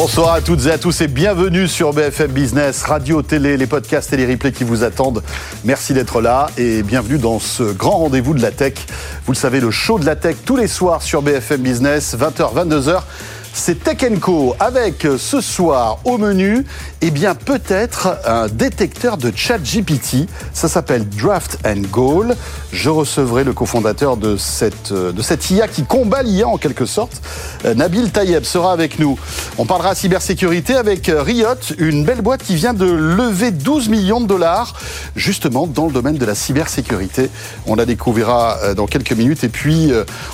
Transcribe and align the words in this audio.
Bonsoir 0.00 0.34
à 0.34 0.40
toutes 0.40 0.64
et 0.66 0.70
à 0.70 0.78
tous 0.78 1.00
et 1.00 1.08
bienvenue 1.08 1.66
sur 1.66 1.92
BFM 1.92 2.30
Business, 2.30 2.84
radio, 2.84 3.20
télé, 3.20 3.56
les 3.56 3.66
podcasts 3.66 4.12
et 4.12 4.16
les 4.16 4.26
replays 4.26 4.52
qui 4.52 4.62
vous 4.62 4.84
attendent. 4.84 5.24
Merci 5.64 5.92
d'être 5.92 6.20
là 6.20 6.50
et 6.56 6.84
bienvenue 6.84 7.18
dans 7.18 7.40
ce 7.40 7.64
grand 7.64 7.96
rendez-vous 7.96 8.32
de 8.32 8.40
la 8.40 8.52
tech. 8.52 8.74
Vous 9.26 9.32
le 9.32 9.36
savez, 9.36 9.58
le 9.58 9.72
show 9.72 9.98
de 9.98 10.06
la 10.06 10.14
tech 10.14 10.36
tous 10.44 10.54
les 10.54 10.68
soirs 10.68 11.02
sur 11.02 11.20
BFM 11.20 11.62
Business, 11.62 12.16
20h, 12.16 12.54
22h 12.54 13.02
c'est 13.52 13.82
Tech 13.82 13.98
Co 14.20 14.54
avec 14.60 15.04
ce 15.18 15.40
soir 15.40 15.98
au 16.04 16.16
menu, 16.16 16.64
eh 17.00 17.10
bien 17.10 17.34
peut-être 17.34 18.18
un 18.26 18.48
détecteur 18.48 19.16
de 19.16 19.32
chat 19.34 19.58
GPT. 19.58 20.28
Ça 20.52 20.68
s'appelle 20.68 21.08
Draft 21.08 21.58
and 21.64 21.82
Goal. 21.90 22.34
Je 22.72 22.90
recevrai 22.90 23.44
le 23.44 23.52
cofondateur 23.52 24.16
de 24.16 24.36
cette, 24.36 24.92
euh, 24.92 25.12
de 25.12 25.22
cette 25.22 25.50
IA 25.50 25.68
qui 25.68 25.84
combat 25.84 26.22
l'IA 26.22 26.48
en 26.48 26.58
quelque 26.58 26.86
sorte. 26.86 27.22
Euh, 27.64 27.74
Nabil 27.74 28.10
Tayeb 28.10 28.44
sera 28.44 28.72
avec 28.72 28.98
nous. 28.98 29.18
On 29.58 29.66
parlera 29.66 29.94
cybersécurité 29.94 30.74
avec 30.74 31.10
Riot, 31.14 31.74
une 31.78 32.04
belle 32.04 32.22
boîte 32.22 32.42
qui 32.42 32.54
vient 32.54 32.74
de 32.74 32.86
lever 32.86 33.50
12 33.50 33.88
millions 33.88 34.20
de 34.20 34.26
dollars 34.26 34.74
justement 35.16 35.66
dans 35.66 35.86
le 35.86 35.92
domaine 35.92 36.16
de 36.16 36.26
la 36.26 36.34
cybersécurité. 36.34 37.30
On 37.66 37.74
la 37.74 37.86
découvrira 37.86 38.74
dans 38.74 38.86
quelques 38.86 39.12
minutes 39.12 39.44
et 39.44 39.48
puis 39.48 39.92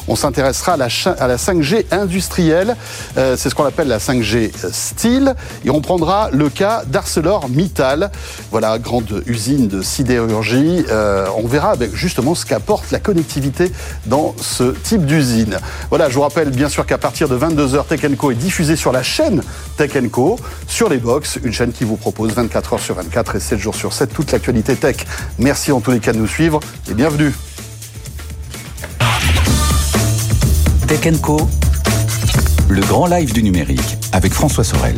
on 0.08 0.16
s'intéressera 0.16 0.72
à 0.72 0.76
la, 0.76 0.88
à 1.18 1.26
la 1.26 1.36
5G 1.36 1.84
industrielle. 1.90 2.76
Euh, 3.16 3.36
c'est 3.36 3.50
ce 3.50 3.54
qu'on 3.54 3.64
appelle 3.64 3.88
la 3.88 3.98
5G 3.98 4.50
Steel. 4.72 5.34
Et 5.64 5.70
on 5.70 5.80
prendra 5.80 6.30
le 6.32 6.50
cas 6.54 6.84
d'ArcelorMittal. 6.86 8.10
Voilà, 8.50 8.78
grande 8.78 9.22
usine 9.26 9.68
de 9.68 9.82
sidérurgie. 9.82 10.84
Euh, 10.90 11.26
on 11.36 11.46
verra 11.46 11.74
justement 11.92 12.34
ce 12.34 12.46
qu'apporte 12.46 12.90
la 12.90 13.00
connectivité 13.00 13.70
dans 14.06 14.34
ce 14.40 14.74
type 14.84 15.04
d'usine. 15.04 15.58
Voilà, 15.90 16.08
je 16.08 16.14
vous 16.14 16.22
rappelle 16.22 16.50
bien 16.50 16.68
sûr 16.68 16.86
qu'à 16.86 16.98
partir 16.98 17.28
de 17.28 17.36
22h, 17.36 17.86
Tech 17.86 18.00
Co 18.16 18.30
est 18.30 18.36
diffusé 18.36 18.76
sur 18.76 18.92
la 18.92 19.02
chaîne 19.02 19.42
Tech 19.76 19.92
Co, 20.10 20.38
sur 20.66 20.88
les 20.88 20.98
box, 20.98 21.38
une 21.42 21.52
chaîne 21.52 21.72
qui 21.72 21.84
vous 21.84 21.96
propose 21.96 22.32
24 22.32 22.76
h 22.76 22.80
sur 22.80 22.94
24 22.94 23.36
et 23.36 23.40
7 23.40 23.58
jours 23.58 23.74
sur 23.74 23.92
7 23.92 24.12
toute 24.12 24.32
l'actualité 24.32 24.76
tech. 24.76 24.96
Merci 25.38 25.72
en 25.72 25.80
tous 25.80 25.90
les 25.90 26.00
cas 26.00 26.12
de 26.12 26.18
nous 26.18 26.28
suivre 26.28 26.60
et 26.90 26.94
bienvenue. 26.94 27.34
Tech 30.86 31.20
Co 31.20 31.48
le 32.68 32.80
grand 32.80 33.06
live 33.06 33.32
du 33.32 33.42
numérique 33.42 33.98
avec 34.12 34.32
François 34.32 34.64
Sorel. 34.64 34.96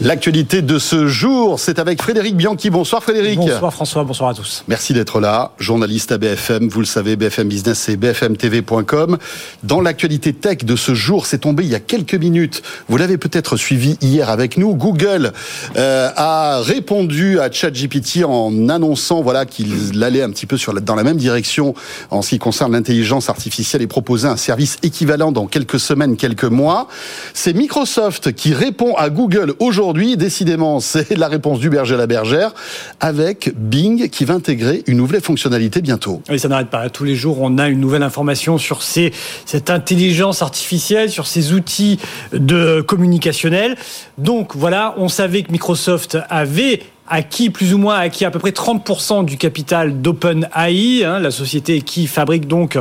L'actualité 0.00 0.60
de 0.60 0.80
ce 0.80 1.06
jour, 1.06 1.60
c'est 1.60 1.78
avec 1.78 2.02
Frédéric 2.02 2.36
Bianchi. 2.36 2.68
Bonsoir 2.68 3.00
Frédéric. 3.00 3.38
Bonsoir 3.38 3.72
François, 3.72 4.02
bonsoir 4.02 4.30
à 4.30 4.34
tous. 4.34 4.64
Merci 4.66 4.92
d'être 4.92 5.20
là, 5.20 5.52
journaliste 5.58 6.10
à 6.10 6.18
BFM, 6.18 6.68
vous 6.68 6.80
le 6.80 6.86
savez, 6.86 7.14
BFM 7.14 7.46
Business 7.46 7.88
et 7.88 7.96
BFMTV.com. 7.96 9.18
Dans 9.62 9.80
l'actualité 9.80 10.32
tech 10.32 10.64
de 10.64 10.74
ce 10.74 10.94
jour, 10.94 11.26
c'est 11.26 11.38
tombé 11.38 11.62
il 11.62 11.70
y 11.70 11.76
a 11.76 11.80
quelques 11.80 12.16
minutes. 12.16 12.62
Vous 12.88 12.96
l'avez 12.96 13.18
peut-être 13.18 13.56
suivi 13.56 13.96
hier 14.00 14.30
avec 14.30 14.56
nous. 14.56 14.74
Google 14.74 15.32
euh, 15.76 16.10
a 16.16 16.60
répondu 16.60 17.38
à 17.38 17.50
ChatGPT 17.50 18.24
en 18.24 18.68
annonçant 18.68 19.22
voilà 19.22 19.46
qu'il 19.46 20.02
allait 20.02 20.22
un 20.22 20.30
petit 20.30 20.46
peu 20.46 20.56
sur 20.56 20.74
dans 20.74 20.96
la 20.96 21.04
même 21.04 21.18
direction 21.18 21.72
en 22.10 22.20
ce 22.20 22.30
qui 22.30 22.38
concerne 22.40 22.72
l'intelligence 22.72 23.30
artificielle 23.30 23.80
et 23.80 23.86
proposer 23.86 24.26
un 24.26 24.36
service 24.36 24.76
équivalent 24.82 25.30
dans 25.30 25.46
quelques 25.46 25.78
semaines, 25.78 26.16
quelques 26.16 26.42
mois. 26.42 26.88
C'est 27.32 27.52
Microsoft 27.52 28.32
qui 28.32 28.54
répond 28.54 28.96
à 28.96 29.08
Google 29.08 29.54
aujourd'hui 29.60 29.83
aujourd'hui, 29.84 30.16
décidément, 30.16 30.80
c'est 30.80 31.16
la 31.16 31.28
réponse 31.28 31.60
du 31.60 31.68
berger 31.68 31.94
à 31.94 31.98
la 31.98 32.06
bergère, 32.06 32.54
avec 33.00 33.52
Bing 33.54 34.08
qui 34.08 34.24
va 34.24 34.34
intégrer 34.34 34.82
une 34.86 34.96
nouvelle 34.96 35.20
fonctionnalité 35.20 35.82
bientôt. 35.82 36.22
Oui, 36.30 36.38
ça 36.38 36.48
n'arrête 36.48 36.70
pas. 36.70 36.88
Tous 36.88 37.04
les 37.04 37.14
jours, 37.14 37.38
on 37.42 37.58
a 37.58 37.68
une 37.68 37.80
nouvelle 37.80 38.02
information 38.02 38.56
sur 38.56 38.82
cette 38.82 39.68
intelligence 39.68 40.40
artificielle, 40.40 41.10
sur 41.10 41.26
ces 41.26 41.52
outils 41.52 41.98
de 42.32 42.80
communicationnel. 42.80 43.76
Donc 44.16 44.56
voilà, 44.56 44.94
on 44.96 45.08
savait 45.08 45.42
que 45.42 45.52
Microsoft 45.52 46.16
avait 46.30 46.80
acquis 47.06 47.50
plus 47.50 47.74
ou 47.74 47.78
moins 47.78 47.96
acquis 47.96 48.24
à 48.24 48.30
peu 48.30 48.38
près 48.38 48.50
30% 48.50 49.24
du 49.26 49.36
capital 49.36 50.00
d'OpenAI, 50.00 51.04
hein, 51.04 51.18
la 51.18 51.30
société 51.30 51.82
qui 51.82 52.06
fabrique 52.06 52.46
donc, 52.46 52.78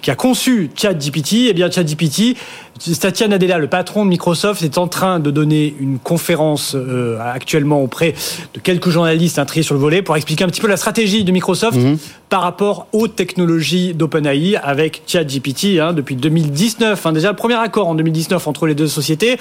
qui 0.00 0.10
a 0.10 0.14
conçu 0.14 0.70
ChatGPT. 0.76 1.48
Eh 1.48 1.52
bien 1.52 1.68
ChatGPT 1.70 2.36
Satya 2.80 3.28
Nadella, 3.28 3.58
le 3.58 3.68
patron 3.68 4.04
de 4.04 4.10
Microsoft, 4.10 4.62
est 4.62 4.78
en 4.78 4.88
train 4.88 5.20
de 5.20 5.30
donner 5.30 5.74
une 5.78 5.98
conférence 5.98 6.74
euh, 6.74 7.18
actuellement 7.20 7.80
auprès 7.80 8.14
de 8.52 8.60
quelques 8.60 8.90
journalistes 8.90 9.38
hein, 9.38 9.44
triés 9.44 9.62
sur 9.62 9.74
le 9.74 9.80
volet 9.80 10.02
pour 10.02 10.16
expliquer 10.16 10.42
un 10.42 10.48
petit 10.48 10.60
peu 10.60 10.66
la 10.66 10.76
stratégie 10.76 11.22
de 11.22 11.30
Microsoft 11.30 11.78
mhm. 11.78 11.98
par 12.28 12.42
rapport 12.42 12.88
aux 12.92 13.06
technologies 13.06 13.94
d'OpenAI 13.94 14.56
avec 14.56 15.02
ChatGPT 15.06 15.78
hein, 15.80 15.92
depuis 15.92 16.16
2019. 16.16 17.06
Hein, 17.06 17.12
déjà 17.12 17.30
le 17.30 17.36
premier 17.36 17.54
accord 17.54 17.86
en 17.86 17.94
2019 17.94 18.46
entre 18.48 18.66
les 18.66 18.74
deux 18.74 18.88
sociétés. 18.88 19.38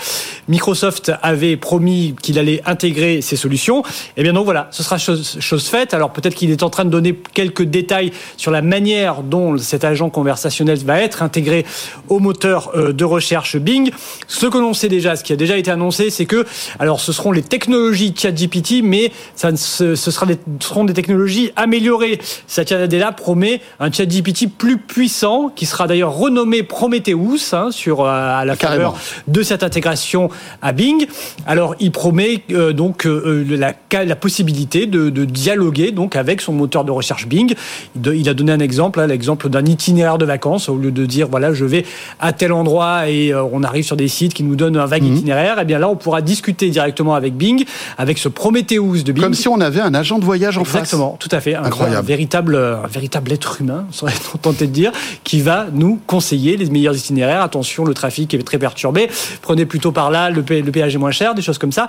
Microsoft 0.47 1.11
avait 1.23 1.57
promis 1.57 2.13
qu'il 2.21 2.37
allait 2.37 2.61
intégrer 2.67 3.21
ces 3.21 3.35
solutions. 3.35 3.81
Et 3.81 4.17
eh 4.17 4.23
bien 4.23 4.33
donc 4.33 4.45
voilà, 4.45 4.67
ce 4.69 4.83
sera 4.83 4.99
chose, 4.99 5.37
chose 5.39 5.65
faite. 5.65 5.95
Alors 5.95 6.13
peut-être 6.13 6.35
qu'il 6.35 6.51
est 6.51 6.61
en 6.61 6.69
train 6.69 6.85
de 6.85 6.91
donner 6.91 7.17
quelques 7.33 7.63
détails 7.63 8.11
sur 8.37 8.51
la 8.51 8.61
manière 8.61 9.23
dont 9.23 9.57
cet 9.57 9.83
agent 9.83 10.11
conversationnel 10.11 10.77
va 10.85 11.01
être 11.01 11.23
intégré 11.23 11.65
au 12.09 12.19
moteur 12.19 12.71
euh, 12.75 12.93
de 12.93 13.03
recherche 13.03 13.22
recherche 13.23 13.57
Bing. 13.57 13.91
Ce 14.27 14.45
que 14.45 14.57
l'on 14.57 14.73
sait 14.73 14.89
déjà, 14.89 15.15
ce 15.15 15.23
qui 15.23 15.31
a 15.31 15.37
déjà 15.37 15.57
été 15.57 15.71
annoncé, 15.71 16.09
c'est 16.09 16.25
que, 16.25 16.45
alors, 16.77 16.99
ce 16.99 17.13
seront 17.13 17.31
les 17.31 17.41
technologies 17.41 18.13
ChatGPT, 18.15 18.83
mais 18.83 19.11
ça, 19.35 19.55
ce, 19.55 19.95
sera 19.95 20.25
des, 20.25 20.37
seront 20.59 20.83
des 20.83 20.93
technologies 20.93 21.51
améliorées. 21.55 22.19
Satya 22.47 22.77
Nadella 22.79 23.13
promet 23.13 23.61
un 23.79 23.91
ChatGPT 23.91 24.49
plus 24.49 24.77
puissant, 24.77 25.49
qui 25.55 25.65
sera 25.65 25.87
d'ailleurs 25.87 26.13
renommé 26.13 26.63
Prometheus, 26.63 27.53
hein, 27.53 27.69
sur 27.71 28.01
euh, 28.01 28.09
à 28.09 28.43
la 28.43 28.55
faveur 28.55 28.95
de 29.27 29.41
cette 29.41 29.63
intégration 29.63 30.29
à 30.61 30.73
Bing. 30.73 31.07
Alors, 31.47 31.75
il 31.79 31.91
promet 31.91 32.43
euh, 32.51 32.73
donc 32.73 33.05
euh, 33.05 33.45
la, 33.49 33.73
la, 34.03 34.15
possibilité 34.15 34.85
de, 34.85 35.09
de, 35.09 35.23
dialoguer 35.23 35.91
donc 35.91 36.15
avec 36.17 36.41
son 36.41 36.51
moteur 36.51 36.83
de 36.83 36.91
recherche 36.91 37.27
Bing. 37.27 37.53
Il, 37.95 38.27
a 38.27 38.33
donné 38.33 38.51
un 38.51 38.59
exemple, 38.59 38.99
hein, 38.99 39.07
l'exemple 39.07 39.47
d'un 39.49 39.65
itinéraire 39.65 40.17
de 40.17 40.25
vacances, 40.25 40.67
au 40.67 40.75
lieu 40.75 40.91
de 40.91 41.05
dire 41.05 41.27
voilà, 41.29 41.53
je 41.53 41.63
vais 41.65 41.85
à 42.19 42.33
tel 42.33 42.51
endroit 42.51 43.09
et 43.09 43.12
euh, 43.33 43.43
on 43.51 43.63
arrive 43.63 43.83
sur 43.83 43.95
des 43.95 44.07
sites 44.07 44.33
qui 44.33 44.43
nous 44.43 44.55
donnent 44.55 44.77
un 44.77 44.85
vague 44.85 45.03
mhm. 45.03 45.15
itinéraire, 45.15 45.57
et 45.59 45.61
eh 45.63 45.65
bien 45.65 45.79
là, 45.79 45.89
on 45.89 45.95
pourra 45.95 46.21
discuter 46.21 46.69
directement 46.69 47.15
avec 47.15 47.35
Bing, 47.35 47.65
avec 47.97 48.17
ce 48.17 48.29
Prometheus 48.29 49.03
de 49.03 49.11
Bing. 49.11 49.23
Comme 49.23 49.33
si 49.33 49.47
on 49.47 49.59
avait 49.61 49.81
un 49.81 49.93
agent 49.93 50.19
de 50.19 50.25
voyage 50.25 50.57
en 50.57 50.63
face. 50.63 50.81
Exactement, 50.81 51.17
tout 51.19 51.29
à 51.31 51.39
fait. 51.39 51.55
Incroyable. 51.55 51.97
Un, 51.97 52.01
véritable, 52.01 52.55
un 52.55 52.87
véritable 52.87 53.31
être 53.31 53.61
humain, 53.61 53.85
serait 53.91 54.13
tenté 54.41 54.67
de 54.67 54.71
dire, 54.71 54.91
qui 55.23 55.41
va 55.41 55.67
nous 55.71 55.99
conseiller 56.07 56.57
les 56.57 56.69
meilleurs 56.69 56.95
itinéraires. 56.95 57.41
Attention, 57.41 57.85
le 57.85 57.93
trafic 57.93 58.33
est 58.33 58.43
très 58.43 58.59
perturbé. 58.59 59.09
Prenez 59.41 59.65
plutôt 59.65 59.91
par 59.91 60.11
là, 60.11 60.29
le, 60.29 60.43
le 60.47 60.71
péage 60.71 60.95
est 60.95 60.99
moins 60.99 61.11
cher, 61.11 61.35
des 61.35 61.41
choses 61.41 61.57
comme 61.57 61.71
ça. 61.71 61.87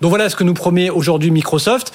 Donc 0.00 0.10
voilà 0.10 0.28
ce 0.28 0.36
que 0.36 0.44
nous 0.44 0.54
promet 0.54 0.90
aujourd'hui 0.90 1.30
Microsoft. 1.30 1.92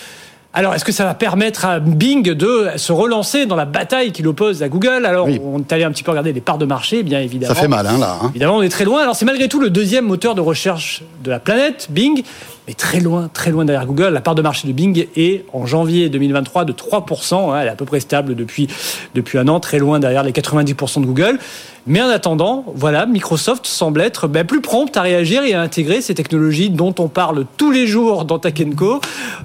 Alors, 0.54 0.76
est-ce 0.76 0.84
que 0.84 0.92
ça 0.92 1.06
va 1.06 1.14
permettre 1.14 1.66
à 1.66 1.80
Bing 1.80 2.24
de 2.24 2.72
se 2.76 2.92
relancer 2.92 3.46
dans 3.46 3.56
la 3.56 3.64
bataille 3.64 4.12
qu'il 4.12 4.28
oppose 4.28 4.64
à 4.64 4.68
Google? 4.68 5.06
Alors, 5.06 5.30
on 5.42 5.60
est 5.60 5.72
allé 5.72 5.86
un 5.86 5.92
petit 5.92 6.04
peu 6.04 6.12
regarder 6.12 6.34
les 6.34 6.42
parts 6.42 6.58
de 6.58 6.66
marché, 6.66 7.04
bien 7.04 7.22
évidemment. 7.22 7.56
Ça 7.56 7.62
fait 7.62 7.70
mal, 7.70 7.88
hein, 7.88 7.98
là. 7.98 8.18
Hein. 8.22 8.28
Évidemment, 8.32 8.58
on 8.58 8.62
est 8.62 8.70
très 8.70 8.84
loin. 8.84 9.02
Alors, 9.02 9.16
c'est 9.16 9.24
malgré 9.24 9.48
tout 9.48 9.62
le 9.62 9.70
deuxième 9.70 10.06
moteur 10.06 10.36
de 10.36 10.42
recherche 10.42 11.04
de 11.24 11.30
la 11.30 11.40
planète, 11.40 11.88
Bing, 11.90 12.24
mais 12.72 12.76
très 12.76 13.02
loin, 13.02 13.30
très 13.34 13.52
loin 13.52 13.66
derrière 13.66 13.86
Google. 13.86 14.14
La 14.14 14.22
part 14.22 14.34
de 14.34 14.42
marché 14.42 14.66
de 14.66 14.72
Bing 14.72 15.06
est 15.18 15.44
en 15.52 15.66
janvier 15.66 16.08
2023 16.08 16.64
de 16.64 16.72
3%. 16.72 17.36
Hein. 17.36 17.60
elle 17.60 17.68
est 17.68 17.72
à 17.72 17.76
peu 17.76 17.84
près 17.84 18.00
stable 18.00 18.34
depuis, 18.34 18.70
depuis 19.14 19.38
un 19.38 19.50
an, 19.50 19.60
très 19.60 19.78
loin 19.78 20.00
derrière 20.00 20.24
les 20.24 20.32
90% 20.32 21.02
de 21.02 21.06
Google. 21.06 21.38
Mais 21.86 22.02
en 22.02 22.08
attendant, 22.08 22.64
voilà, 22.74 23.06
Microsoft 23.08 23.66
semble 23.66 24.00
être 24.02 24.30
ben, 24.30 24.46
plus 24.46 24.62
prompte 24.62 24.96
à 24.96 25.02
réagir 25.02 25.44
et 25.44 25.54
à 25.54 25.62
intégrer 25.62 26.02
ces 26.02 26.14
technologies 26.14 26.70
dont 26.70 26.94
on 27.00 27.08
parle 27.08 27.46
tous 27.58 27.72
les 27.72 27.88
jours 27.88 28.24
dans 28.24 28.40
Tech 28.40 28.54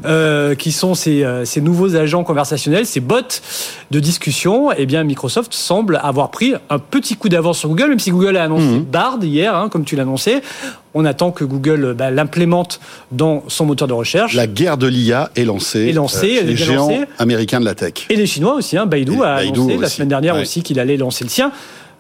euh, 0.05 0.55
qui 0.55 0.71
sont 0.71 0.95
ces, 0.95 1.25
euh, 1.25 1.45
ces, 1.45 1.61
nouveaux 1.63 1.97
agents 1.97 2.23
conversationnels, 2.23 2.87
ces 2.87 3.01
bots 3.01 3.41
de 3.91 4.01
discussion. 4.01 4.71
Eh 4.77 4.87
bien, 4.87 5.03
Microsoft 5.03 5.53
semble 5.55 5.99
avoir 6.03 6.31
pris 6.31 6.55
un 6.71 6.79
petit 6.79 7.17
coup 7.17 7.29
d'avance 7.29 7.59
sur 7.59 7.71
Google, 7.71 7.89
même 7.89 7.99
si 7.99 8.11
Google 8.11 8.37
a 8.37 8.45
annoncé 8.45 8.67
mmh. 8.67 8.85
Bard 8.85 9.19
hier, 9.23 9.57
hein, 9.57 9.69
comme 9.69 9.85
tu 9.85 9.97
l'annonçais. 9.97 10.43
On 10.99 11.05
attend 11.05 11.31
que 11.31 11.45
Google 11.45 11.95
ben, 11.95 12.11
l'implémente 12.11 12.81
dans 13.13 13.45
son 13.49 13.67
moteur 13.67 13.87
de 13.87 13.93
recherche. 13.93 14.33
La 14.33 14.47
guerre 14.47 14.79
de 14.79 14.87
l'IA 14.87 15.31
est 15.37 15.45
lancée. 15.45 15.89
Est 15.89 15.93
lancée. 15.93 16.39
Euh, 16.39 16.47
les 16.47 16.57
géants 16.57 16.91
américains 17.19 17.61
de 17.61 17.67
la 17.67 17.75
tech. 17.75 18.07
Et 18.09 18.17
les 18.17 18.25
Chinois 18.25 18.55
aussi. 18.55 18.79
Hein, 18.79 18.87
Baidu 18.87 19.23
a 19.23 19.35
annoncé 19.35 19.77
la 19.77 19.91
semaine 19.91 20.09
dernière 20.09 20.37
aussi 20.37 20.63
qu'il 20.63 20.81
allait 20.81 20.97
lancer 20.97 21.23
le 21.23 21.29
sien. 21.29 21.53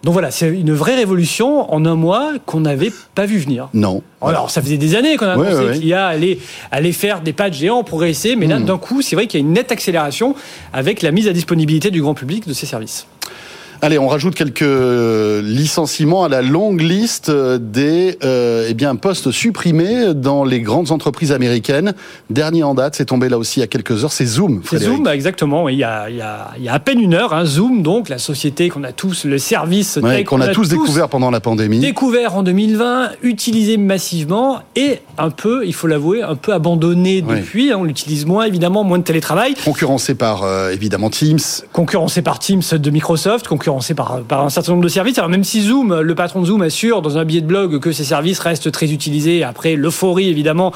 Donc 0.03 0.13
voilà, 0.13 0.31
c'est 0.31 0.49
une 0.49 0.73
vraie 0.73 0.95
révolution 0.95 1.73
en 1.75 1.85
un 1.85 1.95
mois 1.95 2.33
qu'on 2.47 2.61
n'avait 2.61 2.93
pas 3.15 3.27
vu 3.27 3.39
venir. 3.39 3.69
Non. 3.75 4.03
Alors 4.23 4.51
ça 4.51 4.63
faisait 4.63 4.79
des 4.79 4.95
années 4.95 5.17
qu'on 5.17 5.27
a 5.27 5.33
annoncé 5.33 5.79
qu'il 5.79 5.89
y 5.89 5.93
a 5.93 6.07
allait, 6.07 6.39
allait 6.71 6.93
faire 6.93 7.21
des 7.21 7.33
pads 7.33 7.51
géants 7.51 7.85
pour 7.85 8.05
essayer, 8.05 8.35
mais 8.35 8.47
là 8.47 8.59
hmm. 8.59 8.65
d'un 8.65 8.79
coup, 8.79 9.03
c'est 9.03 9.17
vrai 9.17 9.27
qu'il 9.27 9.41
y 9.41 9.43
a 9.43 9.47
une 9.47 9.53
nette 9.53 9.73
accélération 9.73 10.35
avec 10.73 11.03
la 11.03 11.11
mise 11.11 11.29
à 11.29 11.33
disponibilité 11.33 11.91
du 11.91 12.01
grand 12.01 12.15
public 12.15 12.47
de 12.47 12.53
ces 12.53 12.67
services. 12.67 13.07
Allez, 13.83 13.99
on 13.99 14.09
rajoute 14.09 14.35
quelques 14.35 14.65
licenciements 15.43 16.25
à 16.25 16.29
la 16.29 16.43
longue 16.43 16.81
liste 16.81 17.31
des 17.31 18.19
eh 18.23 18.75
bien, 18.75 18.97
postes 18.97 19.31
supprimés 19.31 20.15
dans 20.15 20.45
les 20.45 20.61
grandes 20.61 20.91
entreprises 20.91 21.33
américaines. 21.33 21.95
Dernier 22.31 22.63
en 22.63 22.75
date, 22.75 22.95
c'est 22.97 23.05
tombé 23.07 23.29
là 23.29 23.39
aussi 23.39 23.61
il 23.61 23.63
y 23.63 23.65
a 23.65 23.69
quelques 23.69 24.05
heures, 24.05 24.13
c'est 24.13 24.27
Zoom. 24.27 24.63
C'est 24.69 24.79
Zoom, 24.79 25.07
exactement. 25.09 25.69
Il 25.69 25.79
y, 25.79 25.85
a, 25.85 26.09
il, 26.11 26.17
y 26.17 26.21
a, 26.21 26.51
il 26.59 26.65
y 26.65 26.69
a 26.69 26.75
à 26.75 26.79
peine 26.79 27.01
une 27.01 27.15
heure, 27.15 27.33
hein, 27.33 27.45
Zoom, 27.45 27.83
donc 27.83 28.09
la 28.09 28.19
société 28.19 28.69
qu'on 28.69 28.85
a 28.85 28.93
tous, 28.93 29.25
le 29.25 29.39
service 29.39 29.99
qu'on 30.27 30.41
a, 30.41 30.49
tous 30.49 30.69
découvert 30.69 31.09
pendant 31.09 31.31
la 31.31 31.41
pandémie. 31.41 31.79
Découvert 31.79 32.37
en 32.37 32.43
2020, 32.43 33.11
utilisé 33.23 33.77
massivement 33.77 34.61
et 34.75 35.01
un 35.19 35.31
peu, 35.31 35.67
il 35.67 35.75
faut 35.75 35.87
l'avouer, 35.87 36.23
un 36.23 36.35
peu 36.35 36.53
abandonné 36.53 37.23
depuis. 37.23 37.73
Hein. 37.73 37.77
on 37.79 37.85
l'utilise 37.85 38.27
moins, 38.27 38.45
évidemment, 38.45 38.85
moins 38.85 38.99
de 38.99 39.05
télétravail. 39.05 39.55
Concurrencé 39.65 40.15
par, 40.15 40.43
euh, 40.43 40.71
évidemment, 40.71 41.11
Teams. 41.11 41.39
Concurrencé 41.73 42.23
par 42.23 42.39
Teams 42.39 42.63
de 42.73 42.91
Microsoft, 42.91 43.47
concurrencé 43.49 43.66
par, 43.95 44.45
un 44.45 44.51
certain 44.51 44.73
nombre 44.73 44.85
de 44.85 44.89
services. 44.89 45.19
Alors 45.19 45.31
même 45.31 45.45
si 45.45 45.63
Zoom, 45.63 46.01
le 46.01 46.15
patron 46.15 46.41
de 46.41 46.47
Zoom 46.47 46.63
assure 46.63 47.03
dans 47.03 47.19
un 47.19 47.25
billet 47.25 47.41
de 47.41 47.47
blog 47.47 47.81
que 47.81 47.93
ces 47.93 48.05
services 48.05 48.39
restent 48.39 48.71
très 48.71 48.93
utilisés 48.93 49.43
après 49.43 49.77
l'euphorie, 49.77 50.29
évidemment, 50.29 50.73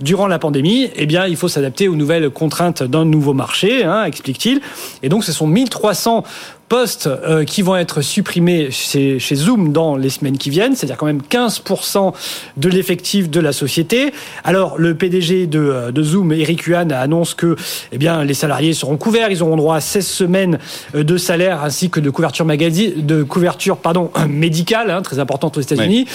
durant 0.00 0.26
la 0.26 0.38
pandémie, 0.38 0.90
eh 0.96 1.06
bien, 1.06 1.26
il 1.26 1.36
faut 1.36 1.48
s'adapter 1.48 1.88
aux 1.88 1.96
nouvelles 1.96 2.30
contraintes 2.30 2.82
d'un 2.82 3.04
nouveau 3.04 3.34
marché, 3.34 3.84
hein, 3.84 4.04
explique-t-il. 4.04 4.60
Et 5.02 5.08
donc, 5.08 5.24
ce 5.24 5.32
sont 5.32 5.46
1300 5.46 6.24
postes 6.70 7.08
euh, 7.08 7.44
qui 7.44 7.62
vont 7.62 7.76
être 7.76 8.00
supprimés 8.00 8.70
chez, 8.70 9.18
chez, 9.18 9.34
Zoom 9.34 9.72
dans 9.72 9.96
les 9.96 10.08
semaines 10.08 10.38
qui 10.38 10.50
viennent, 10.50 10.76
c'est-à-dire 10.76 10.96
quand 10.96 11.06
même 11.06 11.20
15% 11.28 12.14
de 12.56 12.68
l'effectif 12.68 13.28
de 13.28 13.40
la 13.40 13.52
société. 13.52 14.12
Alors 14.44 14.78
le 14.78 14.94
PDG 14.94 15.48
de, 15.48 15.58
euh, 15.58 15.90
de 15.90 16.02
Zoom, 16.02 16.32
Eric 16.32 16.62
Yuan, 16.62 16.92
annonce 16.92 17.34
que 17.34 17.56
eh 17.90 17.98
bien, 17.98 18.22
les 18.22 18.34
salariés 18.34 18.72
seront 18.72 18.96
couverts, 18.96 19.32
ils 19.32 19.42
auront 19.42 19.56
droit 19.56 19.74
à 19.74 19.80
16 19.80 20.06
semaines 20.06 20.58
euh, 20.94 21.02
de 21.02 21.16
salaire 21.16 21.64
ainsi 21.64 21.90
que 21.90 21.98
de 21.98 22.08
couverture, 22.08 22.44
magazine, 22.44 22.92
de 23.04 23.24
couverture 23.24 23.76
pardon, 23.76 24.12
médicale, 24.28 24.92
hein, 24.92 25.02
très 25.02 25.18
importante 25.18 25.58
aux 25.58 25.60
États-Unis. 25.60 26.06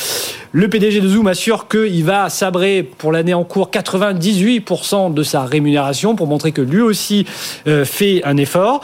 Le 0.54 0.70
PDG 0.70 1.02
de 1.02 1.10
Zoom 1.10 1.28
assure 1.28 1.68
qu'il 1.68 2.06
va 2.06 2.30
sabrer 2.30 2.82
pour 2.82 3.12
l'année 3.12 3.34
en 3.34 3.44
cours 3.44 3.70
98% 3.72 5.14
de 5.14 5.22
sa 5.22 5.44
rémunération 5.44 6.16
pour 6.16 6.28
montrer 6.28 6.54
que 6.54 6.62
lui 6.62 6.80
aussi 6.80 7.26
fait 7.66 8.24
un 8.24 8.38
effort. 8.38 8.82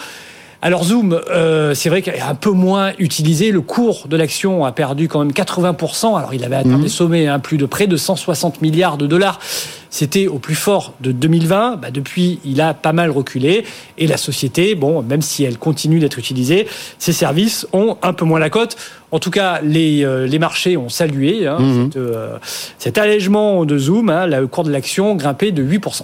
Alors 0.64 0.84
Zoom, 0.84 1.20
euh, 1.32 1.74
c'est 1.74 1.90
vrai 1.90 2.04
qu'il 2.04 2.14
est 2.14 2.22
un 2.22 2.36
peu 2.36 2.52
moins 2.52 2.92
utilisé. 3.00 3.52
Le 3.52 3.62
cours 3.62 4.08
de 4.08 4.16
l'action 4.16 4.64
a 4.64 4.72
perdu 4.72 5.08
quand 5.08 5.20
même 5.20 5.32
80%. 5.32 6.16
Alors 6.18 6.36
il 6.36 6.44
avait 6.44 6.56
atteint 6.56 6.78
mhm. 6.78 6.84
des 6.84 6.90
sommets, 6.90 7.28
hein, 7.28 7.40
plus 7.40 7.58
de 7.58 7.66
près 7.66 7.88
de 7.88 7.98
160 7.98 8.62
milliards 8.62 8.98
de 8.98 9.08
dollars. 9.08 9.40
C'était 9.90 10.28
au 10.28 10.38
plus 10.38 10.54
fort 10.54 10.94
de 11.02 11.12
2020. 11.12 11.78
Bah, 11.78 11.90
depuis, 11.90 12.40
il 12.46 12.62
a 12.62 12.76
pas 12.76 12.94
mal 12.94 13.10
reculé. 13.10 13.66
Et 13.98 14.06
la 14.06 14.18
société, 14.18 14.76
bon, 14.76 15.02
même 15.02 15.24
si 15.24 15.44
elle 15.44 15.58
continue 15.58 16.00
d'être 16.00 16.20
utilisée, 16.20 16.68
ses 17.00 17.12
services 17.12 17.66
ont 17.74 17.98
un 18.04 18.14
peu 18.14 18.26
moins 18.26 18.40
la 18.40 18.52
cote. 18.52 18.78
En 19.10 19.18
tout 19.18 19.32
cas, 19.32 19.62
les, 19.64 20.06
euh, 20.06 20.28
les 20.28 20.38
marchés 20.38 20.78
ont 20.78 20.90
salué 20.90 21.48
hein, 21.48 21.58
mhm. 21.60 21.90
euh, 21.96 22.38
cet 22.78 23.00
allègement 23.00 23.66
de 23.66 23.80
Zoom. 23.80 24.10
Hein, 24.10 24.28
le 24.28 24.46
cours 24.46 24.64
de 24.64 24.72
l'action 24.72 25.16
grimpé 25.16 25.52
de 25.52 25.64
8%. 25.64 26.04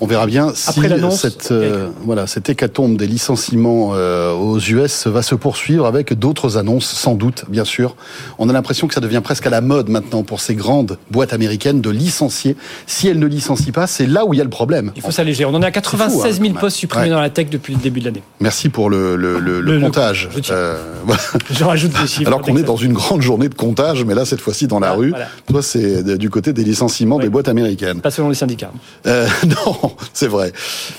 On 0.00 0.06
verra 0.06 0.26
bien 0.26 0.52
si 0.54 0.80
cette, 1.10 1.50
euh, 1.50 1.88
voilà, 2.04 2.28
cette 2.28 2.48
hécatombe 2.48 2.96
des 2.96 3.08
licenciements 3.08 3.90
euh, 3.94 4.32
aux 4.32 4.58
US 4.58 5.08
va 5.08 5.22
se 5.22 5.34
poursuivre 5.34 5.86
avec 5.86 6.16
d'autres 6.16 6.56
annonces, 6.56 6.86
sans 6.86 7.14
doute, 7.14 7.44
bien 7.48 7.64
sûr. 7.64 7.96
On 8.38 8.48
a 8.48 8.52
l'impression 8.52 8.86
que 8.86 8.94
ça 8.94 9.00
devient 9.00 9.20
presque 9.24 9.46
à 9.46 9.50
la 9.50 9.60
mode 9.60 9.88
maintenant 9.88 10.22
pour 10.22 10.40
ces 10.40 10.54
grandes 10.54 10.98
boîtes 11.10 11.32
américaines 11.32 11.80
de 11.80 11.90
licencier. 11.90 12.56
Si 12.86 13.08
elles 13.08 13.18
ne 13.18 13.26
licencient 13.26 13.72
pas, 13.72 13.88
c'est 13.88 14.06
là 14.06 14.24
où 14.24 14.34
il 14.34 14.36
y 14.36 14.40
a 14.40 14.44
le 14.44 14.50
problème. 14.50 14.92
Il 14.94 15.02
faut 15.02 15.10
s'alléger. 15.10 15.44
On 15.44 15.54
en 15.54 15.62
a 15.62 15.70
96 15.72 16.40
000 16.40 16.50
hein, 16.50 16.60
postes 16.60 16.76
supprimés 16.76 17.10
dans 17.10 17.20
la 17.20 17.30
tech 17.30 17.48
depuis 17.50 17.74
le 17.74 17.80
début 17.80 17.98
de 17.98 18.04
l'année. 18.04 18.22
Merci 18.38 18.68
pour 18.68 18.90
le, 18.90 19.16
le, 19.16 19.40
le, 19.40 19.80
comptage. 19.80 20.28
Euh, 20.50 20.76
je, 21.50 21.64
rajoute 21.64 21.92
des 22.00 22.06
chiffres. 22.06 22.28
Alors 22.28 22.42
qu'on 22.42 22.56
est 22.56 22.62
dans 22.62 22.76
une 22.76 22.92
grande 22.92 23.22
journée 23.22 23.48
de 23.48 23.54
comptage, 23.54 24.04
mais 24.04 24.14
là, 24.14 24.24
cette 24.24 24.40
fois-ci, 24.40 24.68
dans 24.68 24.78
la 24.78 24.92
rue, 24.92 25.12
toi, 25.48 25.62
c'est 25.62 26.04
du 26.18 26.30
côté 26.30 26.52
des 26.52 26.62
licenciements 26.62 27.18
des 27.18 27.28
boîtes 27.28 27.48
américaines. 27.48 28.00
Pas 28.00 28.12
selon 28.12 28.28
les 28.28 28.36
syndicats. 28.36 28.70
non 29.04 29.87
c'est 30.12 30.26
vrai. 30.26 30.52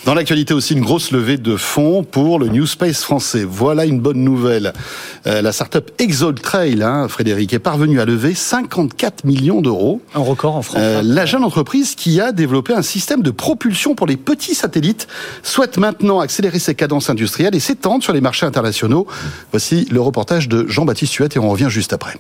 Dans 0.06 0.14
l'actualité 0.14 0.54
aussi, 0.54 0.74
une 0.74 0.82
grosse 0.82 1.12
levée 1.12 1.38
de 1.38 1.56
fonds 1.56 2.04
pour 2.04 2.40
le 2.40 2.48
New 2.48 2.66
Space 2.66 3.04
français. 3.04 3.46
Voilà 3.48 3.86
une 3.86 4.00
bonne 4.00 4.24
nouvelle. 4.24 4.74
Euh, 5.28 5.42
la 5.42 5.52
start-up 5.52 5.92
hein, 6.82 7.08
Frédéric, 7.08 7.54
est 7.54 7.60
parvenue 7.60 8.00
à 8.00 8.06
lever 8.06 8.34
54 8.34 9.26
millions 9.26 9.62
d'euros. 9.62 10.02
Un 10.16 10.20
record 10.20 10.56
en 10.56 10.62
France. 10.62 10.82
Euh, 10.82 11.02
la 11.04 11.26
jeune 11.26 11.44
entreprise 11.44 11.96
qui 11.96 12.20
a 12.22 12.32
développé 12.32 12.74
un 12.74 12.82
système 12.82 13.22
de 13.22 13.32
propulsion 13.32 13.96
pour 13.96 14.08
les 14.08 14.18
petits 14.18 14.56
satellites 14.56 15.08
souhaite 15.44 15.78
maintenant 15.78 16.20
accélérer 16.20 16.60
ses 16.60 16.76
cadences 16.76 17.10
industrielles 17.10 17.56
et 17.56 17.60
s'étendre 17.60 18.04
sur 18.04 18.14
les 18.14 18.22
marchés 18.22 18.46
internationaux. 18.46 19.08
Voici 19.52 19.88
le 19.92 20.02
reportage 20.02 20.48
de 20.48 20.68
Jean-Baptiste 20.68 21.16
Huette 21.16 21.36
et 21.36 21.40
on 21.40 21.50
revient 21.50 21.70
juste 21.70 21.94
après. 21.94 22.18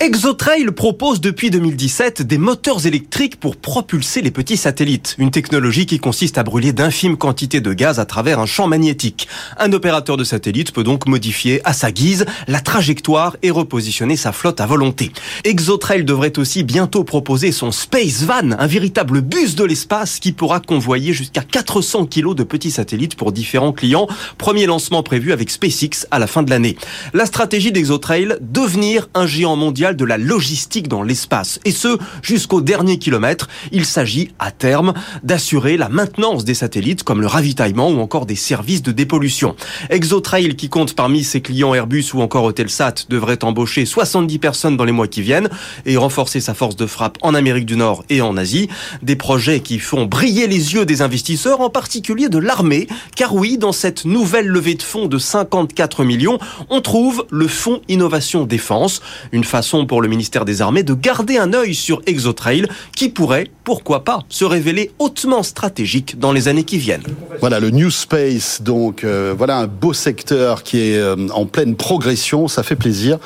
Exotrail 0.00 0.72
propose 0.72 1.20
depuis 1.20 1.50
2017 1.50 2.22
des 2.22 2.36
moteurs 2.36 2.84
électriques 2.84 3.38
pour 3.38 3.54
propulser 3.54 4.22
les 4.22 4.32
petits 4.32 4.56
satellites, 4.56 5.14
une 5.18 5.30
technologie 5.30 5.86
qui 5.86 6.00
consiste 6.00 6.36
à 6.36 6.42
brûler 6.42 6.72
d'infimes 6.72 7.16
quantités 7.16 7.60
de 7.60 7.72
gaz 7.72 8.00
à 8.00 8.04
travers 8.04 8.40
un 8.40 8.44
champ 8.44 8.66
magnétique. 8.66 9.28
Un 9.56 9.72
opérateur 9.72 10.16
de 10.16 10.24
satellite 10.24 10.72
peut 10.72 10.82
donc 10.82 11.06
modifier 11.06 11.60
à 11.64 11.72
sa 11.72 11.92
guise 11.92 12.26
la 12.48 12.58
trajectoire 12.58 13.36
et 13.42 13.52
repositionner 13.52 14.16
sa 14.16 14.32
flotte 14.32 14.60
à 14.60 14.66
volonté. 14.66 15.12
Exotrail 15.44 16.04
devrait 16.04 16.40
aussi 16.40 16.64
bientôt 16.64 17.04
proposer 17.04 17.52
son 17.52 17.70
Space 17.70 18.24
Van, 18.24 18.50
un 18.50 18.66
véritable 18.66 19.20
bus 19.20 19.54
de 19.54 19.64
l'espace 19.64 20.18
qui 20.18 20.32
pourra 20.32 20.58
convoyer 20.58 21.12
jusqu'à 21.12 21.42
400 21.42 22.06
kilos 22.06 22.34
de 22.34 22.42
petits 22.42 22.72
satellites 22.72 23.14
pour 23.14 23.30
différents 23.30 23.72
clients. 23.72 24.08
Premier 24.38 24.66
lancement 24.66 25.04
prévu 25.04 25.32
avec 25.32 25.50
SpaceX 25.50 26.08
à 26.10 26.18
la 26.18 26.26
fin 26.26 26.42
de 26.42 26.50
l'année. 26.50 26.76
La 27.12 27.26
stratégie 27.26 27.70
d'Exotrail, 27.70 28.36
devenir 28.40 29.08
un 29.14 29.26
géant 29.26 29.54
mondial 29.54 29.83
de 29.92 30.04
la 30.04 30.16
logistique 30.16 30.88
dans 30.88 31.02
l'espace. 31.02 31.60
Et 31.64 31.70
ce, 31.70 31.98
jusqu'au 32.22 32.60
dernier 32.60 32.98
kilomètre. 32.98 33.48
Il 33.72 33.84
s'agit, 33.84 34.30
à 34.38 34.50
terme, 34.50 34.94
d'assurer 35.22 35.76
la 35.76 35.88
maintenance 35.88 36.44
des 36.44 36.54
satellites 36.54 37.02
comme 37.02 37.20
le 37.20 37.26
ravitaillement 37.26 37.90
ou 37.90 38.00
encore 38.00 38.26
des 38.26 38.36
services 38.36 38.82
de 38.82 38.92
dépollution. 38.92 39.56
Exotrail, 39.90 40.56
qui 40.56 40.68
compte 40.68 40.94
parmi 40.94 41.24
ses 41.24 41.40
clients 41.40 41.74
Airbus 41.74 42.06
ou 42.14 42.22
encore 42.22 42.44
Hotelsat, 42.44 42.94
devrait 43.08 43.44
embaucher 43.44 43.84
70 43.84 44.38
personnes 44.38 44.76
dans 44.76 44.84
les 44.84 44.92
mois 44.92 45.08
qui 45.08 45.22
viennent 45.22 45.48
et 45.84 45.96
renforcer 45.96 46.40
sa 46.40 46.54
force 46.54 46.76
de 46.76 46.86
frappe 46.86 47.18
en 47.22 47.34
Amérique 47.34 47.66
du 47.66 47.76
Nord 47.76 48.04
et 48.08 48.20
en 48.20 48.36
Asie. 48.36 48.68
Des 49.02 49.16
projets 49.16 49.60
qui 49.60 49.78
font 49.78 50.06
briller 50.06 50.46
les 50.46 50.74
yeux 50.74 50.86
des 50.86 51.02
investisseurs, 51.02 51.60
en 51.60 51.70
particulier 51.70 52.28
de 52.28 52.38
l'armée. 52.38 52.86
Car 53.16 53.34
oui, 53.34 53.58
dans 53.58 53.72
cette 53.72 54.04
nouvelle 54.04 54.46
levée 54.46 54.74
de 54.74 54.82
fonds 54.82 55.06
de 55.06 55.18
54 55.18 56.04
millions, 56.04 56.38
on 56.70 56.80
trouve 56.80 57.26
le 57.30 57.48
Fonds 57.48 57.80
Innovation 57.88 58.44
Défense, 58.44 59.02
une 59.32 59.44
façon 59.44 59.73
pour 59.84 60.00
le 60.00 60.08
ministère 60.08 60.44
des 60.44 60.62
Armées 60.62 60.84
de 60.84 60.94
garder 60.94 61.36
un 61.36 61.52
œil 61.52 61.74
sur 61.74 62.00
Exotrail 62.06 62.68
qui 62.94 63.08
pourrait, 63.08 63.48
pourquoi 63.64 64.04
pas, 64.04 64.20
se 64.28 64.44
révéler 64.44 64.92
hautement 65.00 65.42
stratégique 65.42 66.18
dans 66.18 66.30
les 66.30 66.46
années 66.46 66.62
qui 66.62 66.78
viennent. 66.78 67.02
Voilà 67.40 67.58
le 67.58 67.70
New 67.70 67.90
Space, 67.90 68.62
donc 68.62 69.02
euh, 69.02 69.34
voilà 69.36 69.58
un 69.58 69.66
beau 69.66 69.92
secteur 69.92 70.62
qui 70.62 70.78
est 70.78 70.98
euh, 70.98 71.16
en 71.32 71.46
pleine 71.46 71.74
progression, 71.74 72.46
ça 72.46 72.62
fait 72.62 72.76
plaisir. 72.76 73.18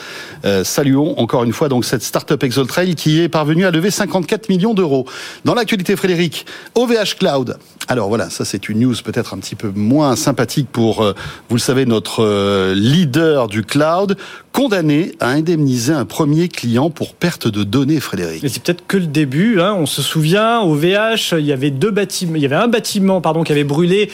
Euh, 0.46 0.64
saluons 0.64 1.18
encore 1.18 1.44
une 1.44 1.52
fois 1.52 1.68
donc 1.68 1.84
cette 1.84 2.02
start-up 2.02 2.42
Exotrail 2.42 2.94
qui 2.94 3.20
est 3.20 3.28
parvenue 3.28 3.66
à 3.66 3.70
lever 3.70 3.90
54 3.90 4.48
millions 4.48 4.72
d'euros. 4.72 5.06
Dans 5.44 5.54
l'actualité 5.54 5.96
Frédéric, 5.96 6.46
OVH 6.74 7.16
Cloud. 7.18 7.58
Alors 7.88 8.08
voilà, 8.08 8.30
ça 8.30 8.46
c'est 8.46 8.70
une 8.70 8.80
news 8.80 8.94
peut-être 9.04 9.34
un 9.34 9.38
petit 9.38 9.54
peu 9.54 9.70
moins 9.74 10.16
sympathique 10.16 10.68
pour, 10.70 11.02
vous 11.02 11.56
le 11.56 11.60
savez, 11.60 11.86
notre 11.86 12.72
leader 12.74 13.48
du 13.48 13.62
cloud, 13.62 14.16
condamné 14.58 15.12
à 15.20 15.28
indemniser 15.28 15.92
un 15.92 16.04
premier 16.04 16.48
client 16.48 16.90
pour 16.90 17.14
perte 17.14 17.46
de 17.46 17.62
données, 17.62 18.00
Frédéric. 18.00 18.42
c'est 18.48 18.60
peut-être 18.60 18.84
que 18.88 18.96
le 18.96 19.06
début. 19.06 19.60
Hein. 19.60 19.72
On 19.78 19.86
se 19.86 20.02
souvient, 20.02 20.58
au 20.62 20.74
VH, 20.74 21.34
il 21.38 21.44
y 21.44 21.52
avait 21.52 21.70
deux 21.70 21.92
bâtiments, 21.92 22.34
il 22.34 22.42
y 22.42 22.44
avait 22.44 22.56
un 22.56 22.66
bâtiment 22.66 23.20
pardon 23.20 23.44
qui 23.44 23.52
avait 23.52 23.62
brûlé, 23.62 24.10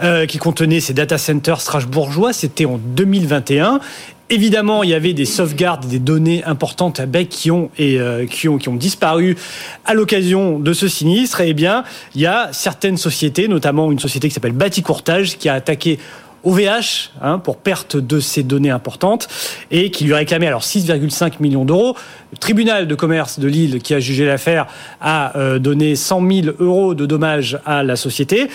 euh, 0.00 0.24
qui 0.26 0.38
contenait 0.38 0.78
ces 0.78 0.94
data 0.94 1.18
centers 1.18 1.60
strasbourgeois. 1.60 2.32
C'était 2.32 2.64
en 2.64 2.78
2021. 2.78 3.80
Évidemment, 4.30 4.84
il 4.84 4.90
y 4.90 4.94
avait 4.94 5.14
des 5.14 5.24
sauvegardes, 5.24 5.88
des 5.88 5.98
données 5.98 6.44
importantes 6.44 7.00
qui 7.28 7.50
ont 7.50 7.70
et 7.76 7.98
euh, 7.98 8.24
qui 8.26 8.48
ont 8.48 8.58
qui 8.58 8.68
ont 8.68 8.76
disparu 8.76 9.36
à 9.84 9.94
l'occasion 9.94 10.60
de 10.60 10.72
ce 10.74 10.86
sinistre. 10.86 11.40
Et 11.40 11.48
eh 11.48 11.54
bien, 11.54 11.82
il 12.14 12.20
y 12.20 12.26
a 12.26 12.50
certaines 12.52 12.98
sociétés, 12.98 13.48
notamment 13.48 13.90
une 13.90 13.98
société 13.98 14.28
qui 14.28 14.34
s'appelle 14.34 14.52
Baticourtage, 14.52 15.38
qui 15.38 15.48
a 15.48 15.54
attaqué 15.54 15.98
OVH 16.44 17.10
hein, 17.20 17.38
pour 17.38 17.56
perte 17.56 17.96
de 17.96 18.20
ces 18.20 18.42
données 18.42 18.70
importantes 18.70 19.28
et 19.70 19.90
qui 19.90 20.04
lui 20.04 20.14
réclamait 20.14 20.46
alors 20.46 20.62
6,5 20.62 21.34
millions 21.40 21.64
d'euros. 21.64 21.96
Le 22.30 22.36
tribunal 22.36 22.86
de 22.86 22.94
commerce 22.94 23.38
de 23.38 23.48
Lille 23.48 23.80
qui 23.80 23.94
a 23.94 24.00
jugé 24.00 24.26
l'affaire 24.26 24.66
a 25.00 25.34
euh, 25.38 25.58
donné 25.58 25.96
100 25.96 26.30
000 26.30 26.56
euros 26.58 26.94
de 26.94 27.06
dommages 27.06 27.58
à 27.64 27.82
la 27.82 27.96
société, 27.96 28.48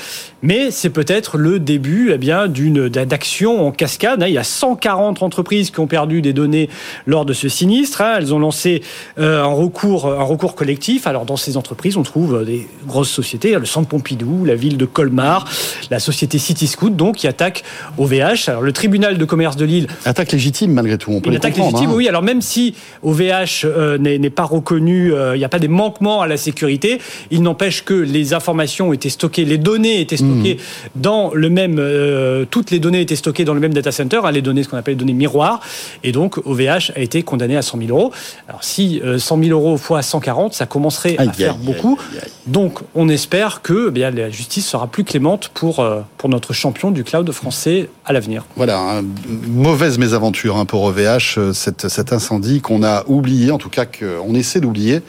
mais 0.43 0.69
c'est 0.69 0.91
peut-être 0.91 1.39
le 1.39 1.57
début 1.57 2.11
eh 2.13 2.19
bien 2.19 2.47
d'une 2.47 2.87
d'action 2.87 3.65
en 3.65 3.71
cascade. 3.71 4.21
Hein. 4.21 4.27
Il 4.27 4.33
y 4.33 4.37
a 4.37 4.43
140 4.43 5.23
entreprises 5.23 5.71
qui 5.71 5.79
ont 5.79 5.87
perdu 5.87 6.21
des 6.21 6.33
données 6.33 6.69
lors 7.07 7.25
de 7.25 7.33
ce 7.33 7.49
sinistre. 7.49 8.01
Hein. 8.01 8.17
Elles 8.19 8.31
ont 8.31 8.37
lancé 8.37 8.83
euh, 9.17 9.41
un 9.41 9.47
recours 9.47 10.05
un 10.05 10.23
recours 10.23 10.53
collectif. 10.53 11.07
Alors 11.07 11.25
dans 11.25 11.37
ces 11.37 11.57
entreprises, 11.57 11.97
on 11.97 12.03
trouve 12.03 12.45
des 12.45 12.67
grosses 12.85 13.09
sociétés, 13.09 13.57
le 13.57 13.65
Centre 13.65 13.87
Pompidou, 13.87 14.45
la 14.45 14.53
ville 14.53 14.77
de 14.77 14.85
Colmar, 14.85 15.49
la 15.89 15.99
société 15.99 16.37
Cityscoot 16.37 16.91
donc 16.91 17.15
qui 17.15 17.27
attaque 17.27 17.63
OVH. 17.97 18.49
Alors 18.49 18.61
le 18.61 18.71
tribunal 18.71 19.17
de 19.17 19.25
commerce 19.25 19.55
de 19.55 19.65
Lille 19.65 19.87
attaque 20.05 20.31
légitime 20.31 20.73
malgré 20.73 20.99
tout. 20.99 21.11
On 21.11 21.21
peut 21.21 21.31
une 21.31 21.37
attaque 21.37 21.57
légitime, 21.57 21.89
hein. 21.89 21.95
oui. 21.95 22.07
Alors 22.07 22.21
même 22.21 22.41
si 22.41 22.75
OVH 23.01 23.62
euh, 23.65 23.97
n'est 23.97 24.29
pas 24.29 24.43
reconnu, 24.43 25.13
euh, 25.13 25.35
il 25.35 25.39
n'y 25.39 25.45
a 25.45 25.49
pas 25.49 25.59
des 25.59 25.67
manquements 25.67 26.21
à 26.21 26.27
la 26.27 26.37
sécurité, 26.37 26.99
il 27.31 27.41
n'empêche 27.41 27.83
que 27.83 27.93
les 27.93 28.33
informations 28.33 28.89
ont 28.89 28.93
été 28.93 29.09
stockées, 29.09 29.45
les 29.45 29.57
données 29.57 30.01
étaient 30.01 30.17
stockées 30.17 30.57
dans 30.95 31.31
le 31.33 31.49
même, 31.49 31.77
euh, 31.79 32.45
toutes 32.49 32.71
les 32.71 32.79
données 32.79 33.01
étaient 33.01 33.15
stockées 33.15 33.45
dans 33.45 33.53
le 33.53 33.59
même 33.59 33.73
data 33.73 33.91
center, 33.91 34.21
hein, 34.23 34.31
les 34.31 34.41
données, 34.41 34.63
ce 34.63 34.69
qu'on 34.69 34.77
appelle 34.77 34.95
les 34.95 34.99
données 34.99 35.13
miroirs, 35.13 35.59
et 36.03 36.11
donc 36.11 36.37
OVH 36.45 36.91
a 36.95 36.99
été 36.99 37.23
condamné 37.23 37.57
à 37.57 37.61
100 37.61 37.77
000 37.79 37.89
euros. 37.89 38.11
Alors 38.47 38.63
si 38.63 39.01
euh, 39.03 39.17
100 39.17 39.43
000 39.43 39.51
euros 39.51 39.77
fois 39.77 40.01
140, 40.01 40.53
ça 40.53 40.65
commencerait 40.65 41.15
Aïe, 41.17 41.29
à 41.29 41.33
faire 41.33 41.53
aïe, 41.53 41.65
beaucoup. 41.65 41.99
aïe. 42.13 42.29
Donc 42.47 42.79
on 42.95 43.09
espère 43.09 43.61
que 43.61 43.87
eh 43.89 43.91
bien, 43.91 44.11
la 44.11 44.29
justice 44.29 44.67
sera 44.67 44.87
plus 44.87 45.03
clémente 45.03 45.49
pour, 45.53 45.85
pour 46.17 46.29
notre 46.29 46.53
champion 46.53 46.91
du 46.91 47.03
cloud 47.03 47.31
français 47.31 47.89
à 48.05 48.13
l'avenir. 48.13 48.45
Voilà, 48.55 48.79
hein, 48.79 49.03
mauvaise 49.47 49.97
mésaventure 49.97 50.57
hein, 50.57 50.65
pour 50.65 50.83
OVH, 50.83 51.53
cet 51.53 52.13
incendie 52.13 52.61
qu'on 52.61 52.83
a 52.83 53.03
oublié, 53.07 53.51
en 53.53 53.57
tout 53.57 53.69
cas 53.69 53.85
qu'on 53.85 54.35
essaie 54.35 54.59
d'oublier, 54.59 55.01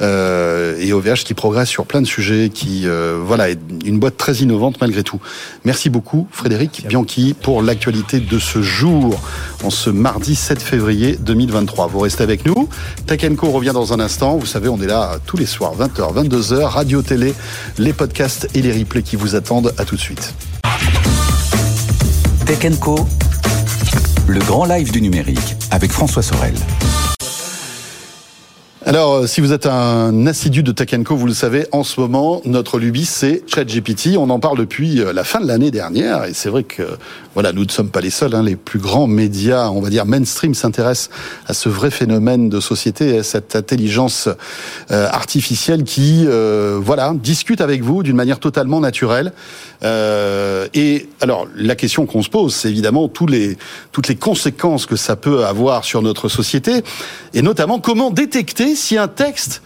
euh, 0.00 0.76
et 0.78 0.92
OVH 0.92 1.24
qui 1.24 1.34
progresse 1.34 1.68
sur 1.68 1.86
plein 1.86 2.00
de 2.00 2.06
sujets, 2.06 2.50
qui 2.52 2.82
euh, 2.84 3.18
voilà 3.24 3.50
est 3.50 3.58
une 3.84 3.98
boîte 3.98 4.16
très 4.16 4.34
innovante 4.34 4.80
malgré 4.80 5.02
tout. 5.02 5.20
Merci 5.64 5.90
beaucoup 5.90 6.28
Frédéric 6.30 6.86
Bianchi 6.86 7.34
pour 7.40 7.62
l'actualité 7.62 8.20
de 8.20 8.38
ce 8.38 8.62
jour, 8.62 9.20
en 9.64 9.70
ce 9.70 9.90
mardi 9.90 10.34
7 10.34 10.62
février 10.62 11.16
2023. 11.20 11.88
Vous 11.88 12.00
restez 12.00 12.22
avec 12.22 12.46
nous. 12.46 12.68
Tech 13.06 13.20
Co 13.36 13.50
revient 13.50 13.72
dans 13.74 13.92
un 13.92 14.00
instant. 14.00 14.36
Vous 14.36 14.46
savez, 14.46 14.68
on 14.68 14.80
est 14.80 14.86
là 14.86 15.18
tous 15.26 15.36
les 15.36 15.46
soirs, 15.46 15.74
20h, 15.76 16.28
22h, 16.28 16.62
radio, 16.64 17.02
télé, 17.02 17.34
les 17.78 17.92
podcasts 17.92 18.48
et 18.54 18.62
les 18.62 18.72
replays 18.72 19.02
qui 19.02 19.16
vous 19.16 19.34
attendent. 19.34 19.74
À 19.78 19.84
tout 19.84 19.96
de 19.96 20.00
suite. 20.00 20.34
Tech 22.46 22.78
Co, 22.78 22.96
le 24.28 24.38
grand 24.40 24.64
live 24.66 24.92
du 24.92 25.02
numérique 25.02 25.56
avec 25.70 25.90
François 25.90 26.22
Sorel. 26.22 26.54
Alors, 28.88 29.14
euh, 29.14 29.26
si 29.26 29.40
vous 29.40 29.52
êtes 29.52 29.66
un 29.66 30.28
assidu 30.28 30.62
de 30.62 30.70
Tech 30.70 30.94
vous 31.08 31.26
le 31.26 31.34
savez, 31.34 31.66
en 31.72 31.82
ce 31.82 31.98
moment, 31.98 32.40
notre 32.44 32.78
lubie, 32.78 33.04
c'est 33.04 33.42
ChatGPT. 33.52 34.16
On 34.16 34.30
en 34.30 34.38
parle 34.38 34.58
depuis 34.58 35.00
euh, 35.00 35.12
la 35.12 35.24
fin 35.24 35.40
de 35.40 35.48
l'année 35.48 35.72
dernière, 35.72 36.22
et 36.22 36.34
c'est 36.34 36.48
vrai 36.48 36.62
que, 36.62 36.84
voilà, 37.34 37.52
nous 37.52 37.64
ne 37.64 37.70
sommes 37.70 37.90
pas 37.90 38.00
les 38.00 38.10
seuls. 38.10 38.34
Hein, 38.34 38.44
les 38.44 38.54
plus 38.54 38.78
grands 38.78 39.08
médias, 39.08 39.70
on 39.70 39.80
va 39.80 39.90
dire 39.90 40.06
mainstream, 40.06 40.54
s'intéressent 40.54 41.10
à 41.48 41.52
ce 41.52 41.68
vrai 41.68 41.90
phénomène 41.90 42.48
de 42.48 42.60
société, 42.60 43.18
à 43.18 43.24
cette 43.24 43.56
intelligence 43.56 44.28
euh, 44.92 45.08
artificielle 45.10 45.82
qui, 45.82 46.24
euh, 46.26 46.78
voilà, 46.80 47.12
discute 47.12 47.60
avec 47.60 47.82
vous 47.82 48.04
d'une 48.04 48.14
manière 48.14 48.38
totalement 48.38 48.78
naturelle. 48.78 49.32
Euh, 49.82 50.68
et 50.74 51.08
alors, 51.20 51.48
la 51.56 51.74
question 51.74 52.06
qu'on 52.06 52.22
se 52.22 52.30
pose, 52.30 52.54
c'est 52.54 52.70
évidemment 52.70 53.08
tous 53.08 53.26
les, 53.26 53.58
toutes 53.90 54.06
les 54.06 54.16
conséquences 54.16 54.86
que 54.86 54.96
ça 54.96 55.16
peut 55.16 55.44
avoir 55.44 55.84
sur 55.84 56.02
notre 56.02 56.28
société, 56.28 56.84
et 57.34 57.42
notamment 57.42 57.80
comment 57.80 58.12
détecter 58.12 58.75
si 58.76 58.98
un 58.98 59.08
texte 59.08 59.60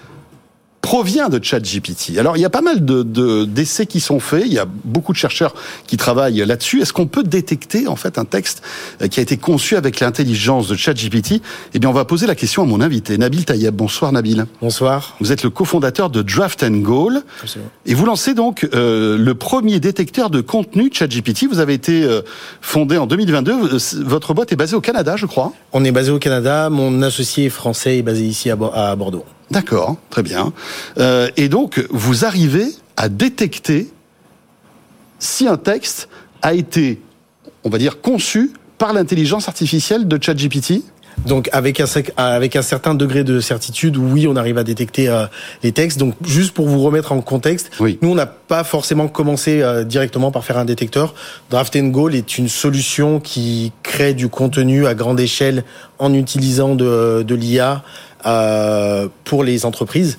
provient 0.83 1.29
de 1.29 1.39
ChatGPT. 1.43 2.17
Alors, 2.19 2.37
il 2.37 2.41
y 2.41 2.45
a 2.45 2.51
pas 2.51 2.63
mal 2.63 2.85
de, 2.85 3.03
de- 3.03 3.45
d'essais 3.45 3.85
qui 3.87 4.01
sont 4.01 4.19
faits. 4.19 4.45
Il 4.47 4.53
y 4.53 4.59
a 4.59 4.67
beaucoup 4.85 5.13
de 5.13 5.19
chercheurs 5.19 5.55
qui 5.87 5.97
travaillent 5.99 6.43
là-dessus. 6.47 6.81
Est-ce 6.81 6.93
qu'on 6.95 7.07
peut 7.07 7.23
détecter, 7.23 7.87
en 7.87 7.97
fait, 7.97 8.19
un 8.19 8.25
texte 8.25 8.63
euh, 9.03 9.07
qui 9.09 9.21
a 9.21 9.23
été 9.23 9.37
conçu 9.37 9.77
avec 9.77 10.01
l'intelligence 10.01 10.69
de 10.69 10.77
ChatGPT? 10.77 11.43
Eh 11.75 11.79
bien, 11.79 11.91
on 11.91 11.93
va 11.93 12.05
poser 12.07 12.27
la 12.27 12.35
question 12.35 12.63
à 12.63 12.67
mon 12.67 12.81
invité, 12.81 13.19
Nabil 13.19 13.45
Tayeb. 13.45 13.75
Bonsoir, 13.75 14.11
Nabil. 14.13 14.47
Bonsoir. 14.63 15.17
Vous 15.21 15.33
êtes 15.33 15.43
le 15.43 15.51
cofondateur 15.51 16.09
de 16.09 16.23
Draft 16.23 16.63
and 16.63 16.79
Goal. 16.79 17.23
Absolument. 17.43 17.71
Et 17.85 17.95
vous 17.95 18.07
lancez 18.07 18.33
donc 18.35 18.67
euh, 18.75 19.19
le 19.19 19.35
premier 19.35 19.81
détecteur 19.81 20.31
de 20.31 20.41
contenu 20.41 20.91
ChatGPT. 20.93 21.45
Vous 21.51 21.59
avez 21.59 21.75
été 21.75 22.05
euh, 22.05 22.23
fondé 22.63 22.97
en 22.97 23.07
2022. 23.07 23.53
Euh, 23.53 23.79
Votre 24.05 24.33
boîte 24.33 24.51
est 24.53 24.57
basée 24.57 24.77
au 24.77 24.81
Canada, 24.81 25.17
je 25.17 25.27
crois. 25.27 25.53
On 25.73 25.85
est 25.85 25.93
basé 25.93 26.11
au 26.11 26.19
Canada. 26.19 26.71
Mon 26.71 27.03
associé 27.03 27.51
français 27.51 27.99
est 27.99 28.03
basé 28.03 28.25
ici 28.25 28.51
à 28.51 28.57
Bordeaux. 28.57 29.25
D'accord, 29.50 29.97
très 30.11 30.23
bien. 30.23 30.52
Euh, 30.99 31.28
et 31.37 31.49
donc, 31.49 31.85
vous 31.90 32.25
arrivez 32.25 32.66
à 32.97 33.09
détecter 33.09 33.88
si 35.19 35.47
un 35.49 35.57
texte 35.57 36.09
a 36.42 36.54
été, 36.54 37.00
on 37.64 37.69
va 37.71 37.78
dire, 37.78 38.00
conçu 38.00 38.52
par 38.78 38.92
l'intelligence 38.92 39.49
artificielle 39.49 40.09
de 40.09 40.19
ChatGPT 40.23 40.83
Donc 41.26 41.50
avec 41.52 41.80
un, 41.80 41.85
avec 42.16 42.57
un 42.57 42.62
certain 42.62 42.95
degré 42.95 43.25
de 43.25 43.40
certitude, 43.40 43.99
oui, 43.99 44.26
on 44.26 44.37
arrive 44.37 44.57
à 44.57 44.64
détecter 44.64 45.09
euh, 45.09 45.26
les 45.62 45.73
textes. 45.73 45.99
Donc 45.99 46.14
juste 46.25 46.52
pour 46.54 46.66
vous 46.66 46.80
remettre 46.80 47.12
en 47.12 47.21
contexte, 47.21 47.71
Oui. 47.80 47.99
nous 48.00 48.11
on 48.11 48.14
n'a 48.14 48.25
pas 48.25 48.64
forcément 48.64 49.07
commencé 49.09 49.61
euh, 49.61 49.85
directement 49.85 50.30
par 50.30 50.45
faire 50.45 50.57
un 50.57 50.64
détecteur. 50.64 51.14
Draft 51.50 51.76
and 51.76 51.88
Goal 51.88 52.14
est 52.14 52.38
une 52.38 52.49
solution 52.49 53.21
qui 53.21 53.73
crée 53.83 54.14
du 54.14 54.28
contenu 54.28 54.87
à 54.87 54.95
grande 54.95 55.21
échelle 55.21 55.64
en 55.99 56.14
utilisant 56.14 56.75
de, 56.75 57.23
de 57.26 57.35
l'IA 57.35 57.83
euh, 58.27 59.09
pour 59.25 59.45
les 59.45 59.65
entreprises. 59.65 60.19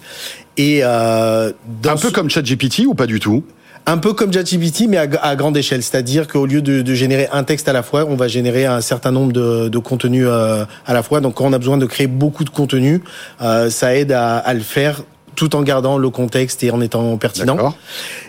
Et 0.58 0.82
euh, 0.84 1.52
dans 1.82 1.92
Un 1.92 1.96
peu 1.96 2.10
ce- 2.10 2.14
comme 2.14 2.30
ChatGPT 2.30 2.86
ou 2.86 2.94
pas 2.94 3.08
du 3.08 3.20
tout? 3.20 3.44
Un 3.88 3.98
peu 3.98 4.14
comme 4.14 4.32
ChatGPT, 4.32 4.86
mais 4.88 4.98
à, 4.98 5.08
à 5.24 5.36
grande 5.36 5.58
échelle. 5.58 5.82
C'est-à-dire 5.82 6.28
qu'au 6.28 6.46
lieu 6.46 6.62
de, 6.62 6.82
de 6.84 6.94
générer 6.94 7.28
un 7.32 7.44
texte 7.44 7.68
à 7.68 7.74
la 7.74 7.82
fois, 7.82 8.06
on 8.08 8.16
va 8.16 8.28
générer 8.28 8.66
un 8.68 8.82
certain 8.82 9.12
nombre 9.12 9.32
de, 9.34 9.70
de 9.70 9.78
contenus 9.80 10.26
euh, 10.28 10.66
à 10.86 10.94
la 10.94 11.02
fois. 11.02 11.20
Donc, 11.20 11.36
quand 11.36 11.46
on 11.46 11.54
a 11.54 11.58
besoin 11.58 11.78
de 11.78 11.86
créer 11.88 12.06
beaucoup 12.08 12.44
de 12.44 12.52
contenu, 12.52 13.02
euh, 13.42 13.70
ça 13.72 13.96
aide 13.96 14.12
à, 14.12 14.38
à 14.38 14.54
le 14.54 14.60
faire 14.60 15.02
tout 15.36 15.56
en 15.56 15.64
gardant 15.64 15.98
le 15.98 16.10
contexte 16.10 16.62
et 16.64 16.70
en 16.72 16.82
étant 16.82 17.18
pertinent. 17.18 17.74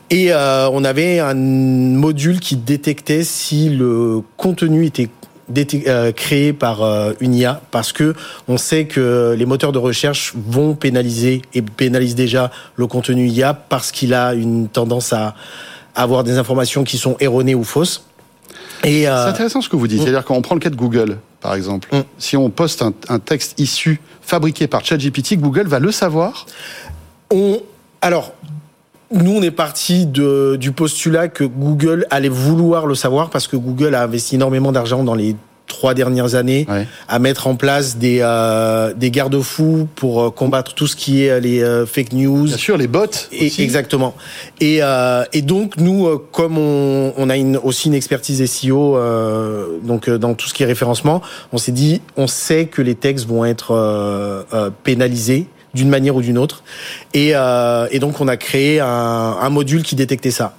Et 0.09 0.33
euh, 0.33 0.69
on 0.73 0.85
avait 0.85 1.19
un 1.19 1.35
module 1.35 2.39
qui 2.41 2.57
détectait 2.57 3.25
si 3.25 3.69
le 3.69 4.21
contenu 4.37 4.87
était 4.87 5.09
euh, 5.87 6.13
créé 6.13 6.53
par 6.53 6.83
euh, 6.83 7.13
une 7.21 7.35
IA 7.35 7.61
parce 7.71 7.93
que 7.93 8.15
on 8.49 8.57
sait 8.57 8.87
que 8.87 9.35
les 9.37 9.47
moteurs 9.47 9.73
de 9.73 9.79
recherche 9.79 10.33
vont 10.35 10.75
pénaliser 10.75 11.43
et 11.55 11.63
pénalisent 11.63 12.15
déjà 12.15 12.51
le 12.77 12.87
contenu 12.87 13.27
IA 13.29 13.55
parce 13.55 13.93
qu'il 13.93 14.15
a 14.15 14.35
une 14.35 14.69
tendance 14.69 15.13
à 15.13 15.35
avoir 15.95 16.25
des 16.25 16.39
informations 16.39 16.85
qui 16.85 16.97
sont 16.97 17.17
erronées 17.21 17.55
ou 17.55 17.65
fausses. 17.65 18.05
Et 18.85 19.03
C'est 19.03 19.09
euh, 19.09 19.29
intéressant 19.29 19.61
ce 19.61 19.69
que 19.69 19.77
vous 19.77 19.89
dites. 19.89 20.03
C'est-à-dire 20.03 20.25
qu'on 20.25 20.43
prend 20.43 20.55
le 20.55 20.61
cas 20.61 20.71
de 20.71 20.77
Google, 20.77 21.19
par 21.41 21.55
exemple. 21.55 21.89
Mm. 21.95 22.01
Si 22.19 22.37
on 22.37 22.51
poste 22.51 22.83
un, 22.83 22.93
un 23.09 23.19
texte 23.19 23.59
issu, 23.59 24.01
fabriqué 24.23 24.67
par 24.67 24.85
ChatGPT, 24.85 25.37
Google 25.37 25.67
va 25.67 25.79
le 25.79 25.93
savoir? 25.93 26.47
On 27.31 27.61
alors 28.03 28.33
nous, 29.13 29.33
on 29.37 29.43
est 29.43 29.51
parti 29.51 30.07
de, 30.07 30.57
du 30.57 30.73
postulat 30.73 31.29
que 31.29 31.45
Google 31.45 32.07
allait 32.11 32.29
vouloir 32.29 32.87
le 32.87 32.95
savoir 32.95 33.31
parce 33.31 33.47
que 33.49 33.57
Google 33.57 33.95
a 33.95 34.03
investi 34.03 34.37
énormément 34.37 34.73
d'argent 34.73 35.05
dans 35.05 35.15
les 35.15 35.37
trois 35.69 35.95
dernières 35.95 36.35
années 36.35 36.67
Ouais. 36.69 36.87
à 37.09 37.19
mettre 37.19 37.47
en 37.47 37.55
place 37.55 37.97
des, 37.97 38.19
euh, 38.21 38.93
des 38.95 39.11
garde-fous 39.11 39.89
pour 39.95 40.23
euh, 40.23 40.31
combattre 40.31 40.75
tout 40.75 40.87
ce 40.87 40.97
qui 40.97 41.25
est 41.25 41.31
euh, 41.31 41.41
les 41.41 41.63
euh, 41.63 41.87
fake 41.87 42.13
news. 42.13 42.45
Bien 42.45 42.57
sûr, 42.59 42.77
les 42.77 42.89
bots. 42.89 43.07
Et, 43.33 43.47
aussi. 43.47 43.63
exactement. 43.63 44.15
Et, 44.61 44.79
euh, 44.83 45.25
et 45.33 45.41
donc 45.41 45.79
nous, 45.79 46.19
comme 46.31 46.59
on, 46.59 47.15
on 47.17 47.31
a 47.31 47.37
une, 47.39 47.57
aussi 47.57 47.89
une 47.89 47.95
expertise 47.95 48.45
SEO, 48.45 48.97
euh, 48.97 49.79
donc 49.83 50.11
dans 50.11 50.35
tout 50.35 50.47
ce 50.47 50.53
qui 50.53 50.63
est 50.63 50.67
référencement, 50.67 51.23
on 51.53 51.59
s'est 51.59 51.73
dit, 51.73 52.03
on 52.17 52.27
sait 52.27 52.67
que 52.67 52.83
les 52.83 52.95
textes 52.97 53.27
vont 53.27 53.45
être 53.45 54.45
pénalisés 54.85 55.47
d'une 55.75 55.89
manière 55.89 56.15
ou 56.17 56.23
d'une 56.23 56.39
autre. 56.39 56.63
Et, 57.15 57.31
euh, 57.35 57.87
et 57.91 57.99
donc 57.99 58.21
on 58.21 58.29
a 58.29 58.37
créé 58.37 58.81
un, 58.81 58.87
un 58.87 59.49
module 59.51 59.83
qui 59.83 59.95
détectait 59.97 60.31
ça. 60.31 60.55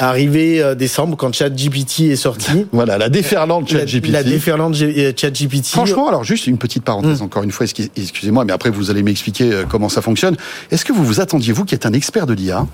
Arrivé 0.00 0.62
euh, 0.62 0.74
décembre, 0.76 1.16
quand 1.16 1.34
ChatGPT 1.34 2.00
est 2.10 2.16
sorti, 2.16 2.66
Voilà, 2.72 2.98
la 2.98 3.08
déferlante 3.08 3.72
la, 3.72 3.80
ChatGPT. 3.80 4.10
la 4.12 4.22
déferlante 4.22 4.74
G- 4.74 4.94
euh, 4.96 5.12
ChatGPT. 5.16 5.66
Franchement, 5.66 6.08
alors 6.08 6.22
juste 6.22 6.46
une 6.46 6.58
petite 6.58 6.84
parenthèse, 6.84 7.20
encore 7.20 7.42
une 7.42 7.50
fois, 7.50 7.66
excu- 7.66 7.90
excusez-moi, 7.96 8.44
mais 8.44 8.52
après 8.52 8.70
vous 8.70 8.90
allez 8.90 9.02
m'expliquer 9.02 9.62
comment 9.68 9.88
ça 9.88 10.00
fonctionne. 10.02 10.36
Est-ce 10.70 10.84
que 10.84 10.92
vous 10.92 11.04
vous 11.04 11.20
attendiez, 11.20 11.52
vous 11.52 11.64
qui 11.64 11.74
êtes 11.74 11.84
un 11.86 11.92
expert 11.92 12.26
de 12.26 12.34
l'IA, 12.34 12.64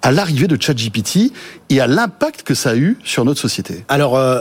à 0.00 0.10
l'arrivée 0.10 0.46
de 0.46 0.56
ChatGPT 0.60 1.32
et 1.68 1.80
à 1.80 1.86
l'impact 1.86 2.42
que 2.44 2.54
ça 2.54 2.70
a 2.70 2.76
eu 2.76 2.96
sur 3.04 3.26
notre 3.26 3.40
société? 3.40 3.84
Alors, 3.88 4.16
euh, 4.16 4.40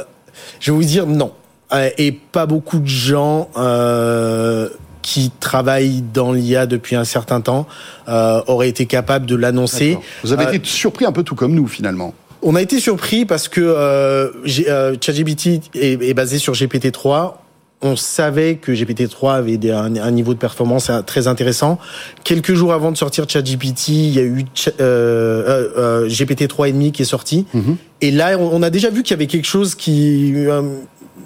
je 0.61 0.71
vais 0.71 0.77
vous 0.77 0.83
dire 0.85 1.07
non. 1.07 1.33
Et 1.97 2.13
pas 2.13 2.45
beaucoup 2.45 2.79
de 2.79 2.87
gens 2.87 3.49
euh, 3.57 4.69
qui 5.07 5.31
travaillent 5.39 6.03
dans 6.13 6.33
l'IA 6.33 6.65
depuis 6.65 6.97
un 6.97 7.05
certain 7.05 7.39
temps 7.39 7.65
euh, 8.09 8.41
auraient 8.47 8.67
été 8.67 8.87
capables 8.87 9.25
de 9.25 9.37
l'annoncer. 9.37 9.97
Vous 10.21 10.33
avez 10.33 10.47
Euh, 10.47 10.51
été 10.51 10.67
surpris 10.67 11.05
un 11.05 11.13
peu 11.13 11.23
tout 11.23 11.33
comme 11.33 11.53
nous, 11.55 11.65
finalement. 11.65 12.13
On 12.41 12.55
a 12.55 12.61
été 12.61 12.77
surpris 12.81 13.23
parce 13.25 13.47
que 13.47 13.61
euh, 13.61 14.27
euh, 14.67 14.95
ChatGPT 14.99 15.61
est, 15.75 15.93
est 16.03 16.13
basé 16.13 16.39
sur 16.39 16.51
GPT-3. 16.51 17.35
On 17.81 17.95
savait 17.95 18.55
que 18.55 18.73
GPT-3 18.73 19.35
avait 19.35 19.71
un, 19.71 20.11
niveau 20.11 20.33
de 20.33 20.39
performance 20.39 20.91
très 21.05 21.27
intéressant. 21.27 21.79
Quelques 22.25 22.53
jours 22.53 22.73
avant 22.73 22.91
de 22.91 22.97
sortir 22.97 23.29
ChatGPT, 23.29 23.87
il 23.89 24.09
y 24.13 24.19
a 24.19 24.23
eu 24.23 24.43
Cha- 24.55 24.71
euh, 24.81 25.43
euh, 25.47 26.03
euh, 26.05 26.09
GPT 26.09 26.47
3.5 26.51 26.91
qui 26.91 27.03
est 27.03 27.05
sorti. 27.05 27.45
Mhm. 27.53 27.77
Et 28.01 28.11
là, 28.11 28.37
on, 28.37 28.61
a 28.61 28.69
déjà 28.69 28.89
vu 28.89 29.03
qu'il 29.03 29.11
y 29.11 29.13
avait 29.13 29.27
quelque 29.27 29.47
chose 29.47 29.73
qui 29.75 30.33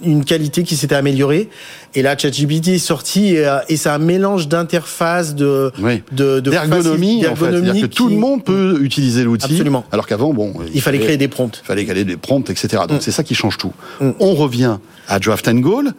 une 0.03 0.25
qualité 0.25 0.63
qui 0.63 0.75
s'était 0.75 0.95
améliorée. 0.95 1.49
Et 1.95 2.01
là, 2.01 2.17
ChatGPT 2.17 2.69
est 2.69 2.77
sorti 2.77 3.35
et, 3.35 3.45
euh, 3.45 3.59
et 3.69 3.77
c'est 3.77 3.89
un 3.89 3.97
mélange 3.97 4.47
d'interface, 4.47 5.35
de, 5.35 5.71
Oui. 5.81 6.03
de, 6.11 6.39
de 6.39 6.51
D'ergonomie, 6.51 7.17
en 7.19 7.35
fait. 7.35 7.45
d'ergonomie 7.45 7.65
C'est-à-dire 7.67 7.89
que 7.89 7.93
tout 7.93 8.09
le 8.09 8.15
monde 8.15 8.43
peut 8.43 8.79
utiliser 8.81 9.23
l'outil. 9.23 9.51
Absolument. 9.51 9.85
Alors 9.91 10.07
qu'avant, 10.07 10.33
bon. 10.33 10.53
Il 10.73 10.81
fallait 10.81 10.99
créer 10.99 11.17
des 11.17 11.27
prompts. 11.27 11.59
Il 11.63 11.67
fallait 11.67 11.85
créer 11.85 12.05
des 12.05 12.17
prompts, 12.17 12.49
etc. 12.49 12.83
Donc 12.87 13.01
c'est 13.01 13.11
ça 13.11 13.23
qui 13.23 13.35
change 13.35 13.57
tout. 13.57 13.73
Mm. 13.99 14.11
On 14.19 14.33
revient 14.35 14.77
à 15.07 15.19
Draft 15.19 15.47
and 15.47 15.55
Goal. 15.59 15.93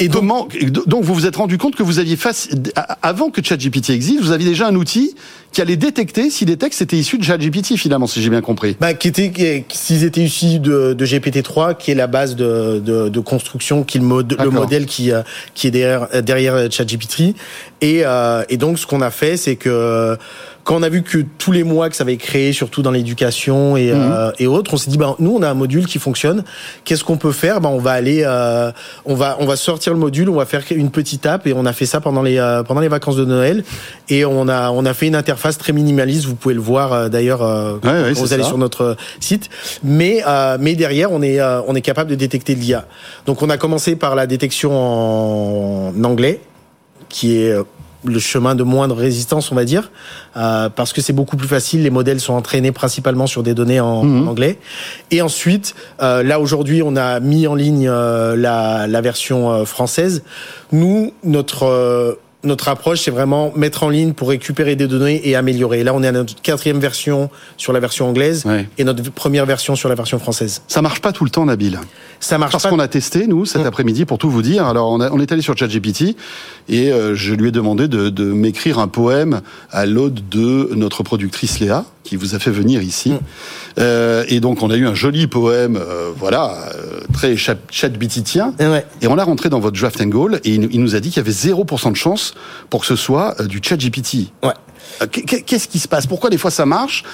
Et 0.00 0.08
donc, 0.08 0.20
Comment, 0.20 0.48
donc 0.86 1.04
vous 1.04 1.14
vous 1.14 1.26
êtes 1.26 1.36
rendu 1.36 1.56
compte 1.58 1.76
que 1.76 1.82
vous 1.82 1.98
aviez 1.98 2.16
face, 2.16 2.48
avant 3.02 3.30
que 3.30 3.42
ChatGPT 3.44 3.90
existe, 3.90 4.20
vous 4.20 4.32
aviez 4.32 4.48
déjà 4.48 4.66
un 4.66 4.74
outil 4.74 5.14
qui 5.52 5.60
allait 5.60 5.76
détecter 5.76 6.30
si 6.30 6.44
les 6.44 6.56
textes 6.56 6.80
étaient 6.82 6.96
issus 6.96 7.18
de 7.18 7.24
ChatGPT 7.24 7.76
finalement, 7.76 8.06
si 8.06 8.22
j'ai 8.22 8.30
bien 8.30 8.40
compris. 8.40 8.76
bah, 8.80 8.94
qui 8.94 9.08
était, 9.08 9.64
s'ils 9.70 10.04
étaient 10.04 10.22
issus 10.22 10.58
de, 10.58 10.94
de 10.94 11.06
GPT-3, 11.06 11.76
qui 11.76 11.90
est 11.90 11.94
la 11.94 12.06
base 12.06 12.36
de, 12.36 12.80
de, 12.84 13.08
de 13.08 13.20
construction, 13.20 13.82
qui 13.84 13.98
le, 13.98 14.04
le 14.04 14.50
modèle 14.50 14.86
qui, 14.86 15.12
euh, 15.12 15.22
qui 15.54 15.66
est 15.66 15.70
derrière, 15.70 16.08
euh, 16.14 16.22
derrière 16.22 16.70
ChatGPT. 16.70 17.34
Et, 17.80 18.02
euh, 18.04 18.42
et 18.48 18.56
donc, 18.56 18.78
ce 18.78 18.86
qu'on 18.86 19.02
a 19.02 19.10
fait, 19.10 19.36
c'est 19.36 19.56
que 19.56 20.16
quand 20.64 20.76
on 20.76 20.82
a 20.82 20.88
vu 20.88 21.02
que 21.02 21.18
tous 21.38 21.52
les 21.52 21.64
mois 21.64 21.88
que 21.90 21.96
ça 21.96 22.04
avait 22.04 22.16
créé, 22.16 22.52
surtout 22.52 22.82
dans 22.82 22.90
l'éducation 22.90 23.76
et, 23.76 23.90
euh, 23.92 24.30
et 24.38 24.46
autres, 24.46 24.74
on 24.74 24.76
s'est 24.76 24.90
dit, 24.90 24.98
bah, 24.98 25.16
nous, 25.18 25.34
on 25.36 25.42
a 25.42 25.48
un 25.50 25.54
module 25.54 25.86
qui 25.86 25.98
fonctionne. 25.98 26.44
Qu'est-ce 26.84 27.02
qu'on 27.04 27.16
peut 27.16 27.32
faire? 27.32 27.60
Bah, 27.60 27.70
On 27.70 27.78
va 27.78 27.92
aller, 27.92 28.22
euh, 28.24 28.70
on 29.04 29.14
va, 29.14 29.36
on 29.40 29.46
va 29.46 29.56
sortir 29.56 29.92
le 29.92 29.98
module, 29.98 30.28
on 30.28 30.36
va 30.36 30.44
faire 30.46 30.62
une 30.70 30.90
petite 30.90 31.24
app 31.26 31.46
et 31.46 31.52
on 31.54 31.64
a 31.66 31.72
fait 31.72 31.86
ça 31.86 32.00
pendant 32.00 32.22
les, 32.22 32.38
euh, 32.38 32.62
pendant 32.62 32.80
les 32.80 32.88
vacances 32.88 33.16
de 33.16 33.24
Noël. 33.24 33.64
Et 34.08 34.24
on 34.24 34.48
a, 34.48 34.70
on 34.70 34.84
a 34.84 34.94
fait 34.94 35.06
une 35.06 35.16
interface 35.16 35.58
très 35.58 35.72
minimaliste. 35.72 36.26
Vous 36.26 36.34
pouvez 36.34 36.54
le 36.54 36.60
voir 36.60 36.92
euh, 36.92 37.08
d'ailleurs 37.08 37.42
euh, 37.42 37.74
Ouais, 37.82 38.12
quand 38.14 38.20
vous 38.20 38.32
allez 38.32 38.42
ça. 38.42 38.48
sur 38.48 38.58
notre 38.58 38.96
site. 39.18 39.48
Mais, 39.82 40.22
euh, 40.26 40.56
mais 40.60 40.74
derrière, 40.74 41.10
on 41.12 41.22
est, 41.22 41.40
euh, 41.40 41.62
on 41.66 41.74
est 41.74 41.80
capable 41.80 42.10
de 42.10 42.14
détecter 42.16 42.54
l'IA. 42.54 42.86
Donc, 43.26 43.42
on 43.42 43.50
a 43.50 43.56
commencé 43.56 43.96
par 43.96 44.14
la 44.14 44.26
détection 44.26 44.72
en 44.76 46.04
anglais, 46.04 46.40
qui 47.08 47.38
est 47.38 47.50
euh, 47.50 47.62
le 48.04 48.18
chemin 48.18 48.54
de 48.54 48.62
moindre 48.62 48.96
résistance, 48.96 49.52
on 49.52 49.54
va 49.54 49.64
dire, 49.64 49.90
euh, 50.36 50.68
parce 50.70 50.92
que 50.92 51.00
c'est 51.00 51.12
beaucoup 51.12 51.36
plus 51.36 51.48
facile. 51.48 51.82
Les 51.82 51.90
modèles 51.90 52.20
sont 52.20 52.32
entraînés 52.34 52.72
principalement 52.72 53.26
sur 53.26 53.42
des 53.42 53.54
données 53.54 53.80
en, 53.80 54.02
Mhm. 54.04 54.26
en 54.26 54.30
anglais. 54.30 54.58
Et 55.10 55.20
ensuite, 55.22 55.74
euh, 56.02 56.22
là 56.22 56.40
aujourd'hui, 56.40 56.82
on 56.82 56.96
a 56.96 57.20
mis 57.20 57.46
en 57.46 57.54
ligne 57.54 57.88
euh, 57.88 58.36
la, 58.36 58.86
la 58.86 59.00
version 59.00 59.50
euh, 59.52 59.64
française. 59.64 60.22
Nous, 60.72 61.12
notre 61.24 61.64
euh, 61.64 62.14
notre 62.42 62.68
approche, 62.68 63.02
c'est 63.02 63.10
vraiment 63.10 63.52
mettre 63.54 63.82
en 63.82 63.88
ligne 63.90 64.12
pour 64.14 64.30
récupérer 64.30 64.74
des 64.76 64.86
données 64.88 65.20
et 65.28 65.36
améliorer. 65.36 65.84
Là, 65.84 65.92
on 65.94 66.02
est 66.02 66.06
à 66.08 66.12
notre 66.12 66.40
quatrième 66.40 66.78
version 66.78 67.28
sur 67.58 67.72
la 67.72 67.80
version 67.80 68.08
anglaise 68.08 68.44
Ouais. 68.46 68.66
et 68.78 68.84
notre 68.84 69.02
première 69.10 69.44
version 69.44 69.76
sur 69.76 69.88
la 69.90 69.94
version 69.94 70.18
française. 70.18 70.62
Ça 70.66 70.80
marche 70.80 71.00
pas 71.00 71.12
tout 71.12 71.24
le 71.24 71.30
temps, 71.30 71.44
Nabil. 71.44 71.78
Ça 72.18 72.38
marche 72.38 72.52
Parce 72.52 72.64
pas. 72.64 72.70
qu'on 72.70 72.78
a 72.78 72.88
testé, 72.88 73.26
nous, 73.26 73.44
cet 73.44 73.62
Mm. 73.62 73.66
après-midi, 73.66 74.04
pour 74.06 74.18
tout 74.18 74.30
vous 74.30 74.42
dire. 74.42 74.66
Alors, 74.66 74.90
on, 74.90 75.00
a- 75.00 75.10
on 75.10 75.20
est 75.20 75.30
allé 75.32 75.42
sur 75.42 75.56
ChatGPT 75.56 76.16
et 76.68 76.90
euh, 76.92 77.14
je 77.14 77.34
lui 77.34 77.48
ai 77.48 77.52
demandé 77.52 77.88
de, 77.88 78.08
de 78.08 78.24
m'écrire 78.24 78.78
un 78.78 78.88
poème 78.88 79.40
à 79.70 79.84
l'ode 79.86 80.20
de 80.30 80.70
notre 80.74 81.02
productrice 81.02 81.60
Léa, 81.60 81.84
qui 82.02 82.16
vous 82.16 82.34
a 82.34 82.38
fait 82.38 82.50
venir 82.50 82.82
ici. 82.82 83.10
Mm. 83.10 83.18
Euh, 83.78 84.24
et 84.28 84.40
donc, 84.40 84.62
on 84.62 84.70
a 84.70 84.76
eu 84.76 84.86
un 84.86 84.94
joli 84.94 85.26
poème, 85.26 85.76
euh, 85.76 86.10
voilà, 86.16 86.54
euh, 86.74 87.00
très 87.12 87.36
chat- 87.36 87.56
chatbititien. 87.70 88.54
Ouais. 88.58 88.84
Et 89.02 89.06
on 89.06 89.14
l'a 89.14 89.24
rentré 89.24 89.48
dans 89.48 89.60
votre 89.60 89.78
draft 89.78 90.00
and 90.00 90.06
goal 90.06 90.40
et 90.44 90.54
il, 90.54 90.68
il 90.72 90.80
nous 90.80 90.94
a 90.94 91.00
dit 91.00 91.10
qu'il 91.10 91.18
y 91.18 91.20
avait 91.20 91.30
0% 91.30 91.90
de 91.92 91.96
chance 91.96 92.34
pour 92.68 92.80
que 92.80 92.86
ce 92.86 92.96
soit 92.96 93.36
du. 93.46 93.60
Ouais. 94.42 94.50
Euh, 95.02 95.06
qu'est- 95.06 95.42
Qu'est-ce 95.42 95.68
qui 95.68 95.78
se 95.78 95.88
passe? 95.88 96.06
Pourquoi 96.06 96.30
des 96.30 96.38
fois 96.38 96.50
ça 96.50 96.66
marche? 96.66 97.04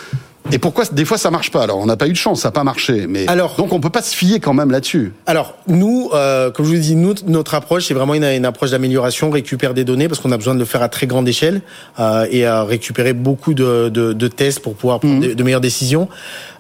Et 0.53 0.59
pourquoi 0.59 0.85
des 0.93 1.05
fois 1.05 1.19
ça 1.19 1.31
marche 1.31 1.51
pas 1.51 1.63
Alors, 1.63 1.79
on 1.79 1.87
n'a 1.87 1.97
pas 1.97 2.07
eu 2.07 2.13
de 2.13 2.17
chance, 2.17 2.43
ça 2.43 2.49
n'a 2.49 2.53
pas 2.53 2.65
marché. 2.65 3.07
Mais 3.09 3.27
Alors- 3.29 3.57
donc, 3.57 3.73
on 3.73 3.81
peut 3.81 3.91
pas 3.91 4.03
se 4.03 4.15
fier 4.15 4.39
quand 4.41 4.55
même 4.55 4.71
là-dessus. 4.71 5.13
Alors 5.27 5.55
nous, 5.67 6.11
euh, 6.15 6.51
comme 6.51 6.67
je 6.67 6.75
vous 6.77 6.95
nous, 6.95 7.15
notre 7.27 7.55
approche, 7.55 7.87
c'est 7.87 7.95
vraiment 7.95 8.15
une, 8.15 8.25
une 8.25 8.45
approche 8.45 8.71
d'amélioration, 8.71 9.31
récupérer 9.31 9.75
des 9.75 9.85
données 9.85 10.09
parce 10.09 10.21
qu'on 10.21 10.33
a 10.33 10.37
besoin 10.37 10.55
de 10.55 10.59
le 10.61 10.65
faire 10.65 10.83
à 10.83 10.89
très 10.89 11.07
grande 11.07 11.29
échelle 11.29 11.63
euh, 11.99 12.27
et 12.31 12.47
à 12.47 12.63
récupérer 12.65 13.13
beaucoup 13.13 13.55
de, 13.55 13.89
de, 13.89 14.13
de 14.13 14.29
tests 14.29 14.61
pour 14.61 14.75
pouvoir 14.75 15.01
prendre 15.01 15.21
de, 15.21 15.35
de 15.35 15.43
meilleures 15.43 15.61
décisions. 15.61 16.09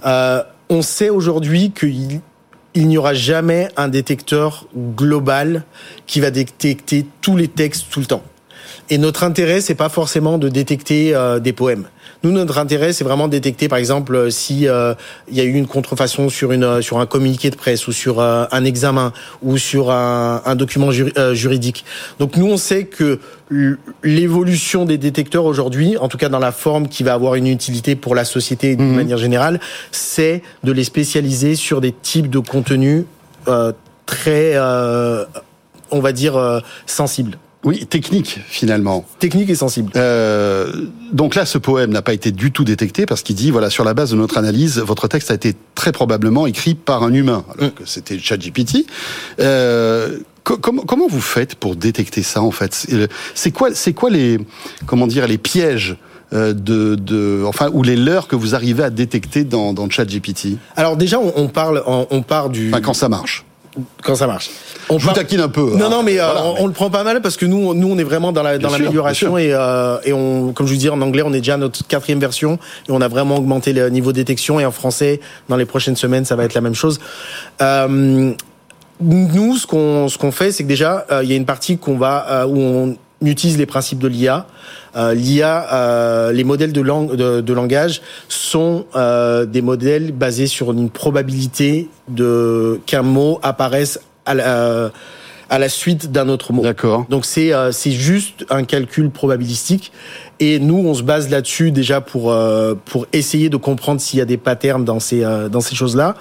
Euh, 0.04 0.42
on 0.68 0.82
sait 0.82 1.10
aujourd'hui 1.10 1.70
qu'il 1.70 2.20
il 2.74 2.88
n'y 2.88 2.98
aura 2.98 3.14
jamais 3.14 3.68
un 3.78 3.88
détecteur 3.88 4.66
global 4.76 5.64
qui 6.06 6.20
va 6.20 6.30
détecter 6.30 7.06
tous 7.22 7.34
les 7.36 7.48
textes 7.48 7.86
tout 7.90 8.00
le 8.00 8.06
temps. 8.06 8.22
Et 8.90 8.98
notre 8.98 9.24
intérêt, 9.24 9.60
c'est 9.60 9.74
pas 9.74 9.88
forcément 9.88 10.38
de 10.38 10.48
détecter 10.48 11.14
euh, 11.14 11.38
des 11.38 11.52
poèmes. 11.52 11.86
Nous, 12.22 12.32
notre 12.32 12.58
intérêt, 12.58 12.92
c'est 12.92 13.04
vraiment 13.04 13.26
de 13.26 13.32
détecter, 13.32 13.68
par 13.68 13.78
exemple, 13.78 14.14
euh, 14.14 14.30
si 14.30 14.66
euh, 14.66 14.94
il 15.28 15.36
y 15.36 15.40
a 15.40 15.44
eu 15.44 15.52
une 15.52 15.66
contrefaçon 15.66 16.28
sur 16.28 16.50
une 16.52 16.64
euh, 16.64 16.80
sur 16.80 16.98
un 16.98 17.06
communiqué 17.06 17.50
de 17.50 17.56
presse 17.56 17.86
ou 17.88 17.92
sur 17.92 18.20
euh, 18.20 18.46
un 18.50 18.64
examen 18.64 19.12
ou 19.42 19.58
sur 19.58 19.90
un, 19.90 20.42
un 20.44 20.54
document 20.56 20.90
juri- 20.90 21.12
juridique. 21.34 21.84
Donc 22.18 22.36
nous, 22.36 22.46
on 22.46 22.56
sait 22.56 22.84
que 22.84 23.20
l'évolution 24.02 24.84
des 24.84 24.98
détecteurs 24.98 25.44
aujourd'hui, 25.44 25.96
en 25.98 26.08
tout 26.08 26.18
cas 26.18 26.28
dans 26.28 26.38
la 26.38 26.52
forme 26.52 26.88
qui 26.88 27.02
va 27.02 27.14
avoir 27.14 27.36
une 27.36 27.46
utilité 27.46 27.94
pour 27.94 28.14
la 28.14 28.24
société 28.24 28.76
d'une 28.76 28.94
manière 28.94 29.18
générale, 29.18 29.60
c'est 29.92 30.42
de 30.64 30.72
les 30.72 30.84
spécialiser 30.84 31.54
sur 31.54 31.80
des 31.80 31.92
types 31.92 32.30
de 32.30 32.40
contenus 32.40 33.04
euh, 33.46 33.72
très, 34.06 34.52
euh, 34.54 35.24
on 35.90 36.00
va 36.00 36.12
dire, 36.12 36.36
euh, 36.36 36.60
sensibles, 36.86 37.38
Oui, 37.66 37.84
technique 37.84 38.40
finalement. 38.48 39.04
techniques 39.18 39.50
et 39.50 39.54
sensibles. 39.56 39.90
Euh, 39.96 40.72
donc 41.12 41.34
là, 41.34 41.44
ce 41.44 41.58
poème 41.58 41.90
n'a 41.90 42.00
pas 42.00 42.14
été 42.14 42.30
du 42.30 42.52
tout 42.52 42.64
détecté 42.64 43.04
parce 43.06 43.22
qu'il 43.22 43.34
dit 43.36 43.50
voilà 43.50 43.68
sur 43.70 43.82
la 43.84 43.92
base 43.92 44.12
de 44.12 44.16
notre 44.16 44.38
analyse, 44.38 44.78
votre 44.78 45.08
texte 45.08 45.30
a 45.30 45.34
été 45.34 45.54
très 45.74 45.90
probablement 45.92 46.46
écrit 46.46 46.74
par 46.76 47.02
un 47.02 47.12
humain, 47.12 47.44
alors 47.58 47.74
que 47.74 47.84
c'était 47.84 48.18
ChatGPT. 48.18 48.86
Euh, 49.40 50.18
co- 50.44 50.58
comment, 50.58 50.82
comment 50.82 51.08
vous 51.08 51.20
faites 51.20 51.56
pour 51.56 51.76
détecter 51.76 52.22
ça 52.22 52.40
en 52.42 52.50
fait? 52.52 52.86
C'est- 53.34 53.50
quoi, 53.50 53.70
c'est 53.74 53.92
quoi 53.92 54.10
les 54.10 54.38
comment 54.86 55.06
dire 55.06 55.26
les 55.26 55.38
pièges 55.38 55.96
euh, 56.32 56.52
de, 56.52 56.96
de 56.96 57.42
enfin 57.46 57.70
ou 57.72 57.82
les 57.82 57.96
leurres 57.96 58.26
que 58.28 58.36
vous 58.36 58.54
arrivez 58.54 58.82
à 58.82 58.90
détecter 58.90 59.44
dans, 59.44 59.72
dans 59.72 59.88
ChatGPT? 59.88 60.58
Alors 60.76 60.96
déjà, 60.96 61.18
on, 61.20 61.32
on 61.36 61.48
parle, 61.48 61.82
on, 61.86 62.06
on 62.10 62.22
part 62.22 62.50
du 62.50 62.68
Enfin 62.68 62.80
quand 62.80 62.94
ça 62.94 63.08
marche. 63.08 63.44
Quand 64.02 64.16
ça 64.16 64.26
marche. 64.26 64.50
On 64.88 64.98
Je 64.98 65.06
vous 65.06 65.12
taquine 65.12 65.40
un 65.40 65.48
peu. 65.48 65.76
Non, 65.76 65.86
hein. 65.86 65.88
non, 65.90 66.02
mais, 66.02 66.18
euh, 66.18 66.26
on, 66.58 66.66
le 66.66 66.72
prend 66.72 66.90
pas 66.90 67.04
mal 67.04 67.20
parce 67.20 67.36
que 67.36 67.46
nous, 67.46 67.74
nous, 67.74 67.88
on 67.88 67.98
est 67.98 68.04
vraiment 68.04 68.32
dans 68.32 68.42
la 68.42 68.58
dans 68.58 68.70
l'amélioration 68.70 69.36
et 69.36 69.52
euh, 69.52 69.98
et 70.04 70.12
on, 70.12 70.52
comme 70.52 70.66
je 70.66 70.72
vous 70.72 70.78
dis 70.78 70.88
en 70.88 71.00
anglais, 71.00 71.22
on 71.24 71.32
est 71.32 71.38
déjà 71.38 71.54
à 71.54 71.58
notre 71.58 71.86
quatrième 71.86 72.20
version 72.20 72.58
et 72.88 72.92
on 72.92 73.00
a 73.00 73.08
vraiment 73.08 73.36
augmenté 73.36 73.72
le 73.72 73.88
niveau 73.90 74.12
de 74.12 74.16
détection 74.16 74.60
et 74.60 74.66
en 74.66 74.72
français, 74.72 75.20
dans 75.48 75.56
les 75.56 75.66
prochaines 75.66 75.96
semaines, 75.96 76.24
ça 76.24 76.36
va 76.36 76.44
être 76.44 76.54
la 76.54 76.60
même 76.60 76.74
chose. 76.74 77.00
Euh, 77.60 78.34
nous, 79.00 79.56
ce 79.56 79.66
qu'on 79.66 80.08
ce 80.08 80.16
qu'on 80.18 80.32
fait, 80.32 80.52
c'est 80.52 80.62
que 80.62 80.68
déjà, 80.68 81.06
euh, 81.10 81.22
il 81.22 81.30
y 81.30 81.32
a 81.32 81.36
une 81.36 81.44
partie 81.44 81.78
qu'on 81.78 81.98
va 81.98 82.26
euh, 82.30 82.46
où 82.46 82.58
on 82.58 82.96
utilise 83.22 83.56
les 83.58 83.66
principes 83.66 83.98
de 83.98 84.08
l'IA. 84.08 84.46
Euh, 84.96 85.14
L'IA, 85.14 85.66
euh, 85.72 86.32
les 86.32 86.44
modèles 86.44 86.72
de, 86.72 86.80
langue, 86.80 87.16
de, 87.16 87.40
de 87.40 87.52
langage 87.52 88.02
sont 88.28 88.86
euh, 88.94 89.46
des 89.46 89.62
modèles 89.62 90.12
basés 90.12 90.46
sur 90.46 90.72
une 90.72 90.90
probabilité 90.90 91.88
de 92.08 92.80
qu'un 92.86 93.02
mot 93.02 93.38
apparaisse 93.42 94.00
à 94.26 94.34
la, 94.34 94.90
à 95.48 95.58
la 95.58 95.68
suite 95.68 96.12
d'un 96.12 96.28
autre 96.28 96.52
mot. 96.52 96.62
D'accord. 96.62 97.06
Donc 97.08 97.24
c'est 97.24 97.52
c'est 97.72 97.92
juste 97.92 98.44
un 98.50 98.64
calcul 98.64 99.10
probabilistique 99.10 99.92
et 100.40 100.58
nous 100.58 100.78
on 100.78 100.92
se 100.94 101.02
base 101.02 101.30
là-dessus 101.30 101.70
déjà 101.70 102.00
pour 102.00 102.34
pour 102.84 103.06
essayer 103.12 103.48
de 103.48 103.56
comprendre 103.56 104.00
s'il 104.00 104.18
y 104.18 104.22
a 104.22 104.24
des 104.24 104.36
patterns 104.36 104.84
dans 104.84 104.98
ces 105.00 105.24
dans 105.50 105.60
ces 105.60 105.74
choses-là 105.76 106.16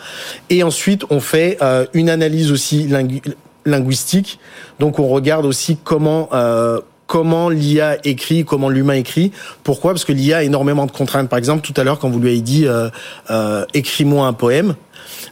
et 0.50 0.64
ensuite 0.64 1.04
on 1.10 1.20
fait 1.20 1.58
une 1.94 2.10
analyse 2.10 2.52
aussi 2.52 2.88
lingu- 2.88 3.34
linguistique 3.66 4.40
donc 4.80 5.00
on 5.00 5.08
regarde 5.08 5.46
aussi 5.46 5.78
comment 5.84 6.30
euh, 6.34 6.80
comment 7.08 7.50
l'IA 7.50 7.98
écrit, 8.04 8.46
comment 8.46 8.68
l'humain 8.68 8.96
écrit. 8.96 9.32
Pourquoi? 9.64 9.92
Parce 9.92 10.06
que 10.06 10.12
l'IA 10.12 10.38
a 10.38 10.44
énormément 10.44 10.88
de 10.88 10.92
contraintes. 10.92 11.30
Par 11.30 11.38
exemple, 11.38 11.62
tout 11.62 11.80
à 11.80 11.84
l'heure, 11.84 12.00
quand 12.00 12.10
vous 12.10 12.20
lui 12.20 12.30
avez 12.30 12.42
dit 12.42 12.66
euh, 12.66 12.90
euh, 13.30 13.64
écris-moi 13.76 14.26
un 14.26 14.34
poème, 14.34 14.74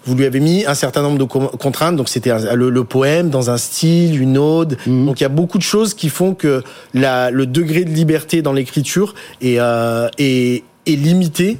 vous 0.06 0.14
lui 0.14 0.26
avez 0.28 0.40
mis 0.40 0.68
un 0.68 0.76
certain 0.76 1.02
nombre 1.02 1.18
de 1.18 1.24
co- 1.24 1.48
contraintes. 1.58 1.96
Donc 1.96 2.10
c'était 2.10 2.32
le, 2.54 2.70
le 2.70 2.84
poème 2.84 3.32
dans 3.32 3.50
un 3.50 3.58
style, 3.58 4.22
une 4.22 4.38
ode. 4.38 4.78
Donc 4.86 5.20
il 5.20 5.24
y 5.24 5.26
a 5.26 5.30
beaucoup 5.30 5.58
de 5.58 5.64
choses 5.64 5.96
qui 5.96 6.10
font 6.10 6.36
que 6.36 6.64
la, 6.94 7.32
le 7.32 7.48
degré 7.48 7.86
de 7.86 7.90
liberté 7.90 8.44
dans 8.44 8.54
l'écriture 8.54 9.16
est, 9.42 9.56
euh, 9.60 10.10
est, 10.20 10.64
est 10.86 10.96
limité. 10.96 11.58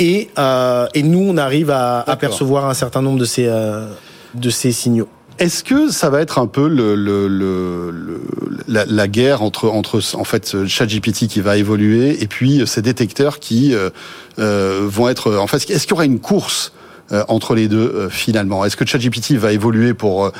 Et, 0.00 0.28
euh, 0.40 0.88
et 0.92 1.04
nous, 1.04 1.20
on 1.24 1.36
arrive 1.36 1.70
à 1.70 2.00
apercevoir 2.00 2.68
un 2.68 2.74
certain 2.74 3.00
nombre 3.00 3.20
de 3.20 3.24
ces, 3.24 3.46
euh, 3.46 3.86
de 4.34 4.50
ces 4.50 4.72
signaux. 4.72 5.08
Est-ce 5.38 5.62
que 5.64 5.90
ça 5.90 6.08
va 6.10 6.20
être 6.22 6.38
un 6.38 6.46
peu 6.46 6.66
le, 6.68 6.94
le, 6.94 7.28
le, 7.28 7.90
le- 7.90 8.20
la, 8.68 8.84
la 8.86 9.06
guerre 9.08 9.42
entre, 9.42 9.68
entre 9.68 10.00
en 10.14 10.24
fait 10.24 10.66
ChatGPT 10.66 11.26
qui 11.28 11.40
va 11.40 11.56
évoluer 11.56 12.22
et 12.22 12.26
puis 12.26 12.62
ces 12.66 12.82
détecteurs 12.82 13.38
qui 13.38 13.74
euh, 13.74 13.90
euh, 14.38 14.80
vont 14.84 15.08
être 15.08 15.34
en 15.36 15.46
fait 15.46 15.56
est-ce 15.70 15.82
qu'il 15.82 15.90
y 15.90 15.94
aura 15.94 16.04
une 16.06 16.20
course 16.20 16.72
euh, 17.12 17.22
entre 17.28 17.54
les 17.54 17.68
deux 17.68 17.78
euh, 17.94 18.08
finalement? 18.10 18.64
Est-ce 18.64 18.76
que 18.76 18.86
ChatGPT 18.86 19.32
va 19.32 19.52
évoluer 19.52 19.94
pour 19.94 20.24
euh, 20.26 20.30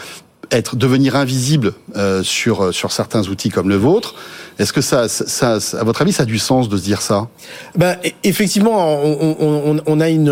être 0.50 0.76
devenir 0.76 1.14
invisible 1.16 1.72
euh, 1.96 2.22
sur 2.22 2.72
sur 2.74 2.90
certains 2.92 3.28
outils 3.28 3.50
comme 3.50 3.68
le 3.68 3.76
vôtre? 3.76 4.14
Est-ce 4.58 4.72
que 4.72 4.80
ça, 4.80 5.08
ça, 5.08 5.60
ça- 5.60 5.78
à 5.80 5.84
votre 5.84 6.02
avis 6.02 6.12
ça 6.12 6.22
a 6.22 6.26
du 6.26 6.38
sens 6.38 6.68
de 6.68 6.76
se 6.76 6.82
dire 6.82 7.02
ça? 7.02 7.28
Ben, 7.76 7.96
e- 8.04 8.08
effectivement, 8.24 9.02
on, 9.04 9.36
on- 9.38 9.80
on- 9.86 10.00
a 10.00 10.08
une, 10.08 10.30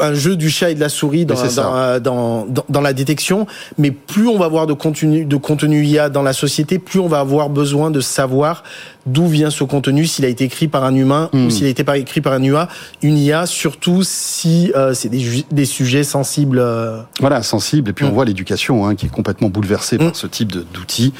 un 0.00 0.14
jeu 0.14 0.36
du 0.36 0.50
chat 0.50 0.70
et 0.70 0.74
de 0.74 0.80
la 0.80 0.88
souris 0.88 1.24
dans, 1.24 1.34
dans, 1.34 1.76
euh, 1.76 2.00
dans, 2.00 2.46
dans, 2.46 2.64
dans 2.68 2.80
la 2.80 2.92
détection, 2.92 3.46
mais 3.78 3.90
plus 3.90 4.26
on 4.26 4.38
va 4.38 4.46
avoir 4.46 4.66
de 4.66 4.72
contenu, 4.72 5.24
de 5.24 5.36
contenu 5.36 5.84
IA 5.84 6.08
dans 6.08 6.22
la 6.22 6.32
société, 6.32 6.78
plus 6.78 6.98
on 6.98 7.06
va 7.06 7.20
avoir 7.20 7.48
besoin 7.48 7.90
de 7.90 8.00
savoir 8.00 8.64
d'où 9.06 9.26
vient 9.26 9.50
ce 9.50 9.64
contenu, 9.64 10.06
s'il 10.06 10.24
a 10.24 10.28
été 10.28 10.44
écrit 10.44 10.68
par 10.68 10.84
un 10.84 10.94
humain 10.94 11.28
Hmm. 11.32 11.46
ou 11.46 11.50
s'il 11.50 11.66
a 11.66 11.68
été 11.68 11.84
écrit 11.96 12.20
par 12.20 12.32
un 12.32 12.42
IA, 12.42 12.68
une 13.02 13.18
IA, 13.18 13.46
surtout 13.46 14.02
si 14.02 14.72
euh, 14.76 14.94
c'est 14.94 15.08
des, 15.08 15.64
sujets 15.64 16.04
sensibles. 16.04 16.58
euh, 16.58 17.00
Voilà, 17.20 17.42
sensible. 17.42 17.90
Et 17.90 17.92
puis 17.92 18.04
on 18.04 18.10
Mm. 18.10 18.14
voit 18.14 18.24
l'éducation 18.24 18.86
hein, 18.86 18.94
qui 18.94 19.06
est 19.06 19.10
complètement 19.10 19.48
bouleversée 19.48 19.98
par 19.98 20.08
Mm. 20.08 20.14
ce 20.14 20.26
type 20.26 20.52
d'outils. 20.72 21.12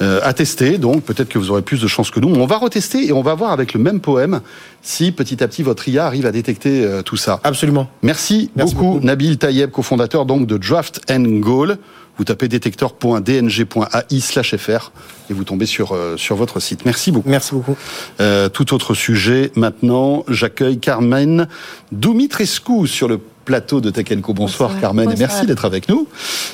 Euh, 0.00 0.20
à 0.24 0.32
tester, 0.32 0.78
donc 0.78 1.02
peut-être 1.04 1.28
que 1.28 1.38
vous 1.38 1.50
aurez 1.52 1.62
plus 1.62 1.80
de 1.80 1.86
chance 1.86 2.10
que 2.10 2.18
nous. 2.18 2.28
On 2.34 2.46
va 2.46 2.56
retester 2.58 3.06
et 3.06 3.12
on 3.12 3.22
va 3.22 3.34
voir 3.34 3.52
avec 3.52 3.72
le 3.72 3.78
même 3.80 4.00
poème 4.00 4.40
si 4.82 5.12
petit 5.12 5.42
à 5.44 5.48
petit 5.48 5.62
votre 5.62 5.88
IA 5.88 6.06
arrive 6.06 6.26
à 6.26 6.32
détecter 6.32 6.84
euh, 6.84 7.02
tout 7.02 7.16
ça. 7.16 7.38
Absolument. 7.44 7.88
Merci, 8.02 8.50
Merci 8.56 8.74
beaucoup, 8.74 8.94
beaucoup. 8.94 9.06
Nabil 9.06 9.38
Tayeb, 9.38 9.70
cofondateur 9.70 10.26
donc 10.26 10.46
de 10.48 10.56
Draft 10.58 11.00
and 11.10 11.22
Goal. 11.40 11.78
Vous 12.18 12.24
tapez 12.24 12.48
détecteur.dng.ai 12.48 14.20
slash 14.20 14.56
fr 14.56 14.92
et 15.30 15.34
vous 15.34 15.44
tombez 15.44 15.66
sur, 15.66 15.92
euh, 15.92 16.16
sur 16.16 16.36
votre 16.36 16.60
site. 16.60 16.84
Merci 16.84 17.10
beaucoup. 17.10 17.28
Merci 17.28 17.54
beaucoup. 17.54 17.76
Euh, 18.20 18.48
tout 18.48 18.74
autre 18.74 18.94
sujet 18.94 19.50
maintenant, 19.56 20.24
j'accueille 20.28 20.78
Carmen 20.78 21.48
Dumitrescu 21.90 22.86
sur 22.86 23.08
le 23.08 23.18
plateau 23.44 23.80
de 23.80 23.90
Tech 23.90 24.06
Co. 24.22 24.32
Bonsoir, 24.34 24.70
Bonsoir. 24.70 24.80
Carmen 24.80 25.10
et 25.10 25.16
merci 25.18 25.46
d'être 25.46 25.64
avec 25.64 25.88
nous. 25.88 26.06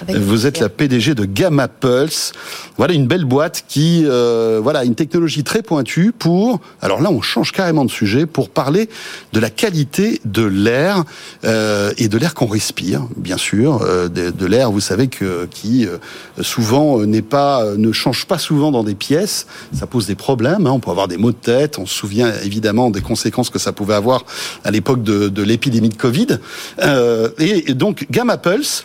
Avec 0.02 0.16
Vous 0.16 0.46
êtes 0.46 0.58
la 0.60 0.68
PDG 0.68 1.14
de 1.14 1.24
Gamma 1.24 1.68
Pulse. 1.68 2.32
Voilà 2.76 2.94
une 2.94 3.06
belle 3.06 3.24
boîte 3.24 3.64
qui, 3.68 4.04
euh, 4.06 4.60
voilà, 4.62 4.84
une 4.84 4.94
technologie 4.94 5.44
très 5.44 5.62
pointue 5.62 6.12
pour. 6.16 6.60
Alors 6.80 7.00
là, 7.00 7.10
on 7.10 7.20
change 7.20 7.52
carrément 7.52 7.84
de 7.84 7.90
sujet 7.90 8.26
pour 8.26 8.48
parler 8.50 8.88
de 9.32 9.40
la 9.40 9.50
qualité 9.50 10.20
de 10.24 10.44
l'air 10.44 11.04
euh, 11.44 11.92
et 11.98 12.08
de 12.08 12.18
l'air 12.18 12.34
qu'on 12.34 12.46
respire, 12.46 13.02
bien 13.16 13.36
sûr, 13.36 13.82
euh, 13.82 14.08
de, 14.08 14.30
de 14.30 14.46
l'air, 14.46 14.70
vous 14.70 14.80
savez 14.80 15.08
que 15.08 15.46
qui 15.50 15.86
euh, 15.86 15.98
souvent 16.42 17.00
euh, 17.00 17.06
n'est 17.06 17.22
pas, 17.22 17.62
euh, 17.64 17.76
ne 17.76 17.92
change 17.92 18.26
pas 18.26 18.38
souvent 18.38 18.70
dans 18.70 18.84
des 18.84 18.94
pièces. 18.94 19.46
Ça 19.72 19.86
pose 19.86 20.06
des 20.06 20.14
problèmes. 20.14 20.66
hein. 20.66 20.70
On 20.72 20.80
peut 20.80 20.90
avoir 20.90 21.08
des 21.08 21.16
maux 21.16 21.32
de 21.32 21.36
tête. 21.36 21.78
On 21.78 21.86
se 21.86 21.94
souvient 21.94 22.32
évidemment 22.44 22.90
des 22.90 23.00
conséquences 23.00 23.50
que 23.50 23.58
ça 23.58 23.72
pouvait 23.72 23.94
avoir 23.94 24.24
à 24.64 24.70
l'époque 24.70 25.02
de, 25.02 25.28
de 25.28 25.42
l'épidémie 25.42 25.88
de 25.88 25.96
Covid. 25.96 26.38
Euh, 26.80 27.30
et, 27.38 27.74
donc 27.74 28.06
Gamma 28.10 28.38
Pulse 28.38 28.84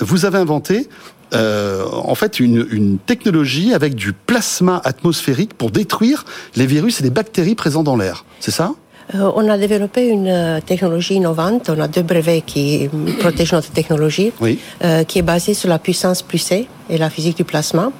vous 0.00 0.24
avez 0.24 0.38
inventé 0.38 0.88
euh, 1.34 1.84
en 1.92 2.14
fait 2.14 2.40
une, 2.40 2.66
une 2.70 2.98
technologie 2.98 3.72
avec 3.72 3.94
du 3.94 4.12
plasma 4.12 4.80
atmosphérique 4.84 5.54
pour 5.54 5.70
détruire 5.70 6.24
les 6.56 6.66
virus 6.66 7.00
et 7.00 7.04
les 7.04 7.10
bactéries 7.10 7.54
présents 7.54 7.82
dans 7.82 7.96
l'air. 7.96 8.24
C'est 8.40 8.50
ça? 8.50 8.72
Euh, 9.14 9.30
on 9.34 9.48
a 9.48 9.58
développé 9.58 10.08
une 10.08 10.60
technologie 10.64 11.14
innovante. 11.14 11.70
On 11.70 11.80
a 11.80 11.88
deux 11.88 12.02
brevets 12.02 12.42
qui 12.44 12.88
protègent 13.18 13.52
notre 13.52 13.70
technologie, 13.70 14.32
Oui. 14.40 14.58
euh, 14.84 15.04
qui 15.04 15.18
est 15.18 15.22
basée 15.22 15.54
sur 15.54 15.68
la 15.68 15.78
puissance 15.78 16.22
plus 16.22 16.38
C 16.38 16.68
et 16.90 16.98
la 16.98 17.10
physique 17.10 17.36
du 17.36 17.44
plasma, 17.44 17.92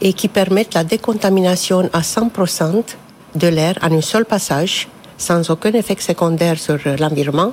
et 0.00 0.12
qui 0.12 0.28
permettent 0.28 0.74
la 0.74 0.84
décontamination 0.84 1.88
à 1.92 2.00
100% 2.00 2.84
de 3.34 3.48
l'air 3.48 3.74
en 3.82 3.92
un 3.92 4.00
seul 4.00 4.24
passage, 4.24 4.88
sans 5.16 5.50
aucun 5.50 5.72
effet 5.72 5.96
secondaire 5.98 6.58
sur 6.58 6.78
l'environnement, 6.98 7.52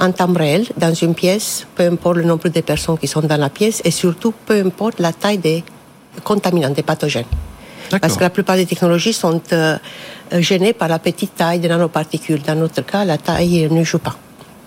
en 0.00 0.10
temps 0.12 0.32
réel, 0.32 0.66
dans 0.76 0.94
une 0.94 1.14
pièce, 1.14 1.66
peu 1.76 1.84
importe 1.94 2.16
le 2.16 2.24
nombre 2.24 2.48
de 2.48 2.60
personnes 2.62 2.98
qui 2.98 3.06
sont 3.06 3.20
dans 3.20 3.36
la 3.36 3.50
pièce, 3.50 3.78
et 3.84 3.90
surtout 3.90 4.32
peu 4.46 4.58
importe 4.64 4.98
la 4.98 5.12
taille 5.12 5.38
des 5.38 5.62
contaminants, 6.24 6.70
des 6.70 6.82
pathogènes. 6.82 7.30
Parce 8.00 8.16
que 8.16 8.22
la 8.22 8.30
plupart 8.30 8.56
des 8.56 8.66
technologies 8.66 9.12
sont 9.12 9.40
euh, 9.52 9.76
euh, 10.32 10.40
gênées 10.40 10.72
par 10.72 10.88
la 10.88 10.98
petite 11.00 11.34
taille 11.34 11.58
des 11.58 11.68
nanoparticules. 11.68 12.40
Dans 12.42 12.54
notre 12.54 12.82
cas, 12.82 13.04
la 13.04 13.18
taille 13.18 13.68
ne 13.70 13.82
joue 13.82 13.98
pas. 13.98 14.16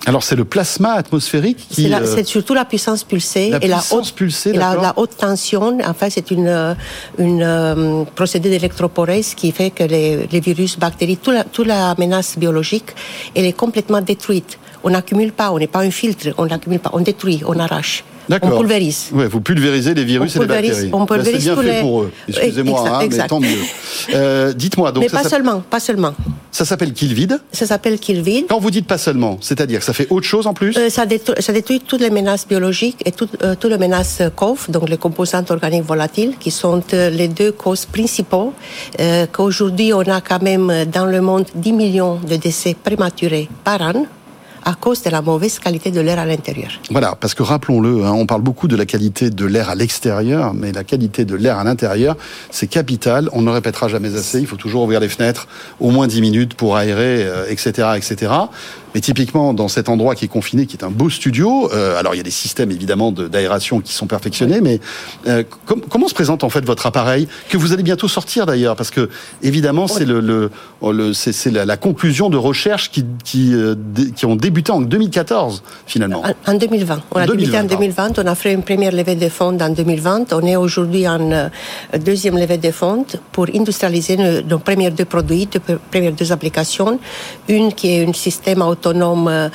Alors 0.06 0.22
c'est 0.22 0.36
le 0.36 0.44
plasma 0.44 0.92
atmosphérique 0.92 1.66
qui. 1.70 1.84
C'est 1.84 1.88
la- 1.88 2.00
euh, 2.02 2.24
surtout 2.24 2.52
la 2.52 2.66
puissance 2.66 3.02
pulsée 3.02 3.48
la 3.48 3.64
et 3.64 3.68
la 3.68 3.78
puissance 3.78 3.98
haute, 4.10 4.12
pulsée, 4.14 4.50
et 4.50 4.58
la, 4.64 4.74
la 4.74 4.92
haute 4.98 5.16
tension. 5.16 5.78
En 5.92 5.94
fait, 5.94 6.10
c'est 6.10 6.30
une, 6.30 6.76
une 7.18 8.04
procédé 8.14 8.50
d'électroporèse 8.50 9.34
qui 9.34 9.50
fait 9.52 9.70
que 9.70 9.84
les, 9.84 10.26
les 10.26 10.40
virus, 10.40 10.78
bactéries, 10.78 11.16
toute 11.16 11.32
la, 11.34 11.44
toute 11.44 11.66
la 11.66 11.94
menace 11.96 12.36
biologique, 12.38 12.90
elle 13.34 13.46
est 13.46 13.54
complètement 13.64 14.02
détruite. 14.02 14.58
On 14.84 14.90
n'accumule 14.90 15.32
pas, 15.32 15.50
on 15.50 15.58
n'est 15.58 15.66
pas 15.66 15.80
un 15.80 15.90
filtre, 15.90 16.28
on 16.38 16.46
n'accumule 16.46 16.78
pas, 16.78 16.90
on 16.92 17.00
détruit, 17.00 17.40
on 17.46 17.58
arrache, 17.58 18.04
on 18.30 18.58
pulvérise. 18.58 19.08
Ouais, 19.12 19.26
vous 19.26 19.40
pulvérisez 19.40 19.94
les 19.94 20.04
virus 20.04 20.36
On 20.36 20.40
et 20.40 20.42
les 20.42 20.46
bactéries. 20.46 20.90
on 20.92 21.00
Là, 21.00 21.06
pulvérise 21.06 21.42
c'est 21.44 21.54
bien 21.54 21.56
fait 21.62 21.72
les- 21.76 21.80
pour 21.80 22.02
eux. 22.02 22.12
Excusez-moi, 22.28 22.88
hein, 23.02 23.06
mais 23.10 23.26
tant 23.26 23.40
mieux. 23.40 23.48
Euh, 24.14 24.52
Dites-moi 24.52 24.92
donc 24.92 25.02
Mais 25.04 25.08
ça 25.08 25.22
pas 25.22 25.28
seulement, 25.28 25.60
pas 25.60 25.80
seulement. 25.80 26.12
ça 26.50 26.64
s'appelle 26.66 26.92
Killvid. 26.92 27.40
Ça 27.52 27.66
s'appelle 27.66 27.98
Killvid. 27.98 28.44
Quand 28.48 28.58
vous 28.60 28.70
dites 28.70 28.86
pas 28.86 28.98
seulement, 28.98 29.38
c'est-à-dire 29.40 29.78
que 29.78 29.84
ça 29.86 29.94
fait 29.94 30.06
autre 30.10 30.26
chose 30.26 30.46
en 30.46 30.52
plus 30.54 30.76
Euh, 30.76 30.90
ça, 30.90 31.06
détruit, 31.06 31.36
ça 31.42 31.52
détruit 31.54 31.80
toutes 31.80 32.00
les 32.02 32.10
menaces 32.10 32.46
biologiques 32.46 32.98
et 33.06 33.12
toutes 33.12 33.42
euh, 33.42 33.54
les 33.64 33.78
menaces 33.78 34.20
COV, 34.36 34.66
donc 34.70 34.88
les 34.90 34.98
composantes 34.98 35.50
organiques 35.50 35.84
volatiles, 35.86 36.34
qui 36.38 36.50
sont 36.50 36.82
les 36.92 37.28
deux 37.28 37.52
causes 37.52 37.86
principaux. 37.86 38.52
Euh, 39.00 39.26
Qu'aujourd'hui, 39.32 39.92
on 39.94 40.00
a 40.02 40.20
quand 40.20 40.42
même 40.42 40.84
dans 40.92 41.06
le 41.06 41.20
monde 41.22 41.46
10 41.54 41.72
millions 41.72 42.16
de 42.28 42.36
décès 42.36 42.74
prématurés 42.74 43.48
par 43.64 43.80
an 43.80 44.06
à 44.64 44.74
cause 44.74 45.02
de 45.02 45.10
la 45.10 45.22
mauvaise 45.22 45.58
qualité 45.58 45.90
de 45.90 46.00
l'air 46.00 46.18
à 46.18 46.26
l'intérieur. 46.26 46.70
Voilà, 46.90 47.16
parce 47.20 47.34
que 47.34 47.42
rappelons-le, 47.42 48.04
hein, 48.04 48.12
on 48.12 48.26
parle 48.26 48.42
beaucoup 48.42 48.68
de 48.68 48.76
la 48.76 48.86
qualité 48.86 49.30
de 49.30 49.44
l'air 49.44 49.68
à 49.68 49.74
l'extérieur, 49.74 50.54
mais 50.54 50.72
la 50.72 50.84
qualité 50.84 51.24
de 51.24 51.34
l'air 51.34 51.58
à 51.58 51.64
l'intérieur, 51.64 52.16
c'est 52.50 52.66
capital. 52.66 53.28
On 53.32 53.42
ne 53.42 53.50
répétera 53.50 53.88
jamais 53.88 54.16
assez. 54.16 54.40
Il 54.40 54.46
faut 54.46 54.56
toujours 54.56 54.84
ouvrir 54.84 55.00
les 55.00 55.08
fenêtres 55.08 55.46
au 55.80 55.90
moins 55.90 56.06
10 56.06 56.20
minutes 56.20 56.54
pour 56.54 56.76
aérer, 56.76 57.24
euh, 57.24 57.46
etc., 57.48 57.88
etc. 57.96 58.32
Mais 58.94 59.00
typiquement, 59.00 59.52
dans 59.54 59.68
cet 59.68 59.88
endroit 59.88 60.14
qui 60.14 60.24
est 60.24 60.28
confiné, 60.28 60.66
qui 60.66 60.76
est 60.76 60.84
un 60.84 60.90
beau 60.90 61.10
studio, 61.10 61.68
euh, 61.72 61.98
alors 61.98 62.14
il 62.14 62.18
y 62.18 62.20
a 62.20 62.24
des 62.24 62.30
systèmes 62.30 62.70
évidemment 62.70 63.10
de- 63.10 63.26
d'aération 63.28 63.80
qui 63.80 63.92
sont 63.92 64.06
perfectionnés, 64.06 64.60
mais 64.60 64.78
euh, 65.26 65.42
com- 65.66 65.82
comment 65.90 66.06
se 66.08 66.14
présente 66.14 66.44
en 66.44 66.48
fait 66.48 66.64
votre 66.64 66.86
appareil 66.86 67.26
que 67.48 67.56
vous 67.56 67.72
allez 67.72 67.82
bientôt 67.82 68.06
sortir 68.08 68.46
d'ailleurs, 68.46 68.76
parce 68.76 68.90
que 68.90 69.08
évidemment 69.42 69.88
c'est 69.88 70.04
le, 70.04 70.20
le, 70.20 70.50
le- 70.82 71.12
c'est 71.12 71.32
c'est 71.32 71.50
la, 71.50 71.64
la 71.64 71.76
conclusion 71.76 72.30
de 72.30 72.36
recherches 72.36 72.90
qui 72.90 73.04
qui, 73.24 73.52
euh, 73.54 73.74
qui 74.14 74.26
ont 74.26 74.36
débuté 74.36 74.70
en 74.70 74.80
2014 74.80 75.62
finalement. 75.86 76.22
En, 76.46 76.52
en 76.52 76.54
2020. 76.56 77.02
On 77.12 77.16
a 77.18 77.26
2020, 77.26 77.36
débuté 77.36 77.48
en 77.56 77.60
pardon. 77.62 77.74
2020. 77.74 78.18
On 78.18 78.26
a 78.28 78.34
fait 78.36 78.52
une 78.52 78.62
première 78.62 78.92
levée 78.92 79.16
de 79.16 79.28
fonds 79.28 79.58
en 79.60 79.68
2020. 79.70 80.32
On 80.32 80.46
est 80.46 80.56
aujourd'hui 80.56 81.08
en 81.08 81.50
deuxième 81.98 82.38
levée 82.38 82.58
de 82.58 82.70
fonds 82.70 83.04
pour 83.32 83.46
industrialiser 83.52 84.16
nos, 84.16 84.42
nos 84.42 84.58
premiers 84.60 84.90
deux 84.90 85.04
produits, 85.04 85.46
deux 85.46 85.60
premières 85.90 86.12
deux 86.12 86.30
applications. 86.30 86.98
Une 87.48 87.72
qui 87.72 87.88
est 87.90 88.06
un 88.06 88.12
système 88.12 88.62
autonome 88.88 89.28
euh, 89.28 89.48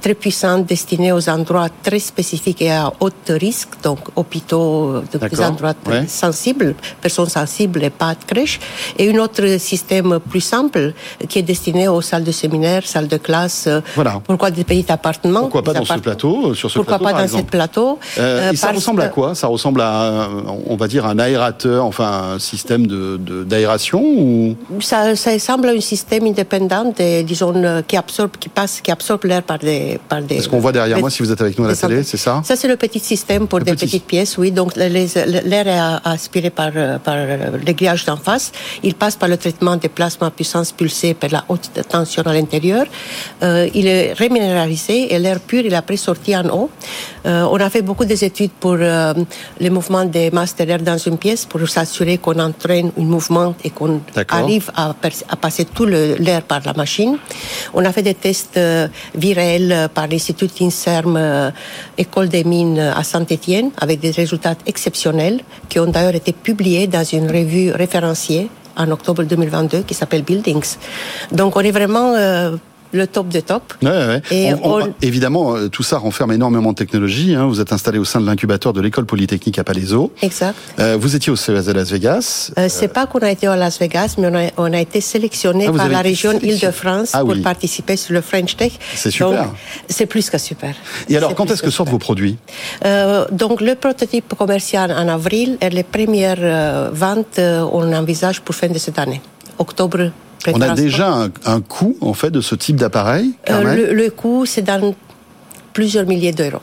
très 0.00 0.14
puissant 0.14 0.58
destiné 0.58 1.12
aux 1.12 1.28
endroits 1.28 1.68
très 1.82 1.98
spécifiques 1.98 2.62
et 2.62 2.70
à 2.70 2.92
haut 3.00 3.10
risque, 3.28 3.70
donc 3.82 3.98
hôpitaux, 4.14 4.94
euh, 4.96 5.02
donc 5.12 5.30
des 5.30 5.40
endroits 5.40 5.74
ouais. 5.86 6.06
sensibles, 6.06 6.74
personnes 7.00 7.28
sensibles 7.28 7.82
et 7.82 7.90
pas 7.90 8.14
de 8.14 8.24
crèche. 8.26 8.60
Et 8.98 9.10
un 9.12 9.18
autre 9.18 9.58
système 9.58 10.18
plus 10.20 10.40
simple 10.40 10.92
qui 11.28 11.38
est 11.38 11.42
destiné 11.42 11.88
aux 11.88 12.00
salles 12.00 12.24
de 12.24 12.32
séminaire, 12.32 12.82
salles 12.86 13.08
de 13.08 13.16
classe. 13.16 13.64
euh, 13.66 13.80
Voilà. 13.94 14.20
Pourquoi 14.24 14.50
des 14.50 14.64
petits 14.64 14.90
appartements 14.90 15.40
Pourquoi 15.42 15.62
pas 15.62 15.74
dans 15.74 15.84
ce 15.84 15.94
plateau, 15.98 16.50
euh, 16.50 16.54
sur 16.54 16.70
ce 16.70 16.78
Pourquoi 16.78 16.98
plateau, 16.98 17.04
pas 17.04 17.10
par 17.10 17.20
dans 17.20 17.24
exemple 17.24 17.44
ce 17.46 17.50
plateau 17.56 17.98
Euh, 18.18 18.22
euh, 18.48 18.52
et 18.52 18.56
ça 18.56 18.70
ressemble 18.72 19.02
à 19.02 19.08
quoi? 19.08 19.34
Ça 19.34 19.46
ressemble 19.48 19.80
à, 19.80 20.24
un- 20.24 20.44
on 20.66 20.76
va 20.76 20.86
dire, 20.88 21.06
un 21.06 21.18
aérateur, 21.18 21.84
enfin 21.84 22.34
un 22.34 22.38
système 22.38 22.86
de 22.86 23.16
de- 23.16 23.44
d'aération 23.44 24.00
ou? 24.02 24.56
Ça, 24.80 25.16
ça 25.16 25.38
semble 25.38 25.68
un 25.68 25.80
système 25.80 26.24
indépendant, 26.26 26.92
et, 26.98 27.22
disons, 27.22 27.52
euh, 27.56 27.82
qui 27.86 27.96
absorbe, 27.96 28.32
qui 28.38 28.48
passe, 28.48 28.75
qui 28.82 28.90
absorbe 28.90 29.24
l'air 29.24 29.42
par 29.42 29.58
des, 29.58 29.98
par 30.08 30.22
des. 30.22 30.40
ce 30.40 30.48
qu'on 30.48 30.58
voit 30.60 30.72
derrière 30.72 30.98
moi 30.98 31.10
si 31.10 31.22
vous 31.22 31.30
êtes 31.32 31.40
avec 31.40 31.58
nous 31.58 31.64
à 31.64 31.68
la 31.68 31.76
télé, 31.76 32.02
c'est 32.02 32.16
ça? 32.16 32.42
Ça, 32.44 32.56
c'est 32.56 32.68
le 32.68 32.76
petit 32.76 32.98
système 33.00 33.46
pour 33.48 33.58
Le 33.60 33.64
des 33.64 33.72
petit. 33.72 33.86
petites 33.86 34.06
pièces, 34.06 34.38
oui. 34.38 34.50
Donc, 34.50 34.76
l'air 34.76 35.66
est 35.68 36.08
aspiré 36.08 36.50
par, 36.50 36.70
euh, 36.76 36.98
par 36.98 37.14
euh, 37.16 37.58
les 37.64 37.74
grillages 37.74 38.04
d'en 38.04 38.16
face. 38.16 38.52
Il 38.82 38.94
passe 38.94 39.16
par 39.16 39.28
le 39.28 39.36
traitement 39.36 39.76
des 39.76 39.88
plasmas 39.88 40.26
à 40.28 40.30
puissance 40.30 40.72
pulsée 40.72 41.14
par 41.14 41.30
la 41.30 41.44
haute 41.48 41.70
tension 41.88 42.22
à 42.24 42.32
l'intérieur. 42.32 42.86
Euh, 43.42 43.68
il 43.74 43.86
est 43.86 44.12
réminéralisé 44.12 45.12
et 45.14 45.18
l'air 45.18 45.40
pur, 45.40 45.62
il 45.64 45.72
est 45.72 45.76
après 45.76 45.96
sorti 45.96 46.36
en 46.36 46.48
haut. 46.48 46.70
Euh, 47.26 47.48
on 47.50 47.56
a 47.56 47.70
fait 47.70 47.82
beaucoup 47.82 48.04
d'études 48.04 48.52
pour 48.52 48.76
euh, 48.78 49.14
les 49.58 49.70
mouvements 49.70 50.04
des 50.04 50.30
l'air 50.30 50.80
dans 50.80 50.98
une 50.98 51.18
pièce 51.18 51.44
pour 51.44 51.68
s'assurer 51.68 52.18
qu'on 52.18 52.38
entraîne 52.38 52.92
un 52.98 53.02
mouvement 53.02 53.54
et 53.64 53.70
qu'on 53.70 54.00
arrive 54.28 54.70
à, 54.76 54.94
passer 55.40 55.64
tout 55.64 55.86
l'air 55.86 56.42
par 56.42 56.60
la 56.64 56.72
machine. 56.72 57.18
On 57.74 57.84
a 57.84 57.92
fait 57.92 58.02
des 58.02 58.14
tests 58.14 58.56
euh, 58.56 58.88
virels 59.14 59.88
par 59.94 60.06
l'Institut 60.06 60.50
INSERM 60.60 61.52
École 61.98 62.28
des 62.28 62.44
mines 62.44 62.78
à 62.78 63.02
Saint-Étienne 63.02 63.70
avec 63.78 64.00
des 64.00 64.10
résultats 64.10 64.54
exceptionnels 64.66 65.40
qui 65.68 65.78
ont 65.80 65.86
d'ailleurs 65.86 66.14
été 66.14 66.32
publiés 66.32 66.86
dans 66.86 67.04
une 67.04 67.30
revue 67.30 67.72
référenciée 67.72 68.48
en 68.76 68.90
octobre 68.90 69.22
2022 69.24 69.82
qui 69.82 69.94
s'appelle 69.94 70.22
Buildings. 70.22 70.76
Donc 71.32 71.56
on 71.56 71.60
est 71.60 71.70
vraiment 71.70 72.14
euh, 72.14 72.56
le 72.92 73.06
top 73.06 73.28
de 73.28 73.40
top. 73.40 73.74
Ouais, 73.82 73.88
ouais. 73.90 74.22
Et 74.30 74.54
On- 74.62 74.80
on- 74.82 74.94
Évidemment, 75.02 75.56
euh, 75.56 75.68
tout 75.68 75.82
ça 75.82 75.98
renferme 75.98 76.32
énormément 76.32 76.70
de 76.72 76.76
technologie. 76.76 77.34
hein. 77.34 77.46
Vous 77.46 77.60
êtes 77.60 77.72
installé 77.72 77.98
au 77.98 78.04
sein 78.04 78.20
de 78.20 78.26
l'incubateur 78.26 78.72
de 78.72 78.80
l'école 78.80 79.06
polytechnique 79.06 79.58
à 79.58 79.64
Palaiso. 79.64 80.12
Exact. 80.22 80.54
Euh, 80.78 80.96
vous 80.98 81.14
étiez 81.16 81.30
au 81.32 81.36
CES 81.36 81.66
de 81.66 81.72
Las 81.72 81.90
Vegas. 81.90 82.50
Euh, 82.58 82.68
c'est 82.68 82.88
pas 82.88 83.06
qu'on 83.06 83.18
a 83.20 83.30
été 83.30 83.46
à 83.46 83.56
Las 83.56 83.78
Vegas, 83.78 84.14
mais 84.18 84.28
on 84.28 84.34
a, 84.34 84.68
on 84.68 84.72
a 84.72 84.80
été 84.80 85.00
sélectionné 85.00 85.66
Ah, 85.68 85.72
par 85.72 85.88
la 85.88 86.00
région. 86.00 86.32
Île-de-France 86.40 87.10
Ah 87.12 87.20
pour 87.24 87.40
participer 87.42 87.96
sur 87.96 88.14
le 88.14 88.20
French 88.20 88.56
Tech. 88.56 88.72
C'est 88.94 89.10
super. 89.10 89.50
C'est 89.88 90.06
plus 90.06 90.30
que 90.30 90.38
super. 90.38 90.74
Et 91.08 91.16
alors, 91.16 91.34
quand 91.34 91.50
est-ce 91.50 91.62
que 91.62 91.70
sortent 91.70 91.88
super. 91.88 91.92
vos 91.92 91.98
produits? 91.98 92.38
Euh, 92.84 93.24
donc 93.32 93.60
le 93.60 93.74
prototype 93.74 94.34
commercial 94.34 94.90
en 94.92 95.08
avril 95.08 95.58
et 95.60 95.70
les 95.70 95.82
premières 95.82 96.90
ventes, 96.92 97.38
on 97.38 97.92
envisage 97.92 98.40
pour 98.40 98.54
fin 98.54 98.68
de 98.68 98.78
cette 98.78 98.98
année, 98.98 99.20
octobre. 99.58 100.10
On 100.54 100.60
a 100.60 100.74
déjà 100.74 101.12
un, 101.12 101.30
un 101.44 101.60
coût, 101.60 101.96
en 102.00 102.14
fait, 102.14 102.30
de 102.30 102.40
ce 102.40 102.54
type 102.54 102.76
d'appareil, 102.76 103.32
Euh, 103.50 103.74
le, 103.74 103.92
le 103.94 104.10
coût, 104.10 104.46
c'est 104.46 104.62
dans 104.62 104.94
plusieurs 105.72 106.06
milliers 106.06 106.32
d'euros. 106.32 106.60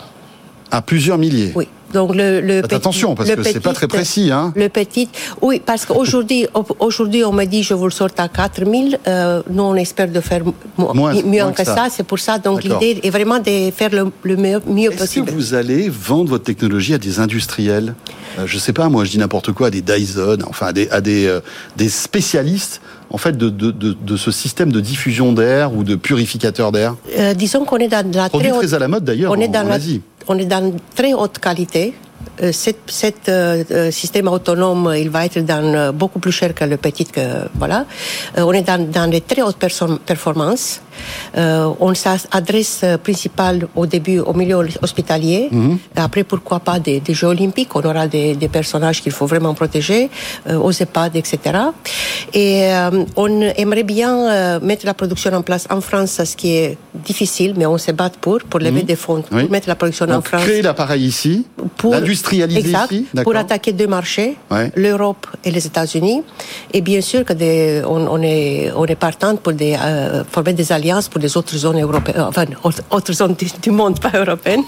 À 0.71 0.81
plusieurs 0.81 1.17
milliers. 1.17 1.51
Oui. 1.55 1.67
Donc 1.93 2.15
le, 2.15 2.61
petit- 2.61 2.75
attention, 2.75 3.15
parce 3.15 3.29
le 3.29 3.35
que 3.35 3.43
c'est 3.43 3.59
pas 3.59 3.73
très 3.73 3.87
précis, 3.87 4.31
hein. 4.31 4.51
Le 4.55 4.67
petit, 4.69 5.07
oui, 5.41 5.61
parce 5.65 5.85
qu'aujourd'hui, 5.85 6.47
aujourd'hui, 6.79 7.23
on 7.23 7.31
me 7.31 7.45
dit 7.45 7.63
je 7.63 7.73
vous 7.73 7.85
le 7.85 7.91
sorte 7.91 8.19
à 8.19 8.27
4000. 8.27 8.99
Euh, 9.07 9.41
nous, 9.49 9.63
on 9.63 9.75
espère 9.75 10.07
de 10.09 10.19
faire 10.19 10.41
mo- 10.43 10.93
Moins- 10.93 11.13
mieux 11.13 11.43
moins 11.43 11.51
que 11.51 11.63
ça. 11.63 11.75
ça. 11.75 11.87
C'est 11.89 12.03
pour 12.03 12.19
ça. 12.19 12.37
Donc 12.39 12.63
l'idée 12.63 12.99
est 13.03 13.09
vraiment 13.09 13.39
de 13.39 13.71
faire 13.71 13.89
le, 13.91 14.11
le 14.23 14.35
mieux, 14.37 14.59
mieux 14.67 14.89
Est-ce 14.89 14.95
que 14.95 14.99
possible. 14.99 15.31
vous 15.31 15.53
allez 15.53 15.89
vendre 15.89 16.29
votre 16.29 16.43
technologie 16.45 16.93
à 16.93 16.97
des 16.97 17.19
industriels? 17.19 17.95
Euh, 18.39 18.43
Je 18.47 18.57
sais 18.57 18.73
pas, 18.73 18.89
moi 18.89 19.05
je 19.05 19.11
dis 19.11 19.17
n'importe 19.19 19.51
quoi, 19.51 19.67
à 19.67 19.69
des 19.69 19.81
Dyson, 19.81 20.39
enfin 20.49 20.67
à 20.67 20.73
des, 20.73 20.89
à 20.89 21.01
des, 21.01 21.27
euh, 21.27 21.39
des 21.77 21.89
spécialistes 21.89 22.81
en 23.11 23.17
fait 23.17 23.37
de, 23.37 23.49
de, 23.49 23.69
de, 23.69 23.93
de 23.93 24.17
ce 24.17 24.31
système 24.31 24.71
de 24.71 24.79
diffusion 24.79 25.33
d'air 25.33 25.71
ou 25.75 25.83
de 25.83 25.95
purificateur 25.95 26.71
d'air? 26.71 26.95
Euh, 27.17 27.35
disons 27.35 27.63
qu'on 27.65 27.77
est 27.77 27.87
dans 27.87 28.03
la 28.15 28.29
très 28.29 28.51
haute, 28.51 28.57
très 28.57 28.73
à 28.73 28.79
la 28.79 28.87
mode 28.87 29.03
d'ailleurs 29.03 29.31
on 29.31 29.35
en, 29.35 29.39
est 29.41 29.47
dans 29.47 29.59
en 29.61 29.65
la- 29.69 29.75
Asie. 29.75 30.01
On 30.27 30.37
est 30.37 30.45
dans 30.45 30.73
très 30.95 31.13
haute 31.13 31.39
qualité. 31.39 31.93
Euh, 32.41 32.51
cet 32.51 32.79
cet, 32.87 33.29
euh, 33.29 33.63
euh, 33.71 33.91
système 33.91 34.27
autonome, 34.27 34.93
il 34.97 35.09
va 35.09 35.25
être 35.25 35.39
dans 35.39 35.63
euh, 35.63 35.91
beaucoup 35.91 36.19
plus 36.19 36.31
cher 36.31 36.55
que 36.55 36.63
le 36.63 36.77
petit. 36.77 37.05
Que, 37.05 37.47
voilà. 37.55 37.85
Euh, 38.37 38.43
on 38.43 38.53
est 38.53 38.63
dans, 38.63 38.89
dans 38.89 39.09
les 39.09 39.21
très 39.21 39.41
hautes 39.41 39.57
performances. 40.05 40.81
Euh, 41.37 41.69
on 41.79 41.93
s'adresse 41.93 42.81
euh, 42.83 42.97
principalement 42.97 43.67
au 43.75 43.85
début 43.85 44.19
au 44.19 44.33
milieu 44.33 44.57
hospitalier. 44.81 45.47
Mhm. 45.51 45.77
Après, 45.95 46.23
pourquoi 46.23 46.59
pas 46.59 46.79
des, 46.79 46.99
des 46.99 47.13
Jeux 47.13 47.27
olympiques? 47.27 47.75
On 47.75 47.81
aura 47.81 48.07
des, 48.07 48.35
des 48.35 48.47
personnages 48.47 49.01
qu'il 49.01 49.11
faut 49.11 49.25
vraiment 49.25 49.53
protéger, 49.53 50.09
euh, 50.49 50.57
aux 50.57 50.71
EHPAD, 50.71 51.15
etc. 51.15 51.37
Et 52.33 52.69
on 53.15 53.41
aimerait 53.41 53.83
bien 53.83 54.59
mettre 54.59 54.85
la 54.85 54.93
production 54.93 55.31
en 55.33 55.41
place 55.41 55.67
en 55.69 55.81
France, 55.81 56.21
ce 56.23 56.35
qui 56.35 56.55
est 56.55 56.77
difficile, 56.93 57.53
mais 57.57 57.65
on 57.65 57.77
se 57.77 57.91
bat 57.91 58.09
pour, 58.21 58.39
pour 58.49 58.59
lever 58.59 58.83
des 58.83 58.95
fonds, 58.95 59.17
Mhm. 59.23 59.23
Oui. 59.31 59.41
pour 59.43 59.51
mettre 59.51 59.67
la 59.67 59.75
production 59.75 60.09
en 60.09 60.21
France. 60.21 60.43
créer 60.43 60.61
l'appareil 60.61 61.03
ici, 61.05 61.45
Pour, 61.77 61.91
l'industrialiser 61.93 62.71
ici, 62.71 63.05
pour 63.23 63.35
attaquer 63.35 63.71
deux 63.73 63.87
marchés, 63.87 64.35
Ouais. 64.51 64.71
l'Europe 64.75 65.25
et 65.43 65.51
les 65.51 65.65
États-Unis. 65.65 66.23
Et 66.73 66.81
bien 66.81 67.01
sûr 67.01 67.23
que 67.25 67.33
des, 67.33 67.81
on, 67.85 68.07
on 68.07 68.21
est 68.21 68.71
on 68.75 68.85
est 68.85 68.95
partant 68.95 69.35
pour 69.35 69.53
des, 69.53 69.75
euh, 69.79 70.23
former 70.31 70.53
des 70.53 70.71
alliances 70.71 70.82
pour 71.09 71.19
les 71.21 71.37
autres 71.37 71.55
zones 71.55 71.81
européennes, 71.81 72.21
enfin 72.21 72.45
autres, 72.63 73.13
zones 73.13 73.35
du, 73.61 73.71
monde 73.71 73.99
pas 73.99 74.11
européennes, 74.13 74.63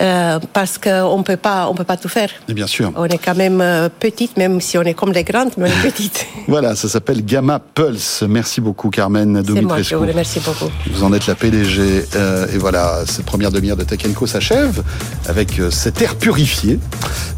euh, 0.00 0.38
parce 0.52 0.78
qu'on 0.78 1.22
peut 1.22 1.36
pas 1.36 1.68
on 1.68 1.74
peut 1.74 1.84
pas 1.84 1.96
tout 1.96 2.08
faire. 2.08 2.30
Et 2.48 2.54
bien 2.54 2.66
sûr. 2.66 2.92
On 2.96 3.04
est 3.06 3.18
quand 3.18 3.34
même 3.34 3.60
euh, 3.60 3.88
petite, 3.88 4.36
même 4.36 4.60
si 4.60 4.76
on 4.76 4.82
est 4.82 4.94
comme 4.94 5.12
les 5.12 5.24
grandes, 5.24 5.52
mais 5.56 5.70
on 5.70 5.72
est 5.72 5.82
petite. 5.90 6.26
Voilà, 6.48 6.76
ça 6.76 6.88
s'appelle 6.88 7.24
Gamma 7.24 7.58
Pulse. 7.60 8.22
Merci 8.28 8.60
beaucoup 8.60 8.90
Carmen 8.90 9.42
C'est 9.44 9.62
moi, 9.62 9.82
je 9.82 9.94
vous 9.94 10.06
remercie 10.06 10.40
beaucoup. 10.40 10.70
Vous 10.90 11.04
en 11.04 11.12
êtes 11.12 11.26
la 11.26 11.34
PDG. 11.34 12.06
euh, 12.16 12.46
et 12.52 12.58
voilà, 12.58 13.02
cette 13.06 13.24
première 13.24 13.50
demi-heure 13.50 13.76
de 13.76 13.84
Tech 13.84 14.00
Co 14.14 14.26
s'achève 14.26 14.82
avec 15.28 15.58
euh, 15.58 15.70
cet 15.70 16.02
air 16.02 16.16
purifié. 16.16 16.78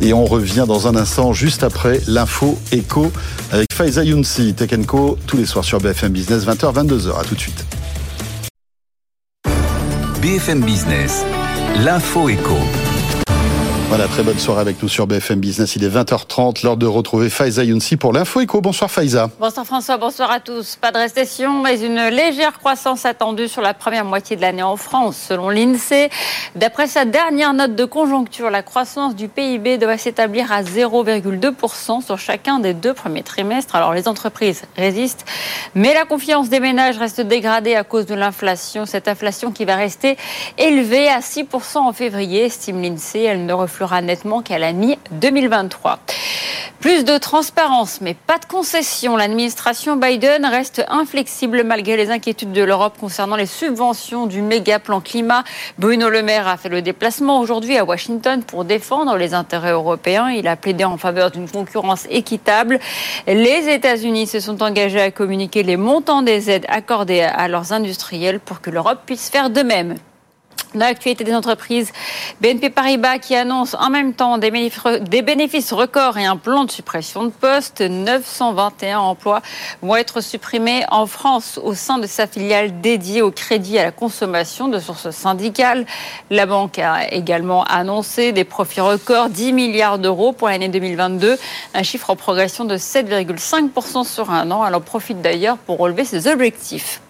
Et 0.00 0.12
on 0.12 0.24
revient 0.24 0.64
dans 0.66 0.88
un 0.88 0.96
instant, 0.96 1.32
juste 1.32 1.62
après 1.62 2.00
l'info 2.06 2.58
éco 2.72 3.12
avec 3.52 3.72
Faiza 3.72 4.02
Younsi. 4.02 4.54
Tech 4.54 4.70
Co, 4.86 5.18
tous 5.26 5.36
les 5.36 5.46
soirs 5.46 5.64
sur 5.64 5.80
BFM 5.80 6.12
Business, 6.12 6.44
20h, 6.44 6.74
22h. 6.74 7.20
À 7.20 7.24
tout 7.24 7.34
de 7.34 7.40
suite. 7.40 7.64
BFM 10.24 10.60
Business, 10.64 11.22
l'info 11.84 12.30
éco. 12.30 12.83
Voilà, 13.88 14.08
très 14.08 14.22
bonne 14.22 14.38
soirée 14.38 14.62
avec 14.62 14.82
nous 14.82 14.88
sur 14.88 15.06
BFM 15.06 15.38
Business. 15.38 15.76
Il 15.76 15.84
est 15.84 15.88
20h30, 15.88 16.64
l'heure 16.64 16.78
de 16.78 16.86
retrouver 16.86 17.28
Faiza 17.28 17.62
Younsi 17.62 17.96
pour 17.96 18.12
l'info 18.12 18.40
éco. 18.40 18.60
Bonsoir 18.60 18.90
Faiza. 18.90 19.28
Bonsoir 19.38 19.66
François, 19.66 19.98
bonsoir 19.98 20.30
à 20.32 20.40
tous. 20.40 20.76
Pas 20.76 20.90
de 20.90 20.96
récession, 20.96 21.62
mais 21.62 21.80
une 21.80 22.08
légère 22.08 22.58
croissance 22.58 23.04
attendue 23.04 23.46
sur 23.46 23.60
la 23.60 23.74
première 23.74 24.06
moitié 24.06 24.36
de 24.36 24.40
l'année 24.40 24.62
en 24.62 24.76
France, 24.76 25.16
selon 25.28 25.50
l'INSEE. 25.50 26.08
D'après 26.56 26.86
sa 26.86 27.04
dernière 27.04 27.52
note 27.52 27.76
de 27.76 27.84
conjoncture, 27.84 28.50
la 28.50 28.62
croissance 28.62 29.14
du 29.14 29.28
PIB 29.28 29.78
doit 29.78 29.98
s'établir 29.98 30.50
à 30.50 30.62
0,2% 30.62 32.02
sur 32.02 32.18
chacun 32.18 32.60
des 32.60 32.74
deux 32.74 32.94
premiers 32.94 33.22
trimestres. 33.22 33.76
Alors 33.76 33.92
les 33.92 34.08
entreprises 34.08 34.62
résistent, 34.76 35.26
mais 35.74 35.92
la 35.94 36.04
confiance 36.06 36.48
des 36.48 36.58
ménages 36.58 36.98
reste 36.98 37.20
dégradée 37.20 37.76
à 37.76 37.84
cause 37.84 38.06
de 38.06 38.14
l'inflation. 38.14 38.86
Cette 38.86 39.08
inflation 39.08 39.52
qui 39.52 39.66
va 39.66 39.76
rester 39.76 40.16
élevée 40.58 41.08
à 41.08 41.20
6% 41.20 41.78
en 41.78 41.92
février, 41.92 42.46
estime 42.46 42.82
l'INSEE. 42.82 43.24
Elle 43.24 43.44
ne 43.44 43.52
nettement 44.02 44.42
qu'à 44.42 44.58
la 44.58 44.72
mi-2023. 44.72 45.98
Plus 46.80 47.04
de 47.04 47.16
transparence, 47.16 48.02
mais 48.02 48.12
pas 48.12 48.36
de 48.36 48.44
concession. 48.44 49.16
L'administration 49.16 49.96
Biden 49.96 50.44
reste 50.44 50.84
inflexible 50.88 51.64
malgré 51.64 51.96
les 51.96 52.10
inquiétudes 52.10 52.52
de 52.52 52.62
l'Europe 52.62 52.98
concernant 53.00 53.36
les 53.36 53.46
subventions 53.46 54.26
du 54.26 54.42
méga 54.42 54.78
plan 54.78 55.00
climat. 55.00 55.44
Bruno 55.78 56.10
Le 56.10 56.22
Maire 56.22 56.46
a 56.46 56.58
fait 56.58 56.68
le 56.68 56.82
déplacement 56.82 57.40
aujourd'hui 57.40 57.78
à 57.78 57.84
Washington 57.84 58.42
pour 58.42 58.66
défendre 58.66 59.16
les 59.16 59.32
intérêts 59.32 59.70
européens. 59.70 60.28
Il 60.28 60.46
a 60.46 60.56
plaidé 60.56 60.84
en 60.84 60.98
faveur 60.98 61.30
d'une 61.30 61.48
concurrence 61.48 62.06
équitable. 62.10 62.78
Les 63.26 63.72
États-Unis 63.72 64.26
se 64.26 64.40
sont 64.40 64.62
engagés 64.62 65.00
à 65.00 65.10
communiquer 65.10 65.62
les 65.62 65.78
montants 65.78 66.20
des 66.20 66.50
aides 66.50 66.66
accordées 66.68 67.22
à 67.22 67.48
leurs 67.48 67.72
industriels 67.72 68.40
pour 68.40 68.60
que 68.60 68.68
l'Europe 68.68 69.00
puisse 69.06 69.30
faire 69.30 69.48
de 69.48 69.62
même. 69.62 69.94
Dans 70.74 70.86
l'actualité 70.86 71.22
des 71.22 71.36
entreprises, 71.36 71.92
BNP 72.40 72.68
Paribas 72.68 73.18
qui 73.18 73.36
annonce 73.36 73.74
en 73.74 73.90
même 73.90 74.12
temps 74.12 74.38
des 74.38 74.50
bénéfices, 74.50 75.72
records 75.72 76.18
et 76.18 76.24
un 76.24 76.36
plan 76.36 76.64
de 76.64 76.70
suppression 76.72 77.22
de 77.22 77.28
postes. 77.28 77.80
921 77.80 78.98
emplois 78.98 79.40
vont 79.82 79.94
être 79.94 80.20
supprimés 80.20 80.82
en 80.90 81.06
France 81.06 81.60
au 81.62 81.74
sein 81.74 81.98
de 81.98 82.08
sa 82.08 82.26
filiale 82.26 82.80
dédiée 82.80 83.22
au 83.22 83.30
crédit 83.30 83.78
à 83.78 83.84
la 83.84 83.92
consommation 83.92 84.66
de 84.66 84.80
sources 84.80 85.10
syndicales. 85.10 85.86
La 86.30 86.44
banque 86.44 86.80
a 86.80 87.08
également 87.12 87.62
annoncé 87.62 88.32
des 88.32 88.42
profits 88.42 88.80
records, 88.80 89.28
10 89.28 89.52
milliards 89.52 90.00
d'euros 90.00 90.32
pour 90.32 90.48
l'année 90.48 90.68
2022, 90.68 91.38
un 91.74 91.82
chiffre 91.84 92.10
en 92.10 92.16
progression 92.16 92.64
de 92.64 92.76
7,5% 92.76 94.04
sur 94.04 94.32
un 94.32 94.50
an. 94.50 94.66
Elle 94.66 94.74
en 94.74 94.80
profite 94.80 95.22
d'ailleurs 95.22 95.56
pour 95.56 95.78
relever 95.78 96.04
ses 96.04 96.26
objectifs. 96.26 97.00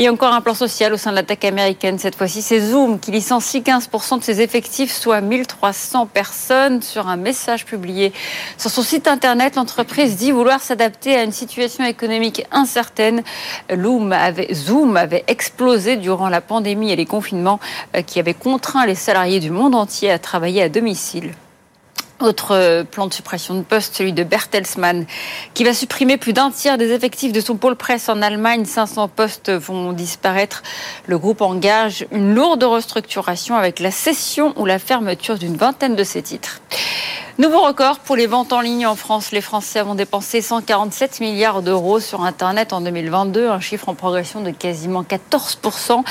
Et 0.00 0.08
encore 0.08 0.32
un 0.32 0.40
plan 0.40 0.54
social 0.54 0.92
au 0.92 0.96
sein 0.96 1.10
de 1.10 1.16
l'attaque 1.16 1.44
américaine. 1.44 1.98
Cette 1.98 2.14
fois-ci, 2.14 2.40
c'est 2.40 2.60
Zoom 2.60 2.87
qui 2.96 3.10
licencie 3.10 3.60
15% 3.60 4.18
de 4.18 4.24
ses 4.24 4.40
effectifs, 4.40 4.92
soit 4.92 5.20
1300 5.20 6.06
personnes. 6.06 6.80
Sur 6.80 7.08
un 7.08 7.16
message 7.16 7.66
publié 7.66 8.12
sur 8.56 8.70
son 8.70 8.82
site 8.82 9.06
internet, 9.06 9.56
l'entreprise 9.56 10.16
dit 10.16 10.32
vouloir 10.32 10.60
s'adapter 10.60 11.14
à 11.16 11.24
une 11.24 11.32
situation 11.32 11.84
économique 11.84 12.46
incertaine. 12.50 13.22
Zoom 13.70 14.96
avait 14.96 15.24
explosé 15.26 15.96
durant 15.96 16.28
la 16.28 16.40
pandémie 16.40 16.90
et 16.90 16.96
les 16.96 17.06
confinements 17.06 17.60
euh, 17.96 18.02
qui 18.02 18.18
avaient 18.18 18.34
contraint 18.34 18.86
les 18.86 18.94
salariés 18.94 19.40
du 19.40 19.50
monde 19.50 19.74
entier 19.74 20.10
à 20.10 20.18
travailler 20.18 20.62
à 20.62 20.68
domicile. 20.68 21.34
Autre 22.20 22.56
euh, 22.56 22.82
plan 22.82 23.06
de 23.06 23.14
suppression 23.14 23.54
de 23.54 23.62
poste, 23.62 23.94
celui 23.94 24.12
de 24.12 24.24
Bertelsmann, 24.24 25.06
qui 25.54 25.62
va 25.62 25.72
supprimer 25.72 26.16
plus 26.16 26.32
d'un 26.32 26.50
tiers 26.50 26.76
des 26.76 26.90
effectifs 26.90 27.32
de 27.32 27.40
son 27.40 27.56
pôle 27.56 27.76
presse 27.76 28.08
en 28.08 28.22
Allemagne. 28.22 28.64
500 28.64 29.06
postes 29.06 29.50
vont 29.50 29.92
disparaître. 29.92 30.64
Le 31.06 31.16
groupe 31.16 31.42
engage 31.42 32.06
une 32.10 32.34
lourde 32.34 32.64
restructuration 32.64 33.54
avec 33.54 33.78
la 33.78 33.92
cession 33.92 34.52
ou 34.56 34.66
la 34.66 34.80
fermeture 34.80 35.38
d'une 35.38 35.56
vingtaine 35.56 35.94
de 35.94 36.02
ses 36.02 36.22
titres. 36.22 36.60
Nouveau 37.38 37.60
record 37.60 38.00
pour 38.00 38.16
les 38.16 38.26
ventes 38.26 38.52
en 38.52 38.60
ligne 38.60 38.84
en 38.84 38.96
France. 38.96 39.30
Les 39.30 39.40
Français 39.40 39.80
ont 39.82 39.94
dépensé 39.94 40.42
147 40.42 41.20
milliards 41.20 41.62
d'euros 41.62 42.00
sur 42.00 42.22
Internet 42.24 42.72
en 42.72 42.80
2022, 42.80 43.48
un 43.48 43.60
chiffre 43.60 43.88
en 43.88 43.94
progression 43.94 44.40
de 44.40 44.50
quasiment 44.50 45.04
14% 45.04 46.02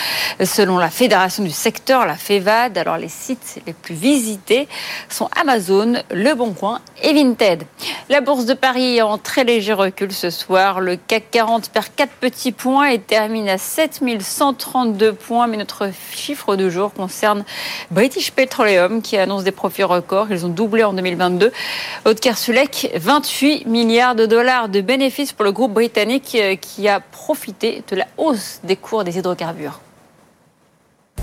selon 0.46 0.78
la 0.78 0.90
fédération 0.90 1.44
du 1.44 1.52
secteur, 1.52 2.06
la 2.06 2.16
FEVAD. 2.16 2.78
Alors 2.78 2.98
les 2.98 3.10
sites 3.10 3.62
les 3.68 3.74
plus 3.74 3.94
visités 3.94 4.70
sont 5.10 5.30
Amazon, 5.36 5.96
Le 6.12 6.34
Bon 6.36 6.54
Coin 6.54 6.80
et 7.02 7.14
Vinted. 7.14 7.64
La 8.10 8.22
bourse 8.22 8.46
de 8.46 8.54
Paris 8.54 8.98
est 8.98 9.02
en 9.02 9.18
très 9.18 9.44
léger 9.44 9.74
recul 9.74 10.12
ce 10.12 10.30
soir. 10.30 10.80
Le 10.80 10.96
CAC 10.96 11.32
40 11.32 11.70
perd 11.72 11.88
4 11.96 12.12
petits 12.22 12.52
points 12.52 12.90
et 12.90 13.00
termine 13.00 13.50
à 13.50 13.58
7132 13.58 15.14
points. 15.14 15.48
Mais 15.48 15.58
notre 15.58 15.90
chiffre 16.12 16.56
de 16.56 16.70
jour 16.70 16.94
concerne 16.94 17.44
British 17.92 18.32
Petroleum 18.32 19.02
qui 19.02 19.18
annonce 19.18 19.44
des 19.44 19.52
profits 19.52 19.84
records. 19.84 20.28
Ils 20.30 20.46
ont 20.46 20.50
doublé 20.50 20.84
en 20.84 20.94
2022 20.94 21.18
2022. 21.18 21.52
Aude 22.06 22.20
Kersulek, 22.20 22.92
28 22.96 23.66
milliards 23.66 24.16
de 24.16 24.26
dollars 24.26 24.70
de 24.70 24.82
bénéfices 24.82 25.32
pour 25.32 25.46
le 25.46 25.52
groupe 25.52 25.74
britannique 25.74 26.38
qui 26.62 26.88
a 26.88 27.00
profité 27.00 27.84
de 27.90 27.96
la 27.96 28.08
hausse 28.18 28.60
des 28.64 28.76
cours 28.76 29.04
des 29.04 29.18
hydrocarbures. 29.18 29.80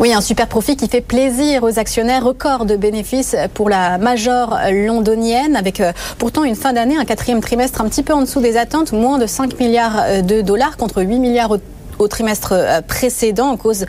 Oui, 0.00 0.12
un 0.12 0.20
super 0.20 0.48
profit 0.48 0.76
qui 0.76 0.88
fait 0.88 1.00
plaisir 1.00 1.62
aux 1.62 1.78
actionnaires. 1.78 2.24
Record 2.24 2.66
de 2.66 2.74
bénéfices 2.74 3.37
pour 3.54 3.68
la 3.68 3.96
major 3.96 4.59
londonienne, 4.72 5.54
avec 5.54 5.80
euh, 5.80 5.92
pourtant 6.18 6.42
une 6.42 6.57
fin 6.57 6.72
d'année, 6.72 6.96
un 6.96 7.04
quatrième 7.04 7.40
trimestre 7.40 7.80
un 7.80 7.88
petit 7.88 8.02
peu 8.02 8.12
en 8.12 8.22
dessous 8.22 8.40
des 8.40 8.57
attentes, 8.57 8.92
moins 8.92 9.18
de 9.18 9.26
5 9.26 9.59
milliards 9.61 10.02
euh, 10.02 10.22
de 10.22 10.40
dollars 10.40 10.76
contre 10.76 11.00
8 11.02 11.18
milliards 11.20 11.59
au 11.98 12.09
trimestre 12.09 12.52
euh, 12.52 12.80
précédent 12.80 13.48
en 13.48 13.57
cause 13.57 13.87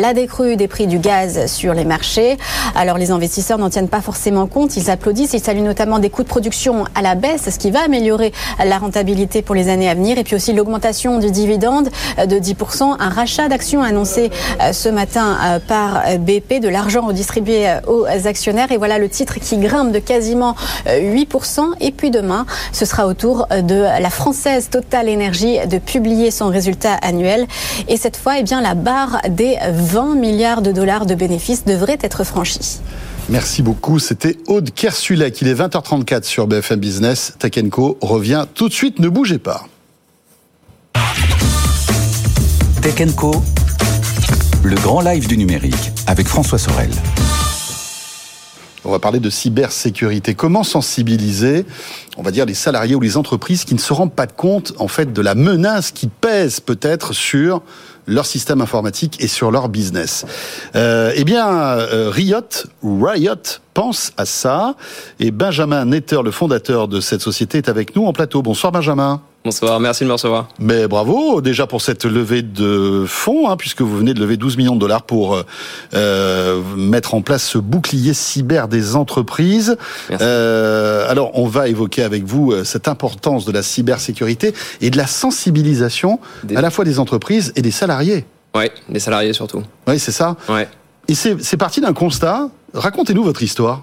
la 0.00 0.14
décrue 0.14 0.56
des 0.56 0.68
prix 0.68 0.86
du 0.86 0.98
gaz 0.98 1.46
sur 1.46 1.74
les 1.74 1.84
marchés. 1.84 2.36
Alors 2.74 2.98
les 2.98 3.10
investisseurs 3.10 3.58
n'en 3.58 3.70
tiennent 3.70 3.88
pas 3.88 4.00
forcément 4.00 4.46
compte, 4.46 4.76
ils 4.76 4.90
applaudissent, 4.90 5.32
ils 5.32 5.40
saluent 5.40 5.62
notamment 5.62 5.98
des 5.98 6.10
coûts 6.10 6.22
de 6.22 6.28
production 6.28 6.84
à 6.94 7.02
la 7.02 7.14
baisse, 7.14 7.48
ce 7.50 7.58
qui 7.58 7.70
va 7.70 7.84
améliorer 7.84 8.32
la 8.64 8.78
rentabilité 8.78 9.42
pour 9.42 9.54
les 9.54 9.68
années 9.68 9.88
à 9.88 9.94
venir. 9.94 10.18
Et 10.18 10.24
puis 10.24 10.36
aussi 10.36 10.52
l'augmentation 10.52 11.18
du 11.18 11.30
dividende 11.30 11.88
euh, 12.18 12.26
de 12.26 12.36
10%, 12.36 12.96
un 12.98 13.08
rachat 13.08 13.48
d'actions 13.48 13.82
annoncé 13.82 14.30
euh, 14.60 14.72
ce 14.72 14.88
matin 14.88 15.60
par 15.66 16.02
BP, 16.18 16.60
de 16.60 16.68
l'argent 16.68 17.06
redistribué 17.06 17.66
aux 17.86 18.06
actionnaires. 18.26 18.72
Et 18.72 18.76
voilà 18.76 18.98
le 18.98 19.08
titre 19.08 19.38
qui 19.40 19.58
grimpe 19.58 19.92
de 19.92 19.98
quasiment 19.98 20.54
8% 20.86 21.72
et 21.80 21.92
puis 21.92 22.10
demain 22.10 22.46
ce 22.72 22.84
sera 22.84 23.06
au 23.06 23.14
tour 23.14 23.46
de 23.50 23.82
la 24.00 24.10
française 24.10 24.68
Total 24.70 25.08
Energy 25.08 25.58
de 25.66 25.78
publier 25.78 26.30
son 26.30 26.48
résultat 26.48 26.94
annuel 27.02 27.39
et 27.88 27.96
cette 27.96 28.16
fois, 28.16 28.38
eh 28.38 28.42
bien, 28.42 28.60
la 28.60 28.74
barre 28.74 29.20
des 29.28 29.56
20 29.70 30.14
milliards 30.14 30.62
de 30.62 30.72
dollars 30.72 31.06
de 31.06 31.14
bénéfices 31.14 31.64
devrait 31.64 31.98
être 32.02 32.24
franchie. 32.24 32.80
Merci 33.28 33.62
beaucoup. 33.62 33.98
C'était 33.98 34.36
Aude 34.48 34.70
Kersulek. 34.74 35.40
Il 35.40 35.48
est 35.48 35.54
20h34 35.54 36.24
sur 36.24 36.46
BFM 36.46 36.80
Business. 36.80 37.34
Tech 37.38 37.52
revient 38.00 38.46
tout 38.54 38.68
de 38.68 38.74
suite. 38.74 38.98
Ne 38.98 39.08
bougez 39.08 39.38
pas. 39.38 39.66
Tech 42.82 42.94
le 44.62 44.76
grand 44.76 45.00
live 45.00 45.26
du 45.26 45.38
numérique 45.38 45.92
avec 46.06 46.26
François 46.26 46.58
Sorel. 46.58 46.90
On 48.84 48.90
va 48.90 48.98
parler 48.98 49.20
de 49.20 49.28
cybersécurité. 49.28 50.34
Comment 50.34 50.62
sensibiliser, 50.62 51.66
on 52.16 52.22
va 52.22 52.30
dire, 52.30 52.46
les 52.46 52.54
salariés 52.54 52.94
ou 52.94 53.00
les 53.00 53.16
entreprises 53.16 53.64
qui 53.64 53.74
ne 53.74 53.78
se 53.78 53.92
rendent 53.92 54.14
pas 54.14 54.26
compte, 54.26 54.72
en 54.78 54.88
fait, 54.88 55.12
de 55.12 55.20
la 55.20 55.34
menace 55.34 55.90
qui 55.92 56.06
pèse 56.06 56.60
peut-être 56.60 57.12
sur 57.12 57.62
leur 58.06 58.24
système 58.24 58.62
informatique 58.62 59.22
et 59.22 59.28
sur 59.28 59.50
leur 59.50 59.68
business? 59.68 60.24
Euh, 60.76 61.12
eh 61.14 61.24
bien, 61.24 61.46
euh, 61.48 62.10
Riot, 62.10 62.40
Riot 62.82 63.34
pense 63.74 64.12
à 64.16 64.24
ça. 64.24 64.74
Et 65.18 65.30
Benjamin 65.30 65.84
Netter, 65.84 66.20
le 66.24 66.30
fondateur 66.30 66.88
de 66.88 67.00
cette 67.00 67.20
société, 67.20 67.58
est 67.58 67.68
avec 67.68 67.96
nous 67.96 68.06
en 68.06 68.12
plateau. 68.12 68.42
Bonsoir 68.42 68.72
Benjamin. 68.72 69.20
Bonsoir, 69.42 69.80
merci 69.80 70.04
de 70.04 70.08
me 70.08 70.12
recevoir. 70.12 70.48
Mais 70.58 70.86
bravo 70.86 71.40
déjà 71.40 71.66
pour 71.66 71.80
cette 71.80 72.04
levée 72.04 72.42
de 72.42 73.06
fonds, 73.06 73.48
hein, 73.48 73.56
puisque 73.56 73.80
vous 73.80 73.96
venez 73.96 74.12
de 74.12 74.20
lever 74.20 74.36
12 74.36 74.58
millions 74.58 74.74
de 74.74 74.80
dollars 74.80 75.04
pour 75.04 75.34
euh, 75.34 75.42
euh, 75.94 76.60
mettre 76.76 77.14
en 77.14 77.22
place 77.22 77.42
ce 77.44 77.56
bouclier 77.56 78.12
cyber 78.12 78.68
des 78.68 78.96
entreprises. 78.96 79.78
Euh, 80.20 81.10
alors, 81.10 81.30
on 81.38 81.46
va 81.46 81.68
évoquer 81.68 82.02
avec 82.02 82.24
vous 82.24 82.52
cette 82.64 82.86
importance 82.86 83.46
de 83.46 83.52
la 83.52 83.62
cybersécurité 83.62 84.52
et 84.82 84.90
de 84.90 84.98
la 84.98 85.06
sensibilisation 85.06 86.20
à 86.54 86.60
la 86.60 86.68
fois 86.68 86.84
des 86.84 86.98
entreprises 86.98 87.54
et 87.56 87.62
des 87.62 87.70
salariés. 87.70 88.26
Oui, 88.54 88.64
des 88.90 89.00
salariés 89.00 89.32
surtout. 89.32 89.62
Oui, 89.86 89.98
c'est 89.98 90.12
ça. 90.12 90.36
Ouais. 90.50 90.68
Et 91.08 91.14
c'est 91.14 91.56
parti 91.56 91.80
d'un 91.80 91.92
constat. 91.92 92.50
Racontez-nous 92.72 93.24
votre 93.24 93.42
histoire. 93.42 93.82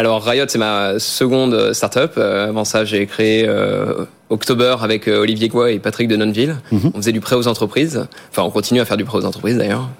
Alors 0.00 0.24
Riot, 0.24 0.46
c'est 0.48 0.58
ma 0.58 0.98
seconde 0.98 1.74
startup. 1.74 2.12
Euh, 2.16 2.48
avant 2.48 2.64
ça, 2.64 2.86
j'ai 2.86 3.04
créé 3.04 3.44
euh, 3.46 4.06
October 4.30 4.76
avec 4.80 5.06
euh, 5.08 5.20
Olivier 5.20 5.48
Goua 5.48 5.72
et 5.72 5.78
Patrick 5.78 6.08
de 6.08 6.16
Nonville. 6.16 6.56
Mhm. 6.72 6.92
On 6.94 6.96
faisait 6.96 7.12
du 7.12 7.20
prêt 7.20 7.36
aux 7.36 7.46
entreprises. 7.48 8.06
Enfin, 8.30 8.42
on 8.42 8.50
continue 8.50 8.80
à 8.80 8.86
faire 8.86 8.96
du 8.96 9.04
prêt 9.04 9.18
aux 9.18 9.26
entreprises 9.26 9.58
d'ailleurs. 9.58 9.90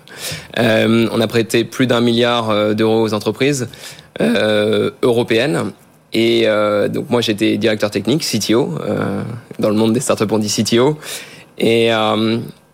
on 0.57 1.21
a 1.21 1.27
prêté 1.27 1.65
plus 1.65 1.87
d'un 1.87 2.01
milliard 2.01 2.75
d'euros 2.75 3.03
aux 3.03 3.13
entreprises 3.13 3.69
européennes. 5.03 5.73
Et 6.13 6.47
donc 6.89 7.11
moi, 7.11 7.21
j'étais 7.21 7.59
directeur 7.59 7.91
technique, 7.91 8.23
CTO. 8.23 8.79
dans 9.59 9.69
le 9.69 9.77
monde 9.77 9.93
des 9.93 10.01
startups, 10.01 10.25
on 10.31 10.39
dit 10.39 10.49
CTO. 10.49 10.99
Et 11.59 11.91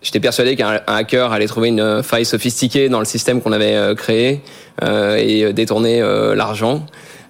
J'étais 0.01 0.19
persuadé 0.19 0.55
qu'un 0.55 0.79
hacker 0.85 1.31
allait 1.31 1.47
trouver 1.47 1.69
une 1.69 2.03
faille 2.03 2.25
sophistiquée 2.25 2.87
dans 2.87 2.99
le 2.99 3.05
système 3.05 3.41
qu'on 3.41 3.51
avait 3.51 3.95
créé 3.95 4.41
et 4.81 5.53
détourner 5.53 6.01
l'argent. 6.35 6.85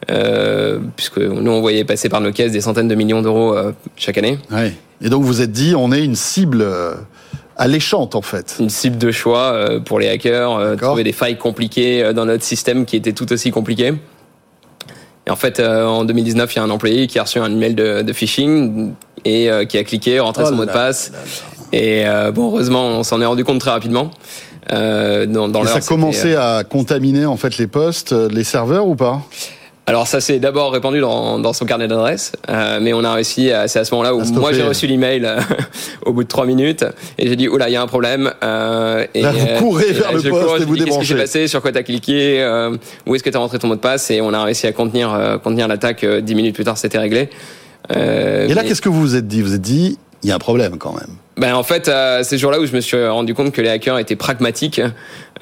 Euh, 0.10 0.80
puisque 0.96 1.18
nous 1.18 1.52
on 1.52 1.60
voyait 1.60 1.84
passer 1.84 2.08
par 2.08 2.22
nos 2.22 2.32
caisses 2.32 2.52
des 2.52 2.62
centaines 2.62 2.88
de 2.88 2.96
millions 2.96 3.22
d'euros 3.22 3.54
euh, 3.54 3.72
chaque 3.96 4.18
année. 4.18 4.38
Ouais. 4.52 4.74
Et 5.02 5.10
donc 5.10 5.24
vous 5.24 5.42
êtes 5.42 5.52
dit, 5.52 5.74
on 5.76 5.92
est 5.92 6.04
une 6.04 6.16
cible 6.16 6.62
euh, 6.62 6.94
alléchante 7.58 8.16
en 8.16 8.22
fait. 8.22 8.56
Une 8.60 8.70
cible 8.70 8.98
de 8.98 9.12
choix 9.12 9.68
pour 9.86 10.00
les 10.00 10.08
hackers, 10.08 10.78
trouver 10.78 11.04
des 11.04 11.12
failles 11.12 11.38
compliquées 11.38 12.14
dans 12.14 12.26
notre 12.26 12.44
système 12.44 12.86
qui 12.86 12.96
étaient 12.96 13.14
tout 13.14 13.32
aussi 13.34 13.52
compliquées. 13.52 13.94
Et 15.26 15.30
en 15.30 15.36
fait, 15.36 15.60
en 15.60 16.06
2019, 16.06 16.54
il 16.54 16.56
y 16.56 16.60
a 16.60 16.64
un 16.64 16.70
employé 16.70 17.08
qui 17.08 17.20
a 17.20 17.24
reçu 17.24 17.40
un 17.40 17.52
email 17.52 17.76
de, 17.76 18.14
phishing 18.14 18.94
et 19.26 19.50
qui 19.68 19.78
a 19.78 19.84
cliqué, 19.84 20.20
rentré 20.20 20.44
oh 20.46 20.50
son 20.50 20.56
mot 20.56 20.66
de 20.66 20.72
passe. 20.72 21.12
Et 21.74 22.06
bon, 22.34 22.48
heureusement, 22.48 22.88
on 22.88 23.04
s'en 23.04 23.22
est 23.22 23.26
rendu 23.26 23.44
compte 23.44 23.60
très 23.60 23.72
rapidement. 23.72 24.12
Euh, 24.74 25.26
dans, 25.26 25.48
dans 25.48 25.64
et 25.64 25.68
ça 25.68 25.76
a 25.76 25.82
commencé 25.82 26.36
à 26.36 26.64
contaminer 26.70 27.26
en 27.26 27.38
fait 27.38 27.58
les 27.58 27.68
postes, 27.68 28.12
les 28.12 28.44
serveurs 28.44 28.88
ou 28.88 28.96
pas? 28.96 29.22
Alors 29.86 30.06
ça 30.06 30.20
s'est 30.20 30.40
d'abord 30.40 30.74
répandu 30.74 31.00
dans, 31.00 31.40
dans 31.40 31.54
son 31.54 31.66
carnet 31.66 31.88
d'adresse, 31.88 32.34
euh, 32.50 32.80
mais 32.82 32.92
on 32.92 33.06
a 33.06 33.14
réussi, 33.14 33.52
c'est 33.68 33.80
à 33.80 33.86
ce 33.86 33.96
moment-là 33.96 34.14
où 34.14 34.22
moi 34.34 34.52
j'ai 34.52 34.64
reçu 34.64 34.86
l'email 34.86 35.24
euh, 35.24 35.40
au 36.06 36.12
bout 36.12 36.24
de 36.24 36.28
trois 36.28 36.46
minutes 36.46 36.84
et 37.18 37.30
j'ai 37.30 37.38
dit 37.38 37.48
oula 37.48 37.70
il 37.70 37.72
y 37.72 37.78
a 37.78 37.82
un 37.82 37.88
problème. 37.88 38.34
Euh, 38.44 39.06
et, 39.14 39.22
Là, 39.22 39.32
vous 39.32 39.48
courez 39.60 39.94
vers 39.94 40.12
le 40.12 40.22
poste 40.22 40.62
et 40.62 40.66
vous 40.66 40.76
débranchez. 40.76 40.84
Qu'est-ce 40.84 41.00
qui 41.00 41.06
s'est 41.06 41.16
passé 41.16 41.48
Sur 41.48 41.62
quoi 41.62 41.72
t'as 41.72 41.84
cliqué 41.84 42.42
euh, 42.42 42.76
Où 43.06 43.16
est-ce 43.16 43.24
que 43.24 43.30
t'as 43.30 43.40
rentré 43.40 43.60
ton 43.60 43.70
mot 43.70 43.76
de 43.76 43.80
passe 43.80 44.12
Et 44.12 44.20
on 44.20 44.34
a 44.34 44.44
réussi 44.44 44.68
à 44.68 44.74
contenir 44.74 45.14
euh, 45.14 45.38
contenir 45.38 45.70
l'attaque. 45.70 46.06
Dix 46.06 46.36
minutes 46.36 46.56
plus 46.56 46.66
tard, 46.66 46.78
c'était 46.78 47.00
réglé. 47.00 47.30
et 47.90 48.54
là, 48.54 48.64
qu'est-ce 48.64 48.82
que 48.82 48.90
vous 48.90 49.00
vous 49.00 49.16
êtes 49.16 49.28
dit? 49.28 49.42
Vous 49.42 49.48
vous 49.48 49.56
êtes 49.56 49.62
dit 49.62 49.98
il 50.24 50.30
y 50.30 50.32
a 50.32 50.36
un 50.36 50.40
problème 50.40 50.78
quand 50.78 50.94
même. 50.94 51.16
Ben 51.38 51.54
en 51.54 51.64
fait, 51.64 51.88
euh, 51.88 52.24
c'est 52.24 52.38
ce 52.38 52.42
jour-là 52.42 52.60
où 52.60 52.66
je 52.66 52.76
me 52.76 52.82
suis 52.82 53.06
rendu 53.06 53.34
compte 53.34 53.52
que 53.52 53.62
les 53.62 53.70
hackers 53.70 54.00
étaient 54.00 54.16
pragmatiques 54.16 54.82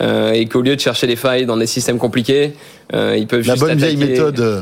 euh, 0.01 0.31
et 0.31 0.45
qu'au 0.47 0.61
lieu 0.61 0.75
de 0.75 0.81
chercher 0.81 1.07
des 1.07 1.15
failles 1.15 1.45
dans 1.45 1.57
des 1.57 1.67
systèmes 1.67 1.97
compliqués, 1.97 2.53
euh, 2.93 3.15
ils 3.17 3.27
peuvent 3.27 3.45
la 3.47 3.53
juste 3.53 3.65
bonne 3.65 3.77
vieille 3.77 3.95
méthode 3.95 4.39
euh, 4.41 4.61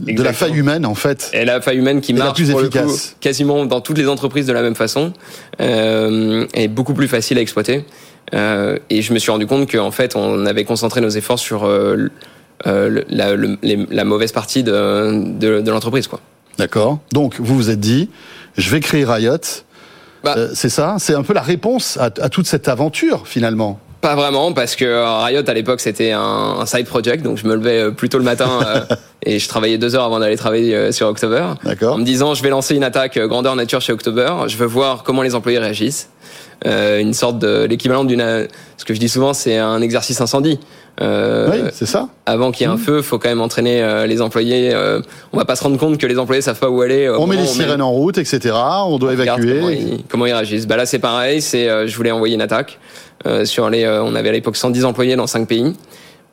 de 0.00 0.22
la 0.22 0.32
faille 0.32 0.56
humaine 0.56 0.86
en 0.86 0.94
fait. 0.94 1.30
Et 1.34 1.44
la 1.44 1.60
faille 1.60 1.76
humaine 1.76 2.00
qui 2.00 2.14
marche 2.14 2.36
plus 2.36 2.50
efficace. 2.50 3.16
quasiment 3.20 3.66
dans 3.66 3.82
toutes 3.82 3.98
les 3.98 4.08
entreprises 4.08 4.46
de 4.46 4.52
la 4.54 4.62
même 4.62 4.74
façon 4.74 5.12
est 5.58 6.68
beaucoup 6.68 6.94
plus 6.94 7.08
facile 7.08 7.36
à 7.36 7.42
exploiter. 7.42 7.84
Et 8.32 9.02
je 9.02 9.12
me 9.12 9.18
suis 9.18 9.30
rendu 9.30 9.46
compte 9.46 9.70
qu'en 9.70 9.90
fait, 9.90 10.16
on 10.16 10.46
avait 10.46 10.64
concentré 10.64 11.02
nos 11.02 11.10
efforts 11.10 11.38
sur 11.38 11.68
la, 12.64 13.36
la, 13.62 14.04
mauvaise 14.04 14.32
partie 14.32 14.62
de, 14.62 15.38
de, 15.38 15.60
de 15.60 15.70
l'entreprise, 15.70 16.06
quoi. 16.06 16.20
D'accord. 16.60 16.98
Donc 17.12 17.36
vous 17.38 17.56
vous 17.56 17.70
êtes 17.70 17.80
dit, 17.80 18.10
je 18.56 18.70
vais 18.70 18.80
créer 18.80 19.04
Riot. 19.04 19.36
Bah. 20.22 20.34
Euh, 20.36 20.48
c'est 20.54 20.68
ça 20.68 20.96
C'est 20.98 21.14
un 21.14 21.22
peu 21.22 21.32
la 21.32 21.42
réponse 21.42 21.98
à, 21.98 22.10
toute 22.10 22.46
cette 22.46 22.68
aventure 22.68 23.26
finalement 23.26 23.78
pas 24.02 24.14
vraiment, 24.14 24.54
parce 24.54 24.76
que 24.76 24.86
euh, 24.86 25.24
Riot 25.24 25.42
à 25.46 25.52
l'époque 25.52 25.80
c'était 25.80 26.12
un, 26.12 26.64
side 26.64 26.86
project, 26.86 27.22
donc 27.22 27.36
je 27.36 27.46
me 27.46 27.54
levais 27.54 27.80
euh, 27.82 27.90
plus 27.90 28.08
tôt 28.08 28.16
le 28.16 28.24
matin 28.24 28.48
et 29.22 29.38
je 29.38 29.46
travaillais 29.46 29.76
deux 29.76 29.94
heures 29.94 30.04
avant 30.04 30.18
d'aller 30.18 30.38
travailler 30.38 30.90
sur 30.90 31.06
October. 31.06 31.44
D'accord. 31.64 31.96
En 31.96 31.98
me 31.98 32.04
disant 32.04 32.32
je 32.32 32.42
vais 32.42 32.48
lancer 32.48 32.74
une 32.74 32.82
attaque 32.82 33.18
grandeur 33.18 33.56
nature 33.56 33.82
chez 33.82 33.92
October, 33.92 34.32
je 34.46 34.56
veux 34.56 34.64
voir 34.64 35.02
comment 35.02 35.20
les 35.20 35.34
employés 35.34 35.58
réagissent. 35.58 36.08
une 36.64 37.12
sorte 37.12 37.38
de 37.40 37.64
l'équivalent 37.64 38.04
d'une, 38.04 38.48
ce 38.78 38.86
que 38.86 38.94
je 38.94 39.00
dis 39.00 39.10
souvent, 39.10 39.34
c'est 39.34 39.58
un 39.58 39.82
exercice 39.82 40.18
incendie. 40.22 40.58
Euh, 41.00 41.48
oui, 41.50 41.70
c'est 41.72 41.86
ça. 41.86 42.08
Avant 42.26 42.50
qu'il 42.52 42.66
y 42.66 42.70
ait 42.70 42.72
un 42.72 42.76
mmh. 42.76 42.80
feu, 42.80 43.02
faut 43.02 43.18
quand 43.18 43.28
même 43.28 43.40
entraîner 43.40 43.82
euh, 43.82 44.06
les 44.06 44.20
employés. 44.20 44.74
Euh, 44.74 45.00
on 45.32 45.38
va 45.38 45.44
pas 45.44 45.56
se 45.56 45.62
rendre 45.62 45.78
compte 45.78 45.98
que 45.98 46.06
les 46.06 46.18
employés 46.18 46.42
savent 46.42 46.58
pas 46.58 46.68
où 46.68 46.82
aller. 46.82 47.08
on 47.08 47.26
met 47.26 47.36
les 47.36 47.46
sirènes 47.46 47.82
en 47.82 47.90
route, 47.90 48.18
etc. 48.18 48.54
On 48.84 48.98
doit 48.98 49.12
évacuer. 49.12 50.02
Comment 50.08 50.26
ils, 50.26 50.32
réagissent 50.32 50.66
Bah 50.66 50.76
là, 50.76 50.86
c'est 50.86 50.98
pareil. 50.98 51.40
C'est, 51.40 51.88
je 51.88 51.96
voulais 51.96 52.10
envoyer 52.10 52.34
une 52.34 52.42
attaque 52.42 52.78
sur 53.44 53.70
les. 53.70 53.88
on 53.88 54.14
avait 54.14 54.28
à 54.28 54.32
l'époque 54.32 54.56
110 54.56 54.84
employés 54.84 55.16
dans 55.16 55.26
5 55.26 55.48
pays. 55.48 55.74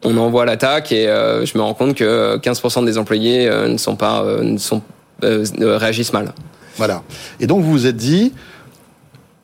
On 0.03 0.15
envoie 0.17 0.45
l'attaque 0.45 0.91
et 0.91 1.05
je 1.05 1.57
me 1.57 1.63
rends 1.63 1.73
compte 1.73 1.95
que 1.95 2.37
15% 2.37 2.85
des 2.85 2.97
employés 2.97 3.49
ne 3.49 3.77
sont 3.77 3.95
pas, 3.95 4.23
ne 4.41 4.57
sont, 4.57 4.81
réagissent 5.21 6.13
mal. 6.13 6.33
Voilà. 6.75 7.03
Et 7.39 7.47
donc 7.47 7.63
vous 7.63 7.71
vous 7.71 7.87
êtes 7.87 7.95
dit, 7.95 8.33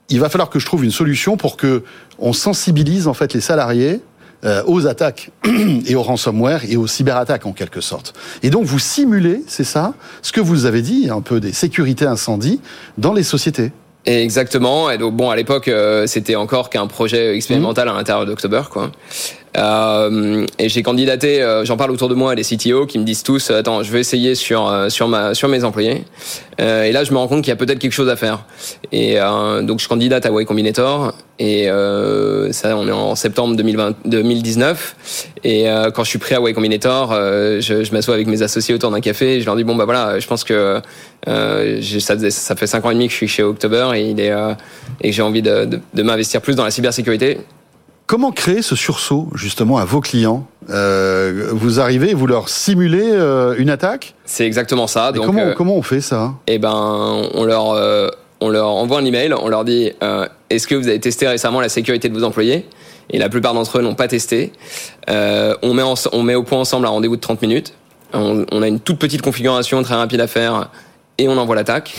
il 0.09 0.19
va 0.19 0.29
falloir 0.29 0.49
que 0.49 0.59
je 0.59 0.65
trouve 0.65 0.83
une 0.83 0.91
solution 0.91 1.37
pour 1.37 1.57
que 1.57 1.83
on 2.19 2.33
sensibilise 2.33 3.07
en 3.07 3.13
fait 3.13 3.33
les 3.33 3.41
salariés 3.41 4.01
euh, 4.45 4.63
aux 4.65 4.87
attaques 4.87 5.31
et 5.85 5.95
au 5.95 6.03
ransomware 6.03 6.61
et 6.67 6.77
aux 6.77 6.87
cyberattaques 6.87 7.45
en 7.45 7.53
quelque 7.53 7.81
sorte. 7.81 8.13
Et 8.41 8.49
donc 8.49 8.65
vous 8.65 8.79
simulez, 8.79 9.43
c'est 9.47 9.63
ça, 9.63 9.93
ce 10.21 10.31
que 10.31 10.41
vous 10.41 10.65
avez 10.65 10.81
dit, 10.81 11.09
un 11.09 11.21
peu 11.21 11.39
des 11.39 11.53
sécurités 11.53 12.05
incendies 12.05 12.59
dans 12.97 13.13
les 13.13 13.23
sociétés. 13.23 13.71
Exactement. 14.05 14.91
Et 14.91 14.97
donc 14.97 15.15
bon, 15.15 15.29
à 15.29 15.35
l'époque, 15.35 15.67
euh, 15.67 16.07
c'était 16.07 16.35
encore 16.35 16.69
qu'un 16.69 16.87
projet 16.87 17.35
expérimental 17.35 17.87
à 17.87 17.93
l'intérieur 17.93 18.25
d'October, 18.25 18.63
quoi. 18.69 18.91
Euh, 19.57 20.45
et 20.57 20.69
j'ai 20.69 20.81
candidaté, 20.81 21.41
euh, 21.41 21.63
j'en 21.63 21.77
parle 21.77 21.91
autour 21.91 22.09
de 22.09 22.15
moi, 22.15 22.33
les 22.35 22.43
CTO 22.43 22.85
qui 22.85 22.97
me 22.97 23.03
disent 23.03 23.23
tous, 23.23 23.51
attends, 23.51 23.83
je 23.83 23.91
vais 23.91 23.99
essayer 23.99 24.35
sur 24.35 24.67
euh, 24.67 24.89
sur 24.89 25.07
ma 25.07 25.33
sur 25.33 25.47
mes 25.47 25.63
employés. 25.63 26.03
Euh, 26.59 26.83
et 26.83 26.91
là, 26.91 27.03
je 27.03 27.11
me 27.11 27.17
rends 27.17 27.27
compte 27.27 27.43
qu'il 27.43 27.49
y 27.49 27.53
a 27.53 27.55
peut-être 27.55 27.79
quelque 27.79 27.93
chose 27.93 28.09
à 28.09 28.15
faire. 28.15 28.45
Et 28.91 29.17
donc, 29.63 29.79
je 29.79 29.87
candidate 29.87 30.25
à 30.25 30.29
Y 30.29 30.45
Combinator. 30.45 31.13
Et 31.39 31.67
ça, 32.51 32.77
on 32.77 32.87
est 32.87 32.91
en 32.91 33.15
septembre 33.15 33.55
2020, 33.55 33.95
2019. 34.05 34.95
Et 35.43 35.65
quand 35.93 36.03
je 36.03 36.09
suis 36.09 36.19
prêt 36.19 36.35
à 36.35 36.39
Y 36.39 36.53
Combinator, 36.53 37.11
je, 37.11 37.83
je 37.83 37.91
m'assois 37.91 38.13
avec 38.13 38.27
mes 38.27 38.43
associés 38.43 38.75
autour 38.75 38.91
d'un 38.91 39.01
café. 39.01 39.37
Et 39.37 39.41
je 39.41 39.45
leur 39.45 39.55
dis 39.55 39.63
bon 39.63 39.75
bah 39.75 39.85
voilà, 39.85 40.19
je 40.19 40.27
pense 40.27 40.43
que 40.43 40.79
ça, 41.25 42.29
ça 42.29 42.55
fait 42.55 42.67
cinq 42.67 42.85
ans 42.85 42.91
et 42.91 42.93
demi 42.93 43.07
que 43.07 43.11
je 43.11 43.17
suis 43.17 43.27
chez 43.27 43.43
October 43.43 43.89
et 43.95 44.11
il 44.11 44.19
est 44.19 44.31
et 45.01 45.11
j'ai 45.11 45.23
envie 45.23 45.41
de, 45.41 45.65
de, 45.65 45.79
de 45.93 46.03
m'investir 46.03 46.41
plus 46.41 46.55
dans 46.55 46.63
la 46.65 46.71
cybersécurité. 46.71 47.39
Comment 48.05 48.31
créer 48.31 48.61
ce 48.61 48.75
sursaut 48.75 49.29
justement 49.33 49.77
à 49.77 49.85
vos 49.85 50.01
clients 50.01 50.45
euh, 50.69 51.49
Vous 51.53 51.79
arrivez, 51.79 52.13
vous 52.13 52.27
leur 52.27 52.49
simulez 52.49 53.11
euh, 53.11 53.55
une 53.57 53.69
attaque 53.69 54.13
C'est 54.25 54.45
exactement 54.45 54.87
ça. 54.87 55.11
donc, 55.11 55.25
comment, 55.25 55.41
euh, 55.41 55.53
comment 55.53 55.75
on 55.75 55.81
fait 55.81 56.01
ça 56.01 56.33
Eh 56.47 56.59
ben, 56.59 57.21
on 57.33 57.43
leur 57.45 58.11
on 58.41 58.49
leur 58.49 58.67
envoie 58.67 58.99
un 58.99 59.05
email, 59.05 59.33
on 59.33 59.47
leur 59.47 59.63
dit 59.63 59.91
est-ce 60.49 60.67
que 60.67 60.75
vous 60.75 60.87
avez 60.87 60.99
testé 60.99 61.27
récemment 61.27 61.61
la 61.61 61.69
sécurité 61.69 62.09
de 62.09 62.13
vos 62.13 62.25
employés? 62.25 62.67
Et 63.09 63.19
la 63.19 63.29
plupart 63.29 63.53
d'entre 63.53 63.79
eux 63.79 63.81
n'ont 63.81 63.95
pas 63.95 64.07
testé. 64.07 64.51
on 65.07 65.73
met 65.73 65.83
on 66.11 66.23
met 66.23 66.35
au 66.35 66.43
point 66.43 66.59
ensemble 66.59 66.85
un 66.85 66.89
rendez-vous 66.89 67.15
de 67.15 67.21
30 67.21 67.41
minutes. 67.41 67.73
On, 68.13 68.45
on, 68.51 68.61
a 68.61 68.67
une 68.67 68.79
toute 68.79 68.99
petite 68.99 69.23
configuration 69.23 69.81
très 69.81 69.95
rapide 69.95 70.21
à 70.21 70.27
faire 70.27 70.69
et 71.17 71.27
on 71.27 71.37
envoie 71.37 71.55
l'attaque. 71.55 71.95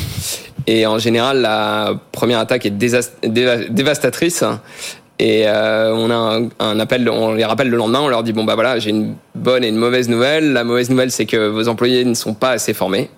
Et 0.66 0.86
en 0.86 0.98
général, 0.98 1.40
la 1.40 1.94
première 2.12 2.38
attaque 2.38 2.66
est 2.66 2.70
dévastatrice. 2.70 4.44
Et 5.18 5.44
euh, 5.46 5.94
on 5.94 6.10
a 6.10 6.14
un, 6.14 6.48
un, 6.58 6.80
appel, 6.80 7.08
on 7.08 7.34
les 7.34 7.44
rappelle 7.44 7.70
le 7.70 7.76
lendemain, 7.76 8.00
on 8.00 8.08
leur 8.08 8.24
dit 8.24 8.32
bon 8.32 8.44
bah 8.44 8.54
voilà, 8.54 8.80
j'ai 8.80 8.90
une 8.90 9.14
bonne 9.34 9.62
et 9.62 9.68
une 9.68 9.76
mauvaise 9.76 10.08
nouvelle. 10.08 10.52
La 10.52 10.64
mauvaise 10.64 10.90
nouvelle, 10.90 11.12
c'est 11.12 11.26
que 11.26 11.48
vos 11.48 11.68
employés 11.68 12.04
ne 12.04 12.14
sont 12.14 12.34
pas 12.34 12.50
assez 12.50 12.74
formés. 12.74 13.10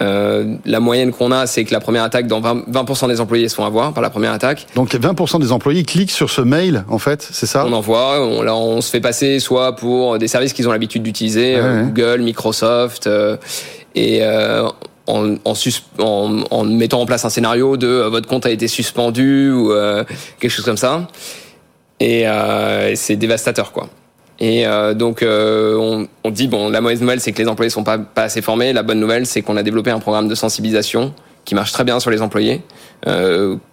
Euh, 0.00 0.56
la 0.64 0.80
moyenne 0.80 1.12
qu'on 1.12 1.30
a, 1.30 1.46
c'est 1.46 1.64
que 1.64 1.72
la 1.72 1.80
première 1.80 2.04
attaque, 2.04 2.26
dans 2.26 2.40
20%, 2.40 2.64
20 2.68 3.08
des 3.08 3.20
employés 3.20 3.48
se 3.48 3.54
font 3.54 3.66
avoir 3.66 3.92
par 3.92 4.02
la 4.02 4.08
première 4.08 4.32
attaque. 4.32 4.66
Donc 4.74 4.94
20% 4.94 5.40
des 5.40 5.52
employés 5.52 5.82
cliquent 5.82 6.10
sur 6.10 6.30
ce 6.30 6.40
mail, 6.40 6.84
en 6.88 6.98
fait, 6.98 7.26
c'est 7.30 7.46
ça? 7.46 7.66
On 7.66 7.72
envoie, 7.72 8.20
on, 8.24 8.42
là, 8.42 8.56
on 8.56 8.80
se 8.80 8.90
fait 8.90 9.00
passer 9.00 9.38
soit 9.38 9.76
pour 9.76 10.18
des 10.18 10.28
services 10.28 10.54
qu'ils 10.54 10.66
ont 10.68 10.72
l'habitude 10.72 11.02
d'utiliser, 11.02 11.56
euh, 11.56 11.84
Google, 11.84 12.22
Microsoft, 12.22 13.06
euh, 13.06 13.36
et 13.94 14.20
euh, 14.22 14.66
en, 15.12 16.64
mettant 16.64 17.00
en 17.00 17.06
place 17.06 17.24
un 17.24 17.30
scénario 17.30 17.76
de 17.76 17.86
euh, 17.86 18.08
votre 18.08 18.28
compte 18.28 18.46
a 18.46 18.50
été 18.50 18.68
suspendu 18.68 19.50
ou 19.50 19.72
euh, 19.72 20.04
quelque 20.40 20.50
chose 20.50 20.64
comme 20.64 20.76
ça. 20.76 21.08
Et 22.00 22.26
euh, 22.26 22.94
c'est 22.96 23.16
dévastateur, 23.16 23.72
quoi. 23.72 23.88
Et 24.40 24.64
donc 24.96 25.24
on, 25.24 26.08
dit 26.30 26.48
bon, 26.48 26.68
la 26.68 26.80
mauvaise 26.80 27.00
nouvelle 27.00 27.20
c'est 27.20 27.30
que 27.30 27.40
les 27.40 27.46
employés 27.46 27.70
sont 27.70 27.84
pas 27.84 28.00
assez 28.16 28.42
formés. 28.42 28.72
La 28.72 28.82
bonne 28.82 28.98
nouvelle 28.98 29.24
c'est 29.24 29.40
qu'on 29.40 29.56
a 29.56 29.62
développé 29.62 29.92
un 29.92 30.00
programme 30.00 30.26
de 30.26 30.34
sensibilisation 30.34 31.14
qui 31.44 31.54
marche 31.54 31.70
très 31.70 31.84
bien 31.84 32.00
sur 32.00 32.10
les 32.10 32.22
employés, 32.22 32.60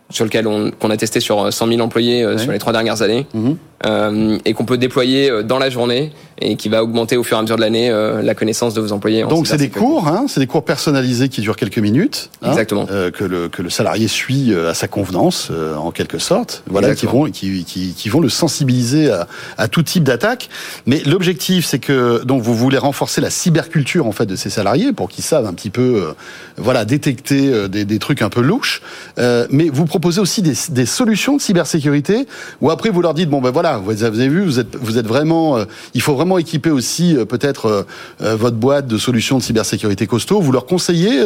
sur 0.10 0.26
lequel 0.26 0.48
on 0.48 0.72
qu'on 0.72 0.90
a 0.90 0.98
testé 0.98 1.20
sur 1.20 1.54
100 1.54 1.68
000 1.68 1.80
employés 1.82 2.26
ouais. 2.26 2.38
sur 2.38 2.52
les 2.52 2.58
trois 2.58 2.74
dernières 2.74 3.02
années, 3.02 3.28
mmh. 3.34 3.52
euh, 3.86 4.38
et 4.44 4.54
qu'on 4.54 4.66
peut 4.66 4.78
déployer 4.78 5.44
dans 5.44 5.60
la 5.60 5.70
journée 5.70 6.12
et 6.42 6.56
qui 6.56 6.70
va 6.70 6.84
augmenter 6.84 7.18
au 7.18 7.24
fur 7.24 7.36
et 7.36 7.40
à 7.40 7.42
mesure 7.42 7.58
de 7.58 7.62
l'année 7.62 7.90
euh, 7.90 8.22
la 8.22 8.34
connaissance 8.34 8.74
de 8.74 8.82
vos 8.82 8.92
employés. 8.92 9.24
Donc 9.24 9.46
c'est 9.46 9.58
des 9.58 9.70
cours, 9.70 10.08
hein, 10.08 10.26
c'est 10.28 10.40
des 10.40 10.48
cours 10.48 10.64
personnalisés 10.64 11.30
qui 11.30 11.42
durent 11.42 11.58
quelques 11.58 11.80
minutes, 11.80 12.32
hein, 12.42 12.50
exactement, 12.50 12.88
euh, 12.90 13.12
que 13.12 13.24
le 13.24 13.50
que 13.50 13.62
le 13.62 13.70
salarié 13.70 14.08
suit 14.08 14.54
à 14.56 14.74
sa 14.74 14.88
convenance 14.88 15.52
en 15.78 15.92
quelque 15.92 16.18
sorte, 16.18 16.64
voilà, 16.68 16.90
exactement. 16.90 17.26
qui 17.26 17.50
vont 17.52 17.62
qui, 17.62 17.66
qui, 17.66 17.94
qui 17.94 18.10
vont 18.10 18.22
le 18.22 18.30
sensibiliser 18.30 19.12
à, 19.12 19.28
à 19.58 19.68
tout 19.68 19.84
type 19.84 20.04
d'attaque. 20.04 20.50
Mais 20.88 21.04
l'objectif 21.06 21.66
c'est 21.66 21.80
que 21.80 22.24
donc 22.24 22.42
vous 22.42 22.56
voulez 22.56 22.80
renforcer 22.80 23.22
la 23.22 23.30
cyberculture 23.30 24.08
en 24.08 24.12
fait 24.12 24.26
de 24.26 24.36
ces 24.36 24.50
salariés 24.50 24.92
pour 24.92 25.10
qu'ils 25.10 25.24
savent 25.24 25.46
un 25.46 25.54
petit 25.54 25.70
peu, 25.70 26.16
voilà, 26.58 26.84
détecter 26.86 27.70
des, 27.70 27.86
des 27.86 28.00
trucs 28.00 28.24
un 28.24 28.30
peu 28.30 28.42
louches. 28.42 28.82
mais 29.18 29.70
vous 29.72 29.86
proposez 29.86 29.99
aussi 30.06 30.42
des, 30.42 30.54
des 30.70 30.86
solutions 30.86 31.36
de 31.38 31.42
cybersécurité 31.42 32.28
où 32.62 32.72
après 32.72 32.90
vous 32.90 33.02
leur 33.02 33.14
dites 33.14 33.30
bon 33.30 33.42
ben 33.42 33.52
voilà, 33.52 33.78
vous 33.78 34.04
avez 34.04 34.28
vu, 34.28 34.44
vous 34.44 34.60
êtes 34.60 34.76
vous 34.76 34.98
êtes 34.98 35.08
vraiment, 35.08 35.60
il 35.94 36.02
faut 36.02 36.16
vraiment 36.16 36.38
équiper 36.38 36.70
aussi 36.72 37.16
euh, 37.16 37.26
peut-être 37.26 37.66
euh, 37.66 37.84
euh, 38.22 38.36
votre 38.36 38.58
boîte 38.58 38.88
de 38.88 38.98
solutions 38.98 39.38
de 39.38 39.44
cybersécurité 39.44 40.08
costaud. 40.08 40.42
Vous 40.42 40.52
leur 40.52 40.66
conseillez, 40.66 41.22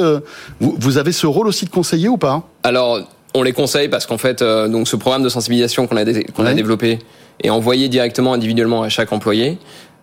vous, 0.59 0.75
vous, 0.79 0.97
avez 0.97 1.11
ce 1.11 1.27
rôle 1.27 1.47
aussi 1.47 1.65
de 1.65 1.69
conseiller 1.69 2.09
ou 2.09 2.17
pas? 2.17 2.43
Alors, 2.63 2.99
on 3.33 3.43
les 3.43 3.53
conseille 3.53 3.89
parce 3.89 4.05
qu'en 4.05 4.17
fait, 4.17 4.43
donc 4.43 4.87
ce 4.87 4.95
programme 4.95 5.23
de 5.23 5.29
sensibilisation 5.29 5.87
qu'on 5.87 5.97
a, 5.97 6.05
qu'on 6.05 6.43
ouais. 6.43 6.49
a 6.49 6.53
développé 6.53 6.99
est 7.41 7.49
envoyé 7.49 7.89
directement 7.89 8.33
individuellement 8.33 8.83
à 8.83 8.89
chaque 8.89 9.11
employé, 9.11 9.57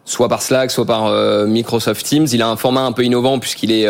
soit 0.04 0.28
par 0.28 0.42
Slack, 0.42 0.70
soit 0.70 0.86
par 0.86 1.12
Microsoft 1.46 2.04
Teams. 2.04 2.26
Il 2.32 2.42
a 2.42 2.48
un 2.48 2.56
format 2.56 2.82
un 2.82 2.92
peu 2.92 3.04
innovant 3.04 3.38
puisqu'il 3.38 3.72
est 3.72 3.88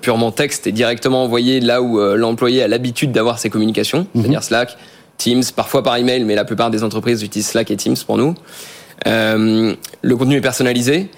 purement 0.00 0.30
texte 0.30 0.66
et 0.66 0.72
directement 0.72 1.24
envoyé 1.24 1.60
là 1.60 1.80
où 1.80 1.98
l'employé 2.14 2.62
a 2.62 2.68
l'habitude 2.68 3.12
d'avoir 3.12 3.38
ses 3.38 3.50
communications, 3.50 4.00
mm 4.00 4.04
-hmm. 4.04 4.20
c'est-à-dire 4.20 4.42
Slack, 4.42 4.76
Teams, 5.16 5.42
parfois 5.54 5.82
par 5.82 5.96
email, 5.96 6.24
mais 6.24 6.34
la 6.34 6.44
plupart 6.44 6.70
des 6.70 6.82
entreprises 6.84 7.22
utilisent 7.22 7.48
Slack 7.48 7.70
et 7.70 7.76
Teams 7.76 7.96
pour 8.06 8.16
nous. 8.16 8.34
Euh, 9.06 9.74
le 10.02 10.16
contenu 10.16 10.36
est 10.36 10.40
personnalisé 10.40 11.08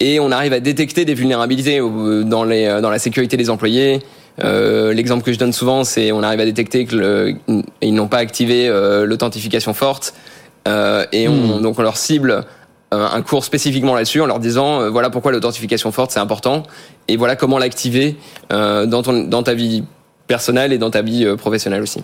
et 0.00 0.20
on 0.20 0.30
arrive 0.30 0.52
à 0.52 0.60
détecter 0.60 1.04
des 1.04 1.14
vulnérabilités 1.14 1.78
dans, 2.24 2.44
les, 2.44 2.80
dans 2.80 2.90
la 2.90 2.98
sécurité 2.98 3.36
des 3.36 3.50
employés. 3.50 4.00
Euh, 4.42 4.92
L'exemple 4.92 5.24
que 5.24 5.32
je 5.32 5.38
donne 5.38 5.52
souvent, 5.52 5.84
c'est 5.84 6.12
on 6.12 6.22
arrive 6.22 6.40
à 6.40 6.44
détecter 6.44 6.86
qu'ils 6.86 7.94
n'ont 7.94 8.08
pas 8.08 8.18
activé 8.18 8.68
euh, 8.68 9.06
l'authentification 9.06 9.74
forte 9.74 10.14
euh, 10.66 11.04
et 11.12 11.28
on, 11.28 11.58
mmh. 11.58 11.62
donc 11.62 11.78
on 11.78 11.82
leur 11.82 11.96
cible 11.96 12.44
un 12.94 13.22
cours 13.22 13.44
spécifiquement 13.44 13.94
là-dessus 13.94 14.20
en 14.20 14.26
leur 14.26 14.38
disant 14.38 14.80
euh, 14.80 14.90
voilà 14.90 15.10
pourquoi 15.10 15.32
l'authentification 15.32 15.92
forte 15.92 16.10
c'est 16.10 16.20
important 16.20 16.64
et 17.08 17.16
voilà 17.16 17.36
comment 17.36 17.58
l'activer 17.58 18.16
euh, 18.52 18.86
dans, 18.86 19.02
ton, 19.02 19.24
dans 19.24 19.42
ta 19.42 19.54
vie 19.54 19.84
personnelle 20.26 20.72
et 20.72 20.78
dans 20.78 20.90
ta 20.90 21.02
vie 21.02 21.26
professionnelle 21.36 21.82
aussi. 21.82 22.02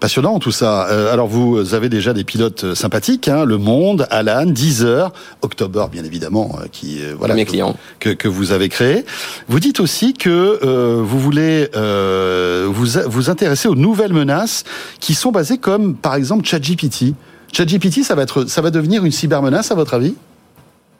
Passionnant 0.00 0.38
tout 0.38 0.50
ça. 0.50 0.88
Euh, 0.88 1.12
alors 1.12 1.28
vous 1.28 1.74
avez 1.74 1.88
déjà 1.88 2.12
des 2.12 2.24
pilotes 2.24 2.74
sympathiques, 2.74 3.28
hein, 3.28 3.44
Le 3.44 3.58
Monde, 3.58 4.06
Alan, 4.10 4.46
Deezer, 4.46 5.12
October 5.42 5.84
bien 5.90 6.04
évidemment, 6.04 6.56
euh, 6.60 6.66
qui 6.70 7.02
euh, 7.02 7.14
voilà 7.16 7.34
Mes 7.34 7.44
que, 7.44 7.50
clients. 7.50 7.76
Que, 8.00 8.10
que 8.10 8.28
vous 8.28 8.52
avez 8.52 8.68
créé. 8.68 9.04
Vous 9.48 9.60
dites 9.60 9.80
aussi 9.80 10.14
que 10.14 10.58
euh, 10.64 11.00
vous 11.02 11.18
voulez 11.18 11.68
euh, 11.76 12.66
vous 12.68 12.86
vous 13.06 13.30
intéresser 13.30 13.68
aux 13.68 13.74
nouvelles 13.74 14.12
menaces 14.12 14.64
qui 15.00 15.14
sont 15.14 15.30
basées 15.30 15.58
comme 15.58 15.94
par 15.94 16.14
exemple 16.14 16.44
ChatGPT. 16.44 17.14
ChatGPT, 17.52 18.02
ça 18.02 18.14
va 18.14 18.22
être 18.22 18.46
ça 18.46 18.60
va 18.60 18.70
devenir 18.70 19.04
une 19.04 19.12
cybermenace 19.12 19.70
à 19.70 19.74
votre 19.74 19.94
avis? 19.94 20.14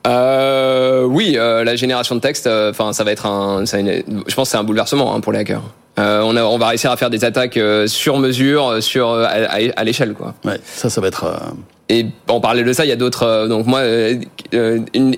Euh, 0.06 1.04
oui, 1.04 1.36
euh, 1.36 1.64
la 1.64 1.76
génération 1.76 2.14
de 2.14 2.20
texte, 2.20 2.46
enfin, 2.46 2.88
euh, 2.88 2.92
ça 2.92 3.04
va 3.04 3.12
être 3.12 3.26
un, 3.26 3.64
une, 3.64 4.02
je 4.26 4.34
pense, 4.34 4.50
c'est 4.50 4.56
un 4.56 4.64
bouleversement 4.64 5.14
hein, 5.14 5.20
pour 5.20 5.32
les 5.32 5.38
hackers. 5.38 5.62
On, 5.96 6.36
a, 6.36 6.42
on 6.42 6.58
va 6.58 6.68
réussir 6.68 6.90
à 6.90 6.96
faire 6.96 7.10
des 7.10 7.24
attaques 7.24 7.58
sur 7.86 8.18
mesure, 8.18 8.82
sur 8.82 9.10
à, 9.10 9.26
à, 9.26 9.58
à 9.76 9.84
l'échelle, 9.84 10.14
quoi. 10.14 10.34
Ouais, 10.44 10.58
ça, 10.64 10.88
ça 10.90 11.00
va 11.00 11.08
être. 11.08 11.26
Et 11.88 12.06
en 12.28 12.40
parler 12.40 12.64
de 12.64 12.72
ça, 12.72 12.84
il 12.84 12.88
y 12.88 12.92
a 12.92 12.96
d'autres. 12.96 13.46
donc 13.48 13.66
moi, 13.66 13.82
une, 14.52 14.86
une, 14.94 15.14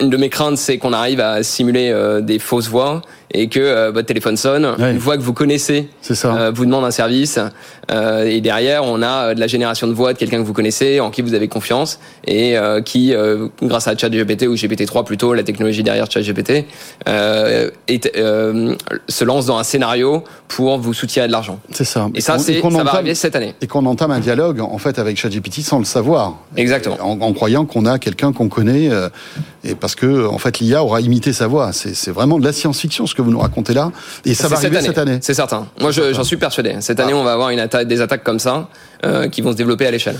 une, 0.00 0.10
de 0.10 0.16
mes 0.16 0.28
craintes, 0.28 0.56
c'est 0.56 0.78
qu'on 0.78 0.92
arrive 0.92 1.20
à 1.20 1.42
simuler 1.42 1.94
des 2.22 2.38
fausses 2.38 2.68
voix 2.68 3.02
et 3.32 3.48
que 3.48 3.60
euh, 3.60 3.90
votre 3.90 4.06
téléphone 4.06 4.36
sonne, 4.36 4.66
une 4.78 4.98
voix 4.98 5.16
que 5.16 5.22
vous 5.22 5.32
connaissez, 5.32 5.88
ça. 6.00 6.34
Euh, 6.34 6.52
vous 6.54 6.64
demande 6.64 6.84
un 6.84 6.90
service, 6.90 7.38
euh, 7.90 8.24
et 8.24 8.40
derrière 8.40 8.84
on 8.84 9.02
a 9.02 9.34
de 9.34 9.40
la 9.40 9.46
génération 9.46 9.86
de 9.86 9.92
voix 9.92 10.12
de 10.12 10.18
quelqu'un 10.18 10.38
que 10.38 10.46
vous 10.46 10.52
connaissez, 10.52 11.00
en 11.00 11.10
qui 11.10 11.22
vous 11.22 11.34
avez 11.34 11.48
confiance, 11.48 11.98
et 12.26 12.56
qui, 12.84 13.14
grâce 13.62 13.88
à 13.88 13.96
ChatGPT 13.96 14.46
ou 14.46 14.54
GPT-3 14.54 15.04
plutôt, 15.04 15.34
la 15.34 15.42
technologie 15.42 15.82
derrière 15.82 16.10
ChatGPT, 16.10 16.64
se 17.06 17.72
lance 19.24 19.46
dans 19.46 19.58
un 19.58 19.64
scénario 19.64 20.24
pour 20.48 20.78
vous 20.78 20.94
soutirer 20.94 21.26
de 21.26 21.32
l'argent. 21.32 21.58
C'est 21.72 21.84
ça. 21.84 22.08
Et, 22.14 22.20
ça, 22.20 22.38
c'est, 22.38 22.60
ça 22.60 22.66
entame, 22.66 22.84
va 22.84 22.94
arriver 22.94 23.14
cette 23.14 23.36
année. 23.36 23.54
Et 23.60 23.66
qu'on 23.66 23.84
entame 23.86 24.10
un 24.10 24.20
dialogue 24.20 24.60
en 24.60 24.78
fait 24.78 24.98
avec 24.98 25.16
ChatGPT 25.16 25.60
sans 25.60 25.78
le 25.78 25.84
savoir. 25.88 26.36
Exactement. 26.56 26.96
En, 27.00 27.20
en 27.20 27.32
croyant 27.32 27.64
qu'on 27.64 27.86
a 27.86 27.98
quelqu'un 27.98 28.32
qu'on 28.32 28.48
connaît, 28.48 28.90
et 29.64 29.74
parce 29.74 29.94
que 29.94 30.26
en 30.26 30.38
fait 30.38 30.60
l'IA 30.60 30.82
aura 30.82 31.00
imité 31.00 31.32
sa 31.32 31.46
voix. 31.46 31.72
C'est 31.72 32.10
vraiment 32.10 32.38
de 32.38 32.44
la 32.44 32.52
science-fiction 32.52 33.06
ce 33.06 33.14
que 33.14 33.22
vous 33.22 33.30
nous 33.30 33.38
racontez 33.38 33.74
là. 33.74 33.90
Et 34.24 34.34
ça 34.34 34.48
va 34.48 34.56
arriver 34.56 34.76
cette 34.76 34.76
année. 34.76 34.86
Cette 34.88 34.98
année. 34.98 35.18
C'est 35.22 35.34
certain. 35.34 35.66
Moi, 35.80 35.90
j'en 35.90 36.24
suis 36.24 36.36
persuadé. 36.36 36.76
Cette 36.80 37.00
année, 37.00 37.14
on 37.14 37.24
va 37.24 37.32
avoir 37.32 37.50
une 37.50 37.66
des 37.86 38.00
attaques 38.00 38.24
comme 38.24 38.38
ça 38.38 38.68
euh, 39.04 39.28
qui 39.28 39.42
vont 39.42 39.52
se 39.52 39.56
développer 39.56 39.86
à 39.86 39.90
l'échelle. 39.90 40.18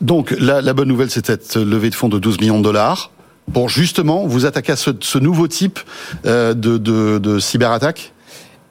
Donc, 0.00 0.34
la, 0.38 0.60
la, 0.60 0.72
bonne 0.74 0.88
nouvelle, 0.88 1.10
c'est 1.10 1.26
cette 1.26 1.56
levée 1.56 1.90
de 1.90 1.94
fonds 1.94 2.08
de 2.08 2.18
12 2.18 2.40
millions 2.40 2.58
de 2.58 2.64
dollars 2.64 3.10
pour 3.52 3.68
justement 3.68 4.26
vous 4.26 4.44
attaquer 4.46 4.72
à 4.72 4.76
ce, 4.76 4.90
ce 5.00 5.18
nouveau 5.18 5.48
type 5.48 5.78
euh, 6.26 6.54
de, 6.54 6.76
de, 6.76 7.18
de 7.18 7.38
cyberattaque 7.38 8.12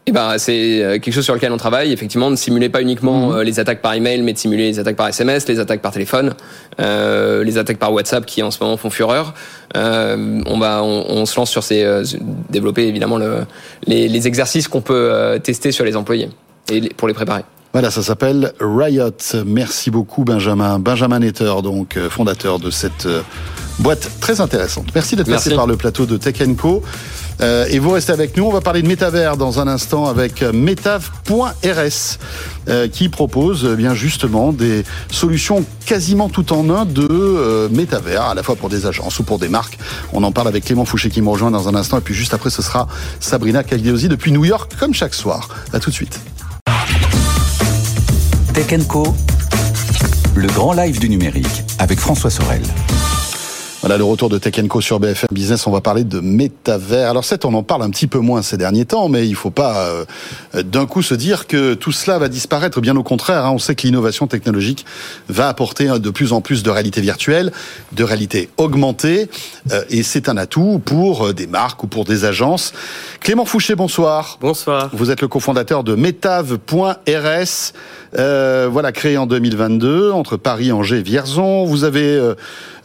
eh 0.08 0.12
ben, 0.12 0.38
c'est 0.38 0.84
euh, 0.84 0.92
quelque 1.00 1.12
chose 1.12 1.26
sur 1.26 1.36
lequel 1.36 1.52
on 1.52 1.58
travaille. 1.58 1.92
Effectivement, 1.92 2.30
ne 2.30 2.36
simuler 2.36 2.70
pas 2.70 2.82
uniquement 2.82 3.30
mmh. 3.30 3.42
les 3.42 3.60
attaques 3.60 3.82
par 3.82 3.94
email, 3.94 4.22
mais 4.22 4.34
de 4.34 4.38
simuler 4.38 4.70
les 4.70 4.80
attaques 4.80 4.96
par 4.96 5.08
SMS, 5.08 5.48
les 5.48 5.60
attaques 5.60 5.82
par 5.82 5.92
téléphone, 5.92 6.34
euh, 6.80 7.44
les 7.44 7.58
attaques 7.58 7.78
par 7.78 7.92
WhatsApp 7.94 8.26
qui 8.26 8.42
en 8.42 8.52
ce 8.52 8.64
moment 8.64 8.78
font 8.78 8.90
fureur. 8.90 9.34
Euh, 9.76 10.42
on 10.46 10.58
va, 10.58 10.82
on, 10.84 11.06
on, 11.10 11.26
se 11.26 11.36
lance 11.36 11.50
sur 11.50 11.64
ces 11.64 11.84
euh, 11.84 12.04
développer 12.50 12.88
évidemment 12.88 13.18
le, 13.18 13.40
les, 13.86 14.08
les, 14.08 14.28
exercices 14.28 14.68
qu'on 14.68 14.82
peut 14.82 15.10
euh, 15.12 15.40
tester 15.40 15.72
sur 15.72 15.84
les 15.84 15.98
employés 15.98 16.30
et 16.72 16.90
pour 16.96 17.08
les 17.08 17.14
préparer. 17.14 17.44
Voilà, 17.74 17.92
ça 17.92 18.02
s'appelle 18.02 18.54
Riot. 18.60 19.12
Merci 19.46 19.92
beaucoup 19.92 20.24
Benjamin. 20.24 20.80
Benjamin 20.80 21.20
Netter, 21.20 21.54
donc 21.62 22.00
fondateur 22.10 22.60
de 22.60 22.72
cette 22.72 23.08
boîte 23.80 24.10
très 24.22 24.40
intéressante. 24.40 24.88
Merci 24.96 25.16
d'être 25.16 25.30
passé 25.30 25.54
par 25.54 25.68
le 25.68 25.76
plateau 25.76 26.06
de 26.06 26.18
Tech 26.18 26.38
Co. 26.58 26.82
Euh, 27.42 27.68
et 27.70 27.80
vous 27.80 27.92
restez 27.92 28.12
avec 28.12 28.36
nous. 28.38 28.46
On 28.46 28.52
va 28.52 28.62
parler 28.62 28.82
de 28.82 28.88
métavers 28.88 29.38
dans 29.38 29.60
un 29.60 29.68
instant 29.68 30.06
avec 30.06 30.42
metav.rs 30.42 32.18
euh, 32.70 32.88
qui 32.88 33.10
propose 33.10 33.64
euh, 33.64 33.76
bien 33.76 33.94
justement 33.94 34.52
des 34.52 34.84
solutions 35.10 35.64
quasiment 35.86 36.28
tout 36.28 36.52
en 36.52 36.70
un 36.70 36.86
de 36.86 37.08
euh, 37.10 37.70
métavers, 37.70 38.24
à 38.24 38.36
la 38.36 38.44
fois 38.44 38.56
pour 38.56 38.70
des 38.70 38.86
agences 38.86 39.20
ou 39.20 39.24
pour 39.24 39.40
des 39.40 39.48
marques. 39.48 39.78
On 40.12 40.24
en 40.24 40.32
parle 40.32 40.50
avec 40.50 40.66
Clément 40.66 40.84
Fouché 40.84 41.10
qui 41.10 41.22
me 41.22 41.30
rejoint 41.30 41.52
dans 41.52 41.70
un 41.70 41.76
instant. 41.76 42.00
Et 42.00 42.02
puis 42.02 42.14
juste 42.14 42.34
après, 42.34 42.50
ce 42.50 42.62
sera 42.62 42.88
Sabrina 43.20 43.64
Cagliosi 43.64 44.10
depuis 44.10 44.32
New 44.32 44.44
York, 44.44 44.74
comme 44.80 44.94
chaque 44.94 45.14
soir. 45.14 45.48
À 45.72 45.80
tout 45.80 45.90
de 45.90 45.96
suite. 45.96 46.20
Tech 48.54 48.88
Co, 48.88 49.16
le 50.36 50.48
grand 50.50 50.74
live 50.74 51.00
du 51.00 51.10
numérique 51.10 51.64
avec 51.80 52.00
François 52.00 52.32
Sorel. 52.32 52.62
Voilà 53.82 53.98
le 53.98 54.04
retour 54.04 54.28
de 54.30 54.40
Tech 54.40 54.56
Co 54.68 54.82
sur 54.82 55.00
BFM 55.00 55.28
Business. 55.32 55.68
On 55.68 55.72
va 55.72 55.82
parler 55.82 56.04
de 56.04 56.20
métavers. 56.20 57.12
Alors 57.12 57.24
certes, 57.24 57.46
on 57.46 57.54
en 57.54 57.62
parle 57.62 57.84
un 57.84 57.92
petit 57.92 58.08
peu 58.08 58.18
moins 58.18 58.42
ces 58.42 58.58
derniers 58.58 58.86
temps, 58.86 59.08
mais 59.08 59.28
il 59.28 59.36
faut 59.36 59.52
pas 59.52 59.86
euh, 59.86 60.64
d'un 60.64 60.88
coup 60.88 61.04
se 61.04 61.14
dire 61.14 61.46
que 61.46 61.76
tout 61.76 61.92
cela 61.92 62.18
va 62.18 62.28
disparaître. 62.28 62.82
Bien 62.82 62.96
au 62.96 63.04
contraire, 63.04 63.46
hein. 63.46 63.52
on 63.52 63.60
sait 63.60 63.76
que 63.76 63.84
l'innovation 63.84 64.26
technologique 64.26 64.84
va 65.30 65.48
apporter 65.48 66.00
de 66.00 66.10
plus 66.10 66.34
en 66.34 66.42
plus 66.42 66.64
de 66.64 66.72
réalité 66.72 67.02
virtuelle, 67.02 67.52
de 67.92 68.04
réalité 68.04 68.50
augmentée, 68.58 69.30
euh, 69.72 69.84
et 69.92 70.02
c'est 70.02 70.28
un 70.28 70.38
atout 70.38 70.82
pour 70.84 71.28
euh, 71.28 71.34
des 71.34 71.48
marques 71.48 71.84
ou 71.84 71.88
pour 71.88 72.04
des 72.04 72.26
agences. 72.26 72.74
Clément 73.20 73.46
Fouché, 73.46 73.76
bonsoir. 73.76 74.40
Bonsoir. 74.42 74.90
Vous 74.94 75.12
êtes 75.12 75.22
le 75.22 75.28
cofondateur 75.28 75.84
de 75.84 75.94
Metav.rs. 75.94 77.74
Euh, 78.18 78.68
voilà, 78.72 78.92
créé 78.92 79.18
en 79.18 79.28
2022 79.28 80.12
entre 80.12 80.36
Paris, 80.36 80.72
Angers 80.72 80.98
et 80.98 81.04
Vierzon. 81.04 81.66
Vous 81.66 81.84
avez 81.84 82.20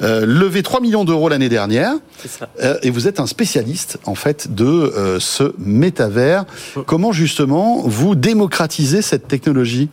euh, 0.03 0.27
levé 0.27 0.63
3 0.63 0.81
millions 0.81 1.05
d'euros 1.05 1.29
l'année 1.29 1.49
dernière. 1.49 1.95
Ça. 2.27 2.49
Euh, 2.63 2.79
et 2.83 2.91
vous 2.91 3.07
êtes 3.07 3.21
un 3.21 3.27
spécialiste, 3.27 3.99
en 4.05 4.15
fait, 4.15 4.55
de 4.55 4.65
euh, 4.65 5.21
ce 5.21 5.55
métavers. 5.59 6.45
Comment, 6.87 7.13
justement, 7.13 7.83
vous 7.85 8.15
démocratisez 8.15 9.03
cette 9.03 9.29
technologie? 9.29 9.89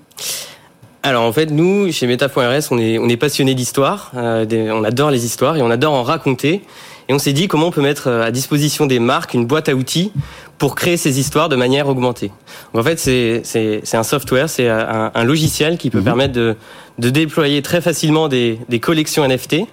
Alors 1.01 1.23
en 1.23 1.31
fait, 1.31 1.45
nous, 1.45 1.91
chez 1.93 2.07
Meta.rs, 2.07 2.71
on 2.71 2.77
est, 2.77 2.97
on 2.97 3.07
est 3.07 3.17
passionné 3.17 3.55
d'histoire, 3.55 4.11
on 4.13 4.83
adore 4.83 5.11
les 5.11 5.23
histoires 5.23 5.55
et 5.55 5.61
on 5.61 5.71
adore 5.71 5.93
en 5.93 6.03
raconter. 6.03 6.61
Et 7.07 7.13
on 7.13 7.19
s'est 7.19 7.31
dit 7.31 7.47
comment 7.47 7.67
on 7.67 7.71
peut 7.71 7.81
mettre 7.81 8.09
à 8.09 8.31
disposition 8.31 8.85
des 8.85 8.99
marques 8.99 9.33
une 9.33 9.45
boîte 9.45 9.69
à 9.69 9.75
outils 9.75 10.11
pour 10.57 10.75
créer 10.75 10.97
ces 10.97 11.19
histoires 11.19 11.47
de 11.47 11.55
manière 11.55 11.87
augmentée. 11.87 12.31
Donc 12.73 12.81
en 12.81 12.83
fait, 12.83 12.99
c'est 12.99 13.95
un 13.95 14.03
software, 14.03 14.49
c'est 14.49 14.67
un, 14.67 15.09
un 15.15 15.23
logiciel 15.23 15.77
qui 15.77 15.89
peut 15.89 16.01
permettre 16.01 16.33
de, 16.33 16.57
de 16.99 17.09
déployer 17.09 17.61
très 17.61 17.81
facilement 17.81 18.27
des, 18.27 18.59
des 18.67 18.79
collections 18.79 19.25
NFT, 19.25 19.67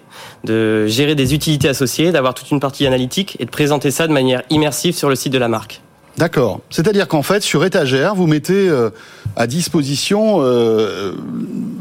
de 0.44 0.86
gérer 0.86 1.14
des 1.14 1.34
utilités 1.34 1.68
associées, 1.68 2.12
d'avoir 2.12 2.34
toute 2.34 2.50
une 2.50 2.60
partie 2.60 2.86
analytique 2.86 3.36
et 3.40 3.44
de 3.44 3.50
présenter 3.50 3.90
ça 3.90 4.06
de 4.06 4.12
manière 4.12 4.42
immersive 4.50 4.94
sur 4.94 5.08
le 5.08 5.16
site 5.16 5.32
de 5.32 5.38
la 5.38 5.48
marque. 5.48 5.80
D'accord. 6.18 6.60
C'est-à-dire 6.70 7.08
qu'en 7.08 7.22
fait, 7.22 7.42
sur 7.42 7.64
étagère, 7.64 8.14
vous 8.14 8.26
mettez 8.26 8.68
euh, 8.68 8.90
à 9.36 9.46
disposition 9.46 10.38
euh, 10.40 11.12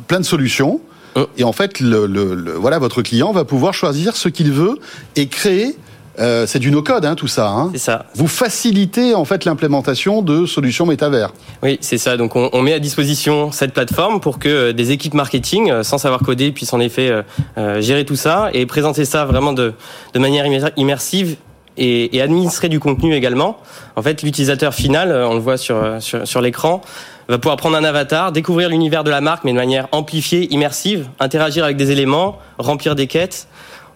plein 0.08 0.20
de 0.20 0.26
solutions. 0.26 0.82
Hum. 1.16 1.28
Et 1.38 1.44
en 1.46 1.54
fait, 1.54 1.80
le, 1.80 2.06
le- 2.06 2.36
le- 2.36 2.52
voilà, 2.54 2.78
votre 2.80 3.02
client 3.02 3.32
va 3.32 3.46
pouvoir 3.46 3.74
choisir 3.74 4.18
ce 4.18 4.28
qu'il 4.28 4.52
veut 4.52 4.78
et 5.16 5.28
créer. 5.28 5.78
Euh, 6.20 6.46
c'est 6.48 6.60
du 6.60 6.72
no-code, 6.72 7.06
hein, 7.06 7.16
tout 7.16 7.28
ça. 7.28 7.50
Hein. 7.50 7.70
C'est 7.74 7.80
ça. 7.80 8.06
Vous 8.16 8.28
facilitez 8.28 9.14
en 9.16 9.26
fait 9.26 9.46
l'implémentation 9.46 10.22
de 10.22 10.46
solutions 10.46 10.86
métavers. 10.86 11.32
Oui, 11.64 11.78
c'est 11.82 11.98
ça. 11.98 12.18
Donc 12.18 12.36
on, 12.36 12.50
on 12.54 12.62
met 12.62 12.74
à 12.74 12.80
disposition 12.80 13.52
cette 13.52 13.74
plateforme 13.74 14.20
pour 14.20 14.40
que 14.40 14.50
euh, 14.50 14.74
des 14.74 14.92
équipes 14.92 15.14
marketing, 15.14 15.72
euh, 15.72 15.84
sans 15.84 15.98
savoir 15.98 16.22
coder, 16.22 16.52
puissent 16.52 16.74
en 16.74 16.80
effet 16.80 17.12
euh, 17.58 17.82
gérer 17.82 18.06
tout 18.06 18.16
ça 18.16 18.50
et 18.54 18.66
présenter 18.66 19.06
ça 19.06 19.26
vraiment 19.26 19.54
de, 19.54 19.74
de 20.14 20.20
manière 20.20 20.46
immer- 20.46 20.72
immersive 20.78 21.38
et, 21.78 22.16
et 22.16 22.22
administrer 22.22 22.70
du 22.70 22.80
contenu 22.80 23.14
également. 23.16 23.58
En 23.96 24.02
fait, 24.02 24.24
l'utilisateur 24.24 24.74
final, 24.74 25.12
on 25.12 25.34
le 25.34 25.42
voit 25.42 25.58
sur, 25.58 25.98
sur, 26.00 26.26
sur 26.26 26.40
l'écran, 26.42 26.82
va 27.28 27.38
pouvoir 27.38 27.58
prendre 27.58 27.76
un 27.76 27.84
avatar, 27.84 28.32
découvrir 28.32 28.70
l'univers 28.70 29.04
de 29.04 29.10
la 29.10 29.20
marque, 29.20 29.44
mais 29.44 29.52
de 29.52 29.58
manière 29.58 29.88
amplifiée, 29.92 30.54
immersive, 30.54 31.08
interagir 31.20 31.64
avec 31.64 31.76
des 31.76 31.92
éléments, 31.92 32.38
remplir 32.60 32.96
des 32.96 33.08
quêtes. 33.08 33.48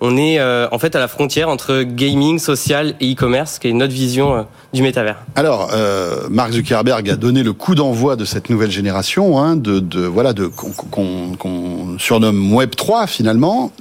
On 0.01 0.15
est 0.17 0.39
euh, 0.39 0.67
en 0.71 0.79
fait 0.79 0.95
à 0.95 0.99
la 0.99 1.07
frontière 1.07 1.49
entre 1.49 1.83
gaming, 1.83 2.39
social 2.39 2.95
et 3.01 3.11
e-commerce, 3.11 3.59
qui 3.59 3.67
est 3.67 3.73
notre 3.73 3.93
vision 3.93 4.35
euh, 4.35 4.41
du 4.73 4.81
métavers. 4.81 5.17
Alors, 5.35 5.71
euh, 5.73 6.27
Mark 6.29 6.51
Zuckerberg 6.51 7.09
a 7.09 7.15
donné 7.15 7.43
le 7.43 7.51
coup 7.51 7.75
d'envoi 7.75 8.15
de 8.15 8.23
cette 8.23 8.49
nouvelle 8.49 8.71
génération, 8.71 9.39
hein, 9.39 9.55
de, 9.55 9.79
de 9.79 10.01
voilà, 10.01 10.33
de 10.33 10.47
qu'on 10.47 11.97
surnomme 11.97 12.53
Web 12.53 12.75
3 12.75 13.07
finalement. 13.07 13.71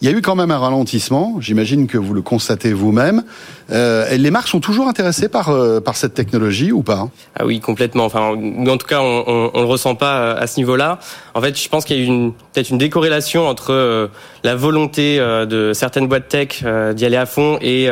Il 0.00 0.08
y 0.08 0.14
a 0.14 0.16
eu 0.16 0.22
quand 0.22 0.36
même 0.36 0.52
un 0.52 0.58
ralentissement. 0.58 1.40
J'imagine 1.40 1.88
que 1.88 1.98
vous 1.98 2.14
le 2.14 2.22
constatez 2.22 2.72
vous-même. 2.72 3.24
Euh, 3.72 4.16
les 4.16 4.30
marques 4.30 4.46
sont 4.46 4.60
toujours 4.60 4.86
intéressées 4.86 5.28
par 5.28 5.48
euh, 5.48 5.80
par 5.80 5.96
cette 5.96 6.14
technologie 6.14 6.70
ou 6.70 6.82
pas? 6.82 7.08
Ah 7.34 7.44
oui, 7.44 7.58
complètement. 7.58 8.04
Enfin, 8.04 8.30
en 8.30 8.76
tout 8.76 8.86
cas, 8.86 9.00
on, 9.00 9.50
on, 9.52 9.60
le 9.60 9.66
ressent 9.66 9.96
pas 9.96 10.18
euh, 10.20 10.40
à 10.40 10.46
ce 10.46 10.58
niveau-là. 10.60 11.00
En 11.34 11.40
fait, 11.40 11.60
je 11.60 11.68
pense 11.68 11.84
qu'il 11.84 11.96
y 11.96 12.00
a 12.00 12.02
eu 12.02 12.06
une, 12.06 12.32
peut-être 12.32 12.70
une 12.70 12.78
décorrélation 12.78 13.48
entre 13.48 13.72
euh, 13.72 14.06
la 14.44 14.54
volonté 14.54 15.18
euh, 15.18 15.46
de 15.46 15.72
certaines 15.72 16.06
boîtes 16.06 16.28
tech 16.28 16.62
d'y 16.94 17.04
aller 17.04 17.16
à 17.16 17.26
fond 17.26 17.58
et 17.60 17.88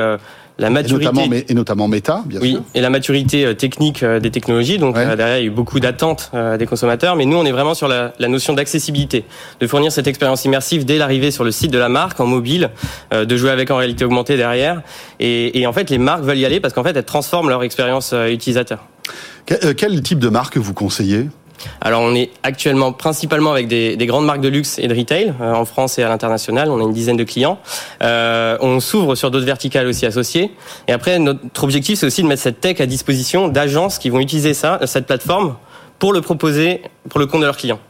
la 0.58 0.68
et 0.68 0.70
maturité. 0.70 1.04
notamment, 1.06 1.26
mais- 1.28 1.44
et 1.48 1.54
notamment 1.54 1.86
Meta, 1.88 2.22
bien 2.26 2.40
oui, 2.40 2.52
sûr. 2.52 2.62
et 2.74 2.80
la 2.80 2.88
maturité 2.90 3.44
euh, 3.44 3.54
technique 3.54 4.02
euh, 4.02 4.20
des 4.20 4.30
technologies. 4.30 4.78
Donc 4.78 4.96
Ouais. 4.96 5.04
euh, 5.04 5.16
derrière, 5.16 5.36
il 5.38 5.40
y 5.42 5.44
a 5.44 5.46
eu 5.48 5.50
beaucoup 5.50 5.80
d'attentes 5.80 6.30
des 6.58 6.66
consommateurs, 6.66 7.14
mais 7.16 7.24
nous, 7.26 7.36
on 7.36 7.44
est 7.44 7.52
vraiment 7.52 7.74
sur 7.74 7.88
la, 7.88 8.12
la 8.18 8.28
notion 8.28 8.52
d'accessibilité, 8.54 9.24
de 9.60 9.66
fournir 9.66 9.92
cette 9.92 10.06
expérience 10.06 10.44
immersive 10.44 10.84
dès 10.84 10.98
l'arrivée 10.98 11.30
sur 11.30 11.44
le 11.44 11.50
site 11.50 11.70
de 11.72 11.78
la 11.78 11.88
marque 11.88 12.20
en 12.20 12.26
mobile, 12.26 12.70
de 13.12 13.36
jouer 13.36 13.50
avec 13.50 13.70
en 13.70 13.76
réalité 13.76 14.04
augmentée 14.04 14.36
derrière. 14.36 14.82
Et, 15.20 15.58
et 15.60 15.66
en 15.66 15.72
fait, 15.72 15.90
les 15.90 15.98
marques 15.98 16.22
veulent 16.22 16.38
y 16.38 16.44
aller 16.46 16.60
parce 16.60 16.72
qu'en 16.74 16.82
fait, 16.84 16.96
elles 16.96 17.04
transforment 17.04 17.48
leur 17.50 17.62
expérience 17.62 18.14
utilisateur. 18.30 18.84
Que- 19.46 19.72
quel 19.72 20.00
type 20.02 20.18
de 20.18 20.28
marque 20.28 20.56
vous 20.56 20.74
conseillez? 20.74 21.28
Alors 21.80 22.02
on 22.02 22.14
est 22.14 22.30
actuellement 22.42 22.92
principalement 22.92 23.52
avec 23.52 23.68
des, 23.68 23.96
des 23.96 24.06
grandes 24.06 24.26
marques 24.26 24.40
de 24.40 24.48
luxe 24.48 24.78
et 24.78 24.88
de 24.88 24.94
retail 24.94 25.34
euh, 25.40 25.54
en 25.54 25.64
France 25.64 25.98
et 25.98 26.02
à 26.02 26.08
l'international. 26.08 26.70
On 26.70 26.80
a 26.80 26.82
une 26.82 26.92
dizaine 26.92 27.16
de 27.16 27.24
clients. 27.24 27.58
Euh, 28.02 28.58
on 28.60 28.80
s'ouvre 28.80 29.14
sur 29.14 29.30
d'autres 29.30 29.46
verticales 29.46 29.86
aussi 29.86 30.06
associées. 30.06 30.52
Et 30.88 30.92
après 30.92 31.18
notre 31.18 31.64
objectif 31.64 31.98
c'est 31.98 32.06
aussi 32.06 32.22
de 32.22 32.28
mettre 32.28 32.42
cette 32.42 32.60
tech 32.60 32.80
à 32.80 32.86
disposition 32.86 33.48
d'agences 33.48 33.98
qui 33.98 34.10
vont 34.10 34.20
utiliser 34.20 34.54
ça, 34.54 34.80
cette 34.86 35.06
plateforme 35.06 35.56
pour 35.98 36.12
le 36.12 36.20
proposer 36.20 36.82
pour 37.08 37.20
le 37.20 37.26
compte 37.26 37.40
de 37.40 37.46
leurs 37.46 37.56
clients. 37.56 37.80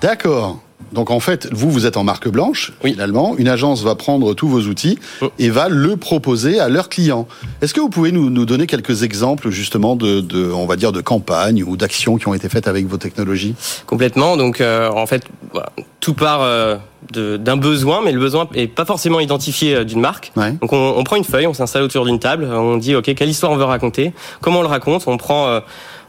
D'accord. 0.00 0.58
Donc 0.92 1.10
en 1.10 1.20
fait, 1.20 1.48
vous, 1.52 1.70
vous 1.70 1.86
êtes 1.86 1.96
en 1.96 2.04
marque 2.04 2.28
blanche, 2.28 2.72
Oui. 2.84 2.92
finalement. 2.92 3.34
Une 3.38 3.48
agence 3.48 3.82
va 3.82 3.94
prendre 3.94 4.34
tous 4.34 4.48
vos 4.48 4.62
outils 4.62 4.98
Mm. 5.20 5.26
et 5.38 5.50
va 5.50 5.68
le 5.68 5.96
proposer 5.96 6.58
à 6.60 6.68
leurs 6.68 6.88
clients. 6.88 7.28
Est-ce 7.62 7.74
que 7.74 7.80
vous 7.80 7.90
pouvez 7.90 8.12
nous, 8.12 8.30
nous 8.30 8.44
donner 8.44 8.66
quelques 8.66 9.02
exemples 9.02 9.50
justement 9.50 9.96
de, 9.96 10.20
de, 10.20 10.50
on 10.50 10.66
va 10.66 10.76
dire, 10.76 10.92
de 10.92 11.00
campagnes 11.00 11.62
ou 11.62 11.76
d'actions 11.76 12.16
qui 12.16 12.26
ont 12.28 12.34
été 12.34 12.48
faites 12.48 12.66
avec 12.68 12.86
vos 12.86 12.96
technologies? 12.96 13.54
Complètement. 13.86 14.36
Donc, 14.36 14.60
euh, 14.60 14.90
en 14.90 15.06
fait, 15.06 15.22
voilà, 15.52 15.70
tout 16.00 16.14
part 16.14 16.40
euh, 16.42 16.76
d'un 17.12 17.56
besoin, 17.56 18.00
mais 18.04 18.12
le 18.12 18.20
besoin 18.20 18.48
est 18.54 18.66
pas 18.66 18.84
forcément 18.84 19.20
identifié 19.20 19.74
euh, 19.76 19.84
d'une 19.84 20.00
marque. 20.00 20.32
Ouais. 20.36 20.52
Donc, 20.60 20.72
on, 20.72 20.94
on 20.96 21.04
prend 21.04 21.16
une 21.16 21.24
feuille, 21.24 21.46
on 21.46 21.54
s'installe 21.54 21.82
autour 21.82 22.04
d'une 22.04 22.18
table, 22.18 22.44
on 22.44 22.76
dit, 22.76 22.94
ok, 22.94 23.14
quelle 23.14 23.28
histoire 23.28 23.52
on 23.52 23.56
veut 23.56 23.64
raconter, 23.64 24.12
comment 24.40 24.58
on 24.60 24.62
le 24.62 24.68
raconte, 24.68 25.04
on 25.06 25.16
prend, 25.16 25.46
euh, 25.48 25.60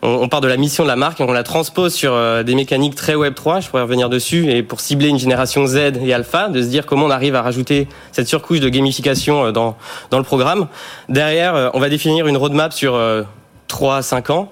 on, 0.02 0.10
on 0.24 0.30
part 0.30 0.42
de 0.42 0.48
la 0.48 0.58
mission 0.58 0.84
de 0.84 0.88
la 0.88 0.96
marque 0.96 1.22
et 1.22 1.24
on 1.24 1.32
la 1.32 1.44
transpose 1.44 1.94
sur 1.94 2.14
euh, 2.14 2.44
des 2.44 2.56
mécaniques 2.56 2.96
très 2.96 3.16
Web 3.16 3.36
3. 3.36 3.60
Je 3.60 3.70
pourrais 3.70 3.84
revenir 3.84 4.10
dessus 4.10 4.50
et 4.52 4.64
pour 4.64 4.80
cibler 4.82 5.10
une 5.10 5.20
génération 5.20 5.66
Z 5.66 5.94
et 6.02 6.14
Alpha, 6.14 6.50
de 6.50 6.62
se 6.62 6.68
dire 6.68 6.86
comment 6.86 7.06
on 7.06 7.12
arrive 7.12 7.36
à 7.36 7.42
rajouter 7.42 7.88
cette 8.12 8.28
surcouche 8.28 8.60
de 8.60 8.70
gamification 8.70 9.46
euh, 9.46 9.52
dans 9.52 9.78
dans 10.10 10.18
le 10.18 10.24
programme. 10.24 10.68
Derrière, 11.10 11.56
euh, 11.56 11.70
on 11.74 11.80
va 11.80 11.90
définir 11.90 12.28
une 12.28 12.38
roadmap 12.38 12.74
sur 12.74 12.96
euh, 12.96 13.24
3 13.68 13.98
à 13.98 14.02
5 14.02 14.30
ans. 14.30 14.52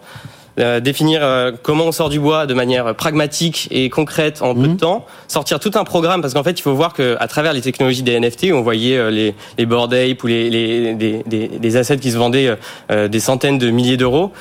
Euh, 0.60 0.82
définir 0.82 1.22
euh, 1.24 1.54
comment 1.62 1.86
on 1.86 1.92
sort 1.94 2.10
du 2.10 2.20
bois 2.20 2.46
de 2.46 2.54
manière 2.54 2.94
pragmatique 2.94 3.70
et 3.72 3.90
concrète 3.90 4.42
en 4.42 4.54
peu 4.54 4.68
de 4.68 4.76
temps, 4.76 5.06
sortir 5.30 5.60
tout 5.60 5.72
un 5.76 5.86
programme 5.86 6.22
parce 6.22 6.34
qu'en 6.34 6.44
fait 6.44 6.60
il 6.60 6.62
faut 6.62 6.74
voir 6.74 6.94
que 6.94 7.16
à 7.20 7.28
travers 7.28 7.54
les 7.54 7.62
technologies 7.62 8.04
des 8.04 8.20
NFT, 8.20 8.48
on 8.52 8.62
voyait 8.62 8.98
euh, 8.98 9.10
les 9.10 9.36
les 9.58 9.64
ape 9.64 10.24
ou 10.24 10.28
les, 10.28 10.50
les 10.50 10.96
des, 10.96 11.24
des, 11.26 11.48
des 11.48 11.78
assets 11.78 11.98
qui 11.98 12.12
se 12.12 12.18
vendaient 12.18 12.58
euh, 12.92 13.08
des 13.08 13.20
centaines 13.22 13.58
de 13.58 13.70
milliers 13.70 13.96
d'euros. 13.96 14.34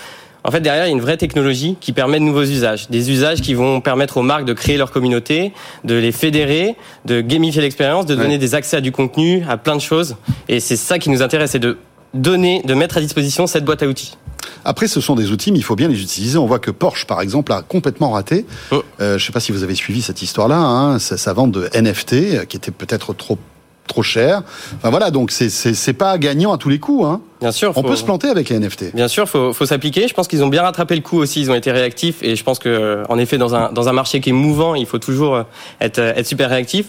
En 0.44 0.50
fait, 0.50 0.60
derrière, 0.60 0.84
il 0.86 0.88
y 0.88 0.92
a 0.92 0.94
une 0.94 1.00
vraie 1.00 1.16
technologie 1.16 1.76
qui 1.80 1.92
permet 1.92 2.18
de 2.20 2.24
nouveaux 2.24 2.44
usages. 2.44 2.88
Des 2.90 3.10
usages 3.10 3.40
qui 3.40 3.54
vont 3.54 3.80
permettre 3.80 4.16
aux 4.18 4.22
marques 4.22 4.44
de 4.44 4.52
créer 4.52 4.76
leur 4.76 4.92
communauté, 4.92 5.52
de 5.84 5.94
les 5.94 6.12
fédérer, 6.12 6.76
de 7.04 7.20
gamifier 7.20 7.60
l'expérience, 7.60 8.06
de 8.06 8.14
donner 8.14 8.34
Ouais. 8.34 8.38
des 8.38 8.54
accès 8.54 8.76
à 8.76 8.80
du 8.80 8.92
contenu, 8.92 9.44
à 9.48 9.56
plein 9.56 9.74
de 9.76 9.80
choses. 9.80 10.16
Et 10.48 10.60
c'est 10.60 10.76
ça 10.76 10.98
qui 10.98 11.10
nous 11.10 11.22
intéresse, 11.22 11.50
c'est 11.50 11.58
de 11.58 11.76
donner, 12.14 12.62
de 12.64 12.72
mettre 12.74 12.96
à 12.96 13.00
disposition 13.00 13.46
cette 13.46 13.64
boîte 13.64 13.82
à 13.82 13.86
outils. 13.88 14.16
Après, 14.64 14.86
ce 14.86 15.00
sont 15.00 15.14
des 15.14 15.30
outils, 15.32 15.52
mais 15.52 15.58
il 15.58 15.62
faut 15.64 15.76
bien 15.76 15.88
les 15.88 16.00
utiliser. 16.00 16.38
On 16.38 16.46
voit 16.46 16.58
que 16.58 16.70
Porsche, 16.70 17.04
par 17.06 17.20
exemple, 17.20 17.52
a 17.52 17.62
complètement 17.62 18.10
raté. 18.10 18.46
Oh. 18.70 18.82
Euh, 19.00 19.10
je 19.18 19.24
ne 19.24 19.26
sais 19.26 19.32
pas 19.32 19.40
si 19.40 19.52
vous 19.52 19.62
avez 19.62 19.74
suivi 19.74 20.02
cette 20.02 20.22
histoire-là. 20.22 20.56
Hein, 20.58 20.98
sa, 20.98 21.16
sa 21.16 21.32
vente 21.32 21.52
de 21.52 21.68
NFT, 21.74 22.12
euh, 22.12 22.44
qui 22.44 22.56
était 22.56 22.70
peut-être 22.70 23.12
trop 23.12 23.38
trop 23.88 24.02
cher. 24.02 24.42
Enfin 24.76 24.90
voilà, 24.90 25.10
donc 25.10 25.32
c'est 25.32 25.92
pas 25.92 26.16
gagnant 26.18 26.52
à 26.52 26.58
tous 26.58 26.68
les 26.68 26.78
coups. 26.78 27.04
Hein. 27.04 27.20
Bien 27.40 27.52
sûr. 27.52 27.72
On 27.74 27.82
peut 27.82 27.96
se 27.96 28.04
planter 28.04 28.28
avec 28.28 28.48
les 28.48 28.58
NFT. 28.58 28.94
Bien 28.94 29.08
sûr, 29.08 29.28
faut, 29.28 29.52
faut 29.52 29.66
s'appliquer. 29.66 30.06
Je 30.06 30.14
pense 30.14 30.28
qu'ils 30.28 30.44
ont 30.44 30.48
bien 30.48 30.62
rattrapé 30.62 30.94
le 30.94 31.02
coup 31.02 31.18
aussi. 31.18 31.40
Ils 31.40 31.50
ont 31.50 31.54
été 31.54 31.72
réactifs 31.72 32.22
et 32.22 32.36
je 32.36 32.44
pense 32.44 32.58
que, 32.58 33.02
en 33.08 33.18
effet, 33.18 33.38
dans 33.38 33.54
un, 33.54 33.72
dans 33.72 33.88
un 33.88 33.92
marché 33.92 34.20
qui 34.20 34.30
est 34.30 34.32
mouvant, 34.32 34.74
il 34.74 34.86
faut 34.86 34.98
toujours 34.98 35.44
être, 35.80 35.98
être 35.98 36.26
super 36.26 36.50
réactif. 36.50 36.86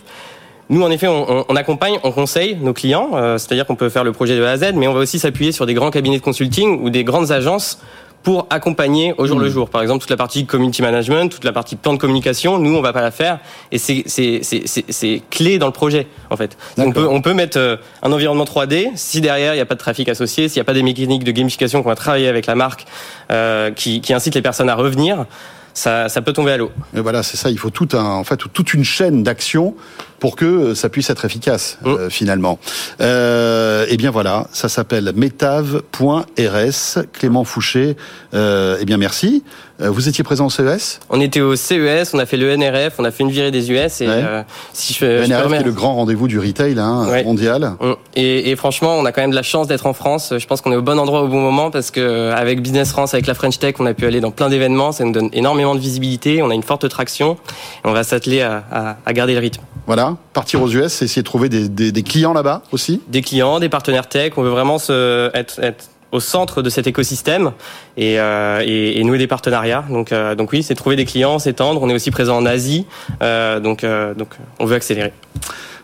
Nous, 0.69 0.83
en 0.83 0.91
effet, 0.91 1.07
on, 1.07 1.45
on, 1.49 1.55
accompagne, 1.55 1.97
on 2.03 2.11
conseille 2.11 2.55
nos 2.61 2.73
clients, 2.73 3.09
euh, 3.15 3.39
c'est-à-dire 3.39 3.65
qu'on 3.65 3.75
peut 3.75 3.89
faire 3.89 4.03
le 4.03 4.11
projet 4.11 4.37
de 4.37 4.43
A 4.43 4.51
à 4.51 4.57
Z, 4.57 4.73
mais 4.75 4.87
on 4.87 4.93
va 4.93 4.99
aussi 4.99 5.17
s'appuyer 5.17 5.51
sur 5.51 5.65
des 5.65 5.73
grands 5.73 5.89
cabinets 5.89 6.19
de 6.19 6.23
consulting 6.23 6.83
ou 6.83 6.91
des 6.91 7.03
grandes 7.03 7.31
agences 7.31 7.79
pour 8.23 8.47
accompagner 8.49 9.13
au 9.17 9.25
jour 9.25 9.39
le 9.39 9.47
hmm. 9.47 9.51
jour. 9.51 9.69
Par 9.69 9.81
exemple, 9.81 10.01
toute 10.01 10.09
la 10.09 10.17
partie 10.17 10.45
community 10.45 10.81
management, 10.81 11.29
toute 11.29 11.43
la 11.43 11.53
partie 11.53 11.75
plan 11.75 11.93
de 11.93 11.97
communication, 11.97 12.59
nous, 12.59 12.75
on 12.75 12.81
va 12.81 12.93
pas 12.93 13.01
la 13.01 13.11
faire. 13.11 13.39
Et 13.71 13.77
c'est 13.77 15.21
clé 15.29 15.57
dans 15.57 15.67
le 15.67 15.71
projet, 15.73 16.07
en 16.29 16.37
fait. 16.37 16.57
On 16.77 16.91
peut, 16.91 17.07
on 17.09 17.21
peut 17.21 17.33
mettre 17.33 17.57
euh, 17.57 17.77
un 18.03 18.11
environnement 18.11 18.43
3D 18.43 18.91
si 18.95 19.21
derrière, 19.21 19.53
il 19.53 19.57
n'y 19.57 19.61
a 19.61 19.65
pas 19.65 19.75
de 19.75 19.79
trafic 19.79 20.09
associé, 20.09 20.49
s'il 20.49 20.59
n'y 20.59 20.61
a 20.61 20.65
pas 20.65 20.73
des 20.73 20.83
mécaniques 20.83 21.23
de 21.23 21.31
gamification 21.31 21.81
qu'on 21.81 21.89
va 21.89 21.95
travailler 21.95 22.27
avec 22.27 22.45
la 22.45 22.55
marque 22.55 22.85
euh, 23.31 23.71
qui, 23.71 24.01
qui 24.01 24.13
incite 24.13 24.35
les 24.35 24.41
personnes 24.41 24.69
à 24.69 24.75
revenir 24.75 25.25
ça, 25.73 26.09
ça 26.09 26.21
peut 26.21 26.33
tomber 26.33 26.51
à 26.51 26.57
l'eau. 26.57 26.71
Et 26.95 26.99
voilà, 26.99 27.23
c'est 27.23 27.37
ça. 27.37 27.49
Il 27.49 27.59
faut 27.59 27.69
tout 27.69 27.89
un, 27.93 28.03
en 28.03 28.23
fait, 28.23 28.37
toute 28.53 28.73
une 28.73 28.83
chaîne 28.83 29.23
d'action 29.23 29.75
pour 30.19 30.35
que 30.35 30.45
euh, 30.45 30.75
ça 30.75 30.89
puisse 30.89 31.09
être 31.09 31.25
efficace 31.25 31.77
mmh. 31.81 31.87
euh, 31.87 32.09
finalement. 32.09 32.59
Euh, 33.01 33.85
et 33.85 33.93
eh 33.93 33.97
bien 33.97 34.11
voilà, 34.11 34.47
ça 34.51 34.69
s'appelle 34.69 35.11
metave.rs. 35.15 37.03
Clément 37.13 37.43
Fouché, 37.43 37.95
euh, 38.33 38.77
eh 38.79 38.85
bien 38.85 38.97
merci. 38.97 39.43
Euh, 39.81 39.89
vous 39.89 40.09
étiez 40.09 40.23
présent 40.23 40.47
au 40.47 40.49
CES 40.49 40.99
On 41.09 41.21
était 41.21 41.39
au 41.39 41.55
CES, 41.55 42.13
on 42.13 42.19
a 42.19 42.25
fait 42.25 42.35
le 42.35 42.55
NRF, 42.55 42.95
on 42.99 43.05
a 43.05 43.11
fait 43.11 43.23
une 43.23 43.31
virée 43.31 43.51
des 43.51 43.71
US. 43.71 44.01
Et, 44.01 44.07
euh, 44.07 44.43
si 44.73 44.93
je, 44.93 45.05
le 45.05 45.27
NRF 45.27 45.53
est 45.53 45.63
le 45.63 45.71
grand 45.71 45.95
rendez-vous 45.95 46.27
du 46.27 46.37
retail 46.37 46.77
hein, 46.77 47.23
mondial. 47.23 47.73
Mm. 47.79 47.93
Et, 48.15 48.51
et, 48.51 48.55
franchement, 48.55 48.97
on 48.97 49.05
a 49.05 49.11
quand 49.11 49.21
même 49.21 49.31
de 49.31 49.35
la 49.35 49.43
chance 49.43 49.67
d'être 49.67 49.85
en 49.85 49.93
France. 49.93 50.33
Je 50.37 50.45
pense 50.47 50.61
qu'on 50.61 50.71
est 50.71 50.75
au 50.75 50.81
bon 50.81 50.99
endroit 50.99 51.21
au 51.21 51.27
bon 51.27 51.39
moment 51.39 51.71
parce 51.71 51.91
que 51.91 52.31
avec 52.31 52.61
Business 52.61 52.89
France, 52.89 53.13
avec 53.13 53.25
la 53.27 53.33
French 53.33 53.57
Tech, 53.59 53.75
on 53.79 53.85
a 53.85 53.93
pu 53.93 54.05
aller 54.05 54.19
dans 54.19 54.31
plein 54.31 54.49
d'événements. 54.49 54.91
Ça 54.91 55.05
nous 55.05 55.13
donne 55.13 55.29
énormément 55.31 55.75
de 55.75 55.79
visibilité. 55.79 56.41
On 56.41 56.49
a 56.49 56.55
une 56.55 56.63
forte 56.63 56.87
traction. 56.89 57.37
Et 57.85 57.87
on 57.87 57.93
va 57.93 58.03
s'atteler 58.03 58.41
à, 58.41 58.63
à, 58.71 58.97
à, 59.05 59.13
garder 59.13 59.33
le 59.33 59.39
rythme. 59.39 59.61
Voilà, 59.87 60.17
partir 60.33 60.61
aux 60.61 60.69
US, 60.69 61.01
essayer 61.01 61.21
de 61.21 61.25
trouver 61.25 61.49
des, 61.49 61.69
des, 61.69 61.91
des 61.91 62.03
clients 62.03 62.33
là-bas 62.33 62.63
aussi. 62.71 63.01
Des 63.07 63.21
clients, 63.21 63.59
des 63.59 63.69
partenaires 63.69 64.09
tech. 64.09 64.33
On 64.35 64.43
veut 64.43 64.49
vraiment 64.49 64.77
se, 64.77 65.31
être, 65.33 65.59
être 65.63 65.85
au 66.11 66.19
centre 66.19 66.61
de 66.61 66.69
cet 66.69 66.87
écosystème 66.87 67.51
et, 67.97 68.19
euh, 68.19 68.63
et, 68.65 68.99
et 68.99 69.03
nouer 69.03 69.17
des 69.17 69.27
partenariats. 69.27 69.85
Donc, 69.89 70.11
euh, 70.11 70.35
donc 70.35 70.51
oui, 70.51 70.63
c'est 70.63 70.75
trouver 70.75 70.95
des 70.95 71.05
clients, 71.05 71.39
s'étendre. 71.39 71.81
On 71.81 71.89
est 71.89 71.93
aussi 71.93 72.11
présent 72.11 72.37
en 72.37 72.45
Asie, 72.45 72.85
euh, 73.21 73.59
donc, 73.59 73.83
euh, 73.83 74.13
donc 74.13 74.35
on 74.59 74.65
veut 74.65 74.75
accélérer. 74.75 75.13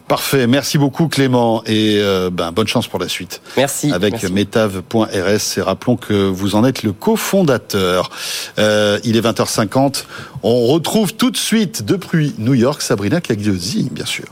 Parfait, 0.07 0.45
merci 0.45 0.77
beaucoup 0.77 1.07
Clément 1.07 1.63
et 1.65 1.97
euh, 1.97 2.29
ben, 2.31 2.51
bonne 2.51 2.67
chance 2.67 2.87
pour 2.87 2.99
la 2.99 3.07
suite. 3.07 3.41
Merci. 3.57 3.91
Avec 3.91 4.21
metave.rs 4.29 5.57
et 5.57 5.61
rappelons 5.61 5.95
que 5.95 6.13
vous 6.13 6.55
en 6.55 6.63
êtes 6.63 6.83
le 6.83 6.91
cofondateur. 6.91 8.11
Euh, 8.59 8.99
il 9.03 9.17
est 9.17 9.21
20h50. 9.21 10.03
On 10.43 10.67
retrouve 10.67 11.15
tout 11.15 11.31
de 11.31 11.37
suite 11.37 11.83
depuis 11.83 12.35
New 12.37 12.53
York 12.53 12.83
Sabrina 12.83 13.19
Cagliosi, 13.19 13.89
bien 13.91 14.05
sûr. 14.05 14.25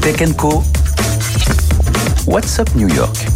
Tech 0.00 0.36
Co 0.36 0.62
What's 2.26 2.58
Up 2.58 2.70
New 2.74 2.88
York 2.88 3.26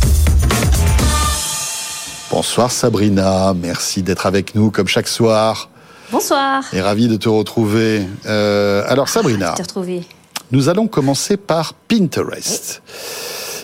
Bonsoir 2.31 2.71
Sabrina, 2.71 3.53
merci 3.53 4.03
d'être 4.03 4.25
avec 4.25 4.55
nous 4.55 4.71
comme 4.71 4.89
chaque 4.89 5.09
soir. 5.09 5.69
Bonsoir. 6.11 6.65
Et 6.73 6.81
ravi 6.81 7.07
de 7.07 7.17
te 7.17 7.29
retrouver. 7.29 8.07
Euh, 8.25 8.83
alors 8.89 9.11
Sabrina, 9.11 9.53
te 9.53 9.61
retrouver. 9.61 10.07
Nous 10.53 10.69
allons 10.69 10.87
commencer 10.87 11.37
par 11.37 11.75
Pinterest. 11.75 12.83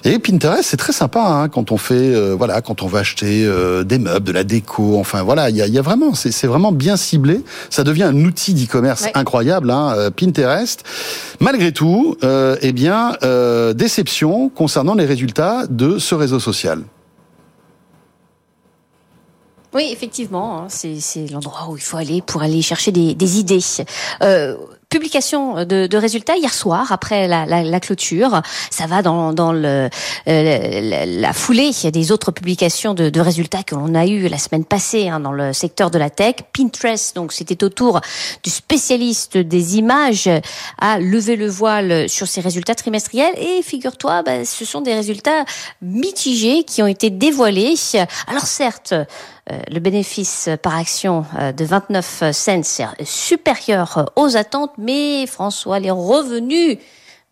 Et 0.06 0.18
Pinterest, 0.18 0.62
c'est 0.62 0.76
très 0.76 0.92
sympa 0.92 1.20
hein, 1.20 1.48
quand 1.48 1.72
on 1.72 1.78
fait, 1.78 1.94
euh, 1.94 2.34
voilà, 2.36 2.60
quand 2.60 2.82
on 2.82 2.86
va 2.86 2.98
acheter 2.98 3.46
euh, 3.46 3.84
des 3.84 3.98
meubles, 3.98 4.26
de 4.26 4.32
la 4.32 4.44
déco. 4.44 4.98
Enfin 4.98 5.22
voilà, 5.22 5.48
il 5.48 5.56
y 5.56 5.62
a, 5.62 5.66
y 5.66 5.78
a, 5.78 5.82
vraiment, 5.82 6.12
c'est 6.12 6.46
vraiment 6.46 6.72
bien 6.72 6.98
ciblé. 6.98 7.42
Ça 7.70 7.84
devient 7.84 8.02
un 8.02 8.24
outil 8.24 8.52
d'e-commerce 8.52 9.04
ouais. 9.04 9.12
incroyable, 9.14 9.70
hein, 9.70 9.94
euh, 9.96 10.10
Pinterest. 10.10 10.84
Malgré 11.40 11.72
tout, 11.72 12.18
euh, 12.22 12.56
eh 12.60 12.72
bien, 12.72 13.16
euh, 13.22 13.72
déception 13.72 14.50
concernant 14.50 14.94
les 14.94 15.06
résultats 15.06 15.66
de 15.70 15.98
ce 15.98 16.14
réseau 16.14 16.38
social. 16.38 16.82
Oui, 19.74 19.88
effectivement, 19.90 20.60
hein, 20.60 20.66
c'est 20.68 21.26
l'endroit 21.32 21.68
où 21.68 21.76
il 21.76 21.82
faut 21.82 21.96
aller 21.96 22.22
pour 22.22 22.42
aller 22.42 22.62
chercher 22.62 22.92
des, 22.92 23.14
des 23.14 23.40
idées. 23.40 23.58
Euh, 24.22 24.54
publication 24.88 25.64
de, 25.64 25.86
de, 25.86 25.96
résultats 25.96 26.36
hier 26.36 26.52
soir 26.52 26.92
après 26.92 27.28
la, 27.28 27.46
la, 27.46 27.62
la 27.62 27.80
clôture. 27.80 28.42
Ça 28.70 28.86
va 28.86 29.02
dans, 29.02 29.32
dans 29.32 29.52
le, 29.52 29.88
euh, 30.28 31.06
la 31.06 31.32
foulée 31.32 31.70
des 31.92 32.12
autres 32.12 32.30
publications 32.30 32.94
de, 32.94 33.08
de 33.10 33.20
résultats 33.20 33.62
que 33.62 33.74
l'on 33.74 33.94
a 33.94 34.06
eu 34.06 34.28
la 34.28 34.38
semaine 34.38 34.64
passée 34.64 35.08
hein, 35.08 35.20
dans 35.20 35.32
le 35.32 35.52
secteur 35.52 35.90
de 35.90 35.98
la 35.98 36.10
tech. 36.10 36.36
Pinterest, 36.52 37.16
donc 37.16 37.32
c'était 37.32 37.62
au 37.64 37.68
tour 37.68 38.00
du 38.42 38.50
spécialiste 38.50 39.36
des 39.36 39.78
images 39.78 40.28
à 40.78 40.98
lever 40.98 41.36
le 41.36 41.48
voile 41.48 42.08
sur 42.08 42.26
ces 42.26 42.40
résultats 42.40 42.74
trimestriels. 42.74 43.34
Et 43.36 43.62
figure-toi, 43.62 44.22
bah, 44.22 44.44
ce 44.44 44.64
sont 44.64 44.80
des 44.80 44.94
résultats 44.94 45.44
mitigés 45.82 46.64
qui 46.64 46.82
ont 46.82 46.86
été 46.86 47.10
dévoilés. 47.10 47.74
Alors 48.26 48.46
certes, 48.46 48.92
euh, 48.92 49.04
le 49.70 49.78
bénéfice 49.78 50.48
par 50.62 50.74
action 50.74 51.26
euh, 51.38 51.52
de 51.52 51.64
29 51.64 52.32
cents 52.32 52.62
est 52.98 53.04
supérieur 53.04 54.10
aux 54.16 54.36
attentes, 54.36 54.72
mais 54.78 55.26
François, 55.26 55.78
les 55.78 55.90
revenus 55.90 56.78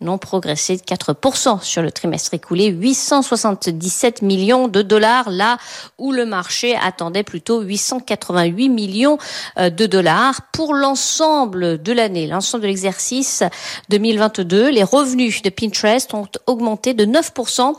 n'ont 0.02 0.18
progressé 0.18 0.76
de 0.76 0.82
4% 0.82 1.62
sur 1.62 1.82
le 1.82 1.90
trimestre 1.90 2.34
écoulé, 2.34 2.66
877 2.66 4.22
millions 4.22 4.68
de 4.68 4.82
dollars, 4.82 5.30
là 5.30 5.58
où 5.98 6.12
le 6.12 6.26
marché 6.26 6.76
attendait 6.76 7.22
plutôt 7.22 7.62
888 7.62 8.68
millions 8.68 9.18
euh, 9.58 9.70
de 9.70 9.86
dollars. 9.86 10.40
Pour 10.52 10.74
l'ensemble 10.74 11.82
de 11.82 11.92
l'année, 11.92 12.26
l'ensemble 12.26 12.62
de 12.62 12.68
l'exercice 12.68 13.42
2022, 13.88 14.70
les 14.70 14.82
revenus 14.82 15.42
de 15.42 15.50
Pinterest 15.50 16.12
ont 16.14 16.28
augmenté 16.46 16.94
de 16.94 17.04
9% 17.04 17.74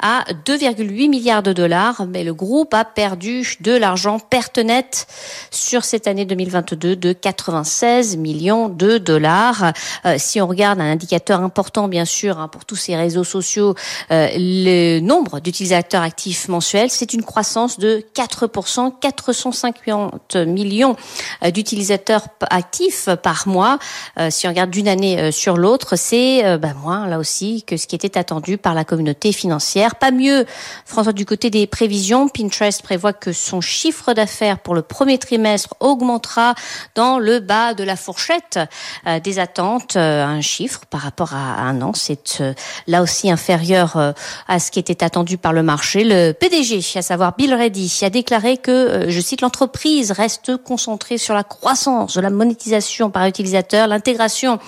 à 0.00 0.24
2,8 0.46 1.08
milliards 1.08 1.42
de 1.42 1.52
dollars, 1.52 2.06
mais 2.06 2.24
le 2.24 2.34
groupe 2.34 2.74
a 2.74 2.84
perdu 2.84 3.56
de 3.60 3.72
l'argent 3.72 4.18
perte 4.18 4.58
nette 4.58 5.06
sur 5.50 5.84
cette 5.84 6.06
année 6.06 6.24
2022 6.24 6.96
de 6.96 7.12
96 7.12 8.16
millions 8.16 8.68
de 8.68 8.98
dollars. 8.98 9.72
Euh, 10.04 10.16
si 10.18 10.40
on 10.40 10.46
regarde 10.46 10.80
un 10.80 10.90
indicateur 10.90 11.40
important 11.40 11.63
important 11.64 11.88
bien 11.88 12.04
sûr 12.04 12.38
hein, 12.38 12.48
pour 12.48 12.66
tous 12.66 12.76
ces 12.76 12.94
réseaux 12.94 13.24
sociaux 13.24 13.74
euh, 14.10 14.28
le 14.36 15.00
nombre 15.00 15.40
d'utilisateurs 15.40 16.02
actifs 16.02 16.48
mensuels. 16.48 16.90
C'est 16.90 17.14
une 17.14 17.22
croissance 17.22 17.78
de 17.78 18.04
4%, 18.14 18.92
450 19.00 20.36
millions 20.36 20.94
euh, 21.42 21.50
d'utilisateurs 21.50 22.26
actifs 22.50 23.08
par 23.22 23.48
mois. 23.48 23.78
Euh, 24.18 24.28
si 24.30 24.46
on 24.46 24.50
regarde 24.50 24.70
d'une 24.70 24.88
année 24.88 25.18
euh, 25.18 25.30
sur 25.32 25.56
l'autre, 25.56 25.96
c'est 25.96 26.44
euh, 26.44 26.58
bah, 26.58 26.74
moins 26.82 27.06
là 27.06 27.18
aussi 27.18 27.62
que 27.66 27.78
ce 27.78 27.86
qui 27.86 27.96
était 27.96 28.18
attendu 28.18 28.58
par 28.58 28.74
la 28.74 28.84
communauté 28.84 29.32
financière. 29.32 29.96
Pas 29.96 30.10
mieux, 30.10 30.44
François, 30.84 31.14
du 31.14 31.24
côté 31.24 31.48
des 31.48 31.66
prévisions, 31.66 32.28
Pinterest 32.28 32.82
prévoit 32.82 33.14
que 33.14 33.32
son 33.32 33.62
chiffre 33.62 34.12
d'affaires 34.12 34.58
pour 34.58 34.74
le 34.74 34.82
premier 34.82 35.16
trimestre 35.16 35.74
augmentera 35.80 36.54
dans 36.94 37.18
le 37.18 37.40
bas 37.40 37.72
de 37.72 37.84
la 37.84 37.96
fourchette 37.96 38.58
euh, 39.06 39.18
des 39.18 39.38
attentes, 39.38 39.96
un 39.96 40.42
chiffre 40.42 40.80
par 40.90 41.00
rapport 41.00 41.32
à 41.34 41.53
un 41.62 41.82
an. 41.82 41.92
C'est 41.94 42.40
euh, 42.40 42.54
là 42.86 43.02
aussi 43.02 43.30
inférieur 43.30 43.96
euh, 43.96 44.12
à 44.48 44.58
ce 44.58 44.70
qui 44.70 44.78
était 44.78 45.04
attendu 45.04 45.38
par 45.38 45.52
le 45.52 45.62
marché. 45.62 46.04
Le 46.04 46.32
PDG, 46.32 46.80
à 46.96 47.02
savoir 47.02 47.34
Bill 47.36 47.54
Reddy, 47.54 48.00
a 48.02 48.10
déclaré 48.10 48.56
que, 48.56 48.70
euh, 48.70 49.10
je 49.10 49.20
cite, 49.20 49.40
l'entreprise 49.40 50.10
reste 50.12 50.56
concentrée 50.56 51.18
sur 51.18 51.34
la 51.34 51.44
croissance 51.44 52.14
de 52.14 52.20
la 52.20 52.30
monétisation 52.30 53.10
par 53.10 53.26
utilisateur, 53.26 53.86
l'intégration 53.86 54.58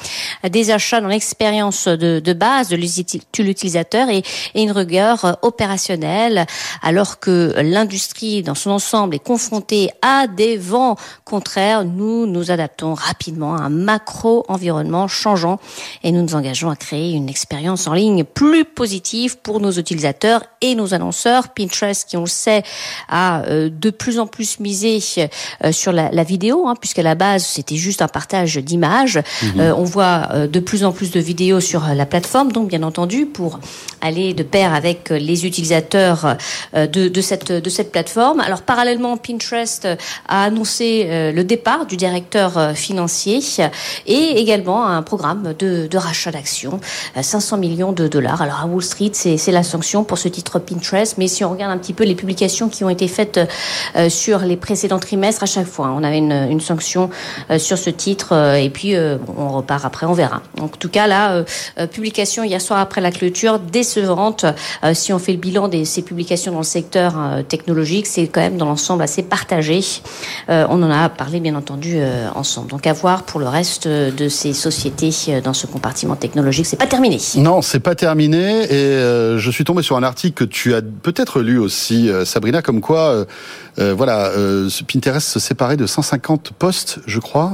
des 0.48 0.70
achats 0.70 1.00
dans 1.00 1.08
l'expérience 1.08 1.88
de, 1.88 2.20
de, 2.20 2.32
base 2.32 2.68
de 2.68 2.76
l'utilisateur 2.76 4.08
et, 4.08 4.22
et, 4.54 4.62
une 4.62 4.72
rigueur 4.72 5.38
opérationnelle, 5.42 6.46
alors 6.82 7.20
que 7.20 7.54
l'industrie 7.58 8.42
dans 8.42 8.54
son 8.54 8.70
ensemble 8.70 9.14
est 9.14 9.24
confrontée 9.24 9.90
à 10.02 10.26
des 10.26 10.56
vents 10.56 10.96
contraires. 11.24 11.84
Nous 11.84 12.26
nous 12.26 12.50
adaptons 12.50 12.94
rapidement 12.94 13.54
à 13.54 13.62
un 13.62 13.68
macro-environnement 13.68 15.08
changeant 15.08 15.58
et 16.02 16.12
nous 16.12 16.22
nous 16.22 16.34
engageons 16.34 16.65
à 16.70 16.76
créer 16.76 17.12
une 17.12 17.28
expérience 17.28 17.86
en 17.86 17.94
ligne 17.94 18.24
plus 18.24 18.64
positive 18.64 19.38
pour 19.38 19.60
nos 19.60 19.72
utilisateurs 19.72 20.42
et 20.60 20.74
nos 20.74 20.94
annonceurs. 20.94 21.48
Pinterest, 21.48 22.08
qui 22.08 22.16
on 22.16 22.22
le 22.22 22.26
sait, 22.26 22.62
a 23.08 23.42
euh, 23.42 23.70
de 23.70 23.90
plus 23.90 24.18
en 24.18 24.26
plus 24.26 24.60
misé 24.60 24.98
euh, 25.18 25.72
sur 25.72 25.92
la, 25.92 26.10
la 26.10 26.24
vidéo, 26.24 26.66
hein, 26.66 26.74
puisqu'à 26.78 27.02
la 27.02 27.14
base 27.14 27.44
c'était 27.44 27.76
juste 27.76 28.02
un 28.02 28.08
partage 28.08 28.56
d'images. 28.56 29.20
Mhm. 29.42 29.60
Euh, 29.60 29.74
on 29.76 29.84
voit 29.84 30.28
de 30.46 30.60
plus 30.60 30.84
en 30.84 30.92
plus 30.92 31.10
de 31.10 31.20
vidéos 31.20 31.60
sur 31.60 31.84
la 31.94 32.06
plateforme, 32.06 32.52
donc 32.52 32.68
bien 32.68 32.82
entendu 32.82 33.26
pour 33.26 33.60
aller 34.00 34.34
de 34.34 34.42
pair 34.42 34.74
avec 34.74 35.10
les 35.10 35.46
utilisateurs 35.46 36.36
de, 36.74 36.86
de 36.86 37.20
cette 37.20 37.52
de 37.52 37.70
cette 37.70 37.92
plateforme. 37.92 38.40
Alors 38.40 38.62
parallèlement, 38.62 39.16
Pinterest 39.16 39.88
a 40.28 40.44
annoncé 40.44 41.32
le 41.32 41.42
départ 41.42 41.86
du 41.86 41.96
directeur 41.96 42.72
financier 42.74 43.40
et 44.06 44.40
également 44.40 44.86
un 44.86 45.02
programme 45.02 45.54
de, 45.58 45.86
de 45.86 45.98
rachat 45.98 46.30
d'actions, 46.30 46.55
euh, 46.64 47.22
500 47.22 47.58
millions 47.58 47.92
de 47.92 48.08
dollars. 48.08 48.42
Alors 48.42 48.60
à 48.62 48.66
Wall 48.66 48.82
Street, 48.82 49.12
c'est 49.12 49.52
la 49.52 49.62
sanction 49.62 50.04
pour 50.04 50.18
ce 50.18 50.28
titre 50.28 50.58
Pinterest, 50.58 51.16
mais 51.18 51.28
si 51.28 51.44
on 51.44 51.50
regarde 51.50 51.72
un 51.72 51.78
petit 51.78 51.92
peu 51.92 52.04
les 52.04 52.14
publications 52.14 52.68
qui 52.68 52.84
ont 52.84 52.88
été 52.88 53.08
faites 53.08 53.40
euh, 53.96 54.08
sur 54.08 54.40
les 54.40 54.56
précédents 54.56 54.98
trimestres, 54.98 55.42
à 55.42 55.46
chaque 55.46 55.66
fois, 55.66 55.92
on 55.96 56.02
avait 56.02 56.18
une, 56.18 56.60
sanction 56.60 57.10
euh, 57.50 57.58
sur 57.58 57.76
ce 57.76 57.90
titre 57.90 58.32
euh, 58.32 58.54
et 58.54 58.70
puis 58.70 58.94
euh, 58.94 59.18
on 59.36 59.48
repart 59.50 59.84
après, 59.84 60.06
on 60.06 60.14
verra. 60.14 60.42
Donc, 60.56 60.74
en 60.74 60.78
tout 60.78 60.88
cas, 60.88 61.06
là, 61.06 61.32
euh, 61.32 61.44
euh, 61.78 61.86
publication 61.86 62.44
hier 62.44 62.60
soir 62.60 62.80
après 62.80 63.00
la 63.00 63.10
clôture 63.10 63.58
décevante. 63.58 64.46
Euh, 64.84 64.94
si 64.94 65.12
on 65.12 65.18
fait 65.18 65.32
le 65.32 65.38
bilan 65.38 65.68
de 65.68 65.84
ces 65.84 66.02
publications 66.02 66.52
dans 66.52 66.58
le 66.58 66.64
secteur 66.64 67.14
euh, 67.18 67.42
technologique, 67.42 68.06
c'est 68.06 68.26
quand 68.26 68.40
même 68.40 68.56
dans 68.56 68.66
l'ensemble 68.66 69.02
assez 69.02 69.22
partagé. 69.22 69.80
Euh, 70.48 70.66
on 70.70 70.82
en 70.82 70.90
a 70.90 71.08
parlé 71.08 71.40
bien 71.40 71.54
entendu 71.54 71.96
euh, 71.96 72.28
ensemble. 72.34 72.68
Donc 72.68 72.86
à 72.86 72.92
voir 72.92 73.24
pour 73.24 73.40
le 73.40 73.48
reste 73.48 73.86
euh, 73.86 74.10
de 74.10 74.28
ces 74.28 74.52
sociétés 74.52 75.10
euh, 75.28 75.40
dans 75.40 75.52
ce 75.52 75.66
compartiment 75.66 76.16
technologique, 76.16 76.45
c'est 76.52 76.76
pas 76.76 76.86
terminé. 76.86 77.18
Non, 77.36 77.62
c'est 77.62 77.80
pas 77.80 77.94
terminé. 77.94 78.64
Et 78.64 78.74
euh, 78.74 79.38
je 79.38 79.50
suis 79.50 79.64
tombé 79.64 79.82
sur 79.82 79.96
un 79.96 80.02
article 80.02 80.34
que 80.34 80.44
tu 80.44 80.74
as 80.74 80.82
peut-être 80.82 81.40
lu 81.40 81.58
aussi, 81.58 82.08
euh, 82.08 82.24
Sabrina, 82.24 82.62
comme 82.62 82.80
quoi, 82.80 83.26
euh, 83.78 83.94
voilà, 83.94 84.32
Pinterest 84.90 85.28
se 85.28 85.38
séparait 85.38 85.76
de 85.76 85.86
150 85.86 86.52
postes, 86.58 87.00
je 87.06 87.20
crois, 87.20 87.52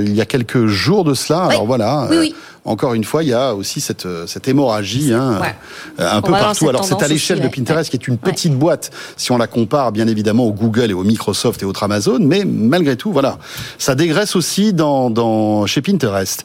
il 0.00 0.14
y 0.14 0.20
a 0.20 0.26
quelques 0.26 0.66
jours 0.66 1.04
de 1.04 1.14
cela. 1.14 1.44
Alors 1.44 1.66
voilà. 1.66 2.06
Oui, 2.10 2.16
oui. 2.18 2.34
Encore 2.64 2.92
une 2.94 3.04
fois, 3.04 3.22
il 3.22 3.30
y 3.30 3.32
a 3.32 3.54
aussi 3.54 3.80
cette, 3.80 4.04
euh, 4.04 4.26
cette 4.26 4.46
hémorragie 4.46 5.14
hein, 5.14 5.38
Ouais. 5.40 5.54
euh, 5.98 6.10
un 6.10 6.18
On 6.18 6.22
peu 6.22 6.32
partout. 6.32 6.68
Alors 6.68 6.84
c'est 6.84 7.02
à 7.02 7.08
l'échelle 7.08 7.38
de 7.38 7.44
ouais. 7.44 7.50
Pinterest, 7.50 7.88
qui 7.90 7.96
est 7.96 8.06
une 8.06 8.18
petite 8.18 8.54
boîte, 8.54 8.90
si 9.16 9.32
on 9.32 9.38
la 9.38 9.46
compare 9.46 9.92
bien 9.92 10.06
évidemment 10.06 10.44
au 10.44 10.52
Google 10.52 10.90
et 10.90 10.94
au 10.94 11.02
Microsoft 11.02 11.62
et 11.62 11.64
autres 11.64 11.82
Amazon, 11.84 12.18
mais 12.20 12.44
malgré 12.44 12.96
tout, 12.96 13.12
voilà, 13.12 13.38
ça 13.78 13.94
dégraisse 13.94 14.36
aussi 14.36 14.74
dans, 14.74 15.08
dans 15.08 15.64
chez 15.66 15.80
Pinterest. 15.80 16.44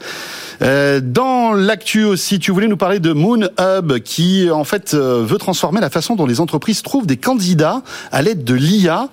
Euh, 0.62 1.02
dans 1.04 1.52
l'actu 1.52 2.06
aussi, 2.06 2.40
tu 2.40 2.52
voulais 2.52 2.70
nous 2.70 2.78
parler 2.78 3.00
de 3.02 3.12
Moon 3.12 3.50
Hub 3.60 4.00
qui 4.00 4.50
en 4.50 4.64
fait 4.64 4.94
euh, 4.94 5.22
veut 5.26 5.38
transformer 5.38 5.82
la 5.82 5.90
façon 5.90 6.16
dont 6.16 6.26
les 6.26 6.40
entreprises 6.40 6.82
trouvent 6.82 7.06
des 7.06 7.18
candidats 7.18 7.82
à 8.14 8.22
l'aide 8.22 8.46
de 8.46 8.54
l'IA 8.54 9.10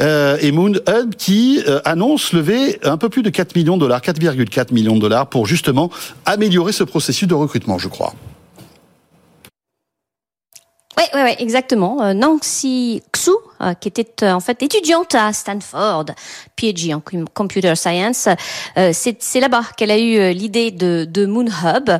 euh, 0.00 0.36
et 0.40 0.50
Moon 0.50 0.72
Hub 0.72 1.14
qui 1.16 1.60
annonce 1.84 2.32
lever 2.32 2.80
un 2.82 2.96
peu 2.96 3.08
plus 3.08 3.22
de 3.22 3.30
4 3.30 3.54
millions 3.54 3.76
de 3.76 3.82
dollars, 3.82 4.00
4,4 4.00 4.74
millions 4.74 4.96
de 4.96 5.00
dollars 5.00 5.28
pour 5.28 5.46
justement 5.46 5.90
améliorer 6.26 6.39
ce 6.72 6.84
processus 6.84 7.28
de 7.28 7.34
recrutement, 7.34 7.78
je 7.78 7.88
crois. 7.88 8.14
Oui, 10.98 11.04
ouais, 11.14 11.22
ouais, 11.22 11.36
exactement. 11.38 12.02
Euh, 12.02 12.12
Nancy 12.14 13.02
Xu, 13.12 13.30
euh, 13.62 13.74
qui 13.74 13.88
était 13.88 14.24
euh, 14.24 14.32
en 14.32 14.40
fait 14.40 14.62
étudiante 14.62 15.14
à 15.14 15.32
Stanford, 15.32 16.06
PhD 16.56 16.92
en 16.92 17.00
com- 17.00 17.26
computer 17.32 17.74
science, 17.74 18.28
c'est 18.92 19.40
là-bas 19.40 19.62
qu'elle 19.76 19.90
a 19.92 19.98
eu 19.98 20.32
l'idée 20.34 20.70
de, 20.72 21.06
de 21.08 21.26
Moon 21.26 21.46
Hub. 21.46 21.90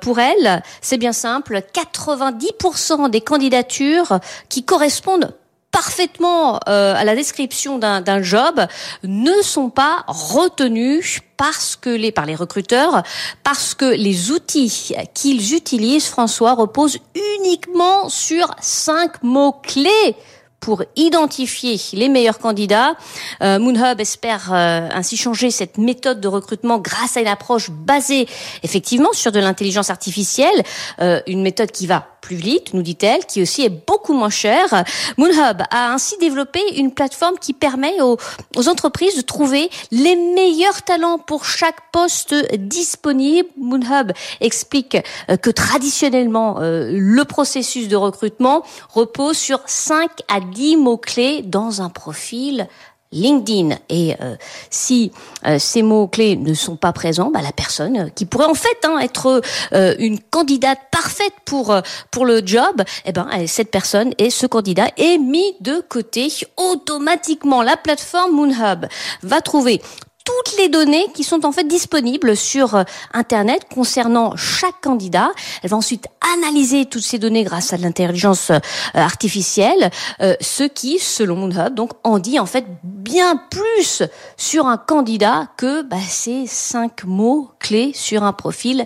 Pour 0.00 0.18
elle, 0.18 0.62
c'est 0.82 0.98
bien 0.98 1.12
simple, 1.12 1.62
90% 1.72 3.08
des 3.10 3.20
candidatures 3.20 4.18
qui 4.48 4.64
correspondent 4.64 5.34
parfaitement 5.72 6.60
euh, 6.68 6.94
à 6.94 7.02
la 7.04 7.16
description 7.16 7.78
d'un 7.78 8.22
job 8.22 8.60
ne 9.02 9.42
sont 9.42 9.70
pas 9.70 10.04
retenues 10.06 11.20
parce 11.36 11.74
que 11.74 11.90
les 11.90 12.12
par 12.12 12.26
les 12.26 12.36
recruteurs 12.36 13.02
parce 13.42 13.74
que 13.74 13.86
les 13.86 14.30
outils 14.30 14.94
qu'ils 15.14 15.54
utilisent 15.54 16.06
François 16.06 16.52
reposent 16.52 16.98
uniquement 17.38 18.08
sur 18.08 18.54
cinq 18.60 19.22
mots 19.22 19.56
clés 19.62 20.14
pour 20.62 20.84
identifier 20.96 21.78
les 21.92 22.08
meilleurs 22.08 22.38
candidats. 22.38 22.94
Euh, 23.42 23.58
Moonhub 23.58 24.00
espère 24.00 24.50
euh, 24.52 24.88
ainsi 24.92 25.16
changer 25.16 25.50
cette 25.50 25.76
méthode 25.76 26.20
de 26.20 26.28
recrutement 26.28 26.78
grâce 26.78 27.16
à 27.16 27.20
une 27.20 27.26
approche 27.26 27.68
basée 27.70 28.26
effectivement 28.62 29.12
sur 29.12 29.32
de 29.32 29.40
l'intelligence 29.40 29.90
artificielle, 29.90 30.62
euh, 31.00 31.20
une 31.26 31.42
méthode 31.42 31.72
qui 31.72 31.88
va 31.88 32.06
plus 32.20 32.36
vite, 32.36 32.72
nous 32.72 32.82
dit-elle, 32.82 33.26
qui 33.26 33.42
aussi 33.42 33.64
est 33.64 33.86
beaucoup 33.88 34.12
moins 34.12 34.30
chère. 34.30 34.84
Moonhub 35.18 35.62
a 35.70 35.92
ainsi 35.92 36.16
développé 36.18 36.60
une 36.76 36.94
plateforme 36.94 37.36
qui 37.40 37.52
permet 37.52 38.00
aux, 38.00 38.16
aux 38.54 38.68
entreprises 38.68 39.16
de 39.16 39.22
trouver 39.22 39.68
les 39.90 40.14
meilleurs 40.14 40.82
talents 40.82 41.18
pour 41.18 41.44
chaque 41.44 41.90
poste 41.90 42.32
disponible. 42.54 43.48
Moonhub 43.56 44.12
explique 44.40 44.96
que 45.42 45.50
traditionnellement, 45.50 46.58
le 46.60 47.24
processus 47.24 47.88
de 47.88 47.96
recrutement 47.96 48.62
repose 48.94 49.36
sur 49.36 49.60
5 49.66 50.08
à 50.28 50.38
10 50.38 50.51
mots-clés 50.76 51.42
dans 51.42 51.82
un 51.82 51.88
profil 51.88 52.68
LinkedIn. 53.12 53.76
Et 53.88 54.14
euh, 54.20 54.36
si 54.70 55.12
euh, 55.46 55.58
ces 55.58 55.82
mots-clés 55.82 56.36
ne 56.36 56.54
sont 56.54 56.76
pas 56.76 56.92
présents, 56.92 57.30
bah, 57.30 57.42
la 57.42 57.52
personne 57.52 57.96
euh, 57.96 58.08
qui 58.08 58.24
pourrait 58.24 58.46
en 58.46 58.54
fait 58.54 58.78
hein, 58.84 58.98
être 58.98 59.42
euh, 59.72 59.94
une 59.98 60.18
candidate 60.18 60.78
parfaite 60.90 61.34
pour 61.44 61.70
euh, 61.70 61.82
pour 62.10 62.24
le 62.24 62.42
job, 62.44 62.82
eh 63.04 63.12
ben 63.12 63.28
cette 63.46 63.70
personne 63.70 64.12
et 64.18 64.30
ce 64.30 64.46
candidat 64.46 64.88
est 64.96 65.18
mis 65.18 65.54
de 65.60 65.82
côté 65.88 66.28
automatiquement. 66.56 67.62
La 67.62 67.76
plateforme 67.76 68.32
Moonhub 68.32 68.86
va 69.22 69.40
trouver 69.40 69.80
toutes 70.24 70.56
les 70.58 70.68
données 70.68 71.06
qui 71.14 71.24
sont 71.24 71.44
en 71.44 71.52
fait 71.52 71.66
disponibles 71.66 72.36
sur 72.36 72.74
euh, 72.74 72.84
Internet 73.12 73.62
concernant 73.72 74.36
chaque 74.36 74.80
candidat. 74.80 75.30
Elle 75.62 75.70
va 75.70 75.76
ensuite 75.76 76.06
analyser 76.36 76.86
toutes 76.86 77.02
ces 77.02 77.18
données 77.18 77.44
grâce 77.44 77.72
à 77.72 77.76
l'intelligence 77.76 78.50
euh, 78.50 78.58
artificielle, 78.94 79.90
euh, 80.20 80.34
ce 80.40 80.64
qui, 80.64 80.98
selon 80.98 81.36
Moonhub, 81.36 81.74
donc 81.74 81.90
en 82.04 82.18
dit 82.18 82.38
en 82.38 82.46
fait 82.46 82.64
bien 82.84 83.36
plus 83.50 84.02
sur 84.36 84.66
un 84.66 84.76
candidat 84.76 85.48
que 85.56 85.82
bah, 85.82 85.96
ces 86.08 86.46
cinq 86.46 87.04
mots 87.04 87.50
clés 87.58 87.92
sur 87.94 88.22
un 88.22 88.32
profil 88.32 88.84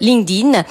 LinkedIn. 0.00 0.64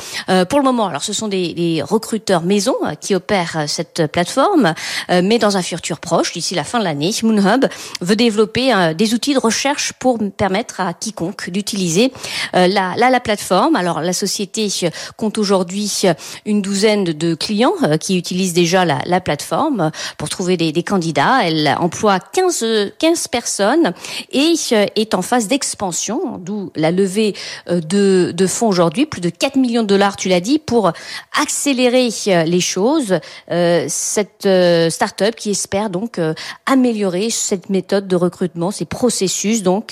Pour 0.45 0.59
le 0.59 0.63
moment, 0.63 0.87
alors 0.87 1.03
ce 1.03 1.13
sont 1.13 1.27
des, 1.27 1.53
des 1.53 1.81
recruteurs 1.81 2.41
maison 2.41 2.75
qui 3.01 3.15
opèrent 3.15 3.65
cette 3.67 4.07
plateforme, 4.11 4.73
mais 5.09 5.37
dans 5.39 5.57
un 5.57 5.61
futur 5.61 5.99
proche, 5.99 6.33
d'ici 6.33 6.55
la 6.55 6.63
fin 6.63 6.79
de 6.79 6.83
l'année, 6.83 7.11
Moonhub 7.23 7.65
veut 8.01 8.15
développer 8.15 8.93
des 8.95 9.13
outils 9.13 9.33
de 9.33 9.39
recherche 9.39 9.93
pour 9.99 10.19
permettre 10.37 10.81
à 10.81 10.93
quiconque 10.93 11.49
d'utiliser 11.49 12.11
euh, 12.55 12.67
la, 12.67 12.93
la, 12.97 13.09
la 13.09 13.19
plateforme. 13.19 13.75
Alors 13.75 14.01
la 14.01 14.13
société 14.13 14.67
euh, 14.83 14.89
compte 15.17 15.37
aujourd'hui 15.37 15.91
euh, 16.05 16.13
une 16.45 16.61
douzaine 16.61 17.03
de, 17.03 17.35
clients 17.35 17.73
euh, 17.83 17.97
qui 17.97 18.17
utilisent 18.17 18.53
déjà 18.53 18.85
la, 18.85 18.99
la 19.05 19.19
plateforme 19.19 19.81
euh, 19.81 19.89
pour 20.17 20.29
trouver 20.29 20.57
des, 20.57 20.71
des 20.71 20.83
candidats. 20.83 21.39
Elle 21.43 21.75
emploie 21.79 22.19
15, 22.19 22.63
euh, 22.63 22.89
15 22.99 23.27
personnes 23.27 23.93
et 24.31 24.53
est 24.95 25.13
en 25.13 25.21
phase 25.21 25.47
d'expansion, 25.47 26.37
d'où 26.39 26.71
la 26.75 26.91
levée 26.91 27.35
de, 27.67 28.31
de 28.35 28.47
fonds 28.47 28.67
aujourd'hui, 28.67 29.05
plus 29.05 29.21
de 29.21 29.29
4 29.29 29.57
millions 29.57 29.83
de 29.83 29.87
dollars, 29.87 30.15
tu 30.15 30.29
l'as 30.29 30.39
dit, 30.39 30.59
pour 30.59 30.91
accélérer 31.39 32.09
les 32.45 32.59
choses. 32.59 33.19
Euh, 33.51 33.85
cette 33.87 34.47
start-up 34.89 35.35
qui 35.35 35.51
espère 35.51 35.89
donc 35.89 36.19
améliorer 36.65 37.29
cette 37.29 37.69
méthode 37.69 38.07
de 38.07 38.15
recrutement, 38.15 38.71
ces 38.71 38.85
processus. 38.85 39.63
Donc, 39.63 39.84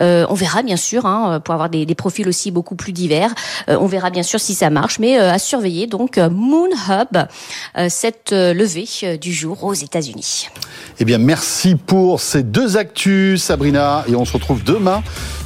euh, 0.00 0.26
on 0.28 0.34
verra 0.34 0.62
bien 0.62 0.76
sûr, 0.76 1.06
hein, 1.06 1.40
pour 1.44 1.54
avoir 1.54 1.68
des, 1.68 1.86
profils 1.94 2.28
aussi 2.28 2.50
beaucoup 2.50 2.76
plus 2.76 2.92
divers. 2.92 3.34
Euh, 3.68 3.76
on 3.80 3.86
verra 3.86 4.10
bien 4.10 4.22
sûr 4.22 4.40
si 4.40 4.54
ça 4.54 4.70
marche, 4.70 4.98
mais 4.98 5.18
euh, 5.18 5.32
à 5.32 5.38
surveiller. 5.38 5.86
Donc, 5.86 6.18
Moon 6.18 6.68
Hub, 6.88 7.18
cette 7.88 8.32
levée 8.32 9.18
du 9.18 9.32
jour 9.32 9.64
aux 9.64 9.74
États-Unis. 9.74 10.48
Eh 10.98 11.04
bien, 11.04 11.18
merci 11.18 11.74
pour 11.74 12.20
ces 12.20 12.42
deux 12.42 12.76
actus, 12.76 13.42
Sabrina, 13.42 14.04
et 14.08 14.14
on 14.14 14.24
se 14.24 14.32
retrouve 14.32 14.62
demain, 14.64 15.02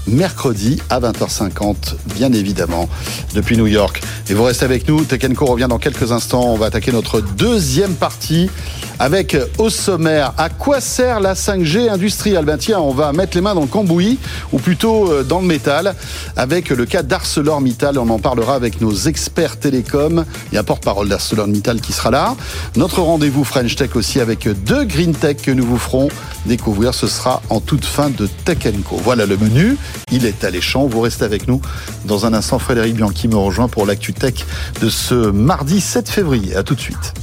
mercredi 0.06 0.80
à 0.90 1.00
20h50, 1.00 1.94
bien 2.14 2.32
évidemment, 2.32 2.88
depuis 3.34 3.56
New 3.56 3.66
York. 3.66 4.02
Et 4.28 4.34
vous 4.34 4.44
restez 4.44 4.64
avec 4.64 4.88
nous, 4.88 5.04
Co 5.36 5.46
revient 5.46 5.66
dans 5.68 5.78
quelques 5.78 6.12
instants. 6.12 6.44
On 6.52 6.56
va 6.56 6.66
attaquer 6.66 6.92
notre 6.92 7.20
deuxième 7.20 7.94
partie 7.94 8.50
avec 8.98 9.36
au 9.58 9.70
sommaire 9.70 10.32
à 10.38 10.48
quoi 10.48 10.80
sert 10.80 11.20
la 11.20 11.34
5G 11.34 11.90
industrielle? 11.90 12.44
Ben 12.44 12.58
tiens, 12.58 12.80
on 12.80 12.92
va 12.92 13.12
mettre 13.12 13.36
les 13.36 13.40
mains 13.40 13.54
dans 13.54 13.62
le 13.62 13.66
cambouis 13.84 14.18
ou 14.52 14.58
plutôt 14.58 15.10
euh, 15.10 15.22
dans 15.22 15.40
le 15.40 15.46
métal 15.46 15.94
avec 16.36 16.70
le 16.70 16.86
cas 16.86 17.02
d'ArcelorMittal. 17.02 17.98
On 17.98 18.08
en 18.08 18.18
parlera 18.18 18.54
avec 18.54 18.80
nos 18.80 18.94
experts 18.94 19.58
télécoms. 19.58 20.24
Il 20.50 20.54
y 20.54 20.58
a 20.58 20.60
un 20.60 20.64
porte-parole 20.64 21.08
d'ArcelorMittal 21.08 21.80
qui 21.80 21.92
sera 21.92 22.10
là. 22.10 22.36
Notre 22.76 23.00
rendez-vous 23.00 23.44
French 23.44 23.76
Tech 23.76 23.94
aussi 23.94 24.20
avec 24.20 24.48
deux 24.64 24.84
Green 24.84 25.14
Tech 25.14 25.36
que 25.42 25.50
nous 25.50 25.64
vous 25.64 25.78
ferons 25.78 26.08
découvrir. 26.46 26.94
Ce 26.94 27.06
sera 27.06 27.42
en 27.50 27.60
toute 27.60 27.84
fin 27.84 28.10
de 28.10 28.28
Tech 28.44 28.58
Co. 28.88 28.96
Voilà 28.96 29.26
le 29.26 29.36
menu 29.36 29.76
Il 30.10 30.26
est 30.26 30.44
alléchant. 30.44 30.86
Vous 30.86 31.00
restez 31.00 31.24
avec 31.24 31.48
nous. 31.48 31.60
Dans 32.04 32.26
un 32.26 32.32
instant, 32.32 32.58
Frédéric 32.58 32.94
Bianchi 32.94 33.28
me 33.28 33.36
rejoint 33.36 33.68
pour 33.68 33.86
l'actu 33.86 34.12
tech 34.12 34.34
de 34.80 34.88
ce 34.88 35.14
mardi 35.14 35.80
7 35.80 36.08
février. 36.08 36.56
À 36.56 36.62
tout 36.62 36.74
de 36.74 36.80
suite. 36.80 37.14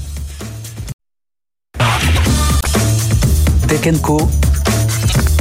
Tech 3.68 4.02
Co, 4.02 4.30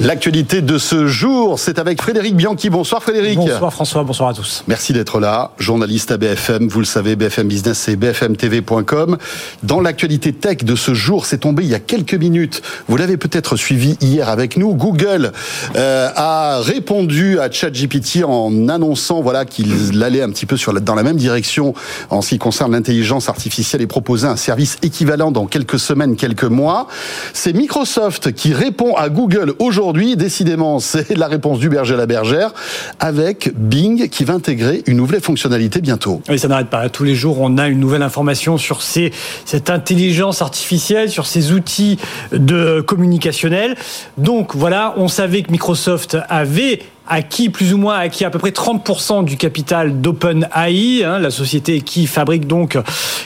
L'actualité 0.00 0.62
de 0.62 0.78
ce 0.78 1.06
jour, 1.06 1.58
c'est 1.58 1.78
avec 1.78 2.00
Frédéric 2.00 2.34
Bianchi. 2.34 2.70
Bonsoir 2.70 3.02
Frédéric. 3.02 3.36
Bonsoir 3.36 3.70
François, 3.70 4.02
bonsoir 4.02 4.30
à 4.30 4.34
tous. 4.34 4.64
Merci 4.66 4.94
d'être 4.94 5.20
là, 5.20 5.50
journaliste 5.58 6.10
à 6.10 6.16
BFM, 6.16 6.68
vous 6.68 6.78
le 6.78 6.86
savez, 6.86 7.16
BFM 7.16 7.48
Business 7.48 7.86
et 7.86 7.96
bfmtv.com. 7.96 9.18
Dans 9.62 9.82
l'actualité 9.82 10.32
tech 10.32 10.64
de 10.64 10.74
ce 10.74 10.94
jour, 10.94 11.26
c'est 11.26 11.36
tombé 11.36 11.64
il 11.64 11.68
y 11.68 11.74
a 11.74 11.80
quelques 11.80 12.14
minutes. 12.14 12.62
Vous 12.88 12.96
l'avez 12.96 13.18
peut-être 13.18 13.56
suivi 13.56 13.98
hier 14.00 14.30
avec 14.30 14.56
nous. 14.56 14.74
Google 14.74 15.32
euh, 15.76 16.08
a 16.16 16.60
répondu 16.60 17.38
à 17.38 17.50
ChatGPT 17.50 18.24
en 18.24 18.70
annonçant 18.70 19.20
voilà 19.20 19.44
qu'il 19.44 20.02
allait 20.02 20.22
un 20.22 20.30
petit 20.30 20.46
peu 20.46 20.56
sur 20.56 20.72
la, 20.72 20.80
dans 20.80 20.94
la 20.94 21.02
même 21.02 21.18
direction 21.18 21.74
en 22.08 22.22
ce 22.22 22.30
qui 22.30 22.38
concerne 22.38 22.72
l'intelligence 22.72 23.28
artificielle 23.28 23.82
et 23.82 23.86
proposer 23.86 24.26
un 24.26 24.36
service 24.36 24.78
équivalent 24.80 25.30
dans 25.30 25.44
quelques 25.44 25.78
semaines, 25.78 26.16
quelques 26.16 26.44
mois. 26.44 26.88
C'est 27.34 27.52
Microsoft 27.52 28.32
qui 28.32 28.54
répond 28.54 28.94
à 28.96 29.10
Google 29.10 29.52
aujourd'hui 29.58 29.89
aujourd'hui, 29.90 30.14
décidément, 30.14 30.78
c'est 30.78 31.16
la 31.16 31.26
réponse 31.26 31.58
du 31.58 31.68
berger 31.68 31.94
à 31.94 31.96
la 31.96 32.06
bergère, 32.06 32.52
avec 33.00 33.50
Bing 33.56 34.08
qui 34.08 34.24
va 34.24 34.34
intégrer 34.34 34.82
une 34.86 34.98
nouvelle 34.98 35.20
fonctionnalité 35.20 35.80
bientôt. 35.80 36.22
Oui, 36.28 36.38
ça 36.38 36.46
n'arrête 36.46 36.68
pas. 36.68 36.88
Tous 36.88 37.02
les 37.02 37.16
jours, 37.16 37.38
on 37.40 37.58
a 37.58 37.66
une 37.68 37.80
nouvelle 37.80 38.02
information 38.02 38.56
sur 38.56 38.82
cette 38.82 39.68
intelligence 39.68 40.42
artificielle, 40.42 41.10
sur 41.10 41.26
ces 41.26 41.52
outils 41.52 41.98
de 42.32 42.80
communicationnel. 42.80 43.74
Donc 44.16 44.54
voilà, 44.54 44.94
on 44.96 45.08
savait 45.08 45.42
que 45.42 45.50
Microsoft 45.50 46.16
avait 46.28 46.80
acquis 47.10 47.50
plus 47.50 47.74
ou 47.74 47.78
moins 47.78 47.98
acquis 47.98 48.24
à 48.24 48.30
peu 48.30 48.38
près 48.38 48.50
30% 48.50 49.24
du 49.24 49.36
capital 49.36 50.00
d'OpenAI, 50.00 51.04
hein, 51.04 51.18
la 51.18 51.30
société 51.30 51.80
qui 51.82 52.06
fabrique 52.06 52.46
donc, 52.46 52.78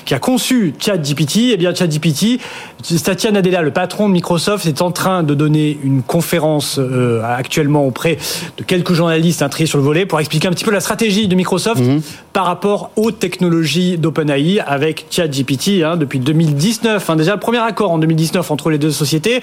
qui 0.06 0.14
a 0.14 0.18
conçu 0.18 0.74
ChatGPT. 0.78 1.36
Et 1.36 1.50
eh 1.52 1.56
bien 1.56 1.74
ChatGPT, 1.74 2.40
Satya 2.82 3.30
Nadella, 3.30 3.62
le 3.62 3.70
patron 3.70 4.08
de 4.08 4.14
Microsoft, 4.14 4.66
est 4.66 4.82
en 4.82 4.90
train 4.90 5.22
de 5.22 5.34
donner 5.34 5.78
une 5.84 6.02
conférence 6.02 6.78
euh, 6.78 7.22
actuellement 7.22 7.86
auprès 7.86 8.16
de 8.56 8.64
quelques 8.64 8.94
journalistes 8.94 9.42
un 9.42 9.50
sur 9.66 9.78
le 9.78 9.84
volet 9.84 10.06
pour 10.06 10.18
expliquer 10.18 10.48
un 10.48 10.50
petit 10.50 10.64
peu 10.64 10.70
la 10.70 10.80
stratégie 10.80 11.28
de 11.28 11.34
Microsoft 11.34 11.80
mhm. 11.80 12.00
par 12.32 12.46
rapport 12.46 12.90
aux 12.96 13.10
technologies 13.10 13.98
d'OpenAI 13.98 14.60
avec 14.66 15.06
ChatGPT 15.10 15.82
hein, 15.84 15.96
depuis 15.96 16.18
2019. 16.18 17.08
Hein, 17.08 17.16
déjà 17.16 17.34
le 17.34 17.40
premier 17.40 17.58
accord 17.58 17.92
en 17.92 17.98
2019 17.98 18.50
entre 18.50 18.70
les 18.70 18.78
deux 18.78 18.90
sociétés. 18.90 19.42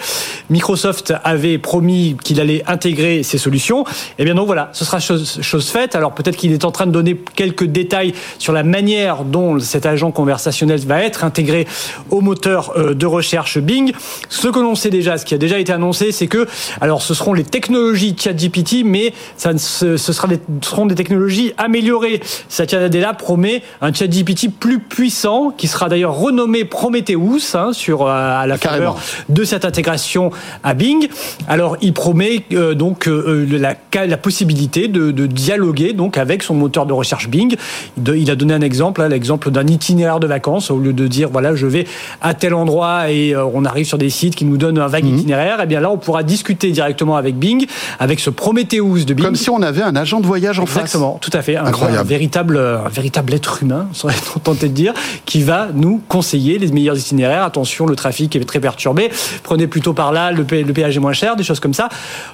Microsoft 0.49 1.13
avait 1.23 1.57
promis 1.57 2.17
qu'il 2.23 2.39
allait 2.39 2.63
intégrer 2.67 3.23
ces 3.23 3.37
solutions. 3.37 3.83
Et 4.17 4.23
eh 4.23 4.30
bien 4.31 4.35
donc 4.35 4.47
voilà, 4.47 4.69
ce 4.73 4.85
sera 4.85 4.99
chose, 4.99 5.39
chose 5.41 5.69
faite. 5.69 5.95
Alors 5.95 6.13
peut-être 6.13 6.37
qu'il 6.37 6.51
est 6.51 6.65
en 6.65 6.71
train 6.71 6.85
de 6.85 6.91
donner 6.91 7.15
quelques 7.35 7.65
détails 7.65 8.13
sur 8.39 8.53
la 8.53 8.63
manière 8.63 9.23
dont 9.23 9.59
cet 9.59 9.85
agent 9.85 10.11
conversationnel 10.11 10.79
va 10.85 11.03
être 11.03 11.23
intégré 11.23 11.67
au 12.09 12.21
moteur 12.21 12.73
euh, 12.77 12.93
de 12.93 13.05
recherche 13.05 13.57
Bing. 13.59 13.91
Ce 14.29 14.47
que 14.47 14.59
l'on 14.59 14.75
sait 14.75 14.89
déjà, 14.89 15.17
ce 15.17 15.25
qui 15.25 15.33
a 15.33 15.37
déjà 15.37 15.59
été 15.59 15.73
annoncé, 15.73 16.11
c'est 16.11 16.27
que 16.27 16.47
alors 16.79 17.01
ce 17.01 17.13
seront 17.13 17.33
les 17.33 17.43
technologies 17.43 18.15
ChatGPT, 18.17 18.83
mais 18.85 19.13
ça, 19.37 19.57
ce, 19.57 19.97
sera 19.97 20.27
des, 20.27 20.39
seront 20.61 20.85
des 20.85 20.95
technologies 20.95 21.53
améliorées. 21.57 22.21
Satya 22.49 22.79
Nadella 22.79 23.13
promet 23.13 23.63
un 23.81 23.93
ChatGPT 23.93 24.49
plus 24.49 24.79
puissant, 24.79 25.51
qui 25.51 25.67
sera 25.67 25.89
d'ailleurs 25.89 26.15
renommé 26.15 26.65
Prometheus 26.65 27.55
hein, 27.55 27.73
sur 27.73 28.03
euh, 28.03 28.41
à 28.41 28.47
la 28.47 28.57
faveur 28.57 28.97
de 29.29 29.43
cette 29.43 29.65
intégration 29.65 30.31
à 30.63 30.73
Bing. 30.73 31.09
Alors 31.47 31.77
il 31.81 31.93
promet 31.93 32.43
euh, 32.53 32.73
donc 32.73 33.07
la, 33.07 33.75
la 33.93 34.17
possibilité 34.21 34.87
de, 34.87 35.11
dialoguer 35.25 35.93
donc 35.93 36.17
avec 36.17 36.43
son 36.43 36.55
moteur 36.55 36.85
de 36.85 36.93
recherche 36.93 37.29
Bing. 37.29 37.55
il 37.97 38.31
a 38.31 38.35
donné 38.35 38.53
un 38.53 38.61
exemple, 38.61 39.01
hein, 39.01 39.07
l'exemple 39.07 39.51
d'un 39.51 39.67
itinéraire 39.67 40.19
de 40.19 40.27
vacances 40.27 40.71
au 40.71 40.77
lieu 40.77 40.93
de 40.93 41.07
dire 41.07 41.29
voilà 41.29 41.55
je 41.55 41.67
vais 41.67 41.85
à 42.21 42.33
tel 42.33 42.53
endroit 42.53 43.11
et 43.11 43.33
euh, 43.33 43.45
on 43.53 43.65
arrive 43.65 43.85
sur 43.85 43.97
des 43.97 44.09
sites 44.09 44.35
qui 44.35 44.45
nous 44.45 44.57
donnent 44.57 44.79
un 44.79 44.87
vague 44.87 45.05
mhm. 45.05 45.17
itinéraire. 45.17 45.59
Et 45.59 45.63
eh 45.63 45.65
bien 45.67 45.79
là 45.79 45.91
on 45.91 45.97
pourra 45.97 46.23
discuter 46.23 46.71
directement 46.71 47.15
avec 47.15 47.35
Bing, 47.35 47.65
avec 47.99 48.19
ce 48.19 48.29
Prometheus 48.29 49.05
de 49.05 49.13
Bing. 49.13 49.25
Comme 49.25 49.35
si 49.35 49.49
on 49.49 49.61
avait 49.61 49.81
un 49.81 49.95
agent 49.95 50.19
de 50.19 50.25
voyage 50.25 50.59
en 50.59 50.65
face. 50.65 50.83
Exactement, 50.83 51.17
tout 51.21 51.31
à 51.33 51.41
fait. 51.41 51.55
Un, 51.55 51.65
Incroyable. 51.65 52.07
véritable, 52.07 52.57
un 52.57 52.89
véritable 52.89 53.33
être 53.33 53.63
humain, 53.63 53.87
serait 53.93 54.13
tenté 54.43 54.67
de 54.67 54.73
dire, 54.73 54.93
qui 55.25 55.43
va 55.43 55.69
nous 55.73 56.01
conseiller 56.07 56.57
les 56.57 56.71
meilleurs 56.71 56.97
itinéraires. 56.97 57.43
Attention, 57.43 57.85
le 57.85 57.95
trafic 57.95 58.35
est 58.35 58.43
très 58.45 58.59
perturbé. 58.59 59.09
Prenez 59.43 59.67
plutôt 59.67 59.93
par 59.93 60.11
là, 60.11 60.31
le, 60.31 60.45
le 60.49 60.73
péage 60.73 60.95
est 60.95 60.99
moins 60.99 61.13
cher, 61.13 61.35
des 61.35 61.43
choses 61.43 61.59
comme 61.59 61.73
ça. 61.73 61.89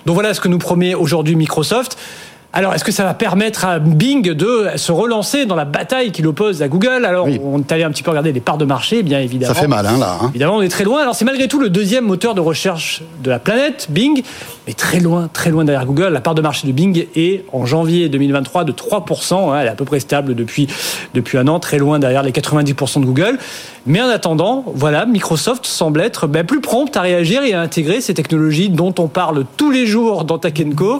Donc 0.05 0.15
voilà 0.15 0.33
ce 0.33 0.41
que 0.41 0.47
nous 0.47 0.57
promet 0.57 0.95
aujourd'hui 0.95 1.35
Microsoft. 1.35 1.66
Microsoft. 1.67 1.97
Alors, 2.57 2.73
est-ce 2.73 2.83
que 2.83 2.91
ça 2.91 3.03
va 3.03 3.13
permettre 3.13 3.65
à 3.65 3.77
Bing 3.77 4.33
de 4.33 4.65
se 4.77 4.91
relancer 4.91 5.45
dans 5.45 5.53
la 5.53 5.63
bataille 5.63 6.11
qu'il 6.11 6.25
oppose 6.25 6.63
à 6.63 6.67
Google? 6.67 7.05
Alors, 7.05 7.27
on 7.43 7.59
est 7.59 7.71
allé 7.71 7.83
un 7.83 7.91
petit 7.91 8.01
peu 8.01 8.09
regarder 8.09 8.31
les 8.31 8.39
parts 8.39 8.57
de 8.57 8.65
marché, 8.65 9.03
bien 9.03 9.19
évidemment. 9.19 9.53
Ça 9.53 9.59
fait 9.61 9.67
mal, 9.67 9.85
hein, 9.85 9.99
là. 9.99 10.17
Hein. 10.19 10.29
Évidemment, 10.29 10.55
on 10.55 10.63
est 10.63 10.67
très 10.67 10.83
loin. 10.83 11.03
Alors, 11.03 11.13
c'est 11.13 11.23
malgré 11.23 11.47
tout 11.47 11.59
le 11.59 11.69
deuxième 11.69 12.05
moteur 12.05 12.33
de 12.33 12.41
recherche 12.41 13.03
de 13.23 13.29
la 13.29 13.37
planète, 13.37 13.85
Bing, 13.91 14.23
mais 14.65 14.73
très 14.73 14.99
loin, 14.99 15.29
très 15.31 15.51
loin 15.51 15.65
derrière 15.65 15.85
Google. 15.85 16.07
La 16.07 16.19
part 16.19 16.33
de 16.33 16.41
marché 16.41 16.65
de 16.65 16.71
Bing 16.71 17.05
est 17.15 17.45
en 17.53 17.67
janvier 17.67 18.09
2023 18.09 18.63
de 18.63 18.71
3%. 18.71 19.35
Hein. 19.35 19.59
elle 19.59 19.67
est 19.67 19.69
à 19.69 19.75
peu 19.75 19.85
près 19.85 19.99
stable 19.99 20.33
depuis, 20.33 20.67
depuis 21.13 21.37
un 21.37 21.47
an, 21.47 21.59
très 21.59 21.77
loin 21.77 21.99
derrière 21.99 22.23
les 22.23 22.31
90% 22.31 23.01
de 23.01 23.05
Google. 23.05 23.37
Mais 23.85 24.01
en 24.01 24.09
attendant, 24.09 24.65
voilà, 24.75 25.05
Microsoft 25.05 25.65
semble 25.65 26.01
être 26.01 26.27
ben, 26.27 26.45
plus 26.45 26.59
prompte 26.59 26.97
à 26.97 27.01
réagir 27.01 27.43
et 27.43 27.53
à 27.53 27.61
intégrer 27.61 28.01
ces 28.01 28.13
technologies 28.13 28.69
dont 28.69 28.93
on 28.99 29.07
parle 29.07 29.45
tous 29.55 29.71
les 29.71 29.85
jours 29.85 30.25
dans 30.25 30.37
Tech 30.37 30.55
Co, 30.75 30.99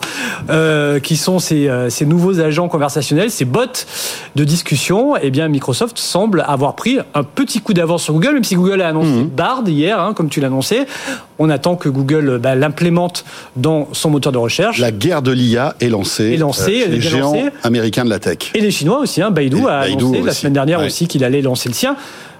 euh, 0.50 1.02
qui 1.02 1.18
sont 1.18 1.40
ces, 1.48 1.70
euh, 1.70 1.90
ces, 1.90 2.06
nouveaux 2.06 2.40
agents 2.40 2.68
conversationnels, 2.68 3.32
ces 3.32 3.46
bots 3.46 3.86
de 4.36 4.44
discussion. 4.44 5.16
Eh 5.22 5.32
bien, 5.32 5.48
Microsoft 5.48 5.98
semble 5.98 6.44
avoir 6.48 6.76
pris 6.76 7.00
un 7.14 7.24
petit 7.24 7.62
coup 7.62 7.74
d'avance 7.74 8.04
sur 8.04 8.14
Google, 8.14 8.34
même 8.34 8.44
si 8.44 8.56
Google 8.56 8.82
a 8.82 8.90
annoncé 8.90 9.10
mmh. 9.10 9.28
Bard 9.28 9.64
hier, 9.68 10.00
hein, 10.00 10.14
comme 10.14 10.30
tu 10.30 10.42
l'annonçais. 10.42 10.86
On 11.40 11.50
attend 11.50 11.76
que 11.76 11.90
Google 11.90 12.40
ben, 12.42 12.56
l'implémente 12.56 13.24
dans 13.56 13.88
son 13.92 14.10
moteur 14.10 14.32
de 14.32 14.38
recherche. 14.38 14.80
La 14.80 14.92
guerre 14.92 15.22
de 15.22 15.32
l'IA 15.32 15.76
est 15.80 15.90
lancée. 15.90 16.34
Est 16.34 16.38
lancée, 16.38 16.84
euh, 16.86 16.90
les 16.90 17.02
géants 17.02 17.36
américains 17.64 18.04
de 18.04 18.10
la 18.10 18.20
tech. 18.20 18.52
Et 18.54 18.62
les 18.62 18.72
Chinois 18.72 19.00
aussi. 19.00 19.22
Hein, 19.22 19.32
Baidu 19.32 19.68
a 19.68 19.80
annoncé 19.80 20.22
la 20.22 20.34
semaine 20.34 20.54
dernière 20.54 20.82
aussi 20.82 21.08
qu'il 21.08 21.24
allait 21.24 21.42
lancer 21.42 21.70
le 21.70 21.76
sien. 21.76 21.96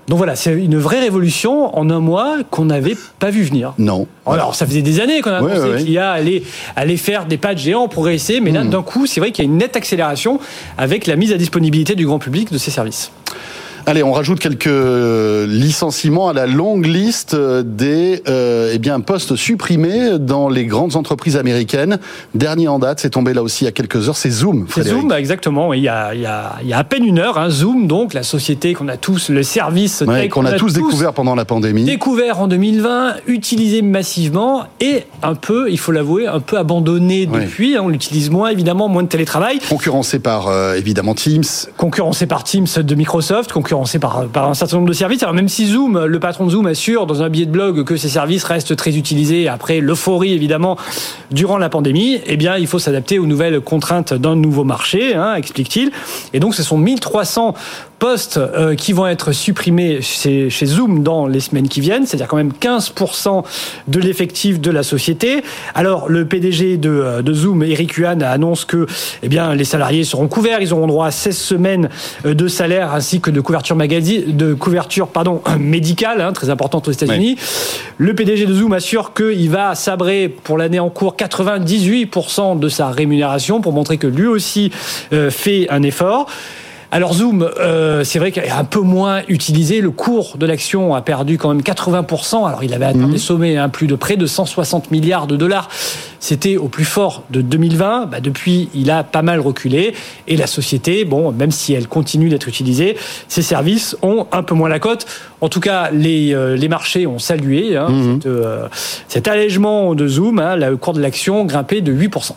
Donc 0.08 0.18
voilà, 0.18 0.38
c'est 0.38 0.54
une 0.54 0.78
vraie 0.78 1.02
révolution 1.02 1.78
en 1.78 1.90
un 1.90 2.00
mois 2.00 2.38
qu'on 2.50 2.66
n'avait 2.66 2.96
pas 3.20 3.30
vu 3.30 3.44
venir. 3.44 3.74
Non. 3.78 4.08
Alors, 4.26 4.56
ça 4.56 4.66
faisait 4.66 4.82
des 4.82 5.02
années 5.02 5.22
qu'on 5.22 5.32
a 5.32 5.38
annoncé 5.38 5.84
qu'il 5.84 5.92
y 5.92 5.98
a 5.98 6.12
allé, 6.12 6.44
aller 6.78 6.96
faire 6.96 7.26
des 7.26 7.38
pas 7.38 7.54
de 7.54 7.60
géants, 7.60 7.90
progresser, 7.90 8.40
mais 8.40 8.52
là, 8.52 8.64
hmm. 8.64 8.70
d'un 8.70 8.84
coup, 8.84 9.06
c'est 9.06 9.20
vrai 9.20 9.32
qu'il 9.32 9.44
y 9.44 9.48
a 9.48 9.52
une 9.52 9.58
nette 9.58 9.76
accélération 9.76 10.40
avec 10.78 11.08
la 11.08 11.18
mise 11.18 11.34
à 11.34 11.38
disponibilité 11.38 11.96
du 11.96 12.06
grand 12.06 12.20
public 12.20 12.52
de 12.54 12.58
ces 12.58 12.72
services. 12.72 13.12
Allez, 13.90 14.04
on 14.04 14.12
rajoute 14.12 14.40
quelques 14.40 14.68
licenciements 15.48 16.28
à 16.28 16.34
la 16.34 16.46
longue 16.46 16.86
liste 16.86 17.38
des 17.38 18.22
euh, 18.28 18.72
eh 18.74 18.80
bien, 18.80 19.00
postes 19.00 19.38
supprimés 19.38 20.20
dans 20.20 20.50
les 20.50 20.66
grandes 20.66 20.98
entreprises 20.98 21.38
américaines. 21.38 21.98
Dernier 22.36 22.68
en 22.68 22.80
date, 22.80 23.00
c'est 23.00 23.12
tombé 23.12 23.34
là 23.34 23.42
aussi 23.42 23.64
il 23.64 23.68
y 23.68 23.70
a 23.70 23.72
quelques 23.72 24.10
heures, 24.10 24.18
c'est 24.18 24.30
Zoom. 24.30 24.68
C'est 24.70 24.84
Zoom, 24.84 25.14
exactement. 25.14 25.72
Il 25.72 25.84
y, 25.84 25.88
a, 25.88 26.14
il, 26.14 26.20
y 26.20 26.26
a, 26.26 26.58
il 26.64 26.68
y 26.68 26.74
a 26.74 26.80
à 26.80 26.84
peine 26.84 27.06
une 27.06 27.18
heure, 27.18 27.38
hein, 27.38 27.50
Zoom, 27.50 27.88
donc 27.88 28.14
la 28.14 28.24
société 28.24 28.74
qu'on 28.74 28.90
a 28.90 28.98
tous, 28.98 29.30
le 29.30 29.42
service 29.42 30.04
qu'on 30.32 30.44
a, 30.44 30.52
tous 30.52 30.74
découvert 30.74 31.14
pendant 31.14 31.34
la 31.34 31.46
pandémie. 31.46 31.86
Découvert 31.86 32.42
en 32.42 32.50
2020, 32.50 33.16
utilisé 33.28 33.82
massivement 33.82 34.66
et 34.82 35.06
un 35.24 35.36
peu, 35.36 35.72
il 35.72 35.80
faut 35.80 35.94
l'avouer, 35.94 36.28
un 36.28 36.42
peu 36.42 36.58
abandonné 36.58 37.26
depuis. 37.26 37.78
Hein, 37.78 37.84
on 37.86 37.88
l'utilise 37.88 38.32
moins, 38.32 38.50
évidemment, 38.50 38.90
moins 38.90 39.04
de 39.04 39.08
télétravail. 39.08 39.60
Concurrencé 39.70 40.20
par, 40.20 40.50
euh, 40.50 40.74
évidemment, 40.74 41.16
Teams. 41.16 41.46
Concurrencé 41.78 42.26
par 42.26 42.44
Teams 42.44 42.68
de 42.76 42.96
Microsoft, 42.96 43.54
concurrencé 43.54 43.77
par, 44.00 44.50
un 44.50 44.54
certain 44.54 44.78
nombre 44.78 44.90
de 44.90 44.94
services. 44.94 45.24
Alors 45.24 45.36
même 45.36 45.50
si 45.50 45.68
Zoom, 45.68 46.06
le 46.06 46.20
patron 46.20 46.46
de 46.46 46.52
Zoom 46.52 46.68
assure 46.68 47.06
dans 47.06 47.22
un 47.24 47.30
billet 47.30 47.46
de 47.46 47.52
blog 47.52 47.84
que 47.84 47.98
ces 47.98 48.10
services 48.10 48.44
restent 48.44 48.76
très 48.76 48.98
utilisés 48.98 49.48
après 49.48 49.80
l'euphorie 49.80 50.34
évidemment 50.34 50.78
durant 51.32 51.58
la 51.58 51.70
pandémie, 51.70 52.20
eh 52.26 52.38
bien 52.38 52.58
il 52.58 52.68
faut 52.68 52.80
s'adapter 52.80 53.20
aux 53.20 53.26
nouvelles 53.26 53.62
contraintes 53.62 54.14
d'un 54.14 54.36
nouveau 54.36 54.64
marché, 54.64 55.16
hein, 55.16 55.36
explique-t-il. 55.36 55.92
Et 56.34 56.40
donc 56.40 56.56
ce 56.56 56.64
sont 56.64 56.78
1300 56.78 57.54
postes 58.00 58.38
euh, 58.38 58.76
qui 58.76 58.94
vont 58.94 59.08
être 59.08 59.32
supprimés 59.32 60.02
chez, 60.02 60.50
chez, 60.50 60.66
Zoom 60.66 61.04
dans 61.04 61.28
les 61.28 61.40
semaines 61.40 61.68
qui 61.68 61.82
viennent, 61.82 62.06
c'est-à-dire 62.06 62.28
quand 62.28 62.38
même 62.38 62.54
15% 62.60 63.44
de 63.88 64.00
l'effectif 64.00 64.60
de 64.60 64.72
la 64.72 64.84
société. 64.84 65.44
Alors 65.74 66.10
le 66.10 66.26
PDG 66.26 66.78
de, 66.78 66.90
euh, 66.90 67.22
de, 67.22 67.34
Zoom, 67.34 67.64
Eric 67.64 67.94
Yuan, 67.94 68.22
annonce 68.22 68.66
que 68.66 68.86
eh 69.24 69.30
bien, 69.30 69.56
les 69.56 69.64
salariés 69.64 70.04
seront 70.04 70.28
couverts, 70.28 70.62
ils 70.62 70.74
auront 70.74 70.88
droit 70.88 71.08
à 71.08 71.12
16 71.12 71.38
semaines 71.38 71.90
euh, 72.26 72.34
de 72.34 72.48
salaire 72.48 72.94
ainsi 72.94 73.20
que 73.20 73.32
de 73.32 73.42
couverture, 73.42 73.76
magazine, 73.76 74.36
de 74.36 74.54
couverture 74.54 75.08
pardon, 75.08 75.42
médicale, 75.60 76.22
hein, 76.22 76.34
très 76.34 76.50
importante 76.50 76.88
aux 76.88 76.92
États-Unis. 76.92 77.38
Le 77.98 78.14
PDG 78.14 78.46
de 78.46 78.54
Zoom 78.54 78.74
assure 78.74 79.14
qu'il 79.14 79.50
va 79.50 79.74
sabrer 79.74 80.30
pour 80.30 80.58
l'année 80.58 80.80
en 80.80 80.90
cours 80.90 81.16
98% 81.16 82.60
de 82.60 82.70
sa 82.70 82.90
rémunération 82.90 83.62
pour 83.62 83.74
montrer 83.74 83.98
que 83.98 84.08
lui 84.08 84.28
aussi 84.28 84.72
fait 85.10 85.68
un 85.70 85.82
effort. 85.84 86.28
Alors 86.98 87.14
Zoom, 87.14 87.48
euh, 87.60 88.04
c'est 88.04 88.18
vrai 88.18 88.32
qu'il 88.32 88.42
est 88.42 88.50
un 88.50 88.64
peu 88.64 88.80
moins 88.80 89.22
utilisé. 89.28 89.82
Le 89.82 89.92
cours 89.92 90.36
de 90.40 90.48
l'action 90.48 90.96
a 90.96 91.02
perdu 91.02 91.38
quand 91.38 91.50
même 91.50 91.62
80%. 91.62 92.48
Alors 92.48 92.64
il 92.64 92.74
avait 92.74 92.86
atteint 92.86 93.08
des 93.08 93.20
sommets, 93.20 93.56
hein, 93.56 93.70
plus 93.70 93.86
de 93.86 93.94
près 93.94 94.18
de 94.18 94.26
160 94.26 94.90
milliards 94.90 95.28
de 95.28 95.36
dollars. 95.36 95.70
C'était 96.20 96.58
au 96.58 96.70
plus 96.70 96.86
fort 96.86 97.22
de 97.30 97.42
2020. 97.42 98.08
Bah, 98.08 98.20
depuis, 98.20 98.70
il 98.74 98.90
a 98.90 99.04
pas 99.04 99.22
mal 99.22 99.40
reculé. 99.40 99.94
Et 100.28 100.38
la 100.38 100.48
société, 100.48 101.06
bon, 101.06 101.32
même 101.32 101.52
si 101.52 101.72
elle 101.74 101.88
continue 101.88 102.30
d'être 102.30 102.48
utilisée, 102.48 102.98
ses 103.28 103.44
services 103.44 103.96
ont 104.02 104.26
un 104.32 104.42
peu 104.42 104.56
moins 104.56 104.68
la 104.68 104.80
cote. 104.80 105.06
En 105.42 105.50
tout 105.50 105.60
cas, 105.60 105.92
les, 105.92 106.34
euh, 106.34 106.56
les 106.56 106.68
marchés 106.68 107.06
ont 107.06 107.20
salué 107.20 107.78
hein, 107.78 107.90
Mhm. 107.92 108.16
cette, 108.16 108.26
euh, 108.26 108.68
cet 109.08 109.28
allègement 109.28 109.94
de 109.94 110.08
Zoom. 110.08 110.40
Hein, 110.40 110.56
le 110.56 110.78
cours 110.78 110.94
de 110.94 111.02
l'action 111.02 111.46
grimpé 111.46 111.82
de 111.82 111.92
8%. 111.92 112.36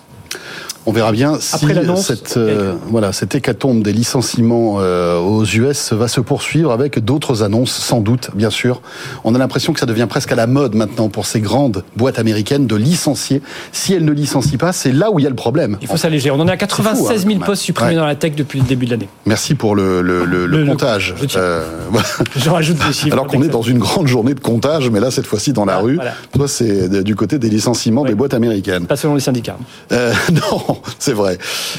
On 0.91 0.93
verra 0.93 1.13
bien 1.13 1.39
si 1.39 1.55
Après 1.55 1.73
cette, 1.99 2.37
euh, 2.37 2.75
voilà, 2.89 3.13
cette 3.13 3.37
hécatombe 3.37 3.81
des 3.81 3.93
licenciements 3.93 4.79
euh, 4.81 5.21
aux 5.21 5.45
US 5.45 5.93
va 5.93 6.09
se 6.09 6.21
poursuivre 6.21 6.73
avec 6.73 6.99
d'autres 6.99 7.45
annonces, 7.45 7.71
sans 7.71 8.01
doute, 8.01 8.31
bien 8.35 8.51
sûr. 8.51 8.83
On 9.23 9.37
a 9.37 9.39
l'impression 9.39 9.73
que 9.73 9.79
ça 9.79 9.87
devient 9.87 10.09
presque 10.11 10.33
à 10.33 10.35
la 10.35 10.49
mode 10.49 10.75
maintenant 10.75 11.09
pour 11.09 11.27
ces 11.27 11.39
grandes 11.41 11.85
boîtes 11.97 12.19
américaines 12.19 12.67
de 12.67 12.75
licencier. 12.75 13.41
Si 13.71 13.95
elles 13.95 14.05
ne 14.05 14.11
licencient 14.11 14.59
pas, 14.59 14.73
c'est 14.73 14.91
là 14.91 15.13
où 15.13 15.21
il 15.21 15.23
y 15.23 15.27
a 15.27 15.31
le 15.31 15.37
problème. 15.37 15.79
Il 15.81 15.87
faut 15.87 15.97
s'alléger. 15.97 16.33
On 16.33 16.41
en 16.41 16.49
est 16.49 16.51
à 16.51 16.57
96 16.57 17.07
000 17.07 17.09
C'est 17.09 17.25
fou, 17.25 17.31
hein, 17.41 17.47
postes 17.47 17.63
supprimés 17.63 17.91
ouais. 17.91 17.97
dans 17.97 18.07
la 18.07 18.17
tech 18.17 18.35
depuis 18.35 18.59
le 18.59 18.67
début 18.67 18.87
de 18.87 18.91
l'année. 18.91 19.09
Merci 19.27 19.55
pour 19.55 19.77
le, 19.77 20.03
le, 20.03 20.25
le, 20.25 20.47
le 20.47 20.67
comptage. 20.67 21.15
je. 21.23 21.39
Euh, 21.39 21.87
voilà. 21.93 22.09
Rajoute 22.51 22.79
des 22.85 22.93
chiffres. 22.93 23.13
Alors 23.13 23.29
qu'on 23.29 23.45
est 23.45 23.49
dans 23.49 23.63
une 23.63 23.79
grande 23.79 24.09
journée 24.09 24.35
de 24.35 24.41
comptage, 24.41 24.91
mais 24.91 24.99
là, 24.99 25.13
cette 25.13 25.27
fois-ci, 25.27 25.53
dans 25.53 25.67
la 25.67 25.75
Ah, 25.75 25.79
rue, 25.83 25.95
voilà. 25.95 26.15
toi, 26.35 26.49
c'est 26.49 27.05
du 27.05 27.15
côté 27.15 27.39
des 27.39 27.49
licenciements 27.49 28.03
des 28.05 28.17
boîtes 28.17 28.35
américaines. 28.35 28.87
Pas 28.87 28.97
selon 28.97 29.15
les 29.15 29.21
syndicats. 29.21 29.57
Euh, 29.93 30.13
non, 30.33 30.80
c'est 30.99 31.13
vrai. 31.13 31.39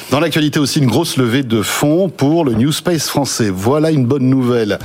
Dans 0.10 0.20
l'actualité 0.20 0.60
aussi, 0.60 0.80
une 0.80 0.88
grosse 0.88 1.18
levée 1.18 1.44
de 1.44 1.62
fonds 1.62 2.10
pour 2.10 2.46
le 2.46 2.54
New 2.54 2.72
Space 2.72 3.08
français. 3.08 3.50
Voilà 3.50 3.92
une 3.92 4.06
bonne 4.06 4.30
nouvelle. 4.30 4.80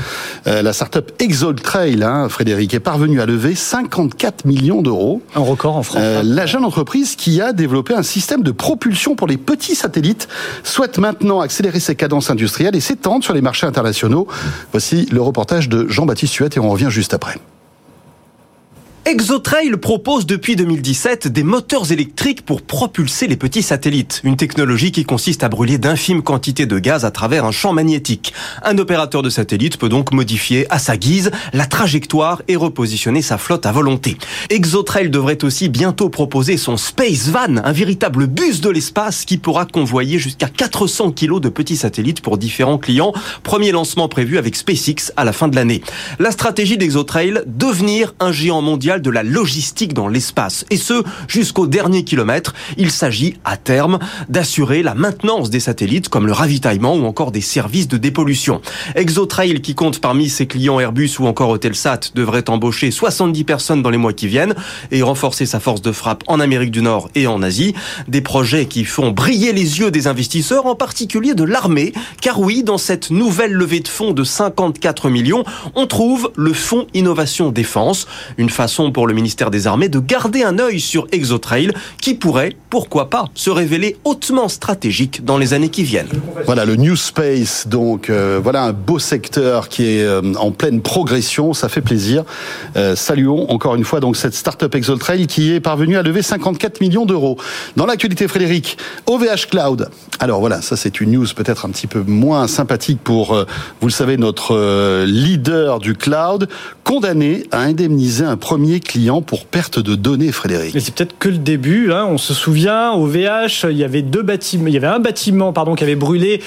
Euh, 0.46 0.62
la 0.62 0.72
start-up 0.72 1.12
Exoltrail, 1.18 2.02
hein, 2.02 2.28
Frédéric, 2.28 2.74
est 2.74 2.80
parvenue 2.80 3.20
à 3.20 3.26
lever 3.26 3.54
54 3.54 4.44
millions 4.44 4.82
d'euros. 4.82 5.22
Un 5.34 5.40
record 5.40 5.76
en 5.76 5.82
France. 5.82 6.02
Euh, 6.02 6.22
la 6.22 6.46
jeune 6.46 6.64
entreprise 6.64 7.16
qui 7.16 7.40
a 7.40 7.52
développé 7.52 7.94
un 7.94 8.02
système 8.02 8.42
de 8.42 8.50
propulsion 8.50 9.16
pour 9.16 9.26
les 9.26 9.36
petits 9.36 9.74
satellites 9.74 10.28
souhaite 10.62 10.98
maintenant 10.98 11.40
accélérer 11.40 11.80
ses 11.80 11.94
cadences 11.94 12.30
industrielles 12.30 12.76
et 12.76 12.80
s'étendre 12.80 13.24
sur 13.24 13.34
les 13.34 13.42
marchés 13.42 13.66
internationaux. 13.66 14.26
Voici 14.72 15.06
le 15.10 15.20
reportage 15.20 15.68
de 15.68 15.86
Jean-Baptiste 15.88 16.34
Huette 16.36 16.56
et 16.56 16.60
on 16.60 16.70
revient 16.70 16.88
juste 16.90 17.14
après. 17.14 17.36
Exotrail 19.08 19.76
propose 19.76 20.26
depuis 20.26 20.56
2017 20.56 21.28
des 21.28 21.44
moteurs 21.44 21.92
électriques 21.92 22.44
pour 22.44 22.62
propulser 22.62 23.28
les 23.28 23.36
petits 23.36 23.62
satellites. 23.62 24.20
Une 24.24 24.36
technologie 24.36 24.90
qui 24.90 25.04
consiste 25.04 25.44
à 25.44 25.48
brûler 25.48 25.78
d'infimes 25.78 26.22
quantités 26.22 26.66
de 26.66 26.80
gaz 26.80 27.04
à 27.04 27.12
travers 27.12 27.44
un 27.44 27.52
champ 27.52 27.72
magnétique. 27.72 28.34
Un 28.64 28.78
opérateur 28.78 29.22
de 29.22 29.30
satellite 29.30 29.76
peut 29.76 29.88
donc 29.88 30.12
modifier 30.12 30.66
à 30.70 30.80
sa 30.80 30.96
guise 30.96 31.30
la 31.52 31.66
trajectoire 31.66 32.42
et 32.48 32.56
repositionner 32.56 33.22
sa 33.22 33.38
flotte 33.38 33.64
à 33.64 33.70
volonté. 33.70 34.16
Exotrail 34.50 35.08
devrait 35.08 35.44
aussi 35.44 35.68
bientôt 35.68 36.08
proposer 36.08 36.56
son 36.56 36.76
Space 36.76 37.28
Van, 37.28 37.58
un 37.62 37.72
véritable 37.72 38.26
bus 38.26 38.60
de 38.60 38.70
l'espace 38.70 39.24
qui 39.24 39.38
pourra 39.38 39.66
convoyer 39.66 40.18
jusqu'à 40.18 40.48
400 40.48 41.12
kilos 41.12 41.40
de 41.40 41.48
petits 41.48 41.76
satellites 41.76 42.22
pour 42.22 42.38
différents 42.38 42.78
clients. 42.78 43.12
Premier 43.44 43.70
lancement 43.70 44.08
prévu 44.08 44.36
avec 44.36 44.56
SpaceX 44.56 45.12
à 45.16 45.22
la 45.22 45.32
fin 45.32 45.46
de 45.46 45.54
l'année. 45.54 45.80
La 46.18 46.32
stratégie 46.32 46.76
d'Exotrail, 46.76 47.44
devenir 47.46 48.12
un 48.18 48.32
géant 48.32 48.62
mondial 48.62 48.95
de 49.02 49.10
la 49.10 49.22
logistique 49.22 49.94
dans 49.94 50.08
l'espace. 50.08 50.64
Et 50.70 50.76
ce, 50.76 51.02
jusqu'au 51.28 51.66
dernier 51.66 52.04
kilomètre. 52.04 52.54
Il 52.76 52.90
s'agit, 52.90 53.34
à 53.44 53.56
terme, 53.56 53.98
d'assurer 54.28 54.82
la 54.82 54.94
maintenance 54.94 55.50
des 55.50 55.60
satellites, 55.60 56.08
comme 56.08 56.26
le 56.26 56.32
ravitaillement 56.32 56.94
ou 56.94 57.04
encore 57.04 57.32
des 57.32 57.40
services 57.40 57.88
de 57.88 57.96
dépollution. 57.96 58.60
Exotrail, 58.94 59.60
qui 59.60 59.74
compte 59.74 60.00
parmi 60.00 60.28
ses 60.28 60.46
clients 60.46 60.80
Airbus 60.80 61.10
ou 61.18 61.26
encore 61.26 61.54
Eutelsat, 61.54 62.00
devrait 62.14 62.48
embaucher 62.48 62.90
70 62.90 63.44
personnes 63.44 63.82
dans 63.82 63.90
les 63.90 63.98
mois 63.98 64.12
qui 64.12 64.26
viennent 64.26 64.54
et 64.90 65.02
renforcer 65.02 65.46
sa 65.46 65.60
force 65.60 65.82
de 65.82 65.92
frappe 65.92 66.24
en 66.26 66.40
Amérique 66.40 66.70
du 66.70 66.82
Nord 66.82 67.10
et 67.14 67.26
en 67.26 67.42
Asie. 67.42 67.74
Des 68.08 68.20
projets 68.20 68.66
qui 68.66 68.84
font 68.84 69.10
briller 69.10 69.52
les 69.52 69.80
yeux 69.80 69.90
des 69.90 70.06
investisseurs, 70.06 70.66
en 70.66 70.74
particulier 70.74 71.34
de 71.34 71.44
l'armée. 71.44 71.92
Car 72.20 72.40
oui, 72.40 72.62
dans 72.62 72.78
cette 72.78 73.10
nouvelle 73.10 73.52
levée 73.52 73.80
de 73.80 73.88
fonds 73.88 74.12
de 74.12 74.24
54 74.24 75.10
millions, 75.10 75.44
on 75.74 75.86
trouve 75.86 76.30
le 76.36 76.52
Fonds 76.52 76.86
Innovation 76.94 77.50
Défense, 77.50 78.06
une 78.38 78.50
façon 78.50 78.85
pour 78.92 79.06
le 79.06 79.14
ministère 79.14 79.50
des 79.50 79.66
Armées 79.66 79.88
de 79.88 79.98
garder 79.98 80.42
un 80.42 80.58
œil 80.58 80.80
sur 80.80 81.06
Exotrail 81.12 81.72
qui 82.00 82.14
pourrait, 82.14 82.56
pourquoi 82.70 83.10
pas, 83.10 83.26
se 83.34 83.50
révéler 83.50 83.96
hautement 84.04 84.48
stratégique 84.48 85.24
dans 85.24 85.38
les 85.38 85.54
années 85.54 85.68
qui 85.68 85.82
viennent. 85.82 86.08
Voilà 86.44 86.64
le 86.64 86.76
New 86.76 86.96
Space, 86.96 87.68
donc 87.68 88.10
euh, 88.10 88.40
voilà 88.42 88.64
un 88.64 88.72
beau 88.72 88.98
secteur 88.98 89.68
qui 89.68 89.84
est 89.84 90.02
euh, 90.02 90.22
en 90.38 90.50
pleine 90.50 90.80
progression, 90.80 91.54
ça 91.54 91.68
fait 91.68 91.80
plaisir. 91.80 92.24
Euh, 92.76 92.96
saluons 92.96 93.50
encore 93.50 93.74
une 93.74 93.84
fois 93.84 94.00
donc 94.00 94.16
cette 94.16 94.34
start-up 94.34 94.74
Exoltrail 94.74 95.26
qui 95.26 95.52
est 95.52 95.60
parvenue 95.60 95.96
à 95.96 96.02
lever 96.02 96.22
54 96.22 96.80
millions 96.80 97.06
d'euros. 97.06 97.38
Dans 97.76 97.86
l'actualité, 97.86 98.28
Frédéric, 98.28 98.78
OVH 99.06 99.46
Cloud. 99.50 99.88
Alors 100.18 100.40
voilà, 100.40 100.62
ça 100.62 100.76
c'est 100.76 101.00
une 101.00 101.12
news 101.12 101.26
peut-être 101.34 101.66
un 101.66 101.70
petit 101.70 101.86
peu 101.86 102.02
moins 102.06 102.48
sympathique 102.48 102.98
pour, 103.02 103.34
vous 103.80 103.86
le 103.86 103.92
savez, 103.92 104.16
notre 104.16 105.04
leader 105.04 105.78
du 105.78 105.94
cloud, 105.94 106.48
condamné 106.84 107.44
à 107.52 107.60
indemniser 107.60 108.24
un 108.24 108.36
premier 108.36 108.65
client 108.80 109.22
pour 109.22 109.46
perte 109.46 109.78
de 109.78 109.94
données, 109.94 110.32
Frédéric. 110.32 110.74
Mais 110.74 110.80
c'est 110.80 110.94
peut-être 110.94 111.18
que 111.18 111.28
le 111.28 111.38
début. 111.38 111.92
Hein. 111.92 112.06
On 112.08 112.18
se 112.18 112.34
souvient, 112.34 112.92
au 112.92 113.06
VH, 113.06 113.66
il 113.70 113.76
y 113.76 113.84
avait 113.84 114.02
deux 114.02 114.22
bâtiments, 114.22 114.66
il 114.66 114.74
y 114.74 114.76
avait 114.76 114.86
un 114.86 114.98
bâtiment 114.98 115.52
pardon 115.52 115.74
qui 115.74 115.84
avait 115.84 115.96
brûlé, 115.96 116.42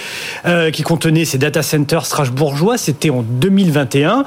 euh, 0.45 0.72
qui 0.72 0.84
contenait 0.84 1.26
ces 1.26 1.38
data 1.38 1.61
centers 1.61 2.05
strasbourgeois. 2.05 2.78
C'était 2.78 3.09
en 3.09 3.24
2021. 3.24 4.26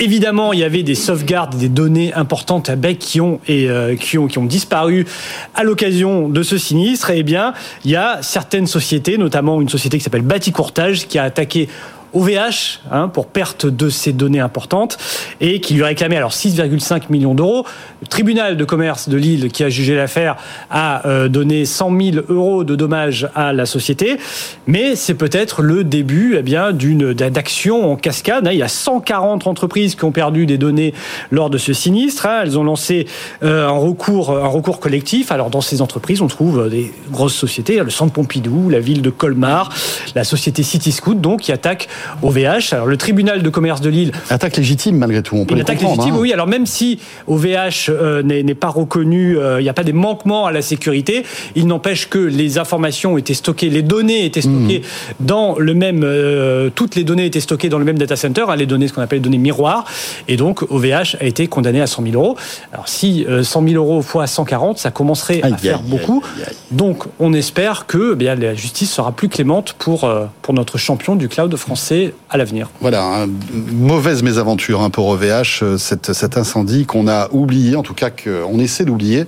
Évidemment, 0.00 0.52
il 0.52 0.58
y 0.58 0.64
avait 0.64 0.82
des 0.82 0.96
sauvegardes, 0.96 1.56
des 1.56 1.68
données 1.68 2.12
importantes 2.14 2.68
à 2.68 2.74
bec 2.74 2.98
qui 2.98 3.20
ont 3.20 3.38
et 3.46 3.70
euh, 3.70 3.94
qui 3.94 4.18
ont 4.18 4.26
qui 4.26 4.38
ont 4.38 4.44
disparu 4.44 5.06
à 5.54 5.62
l'occasion 5.62 6.28
de 6.28 6.42
ce 6.42 6.58
sinistre. 6.58 7.10
Et 7.10 7.18
eh 7.18 7.22
bien, 7.22 7.54
il 7.84 7.92
y 7.92 7.96
a 7.96 8.18
certaines 8.20 8.66
sociétés, 8.66 9.18
notamment 9.18 9.60
une 9.60 9.68
société 9.68 9.98
qui 9.98 10.04
s'appelle 10.04 10.22
Bâti 10.22 10.50
Courtage, 10.50 11.06
qui 11.06 11.18
a 11.18 11.22
attaqué 11.22 11.68
OVH 12.14 12.80
hein, 12.90 13.08
pour 13.08 13.26
perte 13.26 13.66
de 13.66 13.88
ces 13.88 14.12
données 14.12 14.40
importantes 14.40 14.98
et 15.40 15.60
qui 15.60 15.74
lui 15.74 15.82
réclamait 15.82 16.16
alors 16.16 16.32
6,5 16.32 17.02
millions 17.10 17.34
d'euros. 17.34 17.66
Le 18.00 18.06
tribunal 18.06 18.56
de 18.56 18.64
commerce 18.64 19.08
de 19.08 19.16
Lille 19.16 19.50
qui 19.50 19.64
a 19.64 19.68
jugé 19.68 19.94
l'affaire 19.94 20.36
a 20.70 21.06
euh, 21.06 21.28
donné 21.28 21.64
100 21.64 22.00
000 22.00 22.16
euros 22.28 22.64
de 22.64 22.76
dommages 22.76 23.28
à 23.34 23.52
la 23.52 23.66
société, 23.66 24.18
mais 24.66 24.96
c'est 24.96 25.14
peut-être 25.14 25.62
le 25.62 25.84
début 25.84 26.36
eh 26.38 26.42
bien 26.42 26.72
d'une 26.72 27.12
d'action 27.12 27.92
en 27.92 27.96
cascade. 27.96 28.48
Il 28.52 28.58
y 28.58 28.62
a 28.62 28.68
140 28.68 29.46
entreprises 29.46 29.94
qui 29.94 30.04
ont 30.04 30.12
perdu 30.12 30.46
des 30.46 30.58
données 30.58 30.94
lors 31.30 31.50
de 31.50 31.58
ce 31.58 31.72
sinistre. 31.72 32.26
hein. 32.26 32.40
Elles 32.42 32.58
ont 32.58 32.64
lancé 32.64 33.06
euh, 33.42 33.66
un 33.68 33.72
recours 33.72 34.30
un 34.30 34.48
recours 34.48 34.80
collectif. 34.80 35.32
Alors 35.32 35.50
dans 35.50 35.60
ces 35.60 35.82
entreprises, 35.82 36.20
on 36.20 36.28
trouve 36.28 36.68
des 36.68 36.92
grosses 37.10 37.34
sociétés, 37.34 37.78
le 37.78 37.90
Centre 37.90 38.12
Pompidou, 38.12 38.70
la 38.70 38.80
ville 38.80 39.02
de 39.02 39.10
Colmar, 39.10 39.72
la 40.14 40.24
société 40.24 40.62
Cityscoot 40.62 41.14
donc 41.14 41.40
qui 41.40 41.52
attaque 41.52 41.88
OVH. 42.22 42.72
Alors 42.72 42.86
le 42.86 42.96
tribunal 42.96 43.42
de 43.42 43.48
commerce 43.48 43.80
de 43.80 43.90
Lille 43.90 44.12
Attaque 44.30 44.56
légitime 44.56 44.96
malgré 44.96 45.22
tout, 45.22 45.36
on 45.36 45.44
peut 45.44 45.54
une 45.54 45.60
attaque 45.60 45.82
légitime, 45.82 46.14
hein. 46.14 46.18
oui. 46.18 46.32
Alors 46.32 46.46
même 46.46 46.66
si 46.66 46.98
OVH 47.26 47.90
euh, 47.90 48.22
n'est 48.22 48.54
pas 48.54 48.68
reconnu, 48.68 49.38
euh, 49.38 49.60
il 49.60 49.64
n'y 49.64 49.68
a 49.68 49.74
pas 49.74 49.84
des 49.84 49.92
manquements 49.92 50.46
à 50.46 50.52
la 50.52 50.62
sécurité, 50.62 51.24
il 51.54 51.66
n'empêche 51.66 52.08
que 52.08 52.18
les 52.18 52.58
informations 52.58 53.18
étaient 53.18 53.34
stockées, 53.34 53.68
les 53.68 53.82
données 53.82 54.24
étaient 54.24 54.40
stockées 54.40 54.54
Mmh. 54.54 55.24
dans 55.26 55.58
le 55.58 55.74
même, 55.74 56.02
euh, 56.04 56.70
toutes 56.74 56.94
les 56.94 57.04
données 57.04 57.26
étaient 57.26 57.40
stockées 57.40 57.68
dans 57.68 57.78
le 57.78 57.84
même 57.84 57.98
data 57.98 58.16
center, 58.16 58.44
hein, 58.48 58.56
les 58.56 58.66
données, 58.66 58.88
ce 58.88 58.92
qu'on 58.92 59.02
appelle 59.02 59.18
les 59.18 59.24
données 59.24 59.38
miroirs, 59.38 59.84
et 60.28 60.36
donc 60.36 60.62
OVH 60.70 61.16
a 61.20 61.24
été 61.24 61.46
condamné 61.46 61.80
à 61.80 61.86
100 61.86 62.02
000 62.02 62.14
euros. 62.14 62.36
Alors 62.72 62.88
si 62.88 63.24
euh, 63.28 63.42
100 63.42 63.68
000 63.68 63.74
euros 63.82 64.02
fois 64.02 64.26
140, 64.26 64.78
ça 64.78 64.90
commencerait 64.90 65.40
Aïe, 65.42 65.52
à 65.52 65.56
faire 65.56 65.78
aïe, 65.78 65.84
beaucoup. 65.86 66.22
aïe. 66.46 66.54
Donc 66.70 67.04
on 67.20 67.32
espère 67.32 67.86
que 67.86 68.10
eh 68.12 68.16
bien, 68.16 68.34
la 68.34 68.54
justice 68.54 68.92
sera 68.92 69.12
plus 69.12 69.28
clémente 69.28 69.74
pour, 69.78 70.04
euh, 70.04 70.26
pour 70.42 70.54
notre 70.54 70.78
champion 70.78 71.16
du 71.16 71.28
cloud 71.28 71.54
français 71.56 71.93
à 72.30 72.36
l'avenir. 72.36 72.68
Voilà, 72.80 73.04
hein, 73.04 73.28
mauvaise 73.52 74.22
mésaventure 74.22 74.82
hein, 74.82 74.90
pour 74.90 75.08
OVH, 75.08 75.62
euh, 75.62 75.78
cet, 75.78 76.36
incendie 76.36 76.86
qu'on 76.86 77.08
a 77.08 77.28
oublié, 77.32 77.76
en 77.76 77.82
tout 77.82 77.94
cas 77.94 78.10
qu'on 78.10 78.58
essaie 78.58 78.84
d'oublier. 78.84 79.26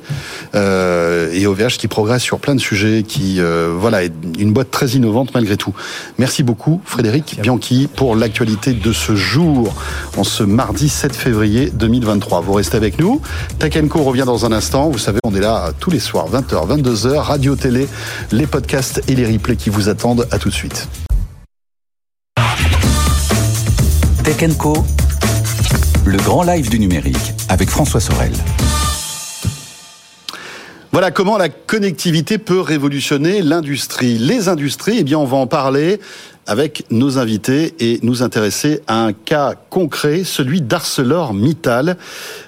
Euh, 0.55 1.31
et 1.33 1.47
OVH 1.47 1.77
qui 1.79 1.89
progresse 1.89 2.23
sur 2.23 2.39
plein 2.39 2.55
de 2.55 2.61
sujets, 2.61 3.03
qui 3.03 3.41
euh, 3.41 3.73
voilà 3.77 4.05
est 4.05 4.13
une 4.39 4.53
boîte 4.53 4.71
très 4.71 4.89
innovante 4.89 5.35
malgré 5.35 5.57
tout. 5.57 5.75
Merci 6.19 6.43
beaucoup 6.43 6.81
Frédéric 6.85 7.39
Bianchi 7.41 7.89
pour 7.95 8.17
l'actualité 8.17 8.73
de 8.73 8.93
ce 8.93 9.15
jour, 9.15 9.75
en 10.17 10.25
ce 10.25 10.43
mardi 10.43 10.89
7 10.89 11.15
février 11.15 11.71
2023. 11.71 12.41
Vous 12.41 12.55
restez 12.55 12.77
avec 12.77 12.99
nous. 12.99 13.21
Co 13.89 14.03
revient 14.03 14.25
dans 14.27 14.45
un 14.47 14.53
instant. 14.53 14.91
Vous 14.91 14.99
savez, 14.99 15.21
on 15.25 15.35
est 15.35 15.41
là 15.41 15.73
tous 15.79 15.91
les 15.91 16.01
soirs, 16.01 16.29
20h, 16.31 16.83
22h, 16.83 17.17
radio, 17.19 17.55
télé, 17.55 17.87
les 18.33 18.47
podcasts 18.47 19.03
et 19.09 19.15
les 19.15 19.27
replays 19.27 19.57
qui 19.57 19.71
vous 19.71 19.89
attendent. 19.89 20.27
À 20.31 20.39
tout 20.39 20.49
de 20.49 20.55
suite. 20.55 20.89
Tech 24.27 24.57
Co, 24.59 24.75
le 26.05 26.19
grand 26.19 26.43
live 26.43 26.69
du 26.69 26.81
numérique 26.81 27.33
avec 27.49 27.71
François 27.71 28.01
Sorel. 28.01 28.33
Voilà 30.91 31.13
comment 31.13 31.39
la 31.39 31.49
connectivité 31.49 32.37
peut 32.39 32.59
révolutionner 32.59 33.41
l'industrie. 33.41 34.19
Les 34.19 34.49
industries, 34.49 34.97
eh 34.99 35.05
bien, 35.05 35.21
on 35.21 35.27
va 35.27 35.37
en 35.37 35.47
parler 35.47 36.01
avec 36.47 36.85
nos 36.91 37.19
invités 37.19 37.75
et 37.81 37.99
nous 38.03 38.23
intéresser 38.23 38.81
à 38.87 39.05
un 39.05 39.13
cas 39.13 39.55
concret, 39.71 40.25
celui 40.25 40.61
d'ArcelorMittal, 40.61 41.97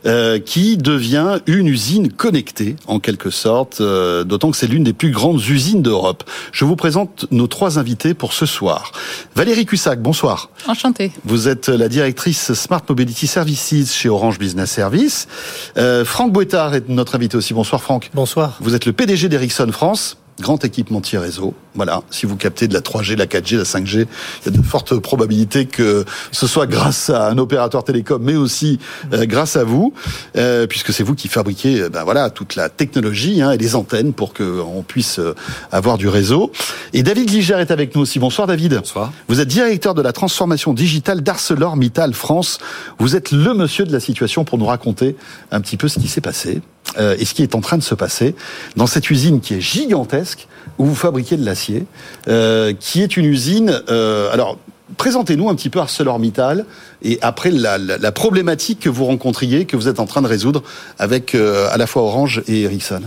euh, 0.07 0.38
qui 0.38 0.76
devient 0.76 1.40
une 1.46 1.66
usine 1.66 2.12
connectée 2.12 2.76
en 2.86 3.01
quelque 3.01 3.30
sorte, 3.30 3.80
euh, 3.80 4.24
d'autant 4.24 4.51
que 4.51 4.57
c'est 4.57 4.66
l'une 4.66 4.84
des 4.84 4.92
plus 4.92 5.11
grandes 5.11 5.44
usines 5.49 5.82
d'Europe. 5.82 6.24
Je 6.53 6.64
vous 6.64 6.76
présente 6.76 7.26
nos 7.30 7.46
trois 7.46 7.78
invités 7.78 8.14
pour 8.14 8.32
ce 8.32 8.46
soir. 8.46 8.92
Valérie 9.34 9.66
Cussac, 9.66 10.01
bonsoir. 10.01 10.51
Enchantée. 10.66 11.12
Vous 11.24 11.49
êtes 11.49 11.68
la 11.68 11.88
directrice 11.88 12.53
Smart 12.55 12.82
Mobility 12.88 13.26
Services 13.26 13.94
chez 13.94 14.09
Orange 14.09 14.38
Business 14.38 14.70
Service. 14.70 15.28
Euh, 15.76 16.05
Franck 16.05 16.32
Bouettard 16.32 16.74
est 16.74 16.88
notre 16.88 17.14
invité 17.14 17.36
aussi. 17.36 17.55
Bonsoir 17.55 17.82
Franck. 17.82 18.11
Bonsoir. 18.14 18.57
Vous 18.61 18.74
êtes 18.74 18.86
le 18.86 18.92
PDG 18.92 19.28
d'Ericsson 19.28 19.70
France 19.72 20.16
grand 20.41 20.64
équipementier 20.64 21.18
réseau. 21.18 21.55
Voilà, 21.74 22.03
si 22.11 22.26
vous 22.26 22.36
captez 22.36 22.68
de 22.68 22.74
la 22.74 22.80
3G, 22.80 23.16
la 23.16 23.26
4G, 23.26 23.57
la 23.57 23.64
5G, 23.64 24.07
il 24.45 24.47
y 24.47 24.49
a 24.49 24.51
de 24.51 24.62
fortes 24.62 24.99
probabilités 24.99 25.66
que 25.66 26.05
ce 26.32 26.47
soit 26.47 26.66
grâce 26.66 27.11
à 27.11 27.28
un 27.28 27.39
opérateur 27.39 27.84
télécom, 27.84 28.22
mais 28.22 28.36
aussi 28.36 28.78
euh, 29.12 29.26
grâce 29.26 29.57
à 29.57 29.64
vous, 29.64 29.93
euh, 30.36 30.66
puisque 30.66 30.93
c'est 30.93 31.03
vous 31.03 31.14
qui 31.14 31.28
fabriquez, 31.28 31.82
euh, 31.82 31.89
ben 31.89 32.05
voilà, 32.05 32.30
toute 32.30 32.57
la 32.57 32.68
technologie 32.68 33.43
hein, 33.43 33.53
et 33.53 33.59
les 33.59 33.74
antennes 33.74 34.12
pour 34.12 34.34
qu'on 34.34 34.84
puisse 34.86 35.18
euh, 35.18 35.34
avoir 35.72 35.99
du 35.99 36.09
réseau. 36.09 36.53
Et 36.93 37.03
David 37.03 37.30
Liger 37.30 37.57
est 37.59 37.70
avec 37.70 37.95
nous 37.95 38.03
aussi. 38.03 38.18
Bonsoir 38.18 38.47
David. 38.47 38.74
Bonsoir. 38.74 39.12
Vous 39.28 39.41
êtes 39.41 39.49
directeur 39.49 39.95
de 39.95 40.03
la 40.03 40.12
transformation 40.12 40.72
digitale 40.74 41.20
d'ArcelorMittal 41.20 42.14
France. 42.14 42.59
Vous 42.99 43.16
êtes 43.16 43.30
le 43.30 43.55
monsieur 43.55 43.84
de 43.84 43.93
la 43.93 44.01
situation 44.01 44.45
pour 44.45 44.59
nous 44.59 44.66
raconter 44.66 45.16
un 45.51 45.61
petit 45.61 45.76
peu 45.76 45.89
ce 45.89 45.99
qui 45.99 46.09
s'est 46.09 46.20
passé 46.20 46.61
euh, 46.99 47.16
et 47.18 47.24
ce 47.24 47.34
qui 47.34 47.43
est 47.43 47.55
en 47.55 47.61
train 47.61 47.76
de 47.76 47.82
se 47.82 47.95
passer 47.95 48.34
dans 48.76 48.86
cette 48.86 49.11
usine 49.11 49.41
qui 49.41 49.55
est 49.55 49.61
gigantesque 49.61 50.49
où 50.78 50.86
vous 50.86 50.95
fabriquez 50.95 51.36
de 51.36 51.45
l'acier, 51.45 51.84
euh, 52.28 52.72
qui 52.78 53.03
est 53.03 53.16
une 53.16 53.26
usine. 53.26 53.82
Euh, 53.89 54.32
alors, 54.32 54.59
présentez-nous 54.97 55.49
un 55.49 55.55
petit 55.55 55.70
peu 55.70 55.80
ArcelorMittal 55.80 56.64
et 57.03 57.18
après 57.20 57.51
la, 57.51 57.78
la, 57.78 58.12
problématique 58.12 58.80
que 58.80 58.89
vous 58.89 59.05
rencontriez, 59.05 59.64
que 59.66 59.76
vous 59.76 59.89
êtes 59.89 60.01
en 60.01 60.07
train 60.07 60.22
de 60.22 60.28
résoudre 60.28 60.62
avec 60.99 61.34
à 61.34 61.76
la 61.76 61.86
fois 61.86 62.03
Orange 62.03 62.43
et 62.49 62.62
Ericsson. 62.62 63.03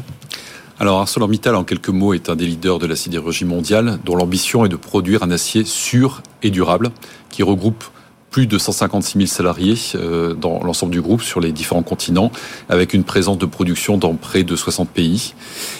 Alors 0.79 0.99
ArcelorMittal, 0.99 1.55
en 1.55 1.63
quelques 1.63 1.89
mots, 1.89 2.13
est 2.13 2.29
un 2.29 2.35
des 2.35 2.45
leaders 2.45 2.79
de 2.79 2.87
la 2.87 2.95
sidérurgie 2.95 3.45
mondiale, 3.45 3.99
dont 4.05 4.15
l'ambition 4.15 4.65
est 4.65 4.69
de 4.69 4.75
produire 4.75 5.23
un 5.23 5.31
acier 5.31 5.63
sûr 5.65 6.23
et 6.43 6.49
durable 6.49 6.91
qui 7.29 7.43
regroupe 7.43 7.83
plus 8.31 8.47
de 8.47 8.57
156 8.57 9.17
000 9.17 9.27
salariés 9.27 9.75
euh, 9.95 10.33
dans 10.33 10.63
l'ensemble 10.63 10.93
du 10.93 11.01
groupe 11.01 11.21
sur 11.21 11.41
les 11.41 11.51
différents 11.51 11.83
continents, 11.83 12.31
avec 12.69 12.93
une 12.93 13.03
présence 13.03 13.37
de 13.37 13.45
production 13.45 13.97
dans 13.97 14.15
près 14.15 14.43
de 14.43 14.55
60 14.55 14.89
pays. 14.89 15.33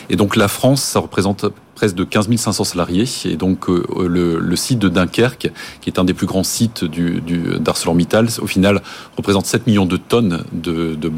Et 0.09 0.17
donc 0.17 0.35
la 0.35 0.49
France, 0.49 0.83
ça 0.83 0.99
représente 0.99 1.45
presque 1.75 1.95
de 1.95 2.03
15 2.03 2.35
500 2.35 2.63
salariés. 2.65 3.05
Et 3.23 3.37
donc 3.37 3.69
euh, 3.69 3.85
le, 4.05 4.55
site 4.57 4.79
de 4.79 4.89
Dunkerque, 4.89 5.49
qui 5.79 5.89
est 5.89 5.97
un 5.97 6.03
des 6.03 6.13
plus 6.13 6.27
grands 6.27 6.43
sites 6.43 6.83
du, 6.83 7.21
d'ArcelorMittal, 7.59 8.27
au 8.41 8.47
final 8.47 8.81
représente 9.15 9.45
7 9.45 9.65
millions 9.65 9.85
de 9.85 9.97
tonnes 9.97 10.43
de, 10.51 10.95
de 10.95 11.09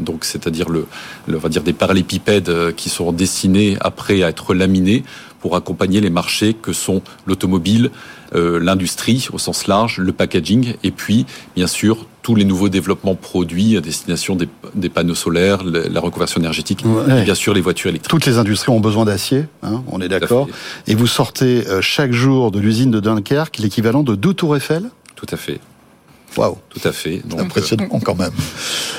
donc 0.00 0.24
c'est-à-dire 0.24 0.70
le, 0.70 0.86
le, 1.26 1.36
on 1.36 1.40
va 1.40 1.48
dire 1.50 1.62
des 1.62 1.72
parallépipèdes 1.72 2.74
qui 2.76 2.88
sont 2.88 3.12
destinés 3.12 3.76
après 3.80 4.22
à 4.22 4.28
être 4.28 4.54
laminés 4.54 5.02
pour 5.40 5.56
accompagner 5.56 6.00
les 6.00 6.10
marchés 6.10 6.54
que 6.54 6.72
sont 6.72 7.02
l'automobile, 7.26 7.90
euh, 8.34 8.58
l'industrie 8.58 9.28
au 9.32 9.38
sens 9.38 9.66
large, 9.66 9.98
le 9.98 10.12
packaging, 10.12 10.74
et 10.82 10.90
puis 10.90 11.26
bien 11.56 11.66
sûr 11.66 12.06
tous 12.22 12.34
les 12.34 12.44
nouveaux 12.44 12.68
développements 12.68 13.14
produits 13.14 13.76
à 13.76 13.80
destination 13.80 14.36
des, 14.36 14.48
des 14.74 14.90
panneaux 14.90 15.14
solaires, 15.14 15.64
la, 15.64 16.00
reconversion 16.00 16.40
énergétique, 16.40 16.82
ouais. 16.84 17.22
et 17.22 17.24
bien 17.24 17.34
sûr 17.34 17.54
les 17.54 17.62
voitures 17.62 17.88
électriques. 17.88 18.10
Toutes 18.10 18.26
les 18.26 18.36
industries 18.36 18.70
ont 18.70 18.80
besoin 18.80 19.06
d'acier, 19.06 19.46
hein, 19.62 19.82
on 19.86 20.00
est 20.00 20.08
d'accord. 20.08 20.46
Et 20.86 20.94
vous 20.94 21.06
sortez 21.06 21.66
euh, 21.66 21.80
chaque 21.80 22.12
jour 22.12 22.50
de 22.50 22.58
l'usine 22.58 22.90
de 22.90 23.00
Dunkerque 23.00 23.58
l'équivalent 23.58 24.02
de 24.02 24.14
deux 24.14 24.34
tours 24.34 24.56
Eiffel 24.56 24.90
Tout 25.16 25.26
à 25.30 25.36
fait. 25.36 25.60
Waouh, 26.36 26.58
tout 26.68 26.86
à 26.86 26.92
fait. 26.92 27.22
Donc, 27.24 27.40
impressionnant 27.40 27.88
euh... 27.92 27.98
quand 28.04 28.14
même. 28.14 28.30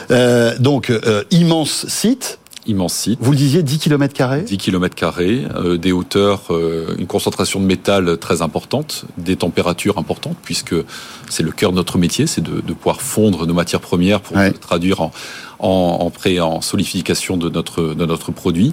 Euh, 0.09 0.57
donc 0.57 0.91
immense 1.30 1.86
site 1.88 2.39
immense 2.68 2.93
site. 2.93 3.20
Vous 3.22 3.32
le 3.32 3.38
disiez, 3.38 3.64
10 3.64 3.80
km 3.80 4.14
carrés? 4.14 4.41
10 4.41 4.57
km 4.57 4.95
carrés, 4.95 5.45
euh, 5.55 5.78
des 5.78 5.91
hauteurs, 5.91 6.43
euh, 6.51 6.95
une 6.97 7.07
concentration 7.07 7.60
de 7.60 7.66
métal 7.66 8.18
très 8.18 8.41
importante, 8.41 9.05
des 9.18 9.36
températures 9.36 9.97
importantes, 9.97 10.38
puisque 10.43 10.76
c'est 11.30 11.43
le 11.43 11.51
cœur 11.51 11.72
de 11.72 11.78
notre 11.78 11.97
métier, 11.97 12.28
c'est 12.28 12.41
de, 12.41 12.62
de, 12.62 12.74
pouvoir 12.74 13.01
fondre 13.01 13.45
nos 13.45 13.53
matières 13.53 13.82
premières 13.82 14.22
pour 14.22 14.38
ouais. 14.38 14.51
traduire 14.51 15.01
en, 15.01 15.12
en, 15.60 15.97
en 16.01 16.10
pré, 16.10 16.39
en 16.39 16.62
solidification 16.62 17.38
de 17.38 17.49
notre, 17.49 17.93
de 17.93 18.05
notre 18.05 18.32
produit 18.32 18.72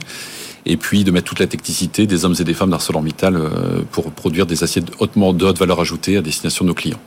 et 0.67 0.77
puis 0.77 1.05
de 1.05 1.11
mettre 1.11 1.29
toute 1.29 1.39
la 1.39 1.47
technicité 1.47 2.07
des 2.07 2.25
hommes 2.25 2.35
et 2.39 2.45
des 2.45 2.55
femmes 2.55 2.71
d'ArcelorMittal 2.71 3.37
euh, 3.37 3.83
pour 3.91 4.11
produire 4.11 4.47
des 4.47 4.65
aciers 4.65 4.83
hautement 4.99 5.33
de 5.33 5.45
haute 5.45 5.59
valeur 5.59 5.81
ajoutée 5.81 6.17
à 6.17 6.23
destination 6.23 6.65
de 6.65 6.69
nos 6.69 6.75
clients. 6.75 7.01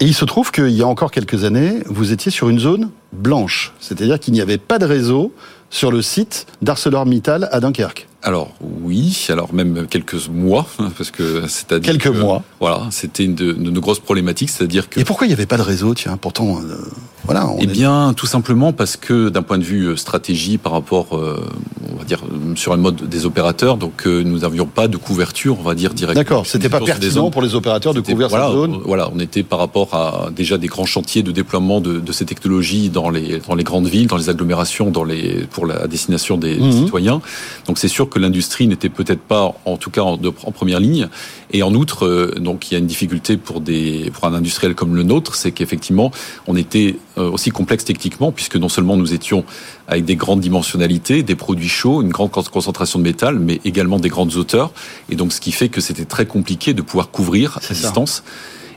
Et 0.00 0.04
il 0.04 0.14
se 0.14 0.24
trouve 0.24 0.52
qu'il 0.52 0.70
y 0.70 0.82
a 0.82 0.86
encore 0.86 1.10
quelques 1.10 1.42
années, 1.42 1.80
vous 1.86 2.12
étiez 2.12 2.30
sur 2.30 2.48
une 2.48 2.60
zone 2.60 2.90
blanche, 3.12 3.72
c'est-à-dire 3.80 4.20
qu'il 4.20 4.32
n'y 4.32 4.40
avait 4.40 4.58
pas 4.58 4.78
de 4.78 4.86
réseau 4.86 5.32
sur 5.70 5.90
le 5.90 6.02
site 6.02 6.46
d'ArcelorMittal 6.62 7.48
à 7.52 7.60
Dunkerque. 7.60 8.07
Alors 8.24 8.50
oui, 8.60 9.26
alors 9.28 9.54
même 9.54 9.86
quelques 9.88 10.28
mois, 10.28 10.66
parce 10.98 11.12
que 11.12 11.44
c'est 11.46 11.80
quelques 11.80 12.12
que, 12.12 12.18
mois. 12.18 12.42
Voilà, 12.58 12.88
c'était 12.90 13.24
une 13.24 13.36
de, 13.36 13.52
de, 13.52 13.70
nos 13.70 13.80
grosses 13.80 14.00
problématiques, 14.00 14.50
c'est-à-dire 14.50 14.88
que. 14.88 14.98
Et 14.98 15.04
pourquoi 15.04 15.26
il 15.26 15.30
n'y 15.30 15.34
avait 15.34 15.46
pas 15.46 15.56
de 15.56 15.62
réseau, 15.62 15.94
tiens 15.94 16.16
Pourtant, 16.16 16.58
euh, 16.58 16.76
voilà. 17.24 17.48
eh 17.60 17.62
est... 17.62 17.66
bien, 17.66 18.12
tout 18.16 18.26
simplement 18.26 18.72
parce 18.72 18.96
que 18.96 19.28
d'un 19.28 19.42
point 19.42 19.58
de 19.58 19.62
vue 19.62 19.96
stratégie 19.96 20.58
par 20.58 20.72
rapport, 20.72 21.16
euh, 21.16 21.48
on 21.92 21.96
va 21.96 22.04
dire, 22.04 22.22
sur 22.56 22.74
le 22.74 22.82
mode 22.82 23.08
des 23.08 23.24
opérateurs, 23.24 23.76
donc 23.76 24.04
euh, 24.06 24.24
nous 24.24 24.40
n'avions 24.40 24.66
pas 24.66 24.88
de 24.88 24.96
couverture, 24.96 25.56
on 25.60 25.62
va 25.62 25.76
dire 25.76 25.94
directement. 25.94 26.20
D'accord, 26.20 26.46
c'était 26.46 26.68
pas 26.68 26.80
pertinent 26.80 27.30
pour 27.30 27.42
les 27.42 27.54
opérateurs 27.54 27.94
de 27.94 28.00
couvrir 28.00 28.28
voilà, 28.28 28.46
cette 28.46 28.54
zone. 28.54 28.80
Voilà, 28.84 29.10
on 29.14 29.20
était 29.20 29.44
par 29.44 29.60
rapport 29.60 29.94
à 29.94 30.30
déjà 30.34 30.58
des 30.58 30.66
grands 30.66 30.86
chantiers 30.86 31.22
de 31.22 31.30
déploiement 31.30 31.80
de, 31.80 32.00
de 32.00 32.12
ces 32.12 32.24
technologies 32.24 32.88
dans 32.88 33.10
les 33.10 33.38
dans 33.46 33.54
les 33.54 33.64
grandes 33.64 33.86
villes, 33.86 34.08
dans 34.08 34.16
les 34.16 34.28
agglomérations, 34.28 34.90
dans 34.90 35.04
les 35.04 35.46
pour 35.52 35.66
la 35.66 35.86
destination 35.86 36.36
des, 36.36 36.56
des 36.56 36.72
citoyens. 36.72 37.20
Donc 37.68 37.78
c'est 37.78 37.86
sûr 37.86 38.07
que 38.08 38.18
l'industrie 38.18 38.66
n'était 38.66 38.88
peut-être 38.88 39.20
pas, 39.20 39.54
en 39.64 39.76
tout 39.76 39.90
cas, 39.90 40.02
en, 40.02 40.16
de, 40.16 40.32
en, 40.42 40.52
première 40.52 40.80
ligne. 40.80 41.08
Et 41.52 41.62
en 41.62 41.74
outre, 41.74 42.06
euh, 42.06 42.34
donc 42.38 42.70
il 42.70 42.74
y 42.74 42.76
a 42.76 42.78
une 42.78 42.86
difficulté 42.86 43.36
pour 43.36 43.60
des 43.60 44.10
pour 44.12 44.24
un 44.24 44.34
industriel 44.34 44.74
comme 44.74 44.96
le 44.96 45.02
nôtre, 45.02 45.34
c'est 45.34 45.52
qu'effectivement, 45.52 46.10
on 46.46 46.56
était 46.56 46.96
euh, 47.16 47.30
aussi 47.30 47.50
complexe 47.50 47.84
techniquement, 47.84 48.32
puisque 48.32 48.56
non 48.56 48.68
seulement 48.68 48.96
nous 48.96 49.14
étions 49.14 49.44
avec 49.86 50.04
des 50.04 50.16
grandes 50.16 50.40
dimensionnalités, 50.40 51.22
des 51.22 51.36
produits 51.36 51.68
chauds, 51.68 52.02
une 52.02 52.10
grande 52.10 52.30
concentration 52.30 52.98
de 52.98 53.04
métal, 53.04 53.38
mais 53.38 53.60
également 53.64 53.98
des 53.98 54.08
grandes 54.08 54.34
hauteurs. 54.36 54.72
Et 55.10 55.16
donc, 55.16 55.32
ce 55.32 55.40
qui 55.40 55.52
fait 55.52 55.68
que 55.68 55.80
c'était 55.80 56.04
très 56.04 56.26
compliqué 56.26 56.74
de 56.74 56.82
pouvoir 56.82 57.10
couvrir 57.10 57.58
à 57.58 57.74
distance. 57.74 58.22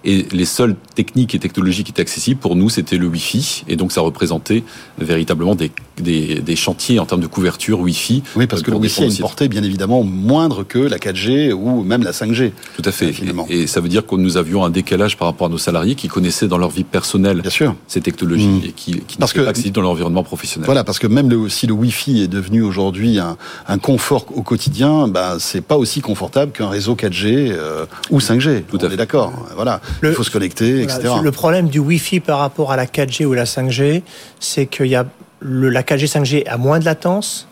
Et 0.04 0.26
les 0.32 0.45
seules 0.45 0.76
techniques 0.95 1.36
et 1.36 1.39
technologies 1.39 1.84
qui 1.84 1.91
étaient 1.91 2.02
accessibles 2.02 2.39
pour 2.39 2.56
nous, 2.56 2.70
c'était 2.70 2.97
le 2.97 3.08
Wi-Fi. 3.08 3.64
Et 3.68 3.76
donc, 3.76 3.91
ça 3.91 4.02
représentait 4.02 4.64
véritablement 4.97 5.56
des, 5.56 5.72
des, 5.99 6.41
des 6.41 6.56
chantiers 6.56 6.99
en 6.99 7.06
termes 7.06 7.22
de 7.22 7.28
couverture 7.28 7.80
Wi-Fi. 7.80 8.24
Oui, 8.36 8.47
parce 8.47 8.62
que 8.62 8.72
le 8.72 8.78
Wi-Fi 8.78 9.04
a 9.04 9.06
une 9.08 9.18
portée 9.18 9.47
bien 9.47 9.64
évidemment 9.64 10.04
moindre 10.04 10.64
que 10.64 10.80
la 10.80 10.97
4G 10.97 11.54
ou 11.54 11.84
même 11.84 12.04
la 12.04 12.12
5G. 12.12 12.52
Tout 12.76 12.82
à 12.86 12.91
fait. 12.91 13.14
Et, 13.49 13.62
et, 13.62 13.68
ça 13.68 13.80
veut 13.80 13.89
dire 13.89 14.06
que 14.06 14.16
nous 14.16 14.38
avions 14.38 14.64
un 14.64 14.70
décalage 14.70 15.18
par 15.18 15.28
rapport 15.28 15.47
à 15.47 15.49
nos 15.49 15.58
salariés 15.58 15.95
qui 15.95 16.08
connaissaient 16.08 16.47
dans 16.47 16.58
leur 16.58 16.70
vie 16.70 16.84
personnelle 16.84 17.41
bien 17.41 17.52
sûr. 17.52 17.76
ces 17.88 18.02
technologies 18.02 18.47
mmh. 18.47 18.66
et 18.66 18.72
qui, 18.72 18.91
qui 19.08 19.20
n'étaient 19.20 19.43
pas 19.43 19.49
accessibles 19.49 19.76
dans 19.76 19.82
leur 19.82 19.91
environnement 19.91 20.24
professionnel. 20.24 20.66
Voilà, 20.66 20.84
parce 20.84 20.99
que 20.99 21.08
même 21.08 21.30
le, 21.30 21.49
si 21.49 21.68
le 21.68 21.74
Wi-Fi 21.74 22.22
est 22.24 22.28
devenu 22.28 22.62
aujourd'hui 22.62 23.20
un, 23.20 23.38
un, 23.68 23.78
confort 23.78 24.26
au 24.36 24.41
quotidien, 24.41 25.08
bah, 25.08 25.38
c'est 25.39 25.62
pas 25.62 25.78
aussi 25.78 26.02
confortable 26.02 26.52
qu'un 26.52 26.70
réseau 26.70 26.95
4G 26.95 27.52
euh, 27.52 27.86
ou 28.10 28.20
5G. 28.20 28.64
Tout 28.64 28.78
à 28.82 28.89
fait. 28.89 28.97
d'accord. 28.97 29.34
Voilà. 29.56 29.82
Le, 30.02 30.10
il 30.10 30.16
faut 30.16 30.24
se 30.24 30.32
connecter, 30.32 30.84
voilà, 30.84 30.96
etc. 30.96 31.14
Le 31.22 31.32
problème 31.32 31.68
du 31.70 31.80
Wi-Fi 31.80 32.20
par 32.20 32.39
rapport 32.39 32.72
à 32.72 32.76
la 32.76 32.86
4G 32.86 33.26
ou 33.26 33.34
la 33.34 33.46
5G, 33.46 34.02
c'est 34.39 34.66
qu'il 34.66 34.88
y 34.88 34.96
a 34.96 35.06
le, 35.39 35.70
la 35.70 35.84
4G 35.84 36.08
5G 36.08 36.48
a 36.48 36.58
moins 36.58 36.80
de 36.80 36.86
latence, 36.86 37.48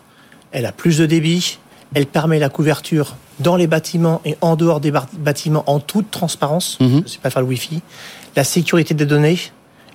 elle 0.51 0.65
a 0.65 0.71
plus 0.71 0.97
de 0.97 1.05
débit, 1.05 1.59
elle 1.93 2.05
permet 2.05 2.39
la 2.39 2.49
couverture 2.49 3.15
dans 3.39 3.55
les 3.55 3.67
bâtiments 3.67 4.21
et 4.25 4.35
en 4.41 4.55
dehors 4.55 4.79
des 4.79 4.91
bâtiments 5.13 5.63
en 5.67 5.79
toute 5.79 6.11
transparence. 6.11 6.77
Mm 6.79 6.85
-hmm. 6.85 6.89
Je 6.89 7.03
ne 7.03 7.07
sais 7.07 7.19
pas 7.21 7.29
faire 7.29 7.41
le 7.41 7.47
Wi-Fi. 7.47 7.81
La 8.35 8.43
sécurité 8.43 8.93
des 8.93 9.05
données, 9.05 9.39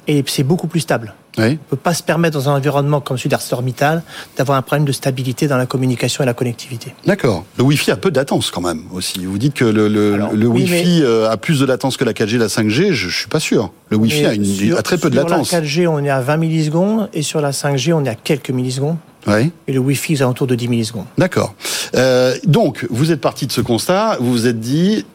et 0.06 0.24
c'est 0.26 0.44
beaucoup 0.44 0.66
plus 0.66 0.80
stable. 0.80 1.14
Oui. 1.38 1.44
On 1.44 1.48
ne 1.50 1.56
peut 1.56 1.76
pas 1.76 1.94
se 1.94 2.02
permettre 2.02 2.38
dans 2.38 2.48
un 2.48 2.56
environnement 2.56 3.00
comme 3.00 3.18
celui 3.18 3.30
d'ArcelorMittal 3.30 4.02
d'avoir 4.36 4.58
un 4.58 4.62
problème 4.62 4.84
de 4.84 4.92
stabilité 4.92 5.48
dans 5.48 5.56
la 5.56 5.66
communication 5.66 6.22
et 6.22 6.26
la 6.26 6.34
connectivité. 6.34 6.94
D'accord. 7.06 7.44
Le 7.58 7.64
Wi-Fi 7.64 7.90
a 7.90 7.96
peu 7.96 8.10
de 8.10 8.16
latence 8.16 8.50
quand 8.50 8.60
même 8.60 8.82
aussi. 8.92 9.24
Vous 9.24 9.38
dites 9.38 9.54
que 9.54 9.64
le, 9.64 9.88
le, 9.88 10.14
Alors, 10.14 10.32
le 10.32 10.46
oui, 10.46 10.62
Wi-Fi 10.62 11.02
mais... 11.02 11.26
a 11.26 11.36
plus 11.36 11.60
de 11.60 11.66
latence 11.66 11.96
que 11.96 12.04
la 12.04 12.12
4G 12.12 12.36
et 12.36 12.38
la 12.38 12.46
5G. 12.46 12.92
Je, 12.92 13.06
ne 13.06 13.12
suis 13.12 13.28
pas 13.28 13.40
sûr. 13.40 13.70
Le 13.90 13.96
Wi-Fi 13.96 14.26
a, 14.26 14.34
une, 14.34 14.44
sur, 14.44 14.78
a 14.78 14.82
très 14.82 14.98
peu 14.98 15.10
de 15.10 15.16
latence. 15.16 15.48
Sur 15.48 15.60
la 15.60 15.64
4G, 15.64 15.88
on 15.88 16.04
est 16.04 16.10
à 16.10 16.20
20 16.20 16.36
millisecondes 16.36 17.08
et 17.12 17.22
sur 17.22 17.40
la 17.40 17.50
5G, 17.50 17.92
on 17.92 18.04
est 18.04 18.10
à 18.10 18.14
quelques 18.14 18.50
millisecondes. 18.50 18.96
Oui. 19.26 19.50
Et 19.66 19.72
le 19.72 19.78
Wi-Fi 19.78 20.14
est 20.14 20.22
autour 20.22 20.46
de 20.46 20.54
10 20.54 20.68
millisecondes. 20.68 21.06
D'accord. 21.18 21.54
Euh, 21.94 22.36
donc, 22.46 22.86
vous 22.90 23.10
êtes 23.10 23.20
parti 23.20 23.46
de 23.46 23.52
ce 23.52 23.60
constat. 23.60 24.18
Vous 24.20 24.30
vous 24.30 24.46
êtes 24.46 24.60
dit, 24.60 25.06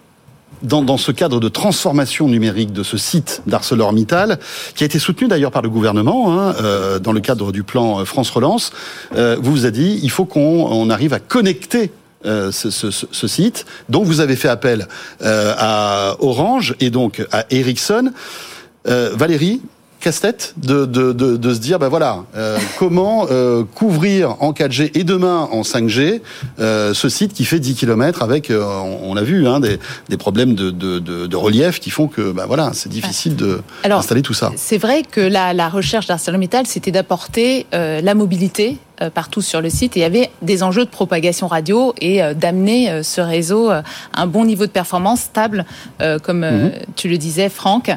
dans, 0.64 0.82
dans, 0.82 0.97
ce 0.97 1.12
cadre 1.12 1.39
de 1.39 1.49
transformation 1.49 2.28
numérique 2.28 2.74
de 2.74 2.84
ce 2.84 2.97
site 2.97 3.41
d'ArcelorMittal, 3.47 4.39
qui 4.76 4.84
a 4.84 4.86
été 4.86 4.99
soutenu 4.99 5.28
d'ailleurs 5.28 5.51
par 5.51 5.62
le 5.62 5.70
gouvernement, 5.70 6.34
hein, 6.39 6.55
euh, 6.62 6.99
dans 6.99 7.12
le 7.12 7.20
cadre 7.22 7.51
du 7.51 7.64
plan 7.64 8.03
France 8.05 8.30
Relance, 8.30 8.72
euh, 9.16 9.38
vous 9.41 9.66
avez 9.66 9.72
dit 9.72 9.99
il 10.03 10.10
faut 10.12 10.26
qu'on 10.26 10.39
on 10.70 10.89
arrive 10.89 11.14
à 11.14 11.20
connecter 11.20 11.91
euh, 12.26 12.51
ce, 12.51 12.70
ce- 12.70 12.91
ce- 12.91 13.05
ce 13.12 13.28
site. 13.28 13.66
Donc 13.88 14.05
vous 14.05 14.20
avez 14.20 14.36
fait 14.36 14.49
appel 14.49 14.88
euh, 15.22 15.53
à 15.57 16.16
Orange 16.20 16.76
et 16.80 16.89
donc 16.89 17.26
à 17.32 17.45
Ericsson. 17.49 18.12
Euh, 18.88 19.12
Valérie, 19.16 19.62
casse-tête 19.99 20.53
de, 20.57 20.85
de, 20.85 21.11
de, 21.13 21.37
de 21.37 21.53
se 21.53 21.59
dire, 21.59 21.79
ben 21.79 21.89
voilà, 21.89 22.23
euh, 22.35 22.57
comment 22.79 23.27
euh, 23.29 23.63
couvrir 23.75 24.35
en 24.39 24.51
4G 24.53 24.91
et 24.93 25.03
demain 25.03 25.47
en 25.51 25.61
5G 25.61 26.21
euh, 26.59 26.93
ce 26.93 27.09
site 27.09 27.33
qui 27.33 27.45
fait 27.45 27.59
10 27.59 27.75
km 27.75 28.23
avec, 28.23 28.51
on, 28.51 29.13
l'a 29.13 29.23
vu, 29.23 29.47
hein, 29.47 29.59
des, 29.59 29.79
des 30.07 30.17
problèmes 30.17 30.55
de, 30.55 30.71
de, 30.71 31.35
relief 31.35 31.79
qui 31.79 31.89
font 31.89 32.07
que, 32.07 32.31
ben 32.31 32.45
voilà, 32.45 32.71
c'est 32.73 32.89
difficile 32.89 33.35
de 33.35 33.61
Alors, 33.83 33.99
d'installer 33.99 34.21
tout 34.21 34.33
ça. 34.33 34.51
C'est 34.55 34.77
vrai 34.77 35.03
que 35.09 35.21
la, 35.21 35.53
la 35.53 35.69
recherche 35.69 36.07
d'ArcelorMittal, 36.07 36.67
c'était 36.67 36.91
d'apporter 36.91 37.65
la 37.71 38.13
mobilité 38.13 38.77
partout 39.13 39.41
sur 39.41 39.61
le 39.61 39.69
site. 39.69 39.95
Et 39.95 40.01
il 40.01 40.03
y 40.03 40.05
avait 40.05 40.30
des 40.41 40.61
enjeux 40.63 40.84
de 40.84 40.89
propagation 40.89 41.47
radio 41.47 41.93
et 42.01 42.21
d'amener 42.35 43.01
ce 43.03 43.21
réseau 43.21 43.69
à 43.69 43.84
un 44.13 44.27
bon 44.27 44.43
niveau 44.43 44.65
de 44.65 44.71
performance 44.71 45.21
stable, 45.21 45.65
comme 46.23 46.39
Mhm. 46.39 46.71
tu 46.97 47.07
le 47.07 47.17
disais, 47.17 47.47
Franck. 47.47 47.91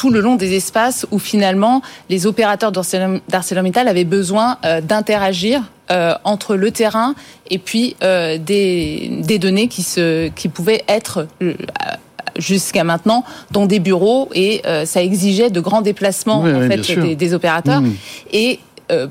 Tout 0.00 0.08
le 0.10 0.20
long 0.22 0.36
des 0.36 0.54
espaces 0.56 1.06
où 1.10 1.18
finalement 1.18 1.82
les 2.08 2.26
opérateurs 2.26 2.72
d'Arcelor- 2.72 3.20
d'ArcelorMittal 3.28 3.86
avaient 3.86 4.06
besoin 4.06 4.56
euh, 4.64 4.80
d'interagir 4.80 5.60
euh, 5.90 6.14
entre 6.24 6.56
le 6.56 6.70
terrain 6.70 7.14
et 7.50 7.58
puis 7.58 7.96
euh, 8.02 8.38
des, 8.38 9.18
des 9.30 9.38
données 9.38 9.68
qui, 9.68 9.82
se, 9.82 10.28
qui 10.28 10.48
pouvaient 10.48 10.82
être 10.88 11.26
jusqu'à 12.38 12.82
maintenant 12.82 13.24
dans 13.50 13.66
des 13.66 13.78
bureaux 13.78 14.30
et 14.34 14.62
euh, 14.64 14.86
ça 14.86 15.02
exigeait 15.02 15.50
de 15.50 15.60
grands 15.60 15.82
déplacements 15.82 16.40
Oui, 16.44 16.54
en 16.54 16.60
oui, 16.60 16.82
fait 16.82 16.96
des, 16.96 17.14
des 17.14 17.34
opérateurs. 17.34 17.82
Et 18.32 18.58
euh, 18.90 19.06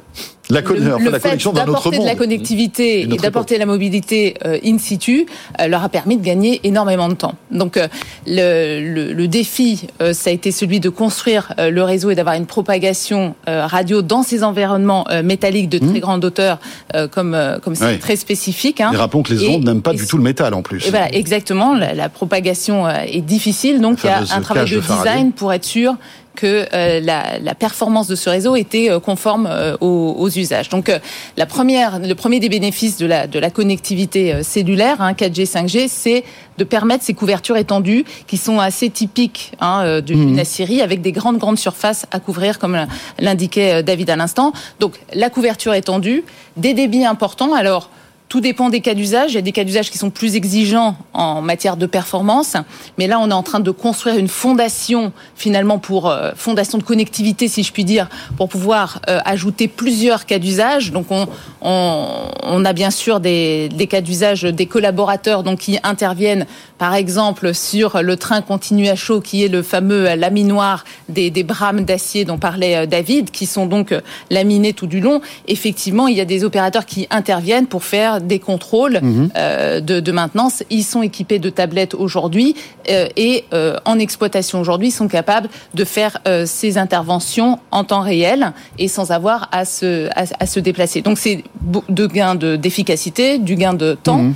La, 0.51 0.61
le, 0.61 0.67
enfin, 0.93 1.03
le 1.05 1.11
la 1.11 1.19
fait 1.19 1.30
connexion 1.30 1.53
d'un 1.53 1.61
autre 1.67 1.73
d'apporter 1.73 1.97
de 1.99 2.03
la 2.03 2.09
monde. 2.09 2.17
connectivité 2.17 3.01
et 3.01 3.05
d'apporter 3.05 3.57
la 3.59 3.65
mobilité 3.67 4.34
euh, 4.45 4.57
in 4.65 4.80
situ 4.80 5.27
euh, 5.59 5.67
leur 5.67 5.84
a 5.84 5.89
permis 5.89 6.17
de 6.17 6.23
gagner 6.23 6.59
énormément 6.63 7.07
de 7.07 7.13
temps. 7.13 7.35
Donc 7.51 7.77
euh, 7.77 7.88
le, 8.26 8.80
le, 8.81 9.13
le 9.13 9.27
défi, 9.27 9.88
euh, 10.01 10.13
ça 10.13 10.31
a 10.31 10.34
été 10.34 10.51
celui 10.51 10.80
de 10.80 10.89
construire 10.89 11.53
euh, 11.59 11.69
le 11.69 11.84
réseau 11.84 12.09
et 12.09 12.15
d'avoir 12.15 12.35
une 12.35 12.47
propagation 12.47 13.35
euh, 13.47 13.67
radio 13.67 14.01
dans 14.01 14.23
ces 14.23 14.43
environnements 14.43 15.05
euh, 15.11 15.21
métalliques 15.21 15.69
de 15.69 15.77
très 15.77 15.99
grande 15.99 16.26
hauteur, 16.26 16.57
euh, 16.95 17.07
comme 17.07 17.34
euh, 17.35 17.59
comme 17.59 17.76
c'est 17.76 17.99
très 17.99 18.15
spécifique. 18.15 18.81
hein. 18.81 18.91
Et 18.93 18.97
rappelons 18.97 19.21
que 19.23 19.34
les 19.34 19.47
ondes 19.47 19.63
n'aiment 19.65 19.84
pas 19.84 19.93
du 19.93 20.07
tout 20.07 20.17
le 20.17 20.23
métal 20.23 20.53
en 20.55 20.61
plus. 20.63 20.88
et 20.88 20.89
voilà, 20.89 21.13
exactement. 21.13 21.76
La, 21.76 21.93
la 21.93 22.09
propagation 22.09 22.88
euh, 22.88 22.93
est 23.07 23.21
difficile, 23.21 23.81
donc 23.81 23.99
il 24.03 24.07
y 24.07 24.09
a 24.09 24.23
un 24.35 24.41
travail 24.41 24.69
de 24.69 24.80
design 24.80 25.31
pour 25.31 25.53
être 25.53 25.65
sûr 25.65 25.93
que 26.35 26.68
euh, 26.73 26.99
la, 27.01 27.39
la 27.39 27.56
performance 27.56 28.07
de 28.07 28.15
ce 28.15 28.30
réseau 28.30 28.56
était 28.56 28.89
euh, 28.89 28.99
conforme 28.99 29.47
euh, 29.49 29.76
aux, 29.81 30.15
aux 30.18 30.30
usages. 30.30 30.69
Donc, 30.69 30.89
euh, 30.89 30.99
la 31.38 31.45
première, 31.45 31.99
le 31.99 32.15
premier 32.15 32.39
des 32.39 32.49
bénéfices 32.49 32.97
de 32.97 33.06
la, 33.06 33.27
de 33.27 33.39
la 33.39 33.49
connectivité 33.49 34.34
euh, 34.34 34.43
cellulaire, 34.43 35.01
hein, 35.01 35.14
4G, 35.14 35.45
5G, 35.45 35.88
c'est 35.89 36.23
de 36.57 36.64
permettre 36.64 37.03
ces 37.03 37.14
couvertures 37.14 37.57
étendues 37.57 38.06
qui 38.27 38.38
sont 38.38 38.60
assez 38.60 38.89
typiques 38.89 39.51
hein, 39.60 40.01
d'une 40.01 40.35
Mhm. 40.35 40.45
Syrie 40.45 40.81
avec 40.81 41.01
des 41.01 41.11
grandes 41.11 41.38
grandes 41.38 41.60
surfaces 41.60 42.06
à 42.11 42.19
couvrir, 42.19 42.60
comme 42.60 42.85
l'indiquait 43.19 43.81
David 43.84 44.10
à 44.10 44.15
l'instant. 44.15 44.51
Donc, 44.80 44.99
la 45.14 45.30
couverture 45.30 45.73
étendue, 45.73 46.23
des 46.57 46.73
débits 46.73 47.06
importants. 47.06 47.53
Alors 47.53 47.89
tout 48.30 48.41
dépend 48.41 48.69
des 48.69 48.80
cas 48.80 48.93
d'usage. 48.93 49.31
Il 49.31 49.35
y 49.35 49.38
a 49.39 49.41
des 49.41 49.51
cas 49.51 49.64
d'usage 49.64 49.89
qui 49.89 49.97
sont 49.97 50.11
plus 50.11 50.35
exigeants 50.35 50.95
en 51.14 51.41
matière 51.41 51.77
de 51.77 51.88
performance. 51.88 52.56
Mais 52.99 53.07
là, 53.07 53.19
on 53.19 53.30
est 53.30 53.34
en 53.34 53.43
train 53.43 53.60
de 53.60 53.72
construire 53.72 54.18
une 54.18 54.27
fondation, 54.27 55.11
finalement, 55.35 55.80
pour 55.80 56.10
euh, 56.10 56.31
fondation 56.35 56.77
de 56.77 56.84
connectivité, 56.84 57.47
si 57.47 57.64
je 57.64 57.73
puis 57.73 57.84
dire, 57.84 58.07
pour 58.38 58.47
pouvoir 58.47 59.01
euh, 59.10 59.19
ajouter 59.26 59.68
plusieurs 59.68 60.27
cas 60.27 60.38
d'usage. 60.38 60.91
Donc, 60.91 61.07
on, 61.10 61.27
on, 61.61 62.06
on 62.43 62.65
a 62.65 62.73
bien 62.73 62.91
sûr 62.91 63.19
des, 63.19 63.68
des 63.69 63.88
cas 63.88 64.01
d'usage 64.01 64.43
des 64.43 64.68
collaborateurs 64.68 65.41
donc 65.41 65.60
qui 65.60 65.80
interviennent, 65.81 66.45
par 66.77 66.93
exemple, 66.93 67.56
sur 67.56 68.01
le 68.03 68.15
train 68.15 68.41
continu 68.41 68.89
à 68.89 68.95
chaud, 68.95 69.22
qui 69.22 69.43
est 69.43 69.47
le 69.47 69.64
fameux 69.64 70.15
laminoir 70.15 70.85
des, 71.10 71.31
des 71.31 71.43
brames 71.43 71.84
d'acier 71.84 72.26
dont 72.26 72.38
parlait 72.38 72.76
euh, 72.76 72.85
David, 72.85 73.31
qui 73.31 73.47
sont 73.47 73.65
donc 73.65 73.91
euh, 73.91 74.01
laminés 74.30 74.73
tout 74.73 74.88
du 74.88 74.99
long. 74.99 75.19
Effectivement, 75.47 76.07
il 76.07 76.15
y 76.15 76.22
a 76.22 76.26
des 76.26 76.43
opérateurs 76.43 76.85
qui 76.85 77.07
interviennent 77.10 77.65
pour 77.65 77.84
faire 77.84 78.18
des 78.19 78.39
contrôles 78.39 78.99
Mhm. 79.01 79.29
euh, 79.37 79.79
de, 79.79 79.99
de 79.99 80.11
maintenance. 80.11 80.63
Ils 80.69 80.83
sont 80.83 81.01
équipés 81.01 81.39
de 81.39 81.49
tablettes 81.49 81.93
aujourd'hui 81.93 82.55
euh, 82.89 83.07
et 83.17 83.45
euh, 83.53 83.75
en 83.85 83.99
exploitation 83.99 84.59
aujourd'hui, 84.59 84.87
ils 84.89 84.91
sont 84.91 85.07
capables 85.07 85.49
de 85.73 85.83
faire 85.83 86.19
ces 86.45 86.77
interventions 86.77 87.59
en 87.71 87.83
temps 87.83 88.01
réel 88.01 88.53
et 88.77 88.87
sans 88.87 89.11
avoir 89.11 89.47
à 89.51 89.65
se, 89.65 90.07
à, 90.15 90.23
à 90.39 90.45
se 90.45 90.59
déplacer. 90.59 91.01
Donc 91.01 91.17
c'est 91.17 91.43
de 91.89 92.07
gains 92.07 92.35
de- 92.35 92.55
d'efficacité, 92.55 93.37
du 93.37 93.55
gain 93.55 93.73
de 93.73 93.97
temps, 94.01 94.17
Mhm. 94.19 94.33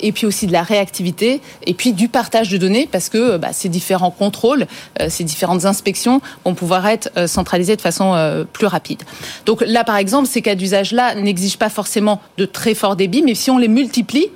et 0.00 0.12
puis 0.12 0.26
aussi 0.26 0.46
de 0.46 0.52
la 0.52 0.62
réactivité, 0.62 1.40
et 1.66 1.74
puis 1.74 1.92
du 1.92 2.08
partage 2.08 2.48
de 2.48 2.56
données, 2.56 2.88
parce 2.90 3.08
que 3.08 3.36
bah, 3.36 3.48
ces 3.52 3.68
différents 3.68 4.10
contrôles, 4.10 4.66
ces 5.08 5.24
différentes 5.24 5.64
inspections 5.64 6.20
vont 6.44 6.54
pouvoir 6.54 6.86
être 6.86 7.10
centralisées 7.28 7.76
de 7.76 7.80
façon 7.80 8.14
plus 8.52 8.66
rapide. 8.66 9.02
Donc 9.46 9.62
là, 9.66 9.84
par 9.84 9.96
exemple, 9.96 10.26
ces 10.28 10.42
cas 10.42 10.54
d'usage-là 10.54 11.14
n'exigent 11.14 11.58
pas 11.58 11.68
forcément 11.70 12.20
de 12.38 12.44
très 12.44 12.74
fort 12.74 12.96
débit, 12.96 13.17
mais 13.22 13.34
si 13.34 13.50
on 13.50 13.58
les 13.58 13.68
multiplie, 13.68 14.28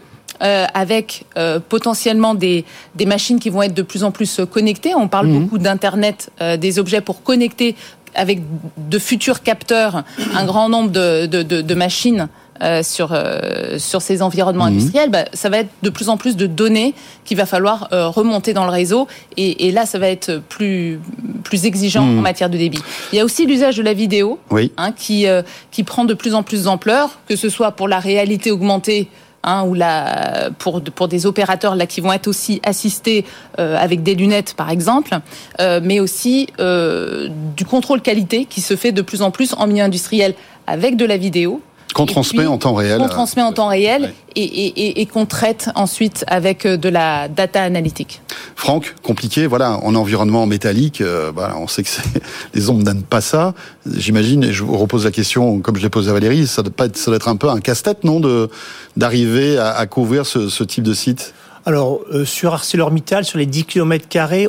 euh, 0.43 0.67
avec 0.75 1.25
euh, 1.37 1.61
potentiellement 1.61 2.35
des, 2.35 2.65
des 2.97 3.07
machines 3.07 3.39
qui 3.39 3.49
vont 3.49 3.63
être 3.63 3.75
de 3.75 3.83
plus 3.83 4.03
en 4.03 4.11
plus 4.11 4.41
euh, 4.41 4.47
connectées. 4.47 4.93
On 4.95 5.07
parle 5.07 5.29
beaucoup 5.29 5.59
d'Internet 5.59 6.31
euh, 6.41 6.57
des 6.57 6.81
objets 6.81 7.01
pour 7.01 7.23
connecter 7.23 7.77
avec 8.15 8.41
de 8.77 8.99
futurs 8.99 9.43
capteurs 9.43 10.03
un 10.35 10.45
grand 10.45 10.69
nombre 10.69 10.91
de, 10.91 11.27
de, 11.27 11.43
de, 11.43 11.63
de 11.63 11.75
machines 11.75 12.29
euh, 12.63 12.83
sur, 12.83 13.11
euh, 13.13 13.79
sur 13.79 14.01
ces 14.03 14.23
environnements 14.23 14.67
Mhm. 14.67 14.73
industriels. 14.77 15.11
Bah, 15.11 15.25
ça 15.33 15.49
va 15.49 15.59
être 15.59 15.71
de 15.83 15.91
plus 15.91 16.09
en 16.09 16.17
plus 16.17 16.37
de 16.37 16.47
données 16.47 16.95
qu'il 17.25 17.37
va 17.37 17.47
falloir 17.47 17.89
euh, 17.93 18.09
remonter 18.09 18.53
dans 18.55 18.65
le 18.65 18.71
réseau. 18.71 19.09
Et, 19.37 19.67
et 19.67 19.73
là, 19.73 19.85
ça 19.87 19.99
va 19.99 20.09
être 20.09 20.41
plus, 20.49 21.01
plus 21.45 21.67
exigeant 21.67 22.05
Mhm. 22.05 22.19
en 22.19 22.23
matière 22.23 22.51
de 22.51 22.57
débit. 22.59 22.83
Il 23.13 23.17
y 23.17 23.21
a 23.21 23.25
aussi 23.25 23.47
l'usage 23.47 23.77
de 23.77 23.83
la 23.83 23.93
vidéo 23.95 24.39
Oui. 24.51 24.71
hein, 24.77 24.93
qui, 24.93 25.27
qui 25.71 25.83
prend 25.83 26.05
de 26.05 26.15
plus 26.15 26.35
en 26.35 26.43
plus 26.43 26.65
d'ampleur, 26.65 27.19
que 27.29 27.37
ce 27.37 27.49
soit 27.49 27.73
pour 27.73 27.89
la 27.89 27.99
réalité 27.99 28.51
augmentée. 28.51 29.09
Hein, 29.45 29.65
ou 29.65 29.75
la, 29.75 30.51
pour, 30.61 30.81
pour 30.85 31.09
des 31.09 31.27
opérateurs 31.27 31.75
là 31.75 31.87
qui 31.87 32.01
vont 32.01 32.13
être 32.13 32.29
aussi 32.29 32.61
assistés 32.65 33.25
euh, 33.59 33.77
avec 33.77 34.05
des 34.05 34.15
lunettes 34.15 34.55
par 34.55 34.71
exemple, 34.71 35.19
euh, 35.61 35.81
mais 35.83 35.99
aussi 35.99 36.47
euh, 36.61 37.29
du 37.57 37.65
contrôle 37.65 38.03
qualité 38.03 38.45
qui 38.45 38.61
se 38.61 38.77
fait 38.77 38.93
de 38.93 39.03
plus 39.03 39.21
en 39.21 39.33
plus 39.33 39.53
en 39.59 39.67
milieu 39.67 39.83
industriel 39.83 40.35
avec 40.69 40.97
de 40.97 41.05
la 41.05 41.17
vidéo. 41.17 41.61
Qu'on 41.94 42.05
Et 42.06 42.12
transmet 42.12 42.47
en 42.47 42.59
temps 42.59 42.74
réel. 42.74 42.98
Qu'on 42.98 43.09
transmet 43.09 43.43
en 43.43 43.52
temps 43.52 43.69
réel 43.69 44.14
et, 44.35 44.43
et, 44.43 44.66
et, 44.66 45.01
et 45.02 45.06
qu'on 45.06 45.27
traite 45.27 45.69
ensuite 45.74 46.24
avec 46.27 46.64
euh, 46.64 46.77
de 46.77 46.89
la 46.89 47.28
data 47.28 47.62
analytique. 47.62 48.23
Franck, 48.56 48.94
compliqué, 49.02 49.47
voilà, 49.47 49.73
en 49.82 49.94
environnement 49.94 50.47
métallique, 50.47 51.01
euh, 51.01 51.31
voilà, 51.35 51.56
on 51.59 51.66
sait 51.69 51.82
que 51.82 51.89
c'est- 51.90 52.02
les 52.55 52.70
ondes 52.70 52.82
n'aiment 52.85 53.02
pas 53.02 53.20
ça. 53.20 53.52
J'imagine, 53.94 54.44
et 54.44 54.52
je 54.52 54.62
vous 54.64 54.78
repose 54.78 55.05
la 55.05 55.10
question 55.10 55.60
comme 55.60 55.77
je 55.77 55.82
l'ai 55.82 55.90
posée 55.90 56.10
à 56.10 56.12
Valérie, 56.14 56.47
ça 56.47 56.62
doit, 56.62 56.73
pas 56.73 56.86
être, 56.86 56.97
ça 56.97 57.06
doit 57.10 57.16
être 57.16 57.28
un 57.28 57.36
peu 57.36 57.48
un 57.51 57.60
casse-tête, 57.60 58.05
non, 58.05 58.20
de 58.20 58.48
d'arriver 58.97 59.59
à, 59.59 59.70
à 59.73 59.86
couvrir 59.86 60.24
ce, 60.27 60.48
ce 60.48 60.64
type 60.64 60.85
de 60.85 60.94
site? 60.94 61.35
Alors, 61.65 62.01
euh, 62.13 62.25
sur 62.25 62.53
ArcelorMittal, 62.55 63.25
sur 63.25 63.39
les 63.39 63.47
10 63.47 63.65
km, 63.65 64.07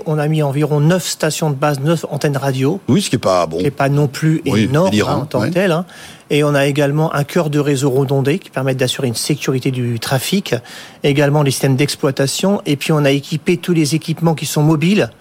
on 0.07 0.17
a 0.17 0.27
mis 0.27 0.41
environ 0.41 0.79
9 0.79 1.05
stations 1.07 1.51
de 1.51 1.55
base, 1.55 1.79
9 1.79 2.05
antennes 2.09 2.37
radio. 2.37 2.79
Oui, 2.87 3.01
ce 3.03 3.09
qui 3.09 3.15
n'est 3.15 3.19
pas 3.19 3.45
bon. 3.45 3.57
Qui 3.57 3.63
n'est 3.63 3.71
pas 3.71 3.89
non 3.89 4.07
plus 4.07 4.41
Oui, 4.47 4.63
énorme 4.63 4.89
hein, 5.07 5.19
en 5.21 5.25
tant 5.25 5.41
ouais. 5.41 5.49
que 5.49 5.53
tel. 5.53 5.71
hein. 5.71 5.85
Et 6.31 6.43
on 6.43 6.55
a 6.55 6.65
également 6.65 7.13
un 7.13 7.23
cœur 7.23 7.51
de 7.51 7.59
réseau 7.59 7.91
redondé 7.91 8.39
qui 8.39 8.49
permet 8.49 8.73
d'assurer 8.73 9.07
une 9.07 9.13
sécurité 9.15 9.69
du 9.69 9.99
trafic. 9.99 10.55
Également 11.03 11.43
les 11.43 11.51
systèmes 11.51 11.75
d'exploitation. 11.75 12.61
Et 12.65 12.75
puis 12.77 12.91
on 12.91 13.05
a 13.05 13.11
équipé 13.11 13.57
tous 13.57 13.73
les 13.73 13.93
équipements 13.93 14.33
qui 14.33 14.47
sont 14.47 14.63
mobiles 14.63 15.11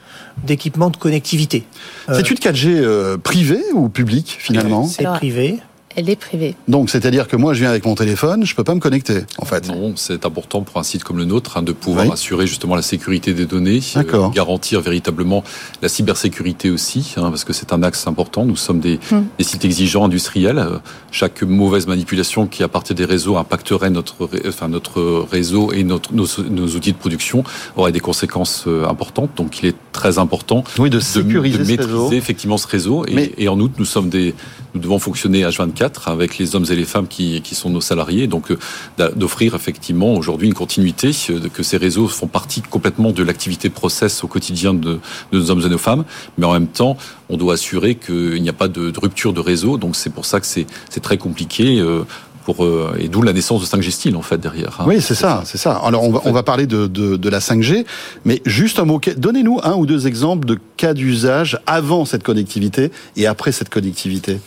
d'équipements 0.44 0.89
de 0.89 0.97
connectivité. 0.97 1.66
Euh, 2.09 2.14
C'est 2.16 2.31
une 2.31 2.39
4G 2.39 2.69
euh, 2.69 3.19
privée 3.19 3.62
ou 3.74 3.90
publique 3.90 4.36
finalement 4.39 4.86
C'est 4.86 5.05
privé. 5.05 5.59
Elle 5.97 6.09
est 6.10 6.16
privée. 6.16 6.55
Donc, 6.69 6.90
c'est-à-dire 6.90 7.28
que 7.28 7.36
moi, 7.36 7.55
je 7.55 7.60
viens 7.60 7.70
avec 7.70 7.85
mon 7.85 7.94
téléphone, 7.94 8.44
je 8.47 8.55
peux 8.55 8.64
pas 8.64 8.74
me 8.74 8.81
connecter, 8.81 9.20
en 9.39 9.44
fait. 9.44 9.69
Non, 9.69 9.93
c'est 9.97 10.24
important 10.24 10.62
pour 10.62 10.78
un 10.78 10.82
site 10.82 11.05
comme 11.05 11.19
le 11.19 11.24
nôtre 11.24 11.56
hein, 11.56 11.62
de 11.62 11.73
pouvoir 11.73 12.06
Oui. 12.06 12.12
assurer 12.12 12.47
justement 12.47 12.74
la 12.77 12.82
sécurité 12.82 13.35
des 13.35 13.47
données, 13.47 13.81
euh, 13.97 14.28
garantir 14.31 14.81
véritablement 14.81 15.44
la 15.82 15.89
cybersécurité 15.89 16.70
aussi, 16.70 17.14
hein, 17.16 17.28
parce 17.31 17.44
que 17.44 17.52
c'est 17.52 17.73
un 17.73 17.82
axe 17.82 18.06
important. 18.06 18.44
Nous 18.44 18.56
sommes 18.56 18.81
des, 18.81 18.98
Mm. 19.10 19.20
des 19.39 19.44
sites 19.44 19.64
exigeants 19.64 20.05
industriels. 20.05 20.59
Euh, 20.59 20.78
Chaque 21.10 21.43
mauvaise 21.43 21.86
manipulation 21.86 22.47
qui 22.47 22.62
appartient 22.62 22.94
des 22.94 23.05
réseaux 23.05 23.36
impacterait 23.36 23.90
notre, 23.90 24.28
enfin, 24.48 24.69
notre 24.69 25.27
réseau 25.31 25.70
et 25.73 25.85
notre, 25.85 26.14
nos, 26.14 26.27
nos 26.48 26.66
outils 26.69 26.93
de 26.93 26.97
production 26.97 27.44
aurait 27.77 27.93
des 27.93 28.01
conséquences 28.01 28.64
euh, 28.66 28.86
importantes. 28.89 29.31
Donc, 29.36 29.59
il 29.62 29.66
est 29.69 29.77
très 29.93 30.19
important 30.19 30.64
Oui, 30.78 30.89
de 30.89 31.01
sécuriser 31.01 31.59
de 31.59 31.64
maîtriser 31.64 31.82
réseau. 31.93 32.12
effectivement 32.12 32.56
ce 32.56 32.66
réseau. 32.66 33.05
Et, 33.06 33.14
Mais- 33.14 33.32
et 33.36 33.48
en 33.48 33.60
outre, 33.60 33.74
nous 33.78 33.85
sommes 33.85 34.09
des, 34.09 34.35
nous 34.74 34.81
devons 34.81 34.98
fonctionner 34.98 35.43
H24 35.44 35.81
avec 36.06 36.38
les 36.38 36.54
hommes 36.54 36.66
et 36.70 36.74
les 36.74 36.84
femmes 36.84 37.06
qui, 37.09 37.40
qui 37.42 37.54
sont 37.54 37.70
nos 37.70 37.80
salariés. 37.80 38.26
Donc, 38.26 38.50
euh, 38.50 39.10
d'offrir 39.16 39.54
effectivement 39.54 40.14
aujourd'hui 40.14 40.48
une 40.48 40.54
continuité, 40.54 41.10
euh, 41.30 41.40
que 41.52 41.62
ces 41.62 41.76
réseaux 41.76 42.09
font 42.09 42.26
partie 42.28 42.62
complètement 42.62 43.12
de 43.12 43.22
l'activité 43.22 43.70
process 43.70 44.22
au 44.24 44.26
quotidien 44.28 44.74
de, 44.74 44.98
de 45.32 45.38
nos 45.38 45.50
hommes 45.50 45.62
et 45.64 45.68
nos 45.68 45.78
femmes. 45.78 46.04
Mais 46.38 46.46
en 46.46 46.52
même 46.52 46.68
temps, 46.68 46.96
on 47.28 47.36
doit 47.36 47.54
assurer 47.54 47.94
qu'il 47.96 48.42
n'y 48.42 48.48
a 48.48 48.52
pas 48.54 48.68
de, 48.68 48.90
de 48.90 49.00
rupture 49.00 49.32
de 49.32 49.40
réseau. 49.40 49.76
Donc, 49.78 49.96
c'est 49.96 50.10
pour 50.10 50.24
ça 50.26 50.40
que 50.40 50.46
c'est 50.46 50.66
très 51.02 51.18
compliqué. 51.18 51.78
euh, 51.80 52.04
pour 52.44 52.66
et 52.98 53.06
d'où 53.06 53.22
la 53.22 53.32
naissance 53.32 53.60
de 53.60 53.66
5G 53.66 53.90
Style 53.92 54.16
en 54.16 54.22
fait 54.22 54.36
derrière. 54.36 54.78
hein. 54.80 54.84
Oui, 54.88 55.00
c'est 55.00 55.14
ça, 55.14 55.42
c'est 55.46 55.59
ça. 55.59 55.74
Alors 55.84 56.02
on 56.02 56.10
va, 56.10 56.22
on 56.24 56.32
va 56.32 56.42
parler 56.42 56.66
de, 56.66 56.88
de, 56.88 57.14
de 57.16 57.28
la 57.28 57.38
5G, 57.38 57.84
mais 58.24 58.42
juste 58.44 58.80
un 58.80 58.84
mot. 58.84 59.00
Donnez-nous 59.16 59.60
un 59.62 59.74
ou 59.76 59.86
deux 59.86 60.09
exemples 60.09 60.48
de 60.48 60.59
cas 60.76 60.92
d'usage 60.92 61.60
avant 61.68 62.04
cette 62.04 62.24
connectivité 62.24 62.90
et 63.16 63.28
après 63.28 63.52
cette 63.52 63.68
connectivité. 63.68 64.40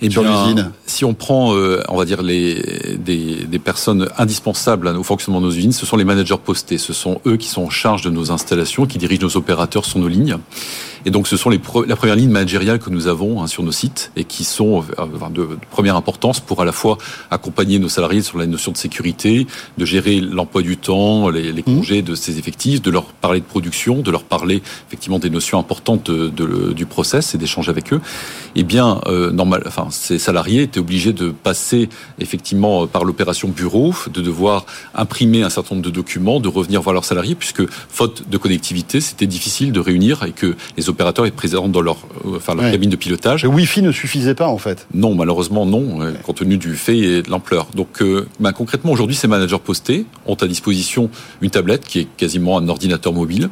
Eh 0.00 0.10
sur 0.10 0.22
bien, 0.22 0.44
l'usine. 0.44 0.70
Si 0.86 1.04
on 1.04 1.14
prend, 1.14 1.54
euh, 1.54 1.82
on 1.88 1.96
va 1.96 2.04
dire, 2.04 2.22
les, 2.22 2.96
des, 2.98 3.46
des 3.46 3.58
personnes 3.58 4.08
indispensables 4.16 4.88
au 4.88 5.02
fonctionnement 5.02 5.40
de 5.40 5.46
nos 5.46 5.52
usines, 5.52 5.72
ce 5.72 5.86
sont 5.86 5.96
les 5.96 6.04
managers 6.04 6.38
postés. 6.42 6.78
Ce 6.78 6.92
sont 6.92 7.20
eux 7.26 7.36
qui 7.36 7.48
sont 7.48 7.62
en 7.62 7.70
charge 7.70 8.02
de 8.02 8.10
nos 8.10 8.30
installations, 8.30 8.86
qui 8.86 8.98
dirigent 8.98 9.22
nos 9.22 9.36
opérateurs 9.36 9.84
sur 9.84 9.98
nos 9.98 10.08
lignes. 10.08 10.36
Et 11.06 11.10
donc, 11.10 11.28
ce 11.28 11.36
sont 11.36 11.50
les 11.50 11.58
pre- 11.58 11.86
la 11.86 11.96
première 11.96 12.16
ligne 12.16 12.30
managériale 12.30 12.78
que 12.78 12.90
nous 12.90 13.06
avons 13.06 13.42
hein, 13.42 13.46
sur 13.46 13.62
nos 13.62 13.72
sites 13.72 14.10
et 14.16 14.24
qui 14.24 14.44
sont 14.44 14.80
euh, 14.98 15.06
enfin, 15.14 15.30
de, 15.30 15.42
de 15.42 15.58
première 15.70 15.96
importance 15.96 16.40
pour 16.40 16.60
à 16.62 16.64
la 16.64 16.72
fois 16.72 16.98
accompagner 17.30 17.78
nos 17.78 17.88
salariés 17.88 18.22
sur 18.22 18.38
la 18.38 18.46
notion 18.46 18.72
de 18.72 18.76
sécurité, 18.76 19.46
de 19.76 19.84
gérer 19.84 20.20
l'emploi 20.20 20.62
du 20.62 20.76
temps, 20.76 21.28
les, 21.30 21.52
les 21.52 21.62
congés 21.62 22.02
de 22.02 22.14
ces 22.14 22.38
effectifs, 22.38 22.82
de 22.82 22.90
leur 22.90 23.04
parler 23.04 23.40
de 23.40 23.44
production, 23.44 24.00
de 24.02 24.10
leur 24.10 24.24
parler 24.24 24.62
effectivement 24.88 25.18
des 25.18 25.30
notions 25.30 25.58
importantes 25.58 26.10
de, 26.10 26.28
de- 26.28 26.72
du 26.72 26.86
process 26.86 27.34
et 27.34 27.38
d'échanger 27.38 27.70
avec 27.70 27.92
eux. 27.92 28.00
Eh 28.54 28.64
bien, 28.64 29.00
euh, 29.06 29.30
normal, 29.30 29.62
enfin, 29.66 29.88
ces 29.90 30.18
salariés 30.18 30.62
étaient 30.62 30.80
obligés 30.80 31.12
de 31.12 31.30
passer 31.30 31.88
effectivement 32.18 32.82
euh, 32.82 32.86
par 32.86 33.04
l'opération 33.04 33.48
bureau, 33.48 33.94
de 34.12 34.20
devoir 34.20 34.66
imprimer 34.94 35.42
un 35.42 35.50
certain 35.50 35.74
nombre 35.76 35.86
de 35.86 35.90
documents, 35.92 36.40
de 36.40 36.48
revenir 36.48 36.82
voir 36.82 36.92
leurs 36.92 37.04
salariés, 37.04 37.34
puisque 37.34 37.62
faute 37.88 38.28
de 38.28 38.36
connectivité, 38.38 39.00
c'était 39.00 39.26
difficile 39.26 39.72
de 39.72 39.80
réunir 39.80 40.22
et 40.24 40.32
que 40.32 40.56
les 40.76 40.87
opérateurs 40.88 41.26
étaient 41.26 41.36
présents 41.36 41.68
dans 41.68 41.80
leur, 41.80 41.96
euh, 42.26 42.36
enfin, 42.36 42.54
leur 42.54 42.64
Ouais. 42.64 42.70
cabine 42.72 42.90
de 42.90 42.96
pilotage. 42.96 43.42
Le 43.44 43.48
Wi-Fi 43.48 43.82
ne 43.82 43.92
suffisait 43.92 44.34
pas 44.34 44.48
en 44.48 44.58
fait. 44.58 44.86
Non, 44.94 45.14
malheureusement 45.14 45.66
non, 45.66 46.02
euh, 46.02 46.12
compte 46.24 46.36
tenu 46.38 46.56
du 46.58 46.74
fait 46.76 46.96
et 46.98 47.22
de 47.22 47.30
l'ampleur. 47.30 47.68
Donc 47.74 48.02
euh, 48.02 48.26
ben, 48.40 48.52
concrètement, 48.52 48.92
aujourd'hui, 48.92 49.16
ces 49.16 49.28
managers 49.28 49.58
postés 49.64 50.06
ont 50.26 50.34
à 50.34 50.46
disposition 50.46 51.10
une 51.40 51.50
tablette 51.50 51.84
qui 51.86 52.00
est 52.00 52.08
quasiment 52.16 52.58
un 52.58 52.68
ordinateur 52.68 53.12
mobile 53.12 53.50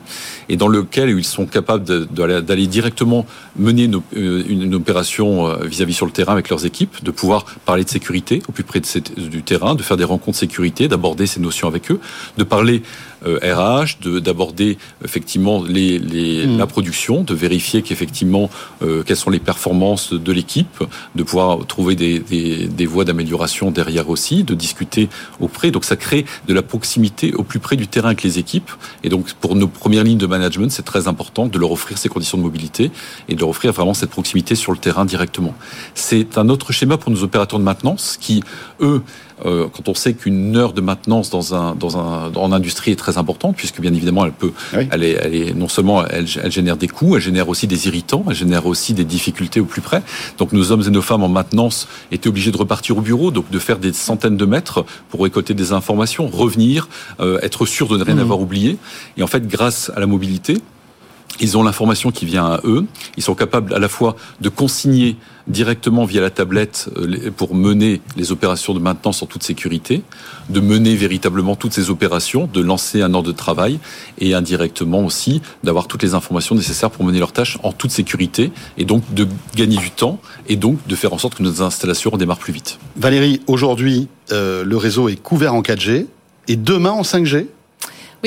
et 0.48 0.56
dans 0.56 0.68
lequel 0.68 1.10
ils 1.10 1.24
sont 1.24 1.46
capables 1.46 1.84
d'aller 2.08 2.66
directement 2.66 3.26
mener 3.56 3.84
une, 3.84 3.96
op- 3.96 4.04
une- 4.14 4.62
une 4.62 4.74
opération 4.74 5.56
vis-à-vis 5.64 5.94
sur 5.94 6.06
le 6.06 6.12
terrain 6.12 6.32
avec 6.32 6.48
leurs 6.48 6.64
équipes, 6.66 7.02
de 7.02 7.10
pouvoir 7.10 7.44
parler 7.64 7.84
de 7.84 7.88
sécurité 7.90 8.42
au 8.48 8.52
plus 8.52 8.64
près 8.64 8.80
de 8.80 8.86
cette- 8.86 9.18
du 9.18 9.42
terrain, 9.42 9.74
de 9.74 9.82
faire 9.82 9.96
des 9.96 10.04
rencontres 10.04 10.38
sécurité, 10.38 10.88
d'aborder 10.88 11.26
ces 11.26 11.40
notions 11.40 11.68
avec 11.68 11.90
eux, 11.90 12.00
de 12.36 12.44
parler 12.44 12.82
RH, 13.26 13.98
de- 14.02 14.18
d'aborder 14.20 14.78
effectivement 15.04 15.62
les, 15.62 15.98
les- 15.98 16.46
Mm. 16.46 16.58
la 16.58 16.66
production, 16.66 17.22
de 17.22 17.34
vérifier 17.34 17.82
qu'effectivement 17.82 18.50
euh, 18.82 19.02
quelles 19.04 19.16
sont 19.16 19.30
les 19.30 19.38
performances 19.40 20.12
de 20.12 20.32
l'équipe, 20.32 20.82
de 21.14 21.22
pouvoir 21.22 21.66
trouver 21.66 21.94
des, 21.96 22.18
des, 22.20 22.66
des 22.68 22.86
voies 22.86 23.04
d'amélioration 23.04 23.70
derrière 23.70 24.08
aussi, 24.10 24.44
de 24.44 24.54
discuter 24.54 25.08
auprès. 25.40 25.70
Donc 25.70 25.84
ça 25.84 25.96
crée 25.96 26.24
de 26.46 26.54
la 26.54 26.62
proximité 26.62 27.32
au 27.34 27.42
plus 27.42 27.58
près 27.58 27.76
du 27.76 27.88
terrain 27.88 28.08
avec 28.08 28.22
les 28.22 28.38
équipes. 28.38 28.70
Et 29.02 29.08
donc 29.08 29.32
pour 29.34 29.56
nos 29.56 29.66
premières 29.68 30.04
lignes 30.04 30.18
de 30.18 30.26
management, 30.26 30.70
c'est 30.70 30.84
très 30.84 31.08
important 31.08 31.46
de 31.46 31.58
leur 31.58 31.72
offrir 31.72 31.98
ces 31.98 32.08
conditions 32.08 32.38
de 32.38 32.42
mobilité 32.42 32.90
et 33.28 33.34
de 33.34 33.40
leur 33.40 33.48
offrir 33.48 33.72
vraiment 33.72 33.94
cette 33.94 34.10
proximité 34.10 34.54
sur 34.54 34.72
le 34.72 34.78
terrain 34.78 35.04
directement. 35.04 35.54
C'est 35.94 36.38
un 36.38 36.48
autre 36.48 36.72
schéma 36.72 36.96
pour 36.96 37.10
nos 37.10 37.22
opérateurs 37.22 37.58
de 37.58 37.64
maintenance 37.64 38.16
qui, 38.20 38.42
eux, 38.80 39.02
euh, 39.44 39.66
quand 39.74 39.88
on 39.88 39.94
sait 39.94 40.14
qu'une 40.14 40.56
heure 40.56 40.72
de 40.72 40.80
maintenance 40.80 41.28
dans 41.30 41.54
un 41.54 41.74
dans 41.74 41.98
un 41.98 42.32
en 42.34 42.52
industrie 42.52 42.92
est 42.92 42.96
très 42.96 43.18
importante, 43.18 43.54
puisque 43.56 43.80
bien 43.80 43.92
évidemment 43.92 44.24
elle 44.24 44.32
peut, 44.32 44.52
elle 44.72 45.02
est 45.04 45.12
elle 45.22 45.34
est 45.34 45.54
non 45.54 45.68
seulement 45.68 46.06
elle, 46.06 46.26
elle 46.42 46.50
génère 46.52 46.76
des 46.76 46.88
coûts, 46.88 47.16
elle 47.16 47.22
génère 47.22 47.48
aussi 47.48 47.66
des 47.66 47.86
irritants, 47.86 48.24
elle 48.28 48.34
génère 48.34 48.66
aussi 48.66 48.94
des 48.94 49.04
difficultés 49.04 49.60
au 49.60 49.66
plus 49.66 49.82
près. 49.82 50.02
Donc 50.38 50.52
nos 50.52 50.72
hommes 50.72 50.82
et 50.86 50.90
nos 50.90 51.02
femmes 51.02 51.22
en 51.22 51.28
maintenance 51.28 51.86
étaient 52.12 52.28
obligés 52.28 52.50
de 52.52 52.56
repartir 52.56 52.96
au 52.96 53.00
bureau, 53.02 53.30
donc 53.30 53.50
de 53.50 53.58
faire 53.58 53.78
des 53.78 53.92
centaines 53.92 54.36
de 54.36 54.46
mètres 54.46 54.84
pour 55.10 55.22
récolter 55.22 55.54
des 55.54 55.72
informations, 55.72 56.28
revenir, 56.28 56.88
euh, 57.20 57.38
être 57.42 57.66
sûr 57.66 57.88
de 57.88 57.96
ne 57.98 58.04
rien 58.04 58.14
Mhm. 58.14 58.20
avoir 58.22 58.40
oublié. 58.40 58.78
Et 59.18 59.22
en 59.22 59.26
fait, 59.26 59.46
grâce 59.46 59.90
à 59.94 60.00
la 60.00 60.06
mobilité, 60.06 60.58
ils 61.40 61.56
ont 61.56 61.62
l'information 61.62 62.10
qui 62.10 62.24
vient 62.24 62.46
à 62.46 62.60
eux. 62.64 62.86
Ils 63.16 63.22
sont 63.22 63.34
capables 63.34 63.74
à 63.74 63.78
la 63.78 63.88
fois 63.88 64.16
de 64.40 64.48
consigner 64.48 65.16
directement 65.46 66.04
via 66.04 66.20
la 66.20 66.30
tablette 66.30 66.88
euh, 66.96 67.30
pour 67.30 67.54
mener 67.54 68.00
les 68.16 68.32
opérations 68.32 68.74
de 68.74 68.80
maintenance 68.80 69.22
en 69.22 69.26
toute 69.26 69.42
sécurité, 69.42 70.02
de 70.48 70.60
mener 70.60 70.96
véritablement 70.96 71.54
toutes 71.54 71.72
ces 71.72 71.90
opérations, 71.90 72.48
de 72.52 72.60
lancer 72.60 73.02
un 73.02 73.14
ordre 73.14 73.28
de 73.28 73.36
travail 73.36 73.78
et 74.18 74.34
indirectement 74.34 75.04
aussi 75.04 75.42
d'avoir 75.62 75.86
toutes 75.86 76.02
les 76.02 76.14
informations 76.14 76.54
nécessaires 76.54 76.90
pour 76.90 77.04
mener 77.04 77.18
leurs 77.18 77.32
tâches 77.32 77.58
en 77.62 77.72
toute 77.72 77.90
sécurité 77.90 78.50
et 78.76 78.84
donc 78.84 79.02
de 79.14 79.28
gagner 79.54 79.76
du 79.76 79.90
temps 79.90 80.20
et 80.48 80.56
donc 80.56 80.84
de 80.86 80.96
faire 80.96 81.12
en 81.12 81.18
sorte 81.18 81.36
que 81.36 81.42
nos 81.42 81.62
installations 81.62 82.10
redémarrent 82.10 82.38
plus 82.38 82.52
vite. 82.52 82.78
Valérie, 82.96 83.40
aujourd'hui, 83.46 84.08
euh, 84.32 84.64
le 84.64 84.76
réseau 84.76 85.08
est 85.08 85.16
couvert 85.16 85.54
en 85.54 85.62
4G 85.62 86.06
et 86.48 86.56
demain 86.56 86.90
en 86.90 87.02
5G. 87.02 87.46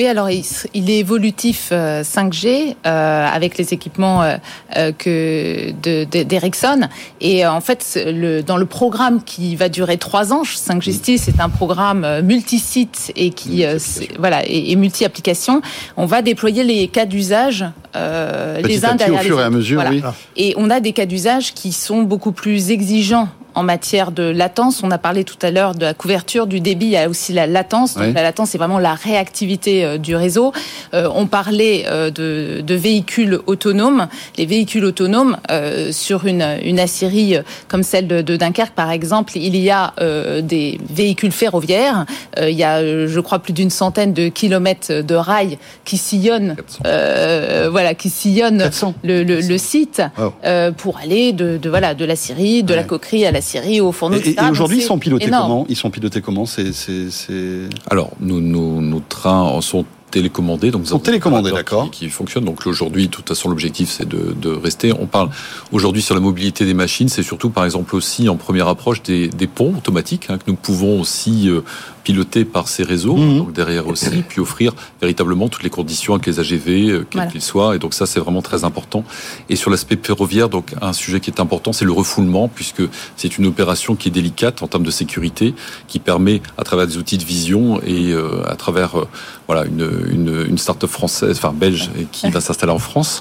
Oui, 0.00 0.06
alors 0.06 0.30
il, 0.30 0.88
est 0.90 0.98
évolutif 1.00 1.68
euh, 1.72 2.02
5G 2.02 2.74
euh, 2.86 3.26
avec 3.30 3.58
les 3.58 3.74
équipements 3.74 4.22
euh, 4.22 4.36
euh, 4.78 4.92
que 4.92 5.72
de- 5.82 6.04
de- 6.04 6.22
d'Ericsson. 6.22 6.88
Et 7.20 7.44
euh, 7.44 7.52
en 7.52 7.60
fait, 7.60 8.00
le, 8.06 8.40
dans 8.42 8.56
le 8.56 8.64
programme 8.64 9.22
qui 9.22 9.56
va 9.56 9.68
durer 9.68 9.98
trois 9.98 10.32
ans, 10.32 10.42
5G 10.42 10.92
Style, 10.94 11.18
c'est 11.18 11.38
un 11.38 11.50
programme 11.50 12.04
euh, 12.04 12.22
multi-site 12.22 13.12
et 13.14 13.28
qui 13.28 13.62
euh, 13.66 13.76
voilà 14.18 14.42
et, 14.46 14.72
et 14.72 14.76
multi-application. 14.76 15.60
On 15.98 16.06
va 16.06 16.22
déployer 16.22 16.64
les 16.64 16.88
cas 16.88 17.04
d'usage 17.04 17.66
euh, 17.94 18.62
les 18.62 18.86
uns 18.86 18.94
derrière 18.94 19.20
au 19.20 19.22
les 19.22 19.28
fur 19.28 19.38
et 19.38 19.42
à 19.42 19.48
autres. 19.48 19.54
oui. 19.90 20.02
Et 20.38 20.54
on 20.56 20.70
a 20.70 20.80
des 20.80 20.92
cas 20.94 21.04
d'usage 21.04 21.52
qui 21.52 21.72
sont 21.72 22.04
beaucoup 22.04 22.32
plus 22.32 22.70
exigeants 22.70 23.28
en 23.54 23.62
matière 23.62 24.12
de 24.12 24.22
latence. 24.22 24.82
On 24.82 24.90
a 24.90 24.98
parlé 24.98 25.24
tout 25.24 25.38
à 25.42 25.50
l'heure 25.50 25.74
de 25.74 25.84
la 25.84 25.94
couverture, 25.94 26.46
du 26.46 26.60
débit, 26.60 26.86
il 26.86 26.92
y 26.92 26.96
a 26.96 27.08
aussi 27.08 27.32
la 27.32 27.46
latence. 27.46 27.94
Donc 27.94 28.04
Oui. 28.08 28.12
la 28.12 28.22
latence, 28.22 28.50
c'est 28.50 28.58
vraiment 28.58 28.78
la 28.78 28.94
réactivité 28.94 29.84
euh, 29.84 29.98
du 29.98 30.14
réseau. 30.16 30.52
Euh, 30.94 31.08
on 31.14 31.26
parlait 31.26 31.84
euh, 31.86 32.10
de, 32.10 32.60
de 32.60 32.74
véhicules 32.74 33.38
autonomes. 33.46 34.08
Les 34.36 34.46
véhicules 34.46 34.84
autonomes, 34.84 35.36
euh, 35.50 35.92
sur 35.92 36.26
une, 36.26 36.44
une 36.62 36.78
euh, 36.80 37.42
comme 37.68 37.82
celle 37.82 38.06
de, 38.06 38.22
de 38.22 38.36
Dunkerque, 38.36 38.74
par 38.74 38.90
exemple, 38.90 39.32
il 39.36 39.56
y 39.56 39.70
a 39.70 39.92
euh, 40.00 40.40
des 40.40 40.78
véhicules 40.88 41.32
ferroviaires. 41.32 42.06
Euh, 42.38 42.50
il 42.50 42.56
y 42.56 42.64
a, 42.64 42.82
je 43.06 43.20
crois, 43.20 43.38
plus 43.38 43.52
d'une 43.52 43.70
centaine 43.70 44.12
de 44.12 44.28
kilomètres 44.28 45.02
de 45.02 45.14
rails 45.14 45.58
qui 45.84 45.96
sillonnent, 45.98 46.56
euh, 46.86 47.68
voilà, 47.70 47.94
qui 47.94 48.10
sillonnent 48.10 48.70
le, 49.02 49.22
le- 49.22 49.40
le 49.40 49.58
site 49.58 50.02
euh, 50.44 50.70
pour 50.72 50.98
aller 50.98 51.32
de, 51.32 51.56
de 51.56 51.68
voilà 51.70 51.94
de 51.94 52.04
la 52.04 52.16
Syrie, 52.16 52.62
de 52.62 52.74
la 52.74 52.82
coquerie 52.84 53.24
à 53.26 53.30
la 53.32 53.39
Syrie, 53.40 53.80
au 53.80 53.92
fourneau, 53.92 54.18
Et, 54.18 54.36
aujourd'hui, 54.50 54.78
ils 54.78 54.82
sont 54.82 54.98
pilotés 54.98 55.26
énorme. 55.26 55.48
comment? 55.48 55.66
Ils 55.68 55.76
sont 55.76 55.90
pilotés 55.90 56.20
comment? 56.20 56.46
C'est 56.46 56.72
c'est 56.72 57.10
c'est. 57.10 57.68
Alors, 57.90 58.10
nos, 58.20 59.00
trains 59.08 59.60
sont 59.60 59.84
télécommandés, 60.10 60.70
donc 60.70 60.82
nous 60.82 60.86
Sont 60.88 60.94
avons 60.96 60.98
des 61.02 61.04
télécommandés, 61.06 61.50
opérateurs 61.50 61.90
qui, 61.90 62.06
qui 62.06 62.10
fonctionnent. 62.10 62.44
Donc 62.44 62.66
aujourd'hui, 62.66 63.06
de 63.06 63.10
toute 63.10 63.28
façon, 63.28 63.48
l'objectif 63.48 63.88
c'est 63.90 64.08
de, 64.08 64.34
de 64.40 64.50
rester. 64.50 64.92
On 64.98 65.06
parle 65.06 65.30
aujourd'hui 65.72 66.02
sur 66.02 66.14
la 66.14 66.20
mobilité 66.20 66.64
des 66.64 66.74
machines, 66.74 67.08
c'est 67.08 67.22
surtout, 67.22 67.50
par 67.50 67.64
exemple, 67.64 67.94
aussi 67.96 68.28
en 68.28 68.36
première 68.36 68.68
approche 68.68 69.02
des, 69.02 69.28
des 69.28 69.46
ponts 69.46 69.74
automatiques 69.76 70.26
hein, 70.28 70.38
que 70.38 70.44
nous 70.48 70.56
pouvons 70.56 71.00
aussi 71.00 71.48
euh, 71.48 71.60
piloter 72.04 72.44
par 72.44 72.66
ces 72.68 72.82
réseaux, 72.82 73.16
Mhm. 73.16 73.38
donc 73.38 73.52
derrière 73.52 73.86
aussi, 73.86 74.22
puis 74.28 74.40
offrir 74.40 74.72
véritablement 75.00 75.48
toutes 75.48 75.62
les 75.62 75.70
conditions 75.70 76.14
avec 76.14 76.26
les 76.26 76.40
AGV, 76.40 76.68
euh, 76.90 76.98
quels 76.98 77.06
Voilà. 77.20 77.30
qu'ils 77.30 77.42
soient. 77.42 77.76
Et 77.76 77.78
donc 77.78 77.92
ça, 77.94 78.06
c'est 78.06 78.20
vraiment 78.20 78.42
très 78.42 78.64
important. 78.64 79.04
Et 79.48 79.56
sur 79.56 79.70
l'aspect 79.70 79.98
ferroviaire, 80.02 80.48
donc 80.48 80.74
un 80.80 80.92
sujet 80.92 81.20
qui 81.20 81.30
est 81.30 81.40
important, 81.40 81.72
c'est 81.72 81.84
le 81.84 81.92
refoulement, 81.92 82.48
puisque 82.48 82.82
c'est 83.16 83.36
une 83.38 83.46
opération 83.46 83.96
qui 83.96 84.08
est 84.08 84.10
délicate 84.10 84.62
en 84.62 84.66
termes 84.66 84.82
de 84.82 84.90
sécurité, 84.90 85.54
qui 85.88 85.98
permet, 85.98 86.40
à 86.56 86.64
travers 86.64 86.86
des 86.86 86.96
outils 86.96 87.18
de 87.18 87.24
vision 87.24 87.80
et 87.82 88.12
euh, 88.12 88.42
à 88.48 88.56
travers 88.56 88.98
euh, 88.98 89.06
voilà 89.46 89.64
une, 89.66 89.99
une, 90.08 90.46
une 90.48 90.58
start-up 90.58 90.90
française, 90.90 91.36
enfin 91.36 91.52
belge, 91.52 91.90
qui 92.12 92.30
va 92.30 92.40
s'installer 92.40 92.72
en 92.72 92.78
France. 92.78 93.20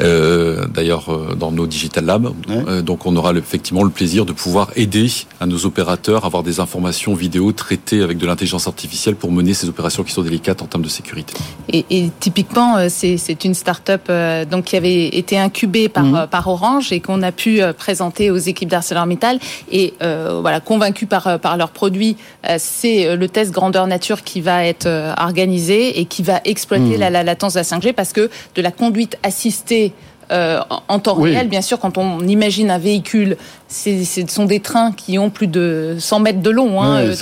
Euh, 0.00 0.66
D'ailleurs, 0.66 1.12
euh, 1.12 1.34
dans 1.34 1.52
nos 1.52 1.66
digital 1.66 2.04
labs, 2.06 2.32
Euh, 2.50 2.82
donc 2.82 3.06
on 3.06 3.14
aura 3.16 3.32
effectivement 3.34 3.82
le 3.82 3.90
plaisir 3.90 4.24
de 4.24 4.32
pouvoir 4.32 4.70
aider 4.76 5.08
à 5.40 5.46
nos 5.46 5.66
opérateurs 5.66 6.24
à 6.24 6.26
avoir 6.26 6.42
des 6.42 6.60
informations 6.60 7.14
vidéo 7.14 7.52
traitées 7.52 8.02
avec 8.02 8.16
de 8.18 8.26
l'intelligence 8.26 8.66
artificielle 8.66 9.16
pour 9.16 9.30
mener 9.32 9.54
ces 9.54 9.68
opérations 9.68 10.02
qui 10.04 10.12
sont 10.12 10.22
délicates 10.22 10.62
en 10.62 10.66
termes 10.66 10.82
de 10.84 10.88
sécurité. 10.88 11.34
Et, 11.68 11.84
et 11.90 12.10
typiquement, 12.20 12.76
euh, 12.76 12.88
c'est 12.88 13.44
une 13.44 13.54
start-up 13.54 14.02
euh, 14.08 14.44
donc 14.44 14.64
qui 14.64 14.76
avait 14.76 15.08
été 15.08 15.38
incubée 15.38 15.88
par 15.88 16.04
Mhm. 16.04 16.14
euh, 16.16 16.26
par 16.26 16.46
Orange 16.48 16.92
et 16.92 17.00
qu'on 17.00 17.22
a 17.22 17.32
pu 17.32 17.60
euh, 17.62 17.72
présenter 17.72 18.30
aux 18.30 18.36
équipes 18.36 18.68
d'ArcelorMittal 18.68 19.38
et 19.70 19.94
euh, 20.02 20.38
voilà 20.40 20.60
convaincus 20.60 21.08
par 21.08 21.26
euh, 21.26 21.38
par 21.38 21.56
leurs 21.56 21.70
produits, 21.70 22.16
euh, 22.48 22.56
c'est 22.58 23.06
euh, 23.06 23.16
le 23.16 23.28
test 23.28 23.50
grandeur 23.52 23.86
nature 23.86 24.22
qui 24.22 24.40
va 24.40 24.64
être 24.64 24.86
euh, 24.86 25.12
organisé 25.18 25.93
et 25.94 26.04
qui 26.06 26.22
va 26.22 26.40
exploiter 26.44 26.84
Mhm. 26.94 27.00
la, 27.00 27.10
la 27.10 27.22
latence 27.22 27.54
de 27.54 27.58
la 27.60 27.64
5G 27.64 27.92
parce 27.92 28.12
que 28.12 28.30
de 28.54 28.62
la 28.62 28.70
conduite 28.70 29.16
assistée 29.22 29.92
euh, 30.32 30.58
en- 30.88 30.98
temps 31.00 31.16
Oui. 31.18 31.32
réel, 31.32 31.48
bien 31.48 31.60
sûr, 31.60 31.78
quand 31.78 31.98
on 31.98 32.20
imagine 32.26 32.70
un 32.70 32.78
véhicule, 32.78 33.36
ce 33.68 33.90
sont 34.26 34.46
des 34.46 34.60
trains 34.60 34.92
qui 34.92 35.18
ont 35.18 35.28
plus 35.28 35.46
de 35.48 35.96
100 35.98 36.20
mètres 36.20 36.40
de 36.40 36.48
long. 36.48 36.80
hein, 36.82 36.96
euh, 37.00 37.14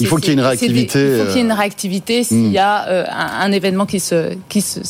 Il 0.00 0.06
faut 0.06 0.16
qu'il 0.16 0.28
y 0.28 0.30
ait 0.30 0.32
une 0.32 0.40
des- 0.40 0.46
réactivité, 0.46 0.98
Il 1.12 1.18
faut 1.18 1.24
qu'il 1.26 1.34
y 1.36 1.38
ait 1.40 1.42
une 1.42 1.50
euh, 1.50 1.54
réactivité 1.54 2.24
s'il 2.24 2.48
hmm. 2.48 2.52
y 2.52 2.58
a 2.58 2.88
euh, 2.88 3.04
un, 3.10 3.40
un 3.46 3.52
événement 3.52 3.84
qui 3.84 4.00
se 4.00 4.30
qui 4.48 4.62
se 4.62 4.80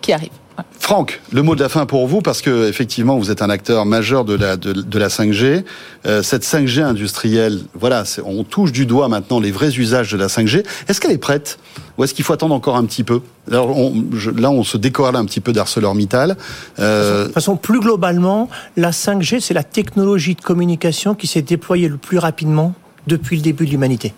qui 0.00 0.14
arrive. 0.14 0.30
Franck, 0.78 1.20
le 1.32 1.42
mot 1.42 1.54
de 1.54 1.60
la 1.62 1.68
fin 1.68 1.86
pour 1.86 2.06
vous, 2.06 2.20
parce 2.20 2.42
que 2.42 2.68
effectivement, 2.68 3.18
vous 3.18 3.30
êtes 3.30 3.40
un 3.42 3.48
acteur 3.50 3.86
majeur 3.86 4.24
de 4.24 4.34
la, 4.34 4.56
de, 4.56 4.98
la 4.98 5.08
5G. 5.08 5.64
Euh, 6.06 6.22
cette 6.22 6.44
5G 6.44 6.82
industrielle, 6.82 7.60
voilà, 7.74 8.04
on 8.24 8.44
touche 8.44 8.70
du 8.70 8.84
doigt 8.86 9.08
maintenant 9.08 9.40
les 9.40 9.50
vrais 9.50 9.74
usages 9.78 10.12
de 10.12 10.16
la 10.18 10.26
5G. 10.28 10.62
Est-ce 10.86 11.00
qu'elle 11.00 11.10
est 11.12 11.18
prête? 11.18 11.58
Ou 11.96 12.04
est-ce 12.04 12.12
qu'il 12.12 12.24
faut 12.24 12.34
attendre 12.34 12.54
encore 12.54 12.76
un 12.76 12.84
petit 12.84 13.02
peu? 13.02 13.20
Alors, 13.50 13.76
on- 13.76 14.04
je- 14.14 14.30
Là, 14.30 14.50
on 14.50 14.62
se 14.64 14.76
décorrèle 14.76 15.16
un 15.16 15.24
petit 15.24 15.40
peu 15.40 15.52
d'ArcelorMittal. 15.52 16.36
Euh, 16.78 17.20
De 17.20 17.24
toute 17.26 17.34
façon, 17.34 17.56
plus 17.56 17.80
globalement, 17.80 18.48
la 18.76 18.92
5G, 18.92 19.40
c'est 19.40 19.54
la 19.54 19.64
technologie 19.64 20.34
de 20.34 20.40
communication 20.42 21.14
qui 21.14 21.26
s'est 21.26 21.42
déployée 21.42 21.88
le 21.88 21.96
plus 21.96 22.18
rapidement 22.18 22.74
depuis 23.06 23.36
le 23.36 23.42
début 23.42 23.64
de 23.66 23.70
l'humanité. 23.70 24.12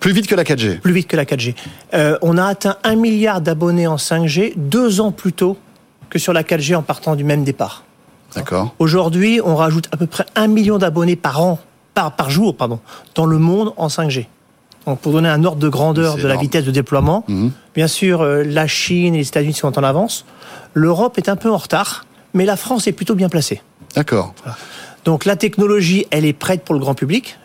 Plus 0.00 0.12
vite 0.12 0.26
que 0.26 0.34
la 0.34 0.44
4G 0.44 0.78
Plus 0.80 0.92
vite 0.92 1.08
que 1.08 1.16
la 1.16 1.24
4G. 1.24 1.54
Euh, 1.94 2.18
on 2.22 2.36
a 2.38 2.44
atteint 2.44 2.76
un 2.84 2.94
milliard 2.96 3.40
d'abonnés 3.40 3.86
en 3.86 3.96
5G 3.96 4.52
deux 4.56 5.00
ans 5.00 5.12
plus 5.12 5.32
tôt 5.32 5.56
que 6.10 6.18
sur 6.18 6.32
la 6.32 6.42
4G 6.42 6.74
en 6.76 6.82
partant 6.82 7.16
du 7.16 7.24
même 7.24 7.44
départ. 7.44 7.84
D'accord. 8.34 8.74
Aujourd'hui, 8.78 9.40
on 9.44 9.56
rajoute 9.56 9.88
à 9.92 9.96
peu 9.96 10.06
près 10.06 10.24
un 10.36 10.46
million 10.46 10.78
d'abonnés 10.78 11.16
par 11.16 11.40
an, 11.42 11.58
par, 11.94 12.12
par 12.14 12.30
jour, 12.30 12.54
pardon, 12.56 12.78
dans 13.14 13.26
le 13.26 13.38
monde 13.38 13.72
en 13.76 13.88
5G. 13.88 14.26
Donc, 14.86 15.00
pour 15.00 15.12
donner 15.12 15.28
un 15.28 15.44
ordre 15.44 15.58
de 15.58 15.68
grandeur 15.68 16.16
de 16.16 16.26
la 16.26 16.36
vitesse 16.36 16.64
de 16.64 16.70
déploiement, 16.70 17.24
Mhm. 17.28 17.50
bien 17.74 17.88
sûr, 17.88 18.22
euh, 18.22 18.42
la 18.44 18.66
Chine 18.66 19.14
et 19.14 19.18
les 19.18 19.28
États-Unis 19.28 19.52
sont 19.54 19.78
en 19.78 19.82
avance. 19.82 20.24
L'Europe 20.74 21.18
est 21.18 21.28
un 21.28 21.36
peu 21.36 21.50
en 21.50 21.56
retard, 21.58 22.06
mais 22.34 22.44
la 22.46 22.56
France 22.56 22.86
est 22.86 22.92
plutôt 22.92 23.14
bien 23.14 23.28
placée. 23.28 23.60
D'accord. 23.94 24.34
Donc 25.04 25.24
la 25.24 25.36
technologie, 25.36 26.06
elle 26.10 26.24
est 26.24 26.32
prête 26.32 26.64
pour 26.64 26.74
le 26.74 26.80
grand 26.80 26.94
public. 26.94 27.38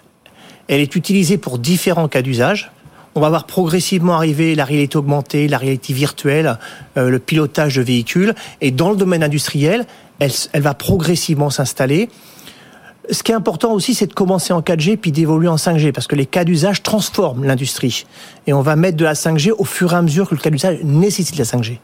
Elle 0.67 0.81
est 0.81 0.95
utilisée 0.95 1.37
pour 1.37 1.59
différents 1.59 2.07
cas 2.07 2.21
d'usage. 2.21 2.71
On 3.15 3.21
va 3.21 3.29
voir 3.29 3.45
progressivement 3.45 4.15
arriver 4.15 4.55
la 4.55 4.65
réalité 4.65 4.97
augmentée, 4.97 5.47
la 5.47 5.57
réalité 5.57 5.93
virtuelle, 5.93 6.57
euh, 6.97 7.09
le 7.09 7.19
pilotage 7.19 7.75
de 7.75 7.81
véhicules. 7.83 8.33
Et 8.59 8.71
dans 8.71 8.89
le 8.89 8.95
domaine 8.95 9.23
industriel, 9.23 9.85
elle, 10.19 10.61
va 10.61 10.73
progressivement 10.73 11.49
s'installer. 11.49 12.09
Ce 13.11 13.21
qui 13.21 13.33
est 13.33 13.35
important 13.35 13.73
aussi, 13.73 13.93
c'est 13.93 14.07
de 14.07 14.13
commencer 14.13 14.53
en 14.53 14.61
4G 14.61 14.95
puis 14.95 15.11
d'évoluer 15.11 15.49
en 15.49 15.57
5G, 15.57 15.91
parce 15.91 16.07
que 16.07 16.15
les 16.15 16.25
cas 16.25 16.45
d'usage 16.45 16.81
transforment 16.83 17.43
l'industrie. 17.43 18.05
Et 18.47 18.53
on 18.53 18.61
va 18.61 18.77
mettre 18.77 18.95
de 18.95 19.03
la 19.03 19.13
5G 19.13 19.51
au 19.57 19.65
fur 19.65 19.91
et 19.91 19.97
à 19.97 20.01
mesure 20.01 20.29
que 20.29 20.35
le 20.35 20.39
cas 20.39 20.49
d'usage 20.49 20.79
nécessite 20.83 21.37
la 21.37 21.43
5G. 21.43 21.79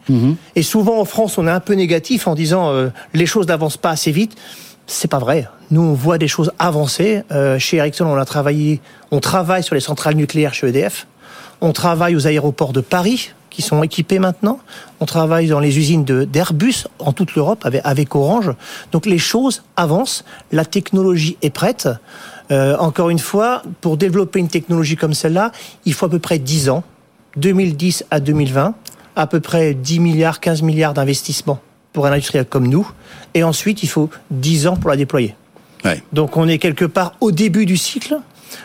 Et 0.55 0.63
souvent 0.63 0.99
en 0.99 1.05
France, 1.05 1.37
on 1.37 1.45
est 1.45 1.51
un 1.51 1.59
peu 1.59 1.73
négatif 1.73 2.27
en 2.27 2.35
disant 2.35 2.69
euh, 2.69 2.87
les 3.13 3.25
choses 3.25 3.47
n'avancent 3.47 3.77
pas 3.77 3.89
assez 3.89 4.11
vite. 4.11 4.37
C'est 4.91 5.07
pas 5.07 5.19
vrai. 5.19 5.47
Nous, 5.69 5.81
on 5.81 5.93
voit 5.93 6.17
des 6.17 6.27
choses 6.27 6.51
avancer. 6.57 7.21
Euh, 7.31 7.59
chez 7.59 7.77
Ericsson, 7.77 8.05
on 8.05 8.15
a 8.15 8.25
travaillé, 8.25 8.81
on 9.11 9.19
travaille 9.19 9.61
sur 9.61 9.75
les 9.75 9.81
centrales 9.81 10.15
nucléaires 10.15 10.55
chez 10.55 10.67
EDF. 10.67 11.05
On 11.61 11.73
travaille 11.73 12.15
aux 12.15 12.25
aéroports 12.25 12.73
de 12.73 12.81
Paris 12.81 13.29
qui 13.51 13.61
sont 13.61 13.83
équipés 13.83 14.17
maintenant. 14.17 14.59
On 14.99 15.05
travaille 15.05 15.47
dans 15.47 15.59
les 15.59 15.77
usines 15.77 16.05
d'Airbus 16.05 16.87
en 16.97 17.13
toute 17.13 17.35
l'Europe 17.35 17.67
avec, 17.67 17.81
avec 17.83 18.15
Orange. 18.15 18.51
Donc 18.91 19.05
les 19.05 19.19
choses 19.19 19.61
avancent. 19.77 20.25
La 20.51 20.65
technologie 20.65 21.37
est 21.43 21.51
prête. 21.51 21.87
Euh, 22.49 22.75
encore 22.77 23.11
une 23.11 23.19
fois, 23.19 23.61
pour 23.81 23.95
développer 23.95 24.39
une 24.39 24.47
technologie 24.47 24.95
comme 24.95 25.13
celle-là, 25.13 25.51
il 25.85 25.93
faut 25.93 26.07
à 26.07 26.09
peu 26.09 26.17
près 26.19 26.39
10 26.39 26.69
ans, 26.69 26.83
2010 27.37 28.05
à 28.09 28.19
2020, 28.19 28.73
à 29.15 29.27
peu 29.27 29.39
près 29.39 29.75
10 29.75 29.99
milliards, 29.99 30.39
15 30.39 30.63
milliards 30.63 30.95
d'investissements 30.95 31.59
pour 31.99 32.07
un 32.07 32.13
industriel 32.13 32.45
comme 32.45 32.69
nous. 32.69 32.89
Et 33.33 33.43
ensuite, 33.43 33.83
il 33.83 33.89
faut 33.89 34.09
10 34.31 34.67
ans 34.67 34.77
pour 34.77 34.89
la 34.89 34.95
déployer. 34.95 35.35
Ouais. 35.83 36.01
Donc 36.13 36.37
on 36.37 36.47
est 36.47 36.57
quelque 36.57 36.85
part 36.85 37.15
au 37.19 37.33
début 37.33 37.65
du 37.65 37.75
cycle. 37.75 38.15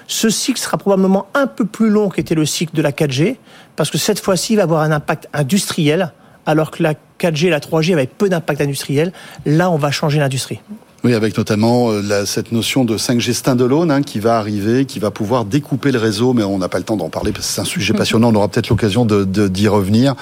Ce 0.06 0.30
cycle 0.30 0.60
sera 0.60 0.78
probablement 0.78 1.26
un 1.34 1.48
peu 1.48 1.64
plus 1.64 1.90
long 1.90 2.10
qu'était 2.10 2.36
le 2.36 2.46
cycle 2.46 2.76
de 2.76 2.80
la 2.80 2.92
4G, 2.92 3.34
parce 3.74 3.90
que 3.90 3.98
cette 3.98 4.20
fois-ci, 4.20 4.52
il 4.52 4.56
va 4.58 4.62
avoir 4.62 4.82
un 4.82 4.92
impact 4.92 5.28
industriel, 5.32 6.12
alors 6.46 6.70
que 6.70 6.84
la 6.84 6.94
4G 7.18 7.46
et 7.48 7.50
la 7.50 7.58
3G 7.58 7.94
avaient 7.94 8.06
peu 8.06 8.28
d'impact 8.28 8.60
industriel. 8.60 9.12
Là, 9.46 9.68
on 9.68 9.78
va 9.78 9.90
changer 9.90 10.20
l'industrie. 10.20 10.60
Oui, 11.04 11.12
avec 11.12 11.36
notamment 11.36 11.90
euh, 11.90 12.00
la- 12.02 12.24
cette 12.24 12.50
notion 12.50 12.86
de 12.86 12.96
5G 12.96 13.34
standalone 13.34 13.90
hein, 13.90 14.00
qui 14.00 14.20
va 14.20 14.38
arriver, 14.38 14.86
qui 14.86 14.98
va 15.00 15.10
pouvoir 15.10 15.44
découper 15.44 15.92
le 15.92 15.98
réseau, 15.98 16.32
mais 16.32 16.44
on 16.44 16.56
n'a 16.56 16.70
pas 16.70 16.78
le 16.78 16.84
temps 16.84 16.96
d'en 16.96 17.10
parler 17.10 17.30
parce 17.30 17.46
que 17.46 17.52
c'est 17.52 17.60
un 17.60 17.64
sujet 17.66 17.92
passionnant. 17.92 18.30
On 18.32 18.34
aura 18.36 18.48
peut-être 18.48 18.70
l'occasion 18.70 19.04
de 19.04 19.24
de- 19.24 19.46
d'y 19.48 19.68
revenir. 19.68 20.14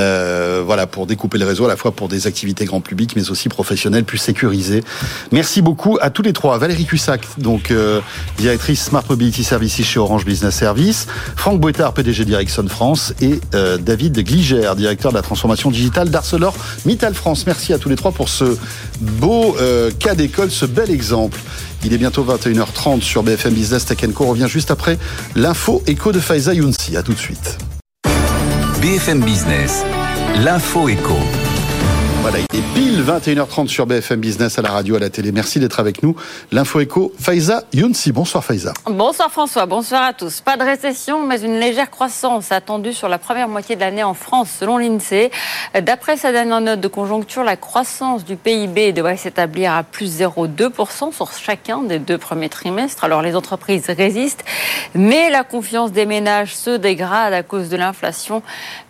Euh, 0.00 0.60
voilà, 0.66 0.88
pour 0.88 1.06
découper 1.06 1.38
le 1.38 1.44
réseau 1.46 1.66
à 1.66 1.68
la 1.68 1.76
fois 1.76 1.92
pour 1.92 2.08
des 2.08 2.26
activités 2.26 2.64
grand 2.64 2.80
public, 2.80 3.12
mais 3.14 3.30
aussi 3.30 3.48
professionnelles 3.48 4.02
plus 4.04 4.18
sécurisées. 4.18 4.82
Merci 5.30 5.62
beaucoup 5.62 5.98
à 6.00 6.10
tous 6.10 6.22
les 6.22 6.32
trois. 6.32 6.58
Valérie 6.58 6.84
Cussac, 6.84 7.20
donc 7.38 7.70
euh, 7.70 8.00
directrice 8.36 8.82
Smart 8.86 9.04
Mobility 9.08 9.44
Services 9.44 9.82
chez 9.84 10.00
Orange 10.00 10.24
Business 10.24 10.56
Service, 10.56 11.06
Franck 11.36 11.60
Boitard, 11.60 11.94
PDG 11.94 12.24
d'Ericsson 12.24 12.66
France, 12.68 13.14
et 13.20 13.38
euh, 13.54 13.76
David 13.78 14.18
Gligère, 14.24 14.74
directeur 14.74 15.12
de 15.12 15.16
la 15.16 15.22
transformation 15.22 15.70
digitale 15.70 16.10
d'Arcelor 16.10 16.54
Mittal 16.86 17.14
France. 17.14 17.46
Merci 17.46 17.72
à 17.72 17.78
tous 17.78 17.88
les 17.88 17.94
trois 17.96 18.10
pour 18.10 18.28
ce 18.28 18.56
beau 19.00 19.54
euh, 19.60 19.92
ce 20.48 20.66
bel 20.66 20.90
exemple. 20.90 21.40
Il 21.84 21.92
est 21.92 21.98
bientôt 21.98 22.24
21h30 22.24 23.02
sur 23.02 23.22
BFM 23.22 23.54
Business 23.54 23.84
Tech 23.84 23.98
Co. 24.14 24.24
On 24.24 24.28
revient 24.30 24.48
juste 24.48 24.70
après 24.70 24.98
l'info 25.34 25.82
écho 25.86 26.12
de 26.12 26.20
Faiza 26.20 26.54
Younsi. 26.54 26.96
À 26.96 27.02
tout 27.02 27.12
de 27.12 27.18
suite. 27.18 27.58
BFM 28.80 29.22
Business, 29.22 29.84
l'info 30.42 30.88
éco. 30.88 31.18
Il 32.26 32.36
est 32.36 32.74
pile 32.74 33.02
21h30 33.02 33.68
sur 33.68 33.84
BFM 33.84 34.18
Business 34.18 34.58
à 34.58 34.62
la 34.62 34.70
radio, 34.70 34.96
à 34.96 34.98
la 34.98 35.10
télé. 35.10 35.30
Merci 35.30 35.60
d'être 35.60 35.78
avec 35.78 36.02
nous. 36.02 36.16
L'info 36.52 36.80
écho, 36.80 37.12
Faiza 37.20 37.64
Younsi. 37.74 38.12
Bonsoir 38.12 38.42
Faiza. 38.42 38.72
Bonsoir 38.86 39.30
François, 39.30 39.66
bonsoir 39.66 40.04
à 40.04 40.14
tous. 40.14 40.40
Pas 40.40 40.56
de 40.56 40.62
récession, 40.62 41.26
mais 41.26 41.42
une 41.42 41.60
légère 41.60 41.90
croissance 41.90 42.50
attendue 42.50 42.94
sur 42.94 43.10
la 43.10 43.18
première 43.18 43.46
moitié 43.46 43.76
de 43.76 43.80
l'année 43.82 44.02
en 44.02 44.14
France, 44.14 44.48
selon 44.58 44.78
l'INSEE. 44.78 45.30
D'après 45.82 46.16
sa 46.16 46.32
dernière 46.32 46.62
note 46.62 46.80
de 46.80 46.88
conjoncture, 46.88 47.44
la 47.44 47.58
croissance 47.58 48.24
du 48.24 48.36
PIB 48.36 48.94
devrait 48.94 49.18
s'établir 49.18 49.74
à 49.74 49.82
plus 49.82 50.20
0,2% 50.22 51.12
sur 51.12 51.30
chacun 51.30 51.82
des 51.82 51.98
deux 51.98 52.16
premiers 52.16 52.48
trimestres. 52.48 53.04
Alors 53.04 53.20
les 53.20 53.36
entreprises 53.36 53.84
résistent, 53.90 54.44
mais 54.94 55.28
la 55.28 55.44
confiance 55.44 55.92
des 55.92 56.06
ménages 56.06 56.56
se 56.56 56.78
dégrade 56.78 57.34
à 57.34 57.42
cause 57.42 57.68
de 57.68 57.76
l'inflation. 57.76 58.42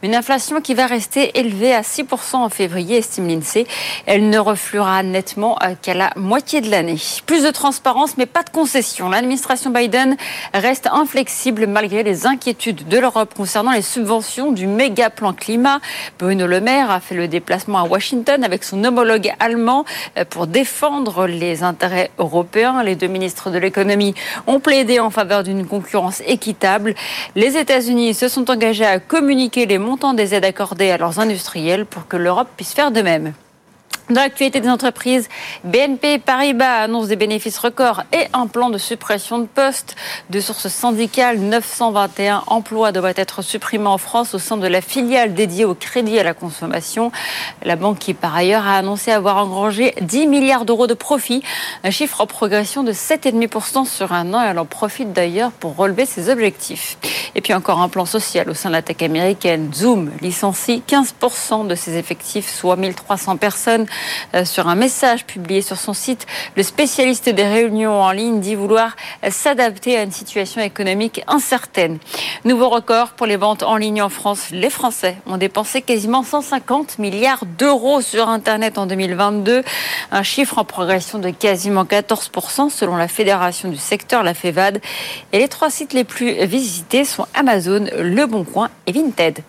Une 0.04 0.14
inflation 0.14 0.60
qui 0.60 0.74
va 0.74 0.86
rester 0.86 1.36
élevée 1.36 1.74
à 1.74 1.80
6% 1.80 2.36
en 2.36 2.48
février, 2.48 3.02
l'INSEE. 3.28 3.66
Elle 4.06 4.30
ne 4.30 4.38
refluera 4.38 5.02
nettement 5.02 5.56
euh, 5.62 5.74
qu'à 5.80 5.94
la 5.94 6.10
moitié 6.16 6.60
de 6.60 6.70
l'année. 6.70 6.98
Plus 7.26 7.42
de 7.42 7.50
transparence, 7.50 8.16
mais 8.16 8.26
pas 8.26 8.42
de 8.42 8.50
concession. 8.50 9.08
L'administration 9.08 9.70
Biden 9.70 10.16
reste 10.52 10.88
inflexible 10.90 11.66
malgré 11.66 12.02
les 12.02 12.26
inquiétudes 12.26 12.88
de 12.88 12.98
l'Europe 12.98 13.34
concernant 13.34 13.72
les 13.72 13.82
subventions 13.82 14.52
du 14.52 14.66
méga 14.66 15.10
plan 15.10 15.32
climat. 15.32 15.80
Bruno 16.18 16.46
Le 16.46 16.60
Maire 16.60 16.90
a 16.90 17.00
fait 17.00 17.14
le 17.14 17.28
déplacement 17.28 17.78
à 17.78 17.84
Washington 17.84 18.44
avec 18.44 18.64
son 18.64 18.82
homologue 18.84 19.32
allemand 19.40 19.84
euh, 20.18 20.24
pour 20.24 20.46
défendre 20.46 21.26
les 21.26 21.62
intérêts 21.62 22.10
européens. 22.18 22.82
Les 22.82 22.96
deux 22.96 23.06
ministres 23.06 23.50
de 23.50 23.58
l'économie 23.58 24.14
ont 24.46 24.60
plaidé 24.60 25.00
en 25.00 25.10
faveur 25.10 25.42
d'une 25.42 25.66
concurrence 25.66 26.22
équitable. 26.26 26.94
Les 27.34 27.56
États-Unis 27.56 28.14
se 28.14 28.28
sont 28.28 28.50
engagés 28.50 28.84
à 28.84 28.98
communiquer 28.98 29.66
les 29.66 29.78
montants 29.78 30.14
des 30.14 30.34
aides 30.34 30.44
accordées 30.44 30.90
à 30.90 30.98
leurs 30.98 31.20
industriels 31.20 31.86
pour 31.86 32.08
que 32.08 32.16
l'Europe 32.16 32.48
puisse 32.56 32.74
faire 32.74 32.90
de 32.90 33.00
même. 33.00 33.13
même. 33.18 33.43
Dans 34.10 34.20
l'actualité 34.20 34.60
des 34.60 34.68
entreprises, 34.68 35.30
BNP 35.64 36.18
Paribas 36.18 36.82
annonce 36.82 37.08
des 37.08 37.16
bénéfices 37.16 37.56
records 37.56 38.02
et 38.12 38.26
un 38.34 38.46
plan 38.48 38.68
de 38.68 38.76
suppression 38.76 39.38
de 39.38 39.46
postes. 39.46 39.96
De 40.28 40.40
sources 40.40 40.68
syndicales, 40.68 41.38
921 41.38 42.44
emplois 42.48 42.92
devraient 42.92 43.14
être 43.16 43.40
supprimés 43.40 43.86
en 43.86 43.96
France 43.96 44.34
au 44.34 44.38
sein 44.38 44.58
de 44.58 44.66
la 44.66 44.82
filiale 44.82 45.32
dédiée 45.32 45.64
au 45.64 45.74
crédit 45.74 46.18
à 46.18 46.22
la 46.22 46.34
consommation. 46.34 47.12
La 47.62 47.76
banque 47.76 47.98
qui, 47.98 48.12
par 48.12 48.36
ailleurs, 48.36 48.66
a 48.66 48.76
annoncé 48.76 49.10
avoir 49.10 49.38
engrangé 49.38 49.94
10 50.02 50.26
milliards 50.26 50.66
d'euros 50.66 50.86
de 50.86 50.92
profit, 50.92 51.42
un 51.82 51.90
chiffre 51.90 52.20
en 52.20 52.26
progression 52.26 52.82
de 52.82 52.92
7,5% 52.92 53.86
sur 53.86 54.12
un 54.12 54.34
an. 54.34 54.42
Elle 54.42 54.58
en 54.58 54.66
profite 54.66 55.14
d'ailleurs 55.14 55.50
pour 55.50 55.76
relever 55.76 56.04
ses 56.04 56.28
objectifs. 56.28 56.98
Et 57.34 57.40
puis 57.40 57.54
encore 57.54 57.80
un 57.80 57.88
plan 57.88 58.04
social 58.04 58.50
au 58.50 58.54
sein 58.54 58.68
de 58.68 58.74
la 58.74 58.82
tech 58.82 59.00
américaine. 59.00 59.70
Zoom 59.74 60.10
licencie 60.20 60.82
15% 60.86 61.66
de 61.66 61.74
ses 61.74 61.96
effectifs, 61.96 62.54
soit 62.54 62.76
1300 62.76 63.38
personnes. 63.38 63.86
Euh, 64.34 64.44
Sur 64.44 64.68
un 64.68 64.74
message 64.74 65.24
publié 65.24 65.62
sur 65.62 65.76
son 65.76 65.94
site, 65.94 66.26
le 66.56 66.62
spécialiste 66.62 67.28
des 67.28 67.46
réunions 67.46 68.00
en 68.00 68.10
ligne 68.10 68.40
dit 68.40 68.54
vouloir 68.54 68.96
s'adapter 69.28 69.96
à 69.96 70.02
une 70.02 70.12
situation 70.12 70.60
économique 70.60 71.22
incertaine. 71.26 71.98
Nouveau 72.44 72.68
record 72.68 73.10
pour 73.10 73.26
les 73.26 73.36
ventes 73.36 73.62
en 73.62 73.76
ligne 73.76 74.02
en 74.02 74.08
France. 74.08 74.48
Les 74.50 74.70
Français 74.70 75.16
ont 75.26 75.36
dépensé 75.36 75.82
quasiment 75.82 76.22
150 76.22 76.98
milliards 76.98 77.44
d'euros 77.58 78.00
sur 78.00 78.28
Internet 78.28 78.78
en 78.78 78.86
2022, 78.86 79.62
un 80.10 80.22
chiffre 80.22 80.58
en 80.58 80.64
progression 80.64 81.18
de 81.18 81.30
quasiment 81.30 81.84
14% 81.84 82.70
selon 82.70 82.96
la 82.96 83.08
fédération 83.08 83.68
du 83.68 83.76
secteur, 83.76 84.22
la 84.22 84.34
FEVAD. 84.34 84.80
Et 85.32 85.38
les 85.38 85.48
trois 85.48 85.70
sites 85.70 85.92
les 85.92 86.04
plus 86.04 86.44
visités 86.46 87.04
sont 87.04 87.26
Amazon, 87.34 87.86
Le 87.98 88.26
Bon 88.26 88.44
Coin 88.44 88.70
et 88.86 88.92
Vinted. 88.92 89.40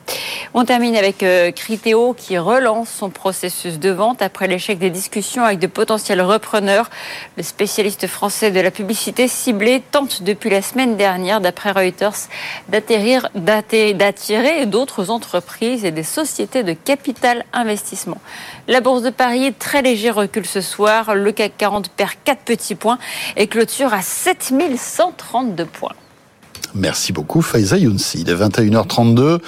On 0.54 0.66
termine 0.66 0.96
avec 0.96 1.24
euh, 1.24 1.52
Criteo 1.52 2.14
qui 2.14 2.38
relance 2.38 2.90
son 2.90 3.10
processus 3.10 3.80
de 3.80 3.90
vente 3.90 4.22
après 4.36 4.48
l'échec 4.48 4.78
des 4.80 4.90
discussions 4.90 5.46
avec 5.46 5.60
de 5.60 5.68
potentiels 5.68 6.22
repreneurs. 6.22 6.90
Le 7.38 7.44
spécialiste 7.44 8.06
français 8.06 8.52
de 8.52 8.60
la 8.60 8.70
publicité 8.70 9.30
ciblée 9.30 9.82
tente 9.92 10.24
depuis 10.24 10.50
la 10.50 10.62
semaine 10.62 10.98
dernière, 10.98 11.40
d'après 11.40 11.72
Reuters, 11.72 12.28
d'attirer 12.68 14.66
d'autres 14.66 15.10
entreprises 15.10 15.86
et 15.86 15.92
des 15.92 16.04
sociétés 16.04 16.64
de 16.64 16.74
capital 16.74 17.46
investissement. 17.54 18.18
La 18.68 18.82
bourse 18.82 19.04
de 19.04 19.10
Paris 19.10 19.54
très 19.58 19.82
léger 19.82 20.10
recul 20.10 20.46
ce 20.46 20.60
soir. 20.60 21.16
Le 21.16 21.32
CAC 21.32 21.54
40 21.58 21.90
perd 21.92 22.12
4 22.26 22.40
petits 22.42 22.76
points 22.76 23.00
et 23.38 23.48
clôture 23.48 23.94
à 23.94 24.02
7132 24.02 25.64
points. 25.64 25.96
Merci 26.76 27.14
beaucoup, 27.14 27.42
Faiza 27.42 27.78
Younsi. 27.78 28.20
Il 28.22 28.30
est 28.30 28.36
21h32. 28.36 29.40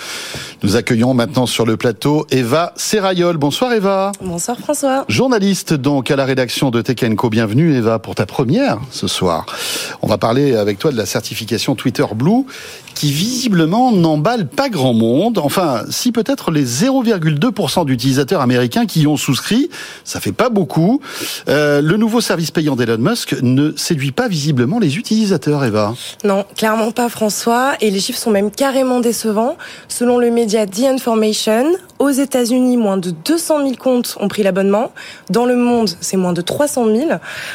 Nous 0.64 0.76
accueillons 0.78 1.14
maintenant 1.14 1.46
sur 1.46 1.66
le 1.66 1.76
plateau 1.76 2.26
Eva 2.32 2.72
Serrayol. 2.78 3.36
Bonsoir 3.36 3.74
Eva. 3.74 4.14
Bonsoir 4.22 4.58
François. 4.58 5.04
Journaliste 5.10 5.74
donc 5.74 6.10
à 6.10 6.16
la 6.16 6.24
rédaction 6.24 6.72
de 6.72 6.82
Tech 6.82 6.98
Co. 7.18 7.30
Bienvenue 7.30 7.76
Eva 7.76 8.00
pour 8.00 8.16
ta 8.16 8.26
première 8.26 8.80
ce 8.92 9.08
soir. 9.08 9.46
On 10.02 10.08
va 10.08 10.18
parler 10.18 10.56
avec 10.56 10.80
toi 10.80 10.92
de 10.92 10.98
la 10.98 11.06
certification 11.06 11.76
Twitter 11.76 12.06
Blue 12.16 12.46
qui 12.98 13.12
visiblement 13.12 13.92
n'emballe 13.92 14.48
pas 14.48 14.70
grand 14.70 14.94
monde. 14.94 15.38
Enfin, 15.38 15.84
si 15.92 16.12
peut-être 16.12 16.50
les 16.50 16.66
0,2% 16.66 17.86
d'utilisateurs 17.86 18.42
américains 18.42 18.88
qui 18.88 19.02
y 19.02 19.08
ont 19.08 19.18
souscrit, 19.18 19.70
ça 20.04 20.20
fait 20.20 20.32
pas 20.32 20.50
beaucoup. 20.50 21.00
Euh, 21.48 21.80
le 21.82 21.98
nouveau 21.98 22.22
service 22.22 22.50
payant 22.50 22.76
d'Elon 22.76 22.98
Musk 22.98 23.36
ne 23.44 23.72
séduit 23.76 24.12
pas 24.12 24.28
visiblement 24.28 24.80
les 24.80 24.98
utilisateurs, 24.98 25.64
Eva. 25.64 25.94
Non, 26.24 26.44
clairement 26.56 26.92
pas 26.92 27.08
François, 27.18 27.74
et 27.82 27.90
les 27.90 28.00
chiffres 28.00 28.20
sont 28.20 28.30
même 28.30 28.52
carrément 28.52 29.00
décevants. 29.00 29.58
Selon 29.88 30.20
le 30.20 30.30
média 30.30 30.68
The 30.68 30.84
Information, 30.84 31.66
aux 31.98 32.12
États-Unis, 32.12 32.78
moins 32.78 32.98
de 32.98 33.10
200 33.10 33.64
000 33.64 33.72
comptes 33.74 34.18
ont 34.20 34.28
pris 34.28 34.44
l'abonnement. 34.44 34.92
Dans 35.32 35.46
le 35.46 35.56
monde, 35.56 35.90
c'est 36.00 36.16
moins 36.16 36.34
de 36.34 36.42
300 36.42 36.86
000. 36.86 37.10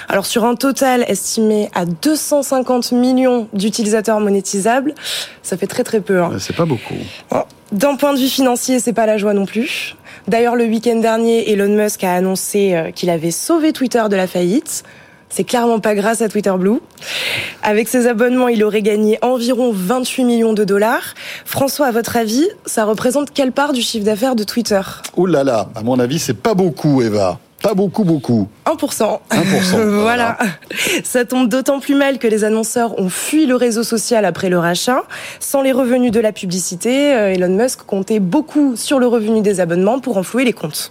Alors 0.09 0.27
sur 0.27 0.45
un 0.45 0.57
total 0.57 1.05
estimé 1.07 1.71
à 1.77 1.85
250 1.85 2.91
millions 2.91 3.47
d'utilisateurs 3.53 4.19
monétisables, 4.19 4.97
ça 5.45 5.57
fait 5.57 5.69
très 5.69 5.85
très 5.85 6.01
peu. 6.01 6.21
Hein. 6.21 6.33
C'est 6.41 6.57
pas 6.57 6.65
beaucoup. 6.65 6.97
D'un 7.71 7.95
point 7.95 8.15
de 8.15 8.19
vue 8.19 8.27
financier, 8.27 8.81
c'est 8.81 8.93
pas 8.93 9.07
la 9.07 9.17
joie 9.17 9.33
non 9.33 9.47
plus. 9.47 9.95
D'ailleurs, 10.27 10.57
le 10.57 10.65
week-end 10.65 10.97
dernier, 10.97 11.53
Elon 11.53 11.69
Musk 11.69 12.03
a 12.03 12.15
annoncé 12.15 12.75
euh, 12.75 12.91
qu'il 12.91 13.11
avait 13.11 13.31
sauvé 13.31 13.73
Twitter 13.73 14.03
de 14.11 14.17
la 14.17 14.27
faillite. 14.27 14.83
C'est 15.35 15.45
clairement 15.45 15.81
pas 15.81 15.95
grâce 15.95 16.21
à 16.21 16.29
Twitter 16.29 16.53
Blue. 16.59 16.81
Avec 17.63 17.89
ses 17.89 18.07
abonnements, 18.07 18.49
il 18.49 18.63
aurait 18.65 18.83
gagné 18.83 19.19
environ 19.23 19.73
28 19.75 20.25
millions 20.25 20.53
de 20.53 20.65
dollars. 20.65 21.15
François, 21.47 21.87
à 21.87 21.91
votre 21.91 22.19
avis, 22.19 22.47
ça 22.67 22.85
représente 22.85 23.33
quelle 23.33 23.51
part 23.51 23.73
du 23.73 23.81
chiffre 23.81 24.05
d'affaires 24.05 24.37
de 24.37 24.45
Twitter? 24.45 24.83
Ouh 25.17 25.25
là 25.25 25.43
là, 25.43 25.71
à 25.75 25.83
mon 25.83 25.99
avis, 25.99 26.19
c'est 26.19 26.35
pas 26.35 26.53
beaucoup, 26.53 27.01
Eva. 27.01 27.39
Pas 27.63 27.75
beaucoup, 27.75 28.03
beaucoup. 28.03 28.49
1%. 28.67 29.21
1%. 29.31 30.01
voilà. 30.03 30.37
Ça 31.05 31.25
tombe 31.25 31.49
d'autant 31.49 31.79
plus 31.79 31.95
mal 31.95 32.19
que 32.19 32.27
les 32.27 32.43
annonceurs 32.43 32.99
ont 32.99 33.09
fui 33.09 33.47
le 33.47 33.55
réseau 33.55 33.85
social 33.85 34.25
après 34.25 34.49
le 34.49 34.59
rachat. 34.59 35.05
Sans 35.39 35.63
les 35.63 35.71
revenus 35.71 36.11
de 36.11 36.19
la 36.19 36.33
publicité, 36.33 37.15
euh, 37.15 37.33
Elon 37.33 37.55
Musk 37.57 37.85
comptait 37.85 38.19
beaucoup 38.19 38.75
sur 38.75 38.99
le 38.99 39.07
revenu 39.07 39.43
des 39.43 39.61
abonnements 39.61 40.01
pour 40.01 40.17
enflouer 40.17 40.45
les 40.45 40.53
comptes. 40.53 40.91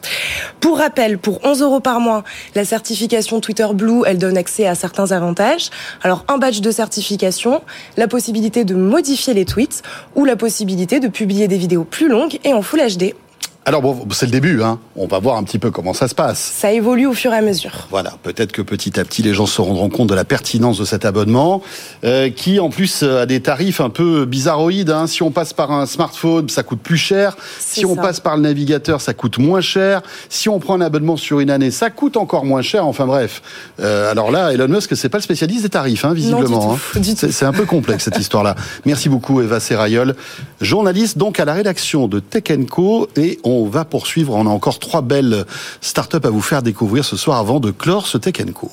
Pour 0.61 0.77
rappel, 0.77 1.18
pour 1.18 1.43
11 1.43 1.61
euros 1.61 1.80
par 1.81 1.99
mois, 1.99 2.23
la 2.56 2.64
certification 2.64 3.41
Twitter 3.41 3.68
Blue, 3.73 4.03
elle 4.06 4.18
donne 4.18 4.38
accès 4.38 4.65
à 4.65 4.76
certains 4.76 5.11
avantages. 5.11 5.72
Alors, 6.03 6.23
un 6.30 6.38
badge 6.38 6.61
de 6.61 6.72
certification, 6.72 7.61
la 7.98 8.07
possibilité 8.07 8.64
de 8.64 8.76
modifier 8.76 9.34
les 9.34 9.45
tweets 9.45 9.81
ou 10.15 10.23
la 10.23 10.38
possibilité 10.38 11.02
de 11.02 11.10
publier 11.10 11.49
des 11.49 11.57
vidéos 11.57 11.84
plus 11.84 12.07
longues 12.07 12.39
et 12.45 12.53
en 12.53 12.61
Full 12.61 12.80
HD. 12.80 13.14
Alors 13.63 13.83
bon, 13.83 14.07
c'est 14.11 14.25
le 14.25 14.31
début, 14.31 14.63
hein. 14.63 14.79
On 14.95 15.05
va 15.05 15.19
voir 15.19 15.38
un 15.38 15.43
petit 15.43 15.59
peu 15.59 15.69
comment 15.69 15.93
ça 15.93 16.07
se 16.07 16.15
passe. 16.15 16.39
Ça 16.39 16.71
évolue 16.71 17.05
au 17.05 17.13
fur 17.13 17.31
et 17.31 17.38
à 17.38 17.41
mesure. 17.43 17.88
Voilà, 17.91 18.13
peut-être 18.23 18.51
que 18.51 18.63
petit 18.63 18.99
à 18.99 19.05
petit 19.05 19.21
les 19.21 19.35
gens 19.35 19.45
se 19.45 19.61
rendront 19.61 19.89
compte 19.89 20.09
de 20.09 20.15
la 20.15 20.25
pertinence 20.25 20.79
de 20.79 20.85
cet 20.85 21.05
abonnement, 21.05 21.61
euh, 22.03 22.31
qui 22.31 22.59
en 22.59 22.69
plus 22.71 23.03
a 23.03 23.27
des 23.27 23.39
tarifs 23.39 23.79
un 23.79 23.91
peu 23.91 24.25
bizarroïdes. 24.25 24.89
Hein. 24.89 25.05
Si 25.05 25.21
on 25.21 25.29
passe 25.29 25.53
par 25.53 25.71
un 25.71 25.85
smartphone, 25.85 26.49
ça 26.49 26.63
coûte 26.63 26.79
plus 26.81 26.97
cher. 26.97 27.38
Si 27.59 27.85
on 27.85 27.95
passe 27.95 28.19
par 28.19 28.35
le 28.35 28.41
navigateur, 28.41 28.99
ça 28.99 29.13
coûte 29.13 29.38
moins 29.38 29.61
cher. 29.61 30.01
Si 30.29 30.49
on 30.49 30.57
prend 30.59 30.73
un 30.73 30.81
abonnement 30.81 31.15
sur 31.15 31.39
une 31.39 31.51
année, 31.51 31.69
ça 31.69 31.91
coûte 31.91 32.17
encore 32.17 32.45
moins 32.45 32.63
cher. 32.63 32.88
Enfin 32.88 33.05
bref. 33.05 33.43
Euh, 33.79 34.09
alors 34.09 34.31
là, 34.31 34.53
Elon 34.53 34.69
Musk, 34.69 34.95
c'est 34.97 35.09
pas 35.09 35.19
le 35.19 35.23
spécialiste 35.23 35.61
des 35.61 35.69
tarifs, 35.69 36.03
hein, 36.03 36.15
visiblement. 36.15 36.73
hein. 36.73 37.01
C'est 37.15 37.45
un 37.45 37.53
peu 37.53 37.65
complexe 37.65 38.05
cette 38.05 38.17
histoire-là. 38.17 38.55
Merci 38.85 39.07
beaucoup 39.07 39.39
Eva 39.39 39.59
Serrayol, 39.59 40.15
journaliste 40.61 41.19
donc 41.19 41.39
à 41.39 41.45
la 41.45 41.53
rédaction 41.53 42.07
de 42.07 42.19
Tech 42.19 42.43
Co 42.67 43.07
et 43.15 43.38
on 43.43 43.50
on 43.59 43.69
va 43.69 43.85
poursuivre. 43.85 44.33
On 44.33 44.45
a 44.45 44.49
encore 44.49 44.79
trois 44.79 45.01
belles 45.01 45.45
startups 45.81 46.17
à 46.23 46.29
vous 46.29 46.41
faire 46.41 46.61
découvrir 46.61 47.05
ce 47.05 47.17
soir 47.17 47.37
avant 47.37 47.59
de 47.59 47.71
clore 47.71 48.07
ce 48.07 48.17
Tech 48.17 48.35
Co. 48.53 48.71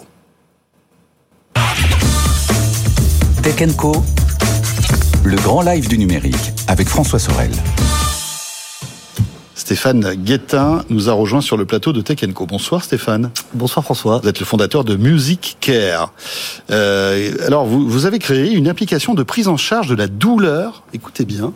Tech 3.42 3.76
Co, 3.76 4.05
le 5.24 5.36
grand 5.36 5.62
live 5.62 5.88
du 5.88 5.98
numérique 5.98 6.52
avec 6.66 6.88
François 6.88 7.18
Sorel. 7.18 7.50
Stéphane 9.55 10.14
Guettin 10.14 10.82
nous 10.88 11.10
a 11.10 11.12
rejoint 11.12 11.42
sur 11.42 11.59
le 11.59 11.66
plateau 11.66 11.92
de 11.92 12.00
Tech 12.00 12.20
Co. 12.32 12.46
Bonsoir 12.46 12.82
Stéphane. 12.82 13.30
Bonsoir 13.52 13.84
François. 13.84 14.20
Vous 14.22 14.28
êtes 14.28 14.40
le 14.40 14.46
fondateur 14.46 14.82
de 14.82 14.96
Music 14.96 15.59
Care. 15.60 16.12
Euh, 16.70 17.34
alors 17.46 17.66
vous, 17.66 17.86
vous 17.86 18.06
avez 18.06 18.18
créé 18.18 18.52
une 18.52 18.66
application 18.66 19.14
de 19.14 19.22
prise 19.22 19.48
en 19.48 19.59
charge 19.59 19.88
de 19.88 19.94
la 19.94 20.06
douleur. 20.06 20.84
Écoutez 20.94 21.26
bien, 21.26 21.52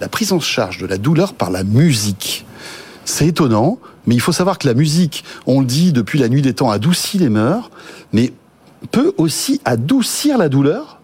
la 0.00 0.08
prise 0.08 0.32
en 0.32 0.40
charge 0.40 0.78
de 0.78 0.86
la 0.86 0.98
douleur 0.98 1.34
par 1.34 1.50
la 1.50 1.64
musique. 1.64 2.46
C'est 3.06 3.28
étonnant, 3.28 3.78
mais 4.06 4.16
il 4.16 4.20
faut 4.20 4.32
savoir 4.32 4.58
que 4.58 4.66
la 4.66 4.74
musique, 4.74 5.24
on 5.46 5.60
le 5.60 5.66
dit 5.66 5.92
depuis 5.92 6.18
la 6.18 6.28
nuit 6.28 6.42
des 6.42 6.54
temps, 6.54 6.70
adoucit 6.70 7.18
les 7.18 7.28
mœurs, 7.28 7.70
mais 8.12 8.32
peut 8.90 9.14
aussi 9.16 9.60
adoucir 9.64 10.36
la 10.36 10.48
douleur 10.48 11.00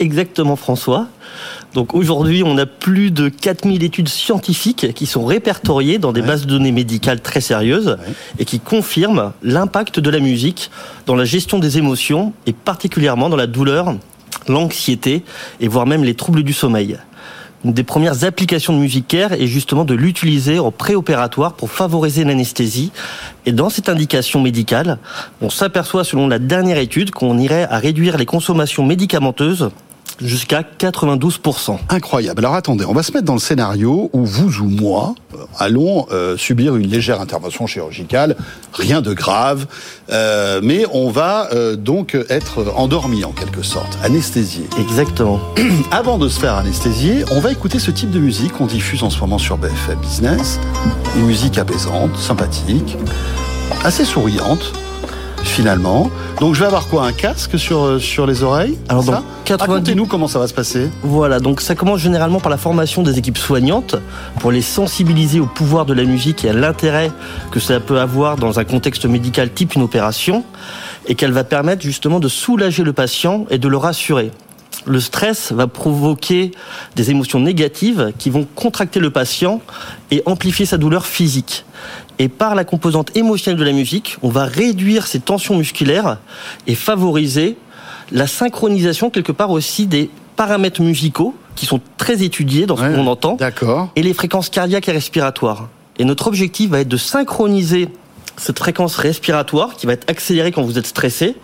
Exactement 0.00 0.56
François. 0.56 1.06
Donc 1.72 1.94
aujourd'hui, 1.94 2.42
on 2.44 2.58
a 2.58 2.66
plus 2.66 3.12
de 3.12 3.28
4000 3.28 3.84
études 3.84 4.08
scientifiques 4.08 4.92
qui 4.92 5.06
sont 5.06 5.24
répertoriées 5.24 5.98
dans 5.98 6.12
des 6.12 6.22
bases 6.22 6.42
de 6.42 6.48
données 6.48 6.72
médicales 6.72 7.20
très 7.20 7.40
sérieuses 7.40 7.96
et 8.40 8.44
qui 8.44 8.58
confirment 8.58 9.32
l'impact 9.42 10.00
de 10.00 10.10
la 10.10 10.18
musique 10.18 10.70
dans 11.06 11.14
la 11.14 11.24
gestion 11.24 11.60
des 11.60 11.78
émotions 11.78 12.32
et 12.46 12.52
particulièrement 12.52 13.28
dans 13.28 13.36
la 13.36 13.46
douleur, 13.46 13.94
l'anxiété 14.48 15.24
et 15.60 15.68
voire 15.68 15.86
même 15.86 16.02
les 16.02 16.14
troubles 16.14 16.42
du 16.42 16.52
sommeil. 16.52 16.98
Une 17.64 17.72
des 17.72 17.82
premières 17.82 18.24
applications 18.24 18.74
de 18.74 18.78
Music 18.78 19.08
Care 19.08 19.32
est 19.32 19.46
justement 19.46 19.84
de 19.84 19.94
l'utiliser 19.94 20.58
en 20.58 20.70
préopératoire 20.70 21.54
pour 21.54 21.70
favoriser 21.70 22.24
l'anesthésie. 22.24 22.92
Et 23.46 23.52
dans 23.52 23.70
cette 23.70 23.88
indication 23.88 24.40
médicale, 24.40 24.98
on 25.40 25.48
s'aperçoit 25.48 26.04
selon 26.04 26.28
la 26.28 26.38
dernière 26.38 26.76
étude 26.76 27.10
qu'on 27.10 27.38
irait 27.38 27.66
à 27.70 27.78
réduire 27.78 28.18
les 28.18 28.26
consommations 28.26 28.84
médicamenteuses 28.84 29.70
jusqu'à 30.20 30.62
92%. 30.62 31.78
Incroyable. 31.88 32.44
Alors 32.44 32.54
attendez, 32.54 32.84
on 32.84 32.92
va 32.92 33.02
se 33.02 33.12
mettre 33.12 33.24
dans 33.24 33.34
le 33.34 33.40
scénario 33.40 34.10
où 34.12 34.24
vous 34.24 34.60
ou 34.60 34.68
moi 34.68 35.14
euh, 35.34 35.38
allons 35.58 36.06
euh, 36.12 36.36
subir 36.36 36.76
une 36.76 36.88
légère 36.88 37.20
intervention 37.20 37.66
chirurgicale, 37.66 38.36
rien 38.72 39.00
de 39.00 39.12
grave, 39.12 39.66
euh, 40.10 40.60
mais 40.62 40.84
on 40.92 41.10
va 41.10 41.48
euh, 41.52 41.76
donc 41.76 42.16
être 42.28 42.72
endormi 42.76 43.24
en 43.24 43.32
quelque 43.32 43.62
sorte, 43.62 43.98
anesthésié. 44.02 44.64
Exactement. 44.78 45.40
Avant 45.90 46.18
de 46.18 46.28
se 46.28 46.38
faire 46.38 46.54
anesthésier, 46.54 47.24
on 47.32 47.40
va 47.40 47.52
écouter 47.52 47.78
ce 47.78 47.90
type 47.90 48.10
de 48.10 48.18
musique 48.18 48.52
qu'on 48.52 48.66
diffuse 48.66 49.02
en 49.02 49.10
ce 49.10 49.20
moment 49.20 49.38
sur 49.38 49.56
BFM 49.58 49.98
Business, 50.00 50.60
une 51.16 51.26
musique 51.26 51.58
apaisante, 51.58 52.16
sympathique, 52.16 52.96
assez 53.84 54.04
souriante 54.04 54.72
finalement. 55.44 56.10
Donc 56.40 56.54
je 56.54 56.60
vais 56.60 56.66
avoir 56.66 56.88
quoi 56.88 57.06
Un 57.06 57.12
casque 57.12 57.58
sur, 57.58 57.84
euh, 57.84 57.98
sur 57.98 58.26
les 58.26 58.42
oreilles? 58.42 58.78
Alors 58.88 59.04
donc, 59.04 59.16
90 59.44 59.70
Racontez-nous 59.70 60.06
comment 60.06 60.26
ça 60.28 60.38
va 60.38 60.48
se 60.48 60.54
passer. 60.54 60.88
Voilà, 61.02 61.38
donc 61.38 61.60
ça 61.60 61.74
commence 61.74 62.00
généralement 62.00 62.40
par 62.40 62.50
la 62.50 62.56
formation 62.56 63.02
des 63.02 63.18
équipes 63.18 63.38
soignantes 63.38 63.96
pour 64.40 64.50
les 64.50 64.62
sensibiliser 64.62 65.40
au 65.40 65.46
pouvoir 65.46 65.86
de 65.86 65.92
la 65.94 66.04
musique 66.04 66.44
et 66.44 66.50
à 66.50 66.52
l'intérêt 66.52 67.10
que 67.50 67.60
ça 67.60 67.80
peut 67.80 68.00
avoir 68.00 68.36
dans 68.36 68.58
un 68.58 68.64
contexte 68.64 69.06
médical 69.06 69.50
type 69.52 69.74
une 69.74 69.82
opération 69.82 70.44
et 71.06 71.14
qu'elle 71.14 71.32
va 71.32 71.44
permettre 71.44 71.82
justement 71.82 72.20
de 72.20 72.28
soulager 72.28 72.82
le 72.82 72.92
patient 72.92 73.46
et 73.50 73.58
de 73.58 73.68
le 73.68 73.76
rassurer. 73.76 74.30
Le 74.86 75.00
stress 75.00 75.52
va 75.52 75.66
provoquer 75.66 76.50
des 76.94 77.10
émotions 77.10 77.40
négatives 77.40 78.12
qui 78.18 78.30
vont 78.30 78.46
contracter 78.54 79.00
le 79.00 79.10
patient 79.10 79.60
et 80.10 80.22
amplifier 80.26 80.66
sa 80.66 80.76
douleur 80.76 81.06
physique. 81.06 81.64
Et 82.18 82.28
par 82.28 82.54
la 82.54 82.64
composante 82.64 83.16
émotionnelle 83.16 83.58
de 83.58 83.64
la 83.64 83.72
musique, 83.72 84.18
on 84.22 84.28
va 84.28 84.44
réduire 84.44 85.06
ces 85.06 85.20
tensions 85.20 85.56
musculaires 85.56 86.18
et 86.66 86.74
favoriser 86.74 87.56
la 88.12 88.26
synchronisation 88.26 89.10
quelque 89.10 89.32
part 89.32 89.50
aussi 89.50 89.86
des 89.86 90.10
paramètres 90.36 90.82
musicaux 90.82 91.34
qui 91.56 91.66
sont 91.66 91.80
très 91.96 92.22
étudiés 92.22 92.66
dans 92.66 92.76
ce 92.76 92.82
Ouais, 92.82 92.94
qu'on 92.94 93.06
entend 93.06 93.34
D'accord. 93.36 93.88
et 93.96 94.02
les 94.02 94.12
fréquences 94.14 94.48
cardiaques 94.50 94.88
et 94.88 94.92
respiratoires. 94.92 95.68
Et 95.98 96.04
notre 96.04 96.26
objectif 96.26 96.70
va 96.70 96.80
être 96.80 96.88
de 96.88 96.96
synchroniser 96.96 97.88
cette 98.36 98.58
fréquence 98.58 98.96
respiratoire 98.96 99.76
qui 99.76 99.86
va 99.86 99.92
être 99.92 100.08
accélérée 100.10 100.52
quand 100.52 100.62
vous 100.62 100.78
êtes 100.78 100.86
stressé, 100.86 101.36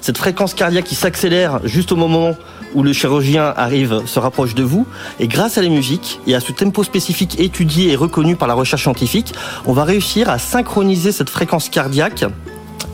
cette 0.00 0.18
fréquence 0.18 0.54
cardiaque 0.54 0.84
qui 0.84 0.94
s'accélère 0.94 1.60
juste 1.64 1.92
au 1.92 1.96
moment 1.96 2.34
où 2.74 2.82
le 2.82 2.92
chirurgien 2.92 3.52
arrive, 3.56 4.02
se 4.06 4.18
rapproche 4.18 4.54
de 4.54 4.62
vous, 4.62 4.86
et 5.20 5.28
grâce 5.28 5.58
à 5.58 5.62
la 5.62 5.68
musique 5.68 6.20
et 6.26 6.34
à 6.34 6.40
ce 6.40 6.52
tempo 6.52 6.82
spécifique 6.84 7.38
étudié 7.38 7.92
et 7.92 7.96
reconnu 7.96 8.36
par 8.36 8.48
la 8.48 8.54
recherche 8.54 8.82
scientifique, 8.82 9.34
on 9.66 9.72
va 9.72 9.84
réussir 9.84 10.30
à 10.30 10.38
synchroniser 10.38 11.12
cette 11.12 11.30
fréquence 11.30 11.68
cardiaque 11.68 12.24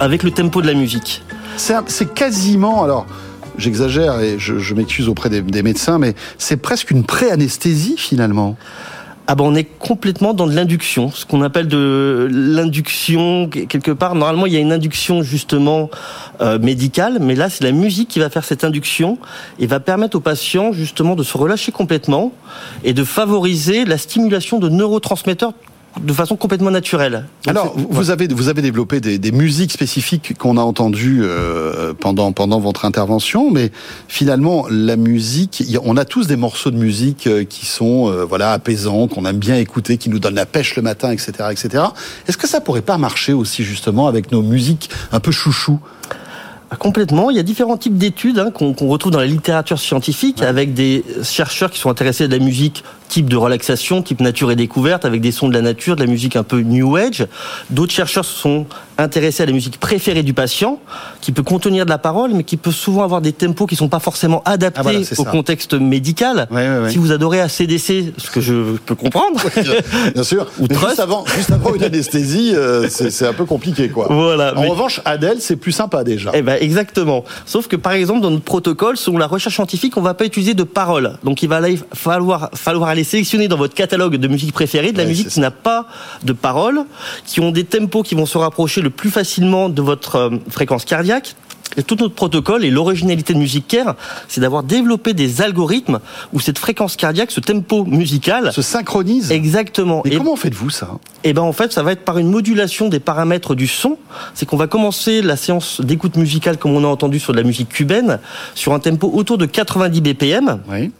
avec 0.01 0.23
le 0.23 0.31
tempo 0.31 0.63
de 0.63 0.67
la 0.67 0.75
musique. 0.75 1.23
C'est 1.57 2.15
quasiment, 2.15 2.83
alors 2.85 3.07
j'exagère 3.57 4.21
et 4.21 4.39
je, 4.39 4.59
je 4.59 4.75
m'excuse 4.75 5.09
auprès 5.09 5.29
des, 5.29 5.43
des 5.43 5.63
médecins, 5.63 5.99
mais 5.99 6.15
c'est 6.39 6.57
presque 6.57 6.91
une 6.91 7.05
pré-anesthésie 7.05 7.97
finalement. 7.97 8.57
Ah 9.31 9.35
ben 9.35 9.45
on 9.45 9.55
est 9.55 9.65
complètement 9.65 10.33
dans 10.33 10.47
de 10.47 10.55
l'induction, 10.55 11.11
ce 11.11 11.27
qu'on 11.27 11.43
appelle 11.43 11.69
de 11.69 12.31
l'induction 12.33 13.47
quelque 13.51 13.91
part. 13.91 14.15
Normalement, 14.15 14.47
il 14.47 14.55
y 14.55 14.57
a 14.57 14.59
une 14.59 14.73
induction 14.73 15.23
justement 15.23 15.91
euh, 16.41 16.59
médicale, 16.59 17.19
mais 17.21 17.35
là, 17.35 17.51
c'est 17.51 17.63
la 17.63 17.73
musique 17.73 18.09
qui 18.09 18.21
va 18.21 18.31
faire 18.31 18.43
cette 18.43 18.65
induction 18.65 19.19
et 19.59 19.67
va 19.67 19.81
permettre 19.81 20.17
au 20.17 20.21
patient 20.21 20.73
justement 20.73 21.15
de 21.15 21.23
se 21.23 21.37
relâcher 21.37 21.73
complètement 21.73 22.33
et 22.85 22.95
de 22.95 23.05
favoriser 23.05 23.85
la 23.85 23.99
stimulation 23.99 24.59
de 24.61 24.71
neurotransmetteurs 24.71 25.53
de 26.03 26.13
façon 26.13 26.37
complètement 26.37 26.71
naturelle. 26.71 27.25
Donc, 27.45 27.51
Alors, 27.57 27.75
vous- 27.77 28.11
avez, 28.11 28.29
vous 28.29 28.49
avez 28.49 28.63
développé 28.63 29.01
des, 29.01 29.19
des 29.19 29.33
musiques 29.33 29.73
spécifiques 29.73 30.37
qu'on 30.39 30.57
a 30.57 30.61
entendues 30.61 31.21
euh, 31.23 31.93
pendant, 31.99 32.31
pendant 32.33 32.61
votre 32.61 32.85
intervention, 32.85 33.51
mais 33.51 33.73
finalement, 34.07 34.67
la 34.71 34.97
musique, 34.97 35.65
on 35.85 35.97
a 35.97 36.05
tous 36.05 36.27
des 36.29 36.37
morceaux 36.37 36.71
de 36.71 36.77
musique 36.77 37.27
euh, 37.27 37.45
qui 37.45 37.67
sont 37.67 38.11
euh, 38.13 38.25
voilà 38.25 38.53
apaisants, 38.53 39.09
qu'on 39.09 39.25
aime 39.25 39.39
bien 39.39 39.57
écouter, 39.57 39.97
qui 39.99 40.09
nous 40.09 40.19
donnent 40.21 40.37
la 40.37 40.47
pêche 40.47 40.77
le 40.77 40.83
matin, 40.83 41.11
etc. 41.11 41.33
etc. 41.51 41.85
Est-ce 42.29 42.37
que 42.37 42.47
ça 42.47 42.61
pourrait 42.61 42.83
pas 42.83 42.99
marcher 42.99 43.33
aussi 43.33 43.65
justement 43.65 44.07
avec 44.07 44.31
nos 44.31 44.43
musiques 44.43 44.91
un 45.11 45.21
peu 45.21 45.33
chouchou? 45.33 45.81
Ah, 46.71 46.77
Complètement. 46.77 47.31
Il 47.31 47.37
y 47.37 47.41
a 47.41 47.43
différents 47.43 47.79
types 47.79 47.97
d'études 47.97 48.39
hein, 48.39 48.51
qu'on 48.51 48.75
retrouve 48.89 49.11
dans 49.11 49.21
la 49.21 49.27
littérature 49.27 49.79
scientifique 49.79 50.43
avec 50.43 50.75
des 50.75 51.03
chercheurs 51.25 51.71
qui 51.71 51.79
sont 51.81 51.89
intéressés 51.91 52.25
à 52.25 52.29
de 52.29 52.37
la 52.37 52.45
musique 52.45 52.85
type 53.09 53.29
de 53.29 53.37
relaxation, 53.37 54.03
type 54.03 54.21
nature 54.21 54.51
et 54.51 54.57
découverte, 54.57 55.05
avec 55.05 55.21
des 55.21 55.33
sons 55.33 55.49
de 55.49 55.55
la 55.55 55.63
nature, 55.63 55.97
de 55.97 56.01
la 56.03 56.07
musique 56.11 56.37
un 56.37 56.43
peu 56.43 56.61
new 56.61 56.97
age. 56.97 57.27
D'autres 57.71 57.93
chercheurs 57.93 58.25
se 58.25 58.35
sont 58.39 58.67
intéressés 58.99 59.43
à 59.45 59.47
la 59.47 59.53
musique 59.53 59.79
préférée 59.79 60.23
du 60.23 60.35
patient, 60.35 60.81
qui 61.21 61.31
peut 61.33 61.43
contenir 61.45 61.85
de 61.85 61.91
la 61.91 61.99
parole, 61.99 62.33
mais 62.35 62.43
qui 62.45 62.57
peut 62.57 62.73
souvent 62.73 63.05
avoir 63.05 63.21
des 63.21 63.33
tempos 63.33 63.67
qui 63.67 63.77
sont 63.77 63.89
pas 63.89 64.01
forcément 64.01 64.43
adaptés 64.45 64.81
Ah, 64.81 64.83
voilà, 64.83 65.05
c'est 65.05 65.19
au 65.21 65.25
ça. 65.25 65.31
contexte 65.31 65.75
médical. 65.75 66.47
ouais. 66.51 66.91
Si 66.91 66.99
vous 66.99 67.13
adorez 67.13 67.41
ACDC, 67.41 68.13
ce 68.19 68.31
que 68.31 68.41
je 68.41 68.77
peux 68.85 68.95
comprendre, 68.97 69.41
Bien 70.15 70.23
sûr. 70.25 70.47
Ou 70.59 70.67
Trust. 70.69 70.89
juste 70.89 71.01
avant, 71.01 71.25
juste 71.37 71.51
avant 71.53 71.75
une 71.75 71.85
anesthésie, 71.85 72.53
euh, 72.55 72.89
c'est 72.89 73.27
un 73.27 73.33
peu 73.33 73.45
compliqué, 73.45 73.89
quoi. 73.89 74.07
Voilà, 74.11 74.57
En 74.57 74.63
mais- 74.63 74.69
revanche, 74.69 75.01
Adèle, 75.05 75.39
c'est 75.41 75.57
plus 75.57 75.73
sympa 75.73 76.03
déjà. 76.05 76.31
Eh 76.35 76.43
ben 76.43 76.59
exactement. 76.61 77.25
Sauf 77.47 77.69
que 77.69 77.77
par 77.77 77.93
exemple 77.93 78.21
dans 78.21 78.31
notre 78.31 78.45
protocole, 78.45 78.97
selon 78.97 79.19
la 79.19 79.27
recherche 79.27 79.55
scientifique, 79.55 79.97
on 79.97 80.03
va 80.03 80.15
pas 80.15 80.25
utiliser 80.25 80.55
de 80.55 80.65
paroles. 80.65 81.19
Donc 81.25 81.43
il 81.43 81.49
va 81.49 81.61
falloir 81.95 82.51
falloir 82.55 82.89
aller 82.91 82.98
sélectionner 83.05 83.49
dans 83.49 83.57
votre 83.57 83.75
catalogue 83.75 84.17
de 84.17 84.29
musique 84.29 84.53
préférée 84.53 84.93
de 84.93 84.99
la 84.99 85.05
musique 85.05 85.29
qui 85.29 85.41
n'a 85.41 85.51
pas 85.51 85.87
de 86.23 86.33
paroles, 86.33 86.85
qui 87.27 87.41
ont 87.41 87.51
des 87.51 87.65
tempos 87.65 88.03
qui 88.03 88.15
vont 88.15 88.27
se 88.27 88.39
rapprocher 88.39 88.81
le 88.81 88.91
plus 88.91 89.11
facilement 89.11 89.69
de 89.69 89.83
votre 89.83 90.17
euh, 90.17 90.31
fréquence 90.51 90.85
cardiaque. 90.85 91.35
Et 91.77 91.83
tout 91.83 91.97
notre 91.97 92.15
protocole 92.15 92.65
et 92.65 92.71
l'originalité 92.71 93.35
de 93.35 93.39
Music 93.39 93.69
Care, 93.69 93.95
c'est 94.27 94.41
d'avoir 94.41 94.63
développé 94.63 95.13
des 95.13 95.43
algorithmes 95.43 96.01
où 96.33 96.41
cette 96.41 96.59
fréquence 96.59 96.97
cardiaque, 96.97 97.31
ce 97.31 97.41
tempo 97.41 97.85
musical 97.85 98.53
se 98.53 98.63
synchronise. 98.63 99.31
Exactement. 99.31 100.03
Et 100.05 100.15
Et 100.15 100.17
comment 100.17 100.35
faites-vous 100.35 100.71
ça? 100.71 100.99
Eh 101.25 101.33
ben 101.33 101.43
en 101.43 101.53
fait, 101.53 101.73
ça 101.73 101.83
va 101.83 101.93
être 101.93 102.05
par 102.05 102.19
une 102.19 102.31
modulation 102.31 102.89
des 102.89 103.01
paramètres 103.01 103.55
du 103.55 103.69
son. 103.69 103.99
C'est 104.35 104.47
qu'on 104.47 104.57
va 104.57 104.67
commencer 104.67 105.23
la 105.23 105.37
séance 105.37 105.81
d'écoute 105.81 106.17
musicale 106.17 106.57
comme 106.57 106.73
on 106.73 106.85
a 106.85 106.89
entendu 106.89 107.21
sur 107.21 107.33
de 107.33 107.39
la 107.39 107.45
musique 107.45 107.69
cubaine 107.69 108.19
sur 108.55 108.73
un 108.73 108.81
tempo 108.81 109.11
autour 109.15 109.39
de 109.39 109.47
90 109.47 110.01
BPM. 110.01 110.61
Oui. 110.69 110.91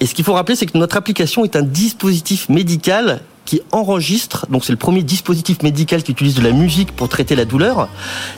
Et 0.00 0.06
ce 0.06 0.14
qu'il 0.14 0.24
faut 0.24 0.34
rappeler, 0.34 0.56
c'est 0.56 0.66
que 0.66 0.78
notre 0.78 0.96
application 0.96 1.44
est 1.44 1.56
un 1.56 1.62
dispositif 1.62 2.48
médical 2.48 3.20
qui 3.44 3.62
enregistre, 3.72 4.46
donc 4.50 4.64
c'est 4.64 4.72
le 4.72 4.78
premier 4.78 5.02
dispositif 5.02 5.62
médical 5.62 6.02
qui 6.02 6.12
utilise 6.12 6.34
de 6.34 6.42
la 6.42 6.52
musique 6.52 6.92
pour 6.94 7.08
traiter 7.08 7.34
la 7.34 7.46
douleur. 7.46 7.88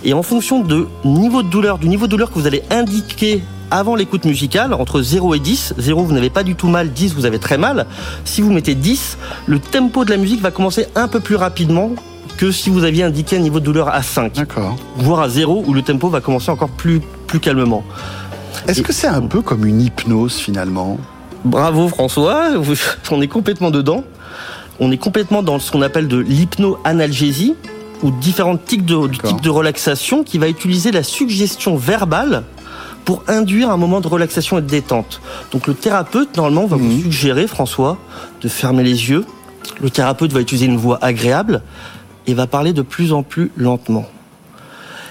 Et 0.05 0.13
en 0.15 0.23
fonction 0.23 0.61
de 0.61 0.87
niveau 1.05 1.43
de 1.43 1.49
douleur, 1.49 1.79
du 1.79 1.89
niveau 1.89 2.07
de 2.07 2.13
douleur 2.13 2.31
que 2.31 2.39
vous 2.39 2.47
allez 2.47 2.63
indiquer 2.71 3.43
avant 3.73 3.97
l'écoute 3.97 4.25
musicale, 4.25 4.73
entre 4.73 5.03
0 5.03 5.35
et 5.35 5.41
10, 5.41 5.75
0 5.79 6.05
vous 6.05 6.13
n'avez 6.13 6.31
pas 6.31 6.45
du 6.45 6.55
tout 6.55 6.69
mal, 6.69 6.93
10 6.93 7.15
vous 7.15 7.25
avez 7.25 7.41
très 7.41 7.59
mal. 7.59 7.87
Si 8.25 8.41
vous 8.41 8.53
mettez 8.53 8.77
10, 8.77 9.19
le 9.47 9.59
tempo 9.59 10.05
de 10.05 10.11
la 10.11 10.17
musique 10.17 10.41
va 10.41 10.53
commencer 10.53 10.87
un 10.95 11.09
peu 11.09 11.19
plus 11.19 11.37
rapidement 11.37 11.91
que 12.37 12.53
si 12.53 12.71
vous 12.71 12.85
aviez 12.85 13.03
indiqué 13.03 13.37
un 13.37 13.41
niveau 13.41 13.59
de 13.59 13.65
douleur 13.65 13.89
à 13.89 14.03
5. 14.03 14.35
D'accord. 14.35 14.77
Voire 14.97 15.21
à 15.21 15.29
0 15.29 15.65
où 15.67 15.75
le 15.75 15.83
tempo 15.83 16.09
va 16.09 16.21
commencer 16.21 16.51
encore 16.51 16.71
plus, 16.71 17.01
plus 17.27 17.41
calmement. 17.41 17.85
Est-ce 18.69 18.83
que 18.83 18.93
c'est 18.93 19.09
un 19.09 19.23
peu 19.23 19.43
comme 19.43 19.67
une 19.67 19.81
hypnose 19.81 20.37
finalement? 20.37 20.99
Bravo 21.45 21.89
François, 21.89 22.51
on 23.11 23.23
est 23.23 23.29
complètement 23.29 23.71
dedans. 23.71 24.05
On 24.79 24.91
est 24.91 24.99
complètement 24.99 25.43
dans 25.43 25.59
ce 25.59 25.71
qu'on 25.71 25.83
appelle 25.83 26.09
de 26.09 26.19
l'hypno-analgésie 26.19 27.55
ou 28.03 28.11
différents 28.11 28.57
types 28.57 28.85
de, 28.85 29.09
types 29.09 29.41
de 29.41 29.51
relaxation 29.51 30.25
qui 30.25 30.39
va 30.39 30.49
utiliser 30.49 30.91
la 30.91 31.03
suggestion 31.03 31.77
verbale 31.77 32.45
pour 33.05 33.23
induire 33.29 33.71
un 33.71 33.77
moment 33.77 34.01
de 34.01 34.09
relaxation 34.09 34.59
et 34.59 34.63
de 34.63 34.67
détente. 34.67 35.21
Donc 35.53 35.67
le 35.67 35.75
thérapeute, 35.75 36.37
normalement, 36.37 36.67
va 36.67 36.77
vous 36.77 37.03
suggérer, 37.03 37.47
François, 37.47 37.99
de 38.41 38.49
fermer 38.49 38.83
les 38.83 39.11
yeux. 39.11 39.25
Le 39.83 39.91
thérapeute 39.91 40.33
va 40.33 40.41
utiliser 40.41 40.67
une 40.67 40.77
voix 40.77 40.99
agréable 41.03 41.63
et 42.27 42.35
va 42.35 42.47
parler 42.47 42.73
de 42.73 42.83
plus 42.83 43.13
en 43.13 43.23
plus 43.23 43.51
lentement. 43.57 44.07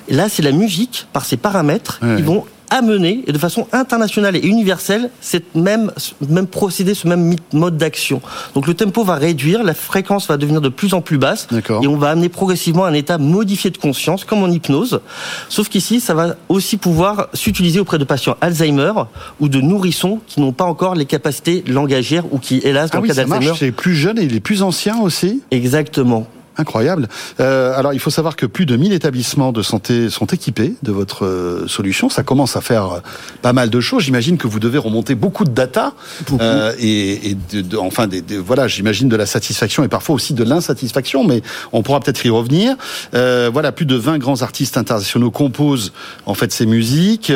Et 0.07 0.13
là, 0.13 0.29
c'est 0.29 0.41
la 0.41 0.51
musique, 0.51 1.07
par 1.13 1.25
ses 1.25 1.37
paramètres, 1.37 1.99
qui 1.99 2.23
vont 2.23 2.45
amener, 2.69 3.23
et 3.27 3.31
de 3.31 3.37
façon 3.37 3.67
internationale 3.71 4.35
et 4.35 4.45
universelle, 4.45 5.09
cette 5.21 5.55
même, 5.55 5.91
ce 5.97 6.13
même 6.29 6.47
procédé, 6.47 6.93
ce 6.93 7.07
même 7.07 7.35
mode 7.53 7.77
d'action. 7.77 8.21
Donc 8.53 8.67
le 8.67 8.73
tempo 8.73 9.03
va 9.03 9.15
réduire, 9.15 9.63
la 9.63 9.73
fréquence 9.73 10.27
va 10.27 10.37
devenir 10.37 10.61
de 10.61 10.69
plus 10.69 10.93
en 10.93 11.01
plus 11.01 11.17
basse, 11.17 11.47
et 11.81 11.87
on 11.87 11.97
va 11.97 12.09
amener 12.09 12.29
progressivement 12.29 12.85
un 12.85 12.93
état 12.93 13.17
modifié 13.17 13.69
de 13.69 13.77
conscience, 13.77 14.23
comme 14.23 14.43
en 14.43 14.49
hypnose. 14.49 15.01
Sauf 15.49 15.69
qu'ici, 15.69 15.99
ça 15.99 16.13
va 16.13 16.35
aussi 16.47 16.77
pouvoir 16.77 17.29
s'utiliser 17.33 17.79
auprès 17.79 17.97
de 17.97 18.03
patients 18.03 18.35
Alzheimer 18.41 18.93
ou 19.39 19.49
de 19.49 19.61
nourrissons 19.61 20.19
qui 20.27 20.39
n'ont 20.39 20.53
pas 20.53 20.65
encore 20.65 20.95
les 20.95 21.05
capacités 21.05 21.63
langagières 21.67 22.31
ou 22.31 22.39
qui, 22.39 22.59
hélas, 22.63 22.91
dans 22.91 22.99
Ah 22.99 23.01
le 23.01 23.07
cas 23.07 23.13
d'Alzheimer... 23.13 23.51
les 23.61 23.71
plus 23.71 23.95
jeunes 23.95 24.19
et 24.19 24.27
les 24.27 24.39
plus 24.39 24.61
anciens 24.61 24.99
aussi? 24.99 25.41
Exactement. 25.51 26.27
Incroyable. 26.59 27.07
Euh, 27.39 27.73
alors, 27.77 27.93
il 27.93 27.99
faut 28.01 28.09
savoir 28.09 28.35
que 28.35 28.45
plus 28.45 28.65
de 28.65 28.75
1000 28.75 28.91
établissements 28.91 29.53
de 29.53 29.61
santé 29.61 30.09
sont 30.09 30.25
équipés 30.25 30.73
de 30.83 30.91
votre 30.91 31.25
euh, 31.25 31.67
solution. 31.69 32.09
Ça 32.09 32.21
commence 32.21 32.57
à 32.57 32.61
faire 32.61 32.85
euh, 32.91 32.99
pas 33.41 33.53
mal 33.53 33.69
de 33.69 33.79
choses. 33.79 34.03
J'imagine 34.03 34.37
que 34.37 34.45
vous 34.45 34.59
devez 34.59 34.77
remonter 34.77 35.15
beaucoup 35.15 35.45
de 35.45 35.51
data. 35.51 35.93
Euh, 36.41 36.73
et, 36.77 37.29
et 37.31 37.37
de, 37.53 37.61
de- 37.61 37.77
enfin, 37.77 38.07
des, 38.07 38.21
des- 38.21 38.37
voilà, 38.37 38.67
j'imagine 38.67 39.07
de 39.07 39.15
la 39.15 39.25
satisfaction 39.25 39.85
et 39.85 39.87
parfois 39.87 40.15
aussi 40.15 40.33
de 40.33 40.43
l'insatisfaction, 40.43 41.23
mais 41.23 41.41
on 41.71 41.81
pourra 41.81 42.01
peut-être 42.01 42.25
y 42.25 42.29
revenir. 42.29 42.75
Euh, 43.13 43.49
voilà, 43.53 43.71
plus 43.71 43.85
de 43.85 43.95
20 43.95 44.17
grands 44.17 44.41
artistes 44.41 44.75
internationaux 44.75 45.31
composent 45.31 45.93
en 46.25 46.33
fait 46.33 46.51
ces 46.51 46.65
musiques. 46.65 47.31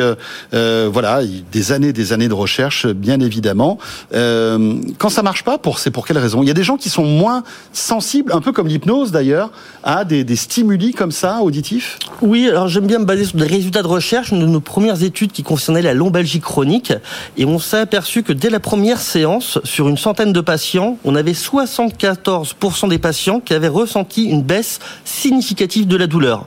Voilà, 0.52 1.22
il- 1.22 1.44
des 1.50 1.72
années, 1.72 1.94
des 1.94 2.12
années 2.12 2.28
de 2.28 2.34
recherche, 2.34 2.86
bien 2.86 3.20
évidemment. 3.20 3.78
Euh, 4.12 4.74
quand 4.98 5.08
ça 5.08 5.22
marche 5.22 5.44
pas, 5.44 5.56
pour 5.56 5.78
c'est 5.78 5.90
pour 5.90 6.06
quelle 6.06 6.18
raison? 6.18 6.42
Il 6.42 6.46
y 6.48 6.50
a 6.50 6.54
des 6.54 6.62
gens 6.62 6.76
qui 6.76 6.90
sont 6.90 7.04
moins 7.04 7.42
sensibles, 7.72 8.32
un 8.32 8.42
peu 8.42 8.52
comme 8.52 8.66
l'hypnose 8.68 9.12
d'ailleurs, 9.14 9.50
à 9.82 10.04
des, 10.04 10.36
stimuli 10.36 10.92
comme 10.92 11.10
ça 11.10 11.40
auditifs. 11.40 11.98
Oui, 12.20 12.48
alors 12.48 12.68
j'aime 12.68 12.86
bien 12.86 12.98
me 12.98 13.04
baser 13.04 13.24
sur 13.24 13.38
des 13.38 13.46
résultats 13.46 13.82
de 13.82 13.88
recherche 13.88 14.32
de 14.32 14.36
nos 14.36 14.60
premières 14.60 15.02
études 15.02 15.32
qui 15.32 15.42
concernaient 15.42 15.82
la 15.82 15.94
lombalgie 15.94 16.40
chronique. 16.40 16.92
Et 17.36 17.44
on 17.46 17.58
s'est 17.58 17.78
aperçu 17.78 18.22
que 18.22 18.32
dès 18.32 18.50
la 18.50 18.60
première 18.60 19.00
séance, 19.00 19.58
sur 19.64 19.88
une 19.88 19.96
centaine 19.96 20.32
de 20.32 20.40
patients, 20.40 20.98
on 21.04 21.16
avait 21.16 21.32
74% 21.32 22.88
des 22.88 22.98
patients 22.98 23.40
qui 23.40 23.54
avaient 23.54 23.68
ressenti 23.68 24.24
une 24.24 24.42
baisse 24.42 24.80
significative 25.04 25.86
de 25.86 25.96
la 25.96 26.06
douleur. 26.06 26.46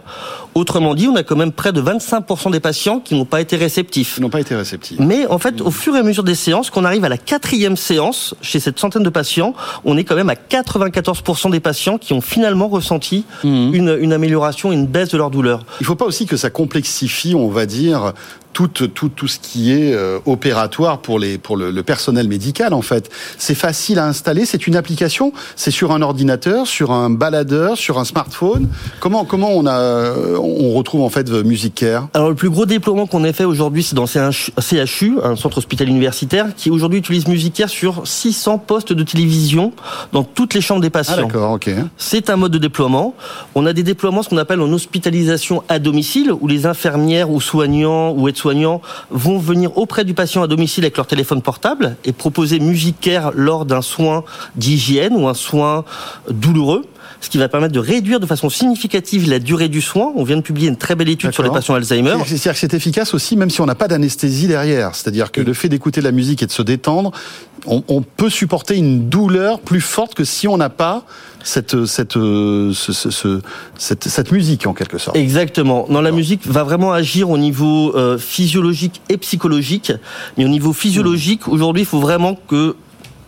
Autrement 0.58 0.96
dit, 0.96 1.08
on 1.08 1.16
a 1.16 1.22
quand 1.22 1.36
même 1.36 1.52
près 1.52 1.72
de 1.72 1.80
25% 1.80 2.50
des 2.50 2.60
patients 2.60 3.00
qui 3.00 3.14
n'ont 3.14 3.26
pas 3.26 3.42
été 3.42 3.56
réceptifs. 3.58 4.20
N'ont 4.20 4.32
pas 4.32 4.40
été 4.40 4.56
réceptifs. 4.56 4.98
Mais 5.00 5.28
en 5.28 5.38
fait, 5.38 5.62
au 5.62 5.70
fur 5.70 5.96
et 5.96 6.00
à 6.00 6.04
mesure 6.04 6.24
des 6.24 6.34
séances, 6.34 6.72
qu'on 6.72 6.84
arrive 6.84 7.06
à 7.06 7.10
la 7.10 7.20
quatrième 7.20 7.78
séance, 7.78 8.34
chez 8.42 8.60
cette 8.60 8.80
centaine 8.80 9.04
de 9.04 9.10
patients, 9.12 9.54
on 9.86 9.98
est 9.98 10.04
quand 10.04 10.16
même 10.16 10.32
à 10.32 10.34
94% 10.34 11.52
des 11.52 11.60
patients 11.60 12.00
qui 12.00 12.14
ont 12.14 12.22
finalement 12.22 12.70
ressenti 12.70 13.24
une, 13.44 13.96
une 14.02 14.14
amélioration, 14.14 14.72
une 14.72 14.88
baisse 14.88 15.10
de 15.10 15.18
leur 15.20 15.30
douleur. 15.30 15.64
Il 15.80 15.86
faut 15.86 15.94
pas 15.94 16.06
aussi 16.06 16.26
que 16.26 16.38
ça 16.38 16.50
complexifie, 16.50 17.36
on 17.36 17.50
va 17.50 17.68
dire, 17.68 18.14
tout, 18.66 18.88
tout, 18.88 19.10
tout 19.10 19.28
ce 19.28 19.38
qui 19.38 19.72
est 19.72 19.94
euh, 19.94 20.18
opératoire 20.26 20.98
pour, 20.98 21.20
les, 21.20 21.38
pour 21.38 21.58
le, 21.58 21.70
le 21.70 21.84
personnel 21.84 22.28
médical, 22.28 22.74
en 22.74 22.82
fait. 22.82 23.08
C'est 23.38 23.54
facile 23.54 24.00
à 24.00 24.08
installer, 24.08 24.46
c'est 24.46 24.66
une 24.66 24.76
application, 24.76 25.32
c'est 25.56 25.70
sur 25.70 25.92
un 25.92 26.02
ordinateur, 26.02 26.66
sur 26.66 26.92
un 26.92 27.12
baladeur, 27.12 27.78
sur 27.78 28.00
un 28.00 28.06
smartphone. 28.06 28.68
Comment, 29.00 29.26
comment 29.26 29.52
on, 29.52 29.68
a, 29.68 29.78
euh, 29.78 30.38
on 30.40 30.74
retrouve 30.74 31.02
en 31.02 31.10
fait 31.10 31.30
Music 31.30 31.76
Care 31.76 32.08
Alors 32.16 32.30
le 32.30 32.36
plus 32.36 32.50
gros 32.50 32.66
déploiement 32.66 33.06
qu'on 33.06 33.24
ait 33.26 33.34
fait 33.34 33.44
aujourd'hui, 33.46 33.84
c'est 33.84 33.96
dans 33.96 34.08
CHU, 34.08 35.20
un 35.24 35.36
centre 35.36 35.60
hospitalier 35.60 35.92
universitaire, 35.92 36.48
qui 36.56 36.72
aujourd'hui 36.72 36.98
utilise 36.98 37.28
Music 37.28 37.54
Care 37.54 37.70
sur 37.70 38.08
600 38.08 38.58
postes 38.58 38.92
de 38.92 39.04
télévision 39.04 39.72
dans 40.14 40.24
toutes 40.24 40.56
les 40.56 40.62
chambres 40.62 40.82
des 40.82 40.90
patients. 40.90 41.14
Ah 41.16 41.22
d'accord, 41.22 41.52
ok. 41.52 41.70
C'est 41.98 42.32
un 42.32 42.38
mode 42.38 42.54
de 42.54 42.58
déploiement. 42.58 43.14
On 43.54 43.68
a 43.68 43.74
des 43.74 43.84
déploiements, 43.84 44.24
ce 44.24 44.30
qu'on 44.30 44.38
appelle 44.38 44.62
en 44.62 44.74
hospitalisation 44.74 45.62
à 45.70 45.78
domicile, 45.78 46.32
où 46.42 46.48
les 46.48 46.66
infirmières 46.66 47.30
ou 47.30 47.40
soignants 47.40 48.14
ou 48.14 48.28
aides-soignants 48.28 48.47
vont 49.10 49.38
venir 49.38 49.78
auprès 49.78 50.06
du 50.06 50.14
patient 50.14 50.44
à 50.44 50.48
domicile 50.48 50.84
avec 50.84 50.98
leur 50.98 51.08
téléphone 51.08 51.42
portable 51.42 51.96
et 52.06 52.12
proposer 52.12 52.60
Music 52.60 52.96
Care 53.00 53.32
lors 53.34 53.66
d'un 53.66 53.82
soin 53.82 54.24
d'hygiène 54.56 55.14
ou 55.16 55.28
un 55.28 55.34
soin 55.34 55.84
douloureux 56.30 56.86
ce 57.20 57.30
qui 57.30 57.38
va 57.38 57.50
permettre 57.50 57.74
de 57.74 57.80
réduire 57.80 58.20
de 58.20 58.26
façon 58.26 58.50
significative 58.50 59.30
la 59.30 59.40
durée 59.40 59.70
du 59.70 59.82
soin. 59.82 60.14
On 60.16 60.24
vient 60.24 60.38
de 60.38 60.42
publier 60.42 60.70
une 60.70 60.78
très 60.78 60.96
belle 60.96 61.10
étude 61.10 61.32
sur 61.32 61.44
les 61.44 61.50
patients 61.50 61.76
Alzheimer. 61.76 62.16
C'est-à-dire 62.26 62.54
que 62.54 62.60
c'est 62.60 62.74
efficace 62.74 63.14
aussi, 63.14 63.36
même 63.36 63.50
si 63.50 63.62
on 63.62 63.66
n'a 63.66 63.76
pas 63.76 63.88
d'anesthésie 63.88 64.48
derrière. 64.48 64.96
C'est-à-dire 64.96 65.32
que 65.32 65.42
le 65.42 65.54
fait 65.54 65.70
d'écouter 65.70 66.02
de 66.02 66.06
la 66.06 66.12
musique 66.12 66.44
et 66.44 66.46
de 66.46 66.52
se 66.52 66.62
détendre, 66.62 67.12
on, 67.66 67.84
on, 67.88 68.02
peut 68.02 68.30
supporter 68.30 68.76
une 68.76 69.10
douleur 69.10 69.60
plus 69.60 69.82
forte 69.82 70.14
que 70.14 70.24
si 70.24 70.48
on 70.48 70.58
n'a 70.58 70.70
pas 70.70 71.04
cette, 71.44 71.86
cette, 71.86 72.14
ce, 72.14 72.72
ce, 72.74 73.42
cette, 73.78 74.04
cette, 74.04 74.32
musique 74.32 74.68
en 74.68 74.74
quelque 74.74 74.98
sorte. 74.98 75.18
Exactement. 75.18 75.86
Non, 75.90 76.02
la 76.02 76.12
musique 76.12 76.46
va 76.46 76.64
vraiment 76.64 76.94
agir 76.94 77.30
au 77.30 77.38
niveau 77.38 77.96
euh, 77.96 78.18
physiologique 78.18 79.02
et 79.10 79.18
psychologique. 79.18 79.92
Mais 80.38 80.46
au 80.46 80.50
niveau 80.50 80.74
physiologique, 80.74 81.48
aujourd'hui, 81.48 81.84
il 81.84 81.88
faut 81.88 82.00
vraiment 82.00 82.36
que 82.36 82.76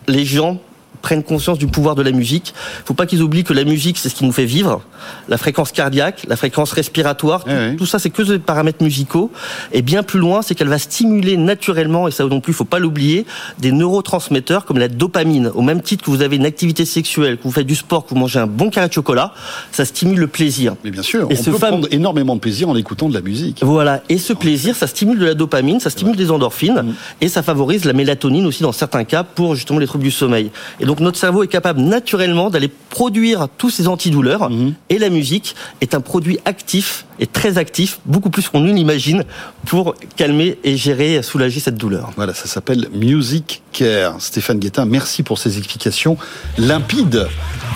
les 0.07 0.25
gens 0.25 0.59
prennent 1.01 1.23
conscience 1.23 1.57
du 1.57 1.67
pouvoir 1.67 1.95
de 1.95 2.01
la 2.01 2.11
musique. 2.11 2.53
Il 2.79 2.85
faut 2.85 2.93
pas 2.93 3.05
qu'ils 3.05 3.21
oublient 3.21 3.43
que 3.43 3.53
la 3.53 3.63
musique, 3.63 3.97
c'est 3.97 4.09
ce 4.09 4.15
qui 4.15 4.25
nous 4.25 4.31
fait 4.31 4.45
vivre. 4.45 4.81
La 5.27 5.37
fréquence 5.37 5.71
cardiaque, 5.71 6.25
la 6.27 6.35
fréquence 6.35 6.71
respiratoire, 6.71 7.43
tout, 7.43 7.51
oui. 7.51 7.77
tout 7.77 7.85
ça, 7.85 7.99
c'est 7.99 8.09
que 8.09 8.21
des 8.21 8.39
paramètres 8.39 8.83
musicaux. 8.83 9.31
Et 9.71 9.81
bien 9.81 10.03
plus 10.03 10.19
loin, 10.19 10.41
c'est 10.41 10.55
qu'elle 10.55 10.67
va 10.67 10.79
stimuler 10.79 11.37
naturellement, 11.37 12.07
et 12.07 12.11
ça 12.11 12.25
non 12.25 12.41
plus, 12.41 12.51
il 12.51 12.55
faut 12.55 12.65
pas 12.65 12.79
l'oublier, 12.79 13.25
des 13.59 13.71
neurotransmetteurs 13.71 14.65
comme 14.65 14.77
la 14.77 14.87
dopamine. 14.87 15.51
Au 15.53 15.61
même 15.61 15.81
titre 15.81 16.03
que 16.03 16.11
vous 16.11 16.21
avez 16.21 16.35
une 16.35 16.45
activité 16.45 16.85
sexuelle, 16.85 17.37
que 17.37 17.43
vous 17.43 17.51
faites 17.51 17.67
du 17.67 17.75
sport, 17.75 18.05
que 18.05 18.09
vous 18.09 18.19
mangez 18.19 18.39
un 18.39 18.47
bon 18.47 18.69
carré 18.69 18.87
de 18.87 18.93
chocolat, 18.93 19.33
ça 19.71 19.85
stimule 19.85 20.19
le 20.19 20.27
plaisir. 20.27 20.75
Mais 20.83 20.91
bien 20.91 21.01
sûr, 21.01 21.27
et 21.29 21.35
on 21.39 21.43
ce 21.43 21.49
peut 21.49 21.57
fameux... 21.57 21.71
prendre 21.71 21.87
énormément 21.91 22.35
de 22.35 22.41
plaisir 22.41 22.69
en 22.69 22.75
écoutant 22.75 23.09
de 23.09 23.13
la 23.13 23.21
musique. 23.21 23.59
Voilà. 23.61 24.01
Et 24.09 24.17
ce 24.17 24.33
plaisir, 24.33 24.75
ça 24.75 24.87
stimule 24.87 25.19
de 25.19 25.25
la 25.25 25.33
dopamine, 25.33 25.79
ça 25.79 25.89
stimule 25.89 26.15
des 26.15 26.31
endorphines, 26.31 26.81
mmh. 26.81 26.93
et 27.21 27.29
ça 27.29 27.43
favorise 27.43 27.85
la 27.85 27.93
mélatonine 27.93 28.45
aussi 28.45 28.63
dans 28.63 28.71
certains 28.71 29.03
cas 29.03 29.23
pour 29.23 29.55
justement 29.55 29.79
les 29.79 29.87
troubles 29.87 30.03
du 30.03 30.11
sommeil. 30.11 30.51
Et 30.79 30.85
donc 30.89 31.01
notre 31.01 31.19
cerveau 31.19 31.43
est 31.43 31.47
capable 31.47 31.81
naturellement 31.81 32.49
d'aller 32.49 32.67
produire 32.67 33.47
tous 33.59 33.69
ces 33.69 33.87
antidouleurs, 33.87 34.49
mmh. 34.49 34.73
et 34.89 34.97
la 34.97 35.11
musique 35.11 35.55
est 35.81 35.93
un 35.93 36.01
produit 36.01 36.39
actif 36.45 37.05
et 37.19 37.27
très 37.27 37.59
actif, 37.59 37.99
beaucoup 38.07 38.31
plus 38.31 38.49
qu'on 38.49 38.61
ne 38.61 38.73
l'imagine, 38.73 39.23
pour 39.67 39.93
calmer 40.15 40.57
et 40.63 40.77
gérer, 40.77 41.21
soulager 41.21 41.59
cette 41.59 41.75
douleur. 41.75 42.11
Voilà, 42.15 42.33
ça 42.33 42.47
s'appelle 42.47 42.87
Music 42.93 43.61
Care. 43.71 44.15
Stéphane 44.19 44.57
Guettin, 44.57 44.85
merci 44.85 45.21
pour 45.21 45.37
ces 45.37 45.59
explications 45.59 46.17
limpides. 46.57 47.27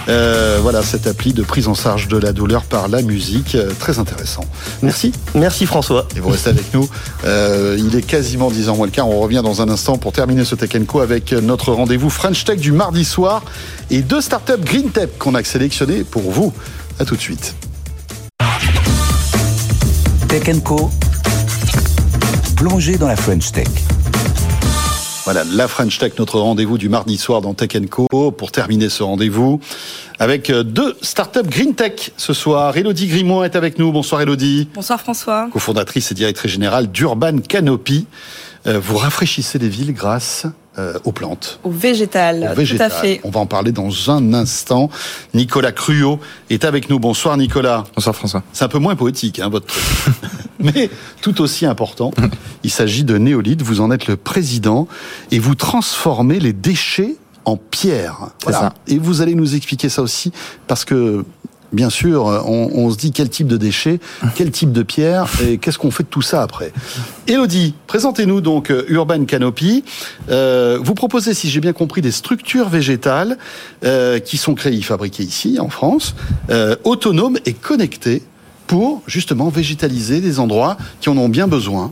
Euh, 0.09 0.59
voilà, 0.61 0.81
cette 0.81 1.07
appli 1.07 1.33
de 1.33 1.43
prise 1.43 1.67
en 1.67 1.75
charge 1.75 2.07
de 2.07 2.17
la 2.17 2.33
douleur 2.33 2.63
par 2.63 2.87
la 2.87 3.01
musique, 3.01 3.55
euh, 3.55 3.71
très 3.77 3.99
intéressant. 3.99 4.45
Merci. 4.81 5.13
Merci 5.35 5.65
François. 5.65 6.07
Et 6.15 6.19
vous 6.19 6.29
restez 6.29 6.49
avec 6.49 6.73
nous. 6.73 6.89
Euh, 7.25 7.77
il 7.77 7.95
est 7.95 8.01
quasiment 8.01 8.49
10 8.49 8.69
ans 8.69 8.75
moins 8.75 8.87
le 8.87 8.91
quart. 8.91 9.07
On 9.07 9.19
revient 9.19 9.41
dans 9.43 9.61
un 9.61 9.69
instant 9.69 9.97
pour 9.97 10.11
terminer 10.11 10.45
ce 10.45 10.55
Tech 10.55 10.71
Co 10.87 10.99
avec 10.99 11.31
notre 11.31 11.71
rendez-vous 11.71 12.09
French 12.09 12.43
Tech 12.43 12.59
du 12.59 12.71
mardi 12.71 13.02
soir 13.03 13.43
et 13.89 14.01
deux 14.01 14.21
startups 14.21 14.63
Green 14.63 14.89
Tech 14.91 15.09
qu'on 15.19 15.35
a 15.35 15.43
sélectionnées 15.43 16.03
pour 16.03 16.23
vous. 16.23 16.53
À 16.99 17.05
tout 17.05 17.15
de 17.15 17.21
suite. 17.21 17.55
Tech 20.27 20.63
Co. 20.63 20.89
Plongez 22.55 22.97
dans 22.97 23.07
la 23.07 23.15
French 23.15 23.51
Tech. 23.51 23.67
Voilà, 25.25 25.43
la 25.45 25.67
French 25.67 25.99
Tech, 25.99 26.13
notre 26.19 26.39
rendez-vous 26.39 26.77
du 26.77 26.89
mardi 26.89 27.17
soir 27.17 27.41
dans 27.41 27.53
Tech 27.53 27.69
Co. 27.89 28.31
Pour 28.31 28.51
terminer 28.51 28.89
ce 28.89 29.03
rendez-vous 29.03 29.59
avec 30.19 30.51
deux 30.51 30.97
startups 31.01 31.47
Green 31.47 31.75
Tech 31.75 32.11
ce 32.17 32.33
soir. 32.33 32.75
Elodie 32.77 33.07
Grimoire 33.07 33.45
est 33.45 33.55
avec 33.55 33.79
nous. 33.79 33.91
Bonsoir 33.91 34.21
Elodie. 34.21 34.67
Bonsoir 34.73 34.99
François. 34.99 35.49
Cofondatrice 35.51 36.11
et 36.11 36.15
directrice 36.15 36.51
générale 36.51 36.91
d'Urban 36.91 37.37
Canopy. 37.39 38.05
Vous 38.65 38.97
rafraîchissez 38.97 39.59
les 39.59 39.69
villes 39.69 39.93
grâce 39.93 40.45
euh, 40.79 40.97
aux 41.03 41.11
plantes. 41.11 41.59
Au 41.63 41.69
végétal, 41.69 42.49
Au 42.51 42.55
végétal. 42.55 42.89
tout 42.89 42.95
à 42.95 42.99
fait. 42.99 43.21
On 43.23 43.29
va 43.29 43.39
en 43.39 43.45
parler 43.45 43.71
dans 43.71 44.09
un 44.09 44.33
instant. 44.33 44.89
Nicolas 45.33 45.71
Cruot 45.71 46.19
est 46.49 46.65
avec 46.65 46.89
nous. 46.89 46.99
Bonsoir 46.99 47.37
Nicolas. 47.37 47.83
Bonsoir 47.95 48.15
François. 48.15 48.43
C'est 48.53 48.65
un 48.65 48.69
peu 48.69 48.79
moins 48.79 48.95
poétique, 48.95 49.39
hein, 49.39 49.49
votre 49.49 49.67
truc. 49.67 49.83
Mais 50.59 50.89
tout 51.21 51.41
aussi 51.41 51.65
important, 51.65 52.11
il 52.63 52.71
s'agit 52.71 53.03
de 53.03 53.17
Néolith. 53.17 53.61
Vous 53.61 53.81
en 53.81 53.91
êtes 53.91 54.07
le 54.07 54.15
président 54.15 54.87
et 55.31 55.39
vous 55.39 55.55
transformez 55.55 56.39
les 56.39 56.53
déchets 56.53 57.17
en 57.45 57.57
pierre. 57.57 58.29
Voilà. 58.43 58.59
Ça. 58.59 58.73
Et 58.87 58.97
vous 58.97 59.21
allez 59.21 59.35
nous 59.35 59.55
expliquer 59.55 59.89
ça 59.89 60.01
aussi 60.01 60.31
parce 60.67 60.85
que 60.85 61.25
bien 61.73 61.89
sûr, 61.89 62.25
on, 62.25 62.89
se 62.91 62.97
dit 62.97 63.11
quel 63.11 63.29
type 63.29 63.47
de 63.47 63.57
déchets, 63.57 63.99
quel 64.35 64.51
type 64.51 64.71
de 64.71 64.83
pierre, 64.83 65.27
et 65.43 65.57
qu'est-ce 65.57 65.77
qu'on 65.77 65.91
fait 65.91 66.03
de 66.03 66.09
tout 66.09 66.21
ça 66.21 66.41
après. 66.41 66.71
Elodie, 67.27 67.73
présentez-nous 67.87 68.41
donc 68.41 68.71
Urban 68.87 69.25
Canopy. 69.25 69.83
Euh, 70.29 70.79
vous 70.81 70.93
proposez, 70.93 71.33
si 71.33 71.49
j'ai 71.49 71.59
bien 71.59 71.73
compris, 71.73 72.01
des 72.01 72.11
structures 72.11 72.69
végétales 72.69 73.37
euh, 73.83 74.19
qui 74.19 74.37
sont 74.37 74.55
créées, 74.55 74.81
fabriquées 74.81 75.23
ici, 75.23 75.59
en 75.59 75.69
France, 75.69 76.15
euh, 76.49 76.75
autonomes 76.83 77.37
et 77.45 77.53
connectées 77.53 78.23
pour 78.67 79.01
justement 79.07 79.49
végétaliser 79.49 80.21
des 80.21 80.39
endroits 80.39 80.77
qui 81.01 81.09
en 81.09 81.17
ont 81.17 81.29
bien 81.29 81.47
besoin. 81.47 81.91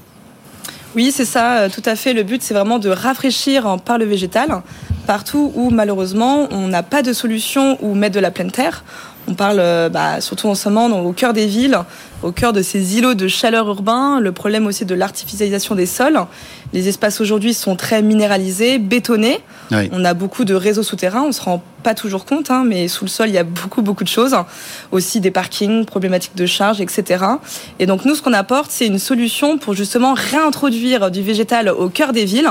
Oui, 0.96 1.12
c'est 1.14 1.26
ça, 1.26 1.70
tout 1.70 1.84
à 1.86 1.96
fait. 1.96 2.14
Le 2.14 2.24
but, 2.24 2.42
c'est 2.44 2.54
vraiment 2.54 2.78
de 2.78 2.90
rafraîchir 2.90 3.78
par 3.86 3.98
le 3.98 4.04
végétal, 4.04 4.62
partout 5.08 5.52
où 5.56 5.70
malheureusement 5.70 6.50
on 6.52 6.68
n'a 6.68 6.84
pas 6.84 7.02
de 7.02 7.14
solution 7.14 7.78
où 7.82 7.96
mettre 7.96 8.16
de 8.16 8.20
la 8.20 8.32
pleine 8.32 8.52
terre. 8.52 8.84
On 9.28 9.34
parle 9.34 9.90
bah, 9.92 10.20
surtout 10.20 10.48
en 10.48 10.56
ce 10.56 10.68
moment 10.68 11.00
au 11.02 11.14
cœur 11.14 11.34
des 11.34 11.46
villes, 11.46 11.80
au 12.24 12.32
cœur 12.32 12.54
de 12.54 12.62
ces 12.62 12.98
îlots 12.98 13.14
de 13.14 13.28
chaleur 13.28 13.68
urbain, 13.68 14.20
le 14.20 14.32
problème 14.32 14.68
aussi 14.68 14.86
de 14.86 14.96
l'artificialisation 14.96 15.76
des 15.76 15.86
sols. 15.86 16.20
Les 16.74 16.88
espaces 16.88 17.20
aujourd'hui 17.20 17.54
sont 17.54 17.76
très 17.76 18.02
minéralisés, 18.02 18.78
bétonnés. 18.78 19.40
Oui. 19.72 19.90
On 19.92 20.06
a 20.06 20.14
beaucoup 20.14 20.46
de 20.46 20.54
réseaux 20.54 20.84
souterrains, 20.84 21.24
on 21.24 21.32
se 21.32 21.42
rend 21.42 21.64
pas 21.82 21.96
toujours 21.96 22.26
compte, 22.26 22.52
hein, 22.52 22.64
mais 22.66 22.88
sous 22.88 23.06
le 23.06 23.10
sol, 23.10 23.30
il 23.30 23.34
y 23.34 23.38
a 23.38 23.44
beaucoup, 23.44 23.82
beaucoup 23.82 24.04
de 24.04 24.10
choses. 24.10 24.36
Aussi 24.92 25.20
des 25.20 25.32
parkings, 25.32 25.86
problématiques 25.86 26.36
de 26.36 26.46
charge, 26.46 26.80
etc. 26.80 27.26
Et 27.80 27.86
donc 27.86 28.06
nous, 28.06 28.16
ce 28.16 28.22
qu'on 28.22 28.34
apporte, 28.34 28.72
c'est 28.72 28.86
une 28.86 29.00
solution 29.00 29.58
pour 29.58 29.74
justement 29.74 30.14
réintroduire 30.14 31.10
du 31.10 31.22
végétal 31.22 31.70
au 31.70 31.90
cœur 31.90 32.14
des 32.14 32.26
villes, 32.26 32.50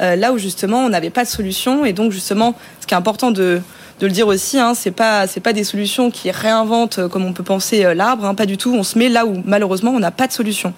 euh, 0.00 0.16
là 0.16 0.32
où 0.32 0.38
justement 0.38 0.78
on 0.78 0.88
n'avait 0.88 1.10
pas 1.10 1.24
de 1.24 1.28
solution. 1.28 1.84
Et 1.84 1.92
donc 1.92 2.12
justement, 2.12 2.54
ce 2.80 2.86
qui 2.86 2.94
est 2.94 2.96
important 2.96 3.30
de 3.30 3.60
de 4.00 4.06
le 4.06 4.12
dire 4.12 4.26
aussi, 4.26 4.58
hein, 4.58 4.74
c'est 4.74 4.90
pas 4.90 5.26
c'est 5.26 5.40
pas 5.40 5.52
des 5.52 5.64
solutions 5.64 6.10
qui 6.10 6.30
réinventent 6.30 6.98
euh, 6.98 7.08
comme 7.08 7.24
on 7.24 7.32
peut 7.32 7.42
penser 7.42 7.84
euh, 7.84 7.94
l'arbre, 7.94 8.24
hein, 8.24 8.34
pas 8.34 8.46
du 8.46 8.56
tout. 8.56 8.74
On 8.74 8.82
se 8.82 8.98
met 8.98 9.08
là 9.08 9.26
où 9.26 9.42
malheureusement 9.44 9.92
on 9.92 10.00
n'a 10.00 10.10
pas 10.10 10.26
de 10.26 10.32
solution. 10.32 10.72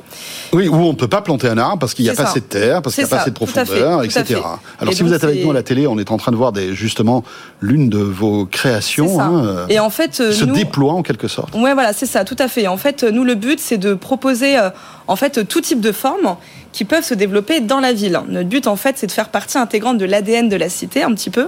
Oui, 0.52 0.68
où 0.68 0.74
on 0.74 0.94
peut 0.94 1.08
pas 1.08 1.22
planter 1.22 1.48
un 1.48 1.58
arbre 1.58 1.78
parce 1.78 1.94
qu'il 1.94 2.04
n'y 2.04 2.10
a 2.10 2.14
pas 2.14 2.24
assez 2.24 2.40
de 2.40 2.44
terre, 2.44 2.82
parce 2.82 2.94
qu'il 2.94 3.04
n'y 3.04 3.08
a 3.08 3.10
pas 3.10 3.22
assez 3.22 3.30
de 3.30 3.34
profondeur, 3.34 4.00
fait, 4.00 4.06
etc. 4.06 4.40
Alors 4.78 4.92
Et 4.92 4.96
si 4.96 5.02
vous 5.02 5.12
êtes 5.12 5.24
avec 5.24 5.44
nous 5.44 5.50
à 5.50 5.54
la 5.54 5.62
télé, 5.62 5.86
on 5.86 5.98
est 5.98 6.10
en 6.10 6.16
train 6.16 6.32
de 6.32 6.36
voir 6.36 6.52
des, 6.52 6.74
justement 6.74 7.24
l'une 7.60 7.88
de 7.88 7.98
vos 7.98 8.46
créations. 8.46 9.20
Hein, 9.20 9.66
Et 9.68 9.78
en 9.78 9.90
fait, 9.90 10.20
euh, 10.20 10.32
se 10.32 10.44
nous, 10.44 10.54
déploie 10.54 10.92
en 10.92 11.02
quelque 11.02 11.28
sorte. 11.28 11.54
Ouais, 11.54 11.74
voilà, 11.74 11.92
c'est 11.92 12.06
ça, 12.06 12.24
tout 12.24 12.36
à 12.38 12.48
fait. 12.48 12.66
En 12.66 12.76
fait, 12.76 13.04
nous 13.04 13.24
le 13.24 13.34
but 13.34 13.60
c'est 13.60 13.78
de 13.78 13.94
proposer 13.94 14.58
euh, 14.58 14.70
en 15.06 15.16
fait 15.16 15.46
tout 15.48 15.60
type 15.60 15.80
de 15.80 15.92
formes 15.92 16.36
qui 16.74 16.84
peuvent 16.84 17.04
se 17.04 17.14
développer 17.14 17.60
dans 17.60 17.78
la 17.78 17.92
ville. 17.92 18.20
Notre 18.28 18.48
but, 18.48 18.66
en 18.66 18.74
fait, 18.74 18.98
c'est 18.98 19.06
de 19.06 19.12
faire 19.12 19.28
partie 19.28 19.56
intégrante 19.58 19.96
de 19.96 20.04
l'ADN 20.04 20.48
de 20.48 20.56
la 20.56 20.68
cité, 20.68 21.04
un 21.04 21.14
petit 21.14 21.30
peu. 21.30 21.46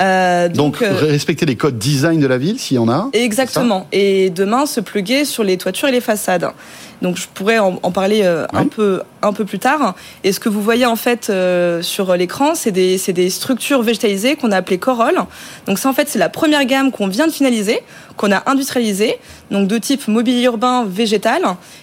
Euh, 0.00 0.48
donc, 0.48 0.80
donc 0.80 0.82
euh, 0.82 0.94
respecter 0.94 1.44
les 1.44 1.56
codes 1.56 1.76
design 1.76 2.18
de 2.18 2.26
la 2.26 2.38
ville, 2.38 2.58
s'il 2.58 2.76
y 2.76 2.78
en 2.78 2.88
a. 2.88 3.10
Exactement. 3.12 3.86
Et 3.92 4.30
demain, 4.30 4.64
se 4.64 4.80
pluguer 4.80 5.26
sur 5.26 5.44
les 5.44 5.58
toitures 5.58 5.88
et 5.88 5.92
les 5.92 6.00
façades. 6.00 6.48
Donc 7.02 7.16
je 7.16 7.26
pourrais 7.26 7.58
en, 7.58 7.78
en 7.82 7.90
parler 7.90 8.22
euh, 8.22 8.46
oui. 8.52 8.60
un 8.60 8.66
peu 8.66 9.02
un 9.20 9.32
peu 9.32 9.44
plus 9.44 9.58
tard. 9.58 9.94
Et 10.24 10.32
ce 10.32 10.40
que 10.40 10.48
vous 10.48 10.62
voyez 10.62 10.86
en 10.86 10.96
fait 10.96 11.28
euh, 11.28 11.82
sur 11.82 12.16
l'écran, 12.16 12.54
c'est 12.54 12.70
des 12.70 12.96
c'est 12.96 13.12
des 13.12 13.28
structures 13.28 13.82
végétalisées 13.82 14.36
qu'on 14.36 14.52
a 14.52 14.56
appelées 14.56 14.78
corolles. 14.78 15.20
Donc 15.66 15.78
ça 15.78 15.88
en 15.88 15.92
fait 15.92 16.08
c'est 16.08 16.18
la 16.18 16.28
première 16.28 16.64
gamme 16.64 16.92
qu'on 16.92 17.08
vient 17.08 17.26
de 17.26 17.32
finaliser, 17.32 17.80
qu'on 18.16 18.32
a 18.32 18.48
industrialisée, 18.48 19.16
donc 19.50 19.68
de 19.68 19.78
type 19.78 20.08
mobilier 20.08 20.44
urbain 20.44 20.84
végétal. 20.88 21.42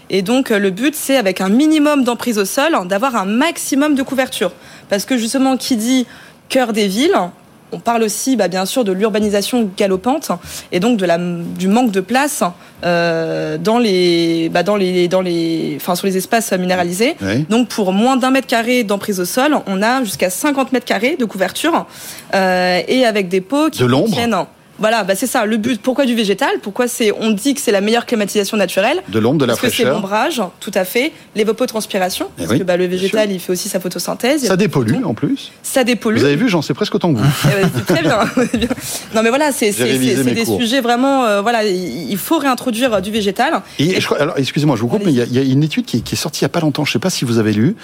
Et 0.10 0.22
donc 0.22 0.50
le 0.50 0.72
but 0.72 0.96
c'est 0.96 1.18
avec 1.18 1.42
un 1.42 1.50
minimum 1.50 2.04
d'emprise 2.04 2.40
au 2.40 2.46
sol 2.46 2.78
d'avoir 2.88 3.16
un 3.16 3.26
maximum 3.26 3.96
de 3.96 4.04
couverture, 4.04 4.54
parce 4.90 5.06
que 5.06 5.18
justement 5.18 5.58
qui 5.58 5.76
dit 5.76 6.08
cœur 6.48 6.74
des 6.74 6.88
villes 6.88 7.20
on 7.72 7.80
parle 7.80 8.04
aussi, 8.04 8.36
bah, 8.36 8.48
bien 8.48 8.66
sûr, 8.66 8.84
de 8.84 8.92
l'urbanisation 8.92 9.70
galopante 9.78 10.32
et 10.72 10.80
donc 10.80 10.98
de 10.98 11.06
la, 11.06 11.18
du 11.18 11.68
manque 11.68 11.92
de 11.92 12.02
place 12.02 12.44
euh, 12.84 13.58
dans 13.58 13.78
les, 13.78 14.50
bah, 14.50 14.64
dans 14.64 14.76
les, 14.76 15.08
dans 15.08 15.22
les, 15.22 15.74
enfin, 15.78 15.96
sur 15.96 16.08
les 16.08 16.18
espaces 16.18 16.52
minéralisés. 16.54 17.16
Oui. 17.22 17.46
Donc, 17.50 17.68
pour 17.70 17.92
moins 17.94 18.18
d'un 18.18 18.32
mètre 18.32 18.48
carré 18.48 18.84
d'emprise 18.84 19.20
au 19.20 19.26
sol, 19.26 19.58
on 19.68 19.82
a 19.82 20.04
jusqu'à 20.04 20.30
50 20.30 20.72
mètres 20.72 20.86
carrés 20.86 21.16
de 21.18 21.26
couverture 21.26 21.86
euh, 22.34 22.82
et 22.88 23.06
avec 23.06 23.30
des 23.30 23.42
pots 23.42 23.70
qui 23.70 23.80
De 23.80 23.86
l'ombre 23.86 24.06
contiennent. 24.06 24.46
Voilà, 24.80 25.04
bah 25.04 25.16
c'est 25.16 25.28
ça. 25.28 25.46
Le 25.46 25.58
but. 25.58 25.82
Pourquoi 25.82 26.06
du 26.06 26.16
végétal? 26.16 26.50
Pourquoi 26.62 26.88
c'est 26.88 27.12
On 27.20 27.32
dit 27.32 27.54
que 27.54 27.62
c'est 27.62 27.72
la 27.72 27.82
meilleure 27.82 28.06
climatisation 28.06 28.58
naturelle? 28.58 29.02
De 29.10 29.20
l'ombre, 29.20 29.40
de 29.40 29.46
la 29.46 29.54
Parce 29.54 29.62
que 29.62 29.68
c'est 29.70 29.76
fraîcheur. 29.84 29.94
l'ombrage, 29.94 30.42
tout 30.60 30.72
à 30.74 30.86
fait. 30.86 31.12
L'évapotranspiration, 31.36 32.28
Eh 32.38 32.42
parce 32.42 32.52
oui, 32.54 32.60
que 32.60 32.64
bah, 32.64 32.78
le 32.78 32.86
végétal, 32.88 33.32
il 33.32 33.40
fait 33.40 33.52
aussi 33.52 33.70
sa 33.70 33.80
photosynthèse. 33.80 34.46
Ça 34.48 34.56
dépollue 34.56 35.04
en 35.04 35.14
plus. 35.14 35.52
Ça 35.64 35.84
dépollue. 35.84 36.18
Vous 36.18 36.26
avez 36.26 36.36
vu, 36.36 36.50
j'en 36.50 36.62
sais 36.62 36.74
presque 36.74 36.96
autant 36.96 37.14
que 37.14 37.20
vous. 37.20 37.26
Eh 37.46 37.84
très 37.84 38.02
bien. 38.02 38.20
non 39.16 39.22
mais 39.24 39.30
voilà, 39.30 39.52
c'est 39.52 39.72
des 39.72 40.44
cours. 40.46 40.60
sujets 40.60 40.82
vraiment. 40.82 41.26
euh, 41.26 41.42
voilà, 41.42 41.64
il 41.66 42.18
faut 42.18 42.38
réintroduire 42.38 42.94
euh, 42.94 43.00
du 43.02 43.12
végétal. 43.12 43.62
Et 43.80 44.00
je 44.00 44.06
crois- 44.06 44.22
alors, 44.22 44.36
excusez-moi, 44.38 44.76
je 44.76 44.82
vous 44.82 44.88
coupe, 44.88 45.04
mais 45.06 45.12
il 45.12 45.18
y, 45.18 45.40
a- 45.40 45.44
y 45.44 45.52
une 45.52 45.64
étude 45.64 45.86
qui 45.86 45.98
est, 45.98 46.00
qui 46.02 46.16
est 46.16 46.18
sortie 46.18 46.42
il 46.42 46.46
n'y 46.46 46.48
a 46.48 46.50
pas 46.50 46.60
longtemps, 46.62 46.86
je 46.86 46.90
ne 46.92 46.94
sais 46.94 47.00
pas 47.00 47.10
si 47.10 47.26
vous 47.26 47.38
avez 47.40 47.52
lu, 47.54 47.76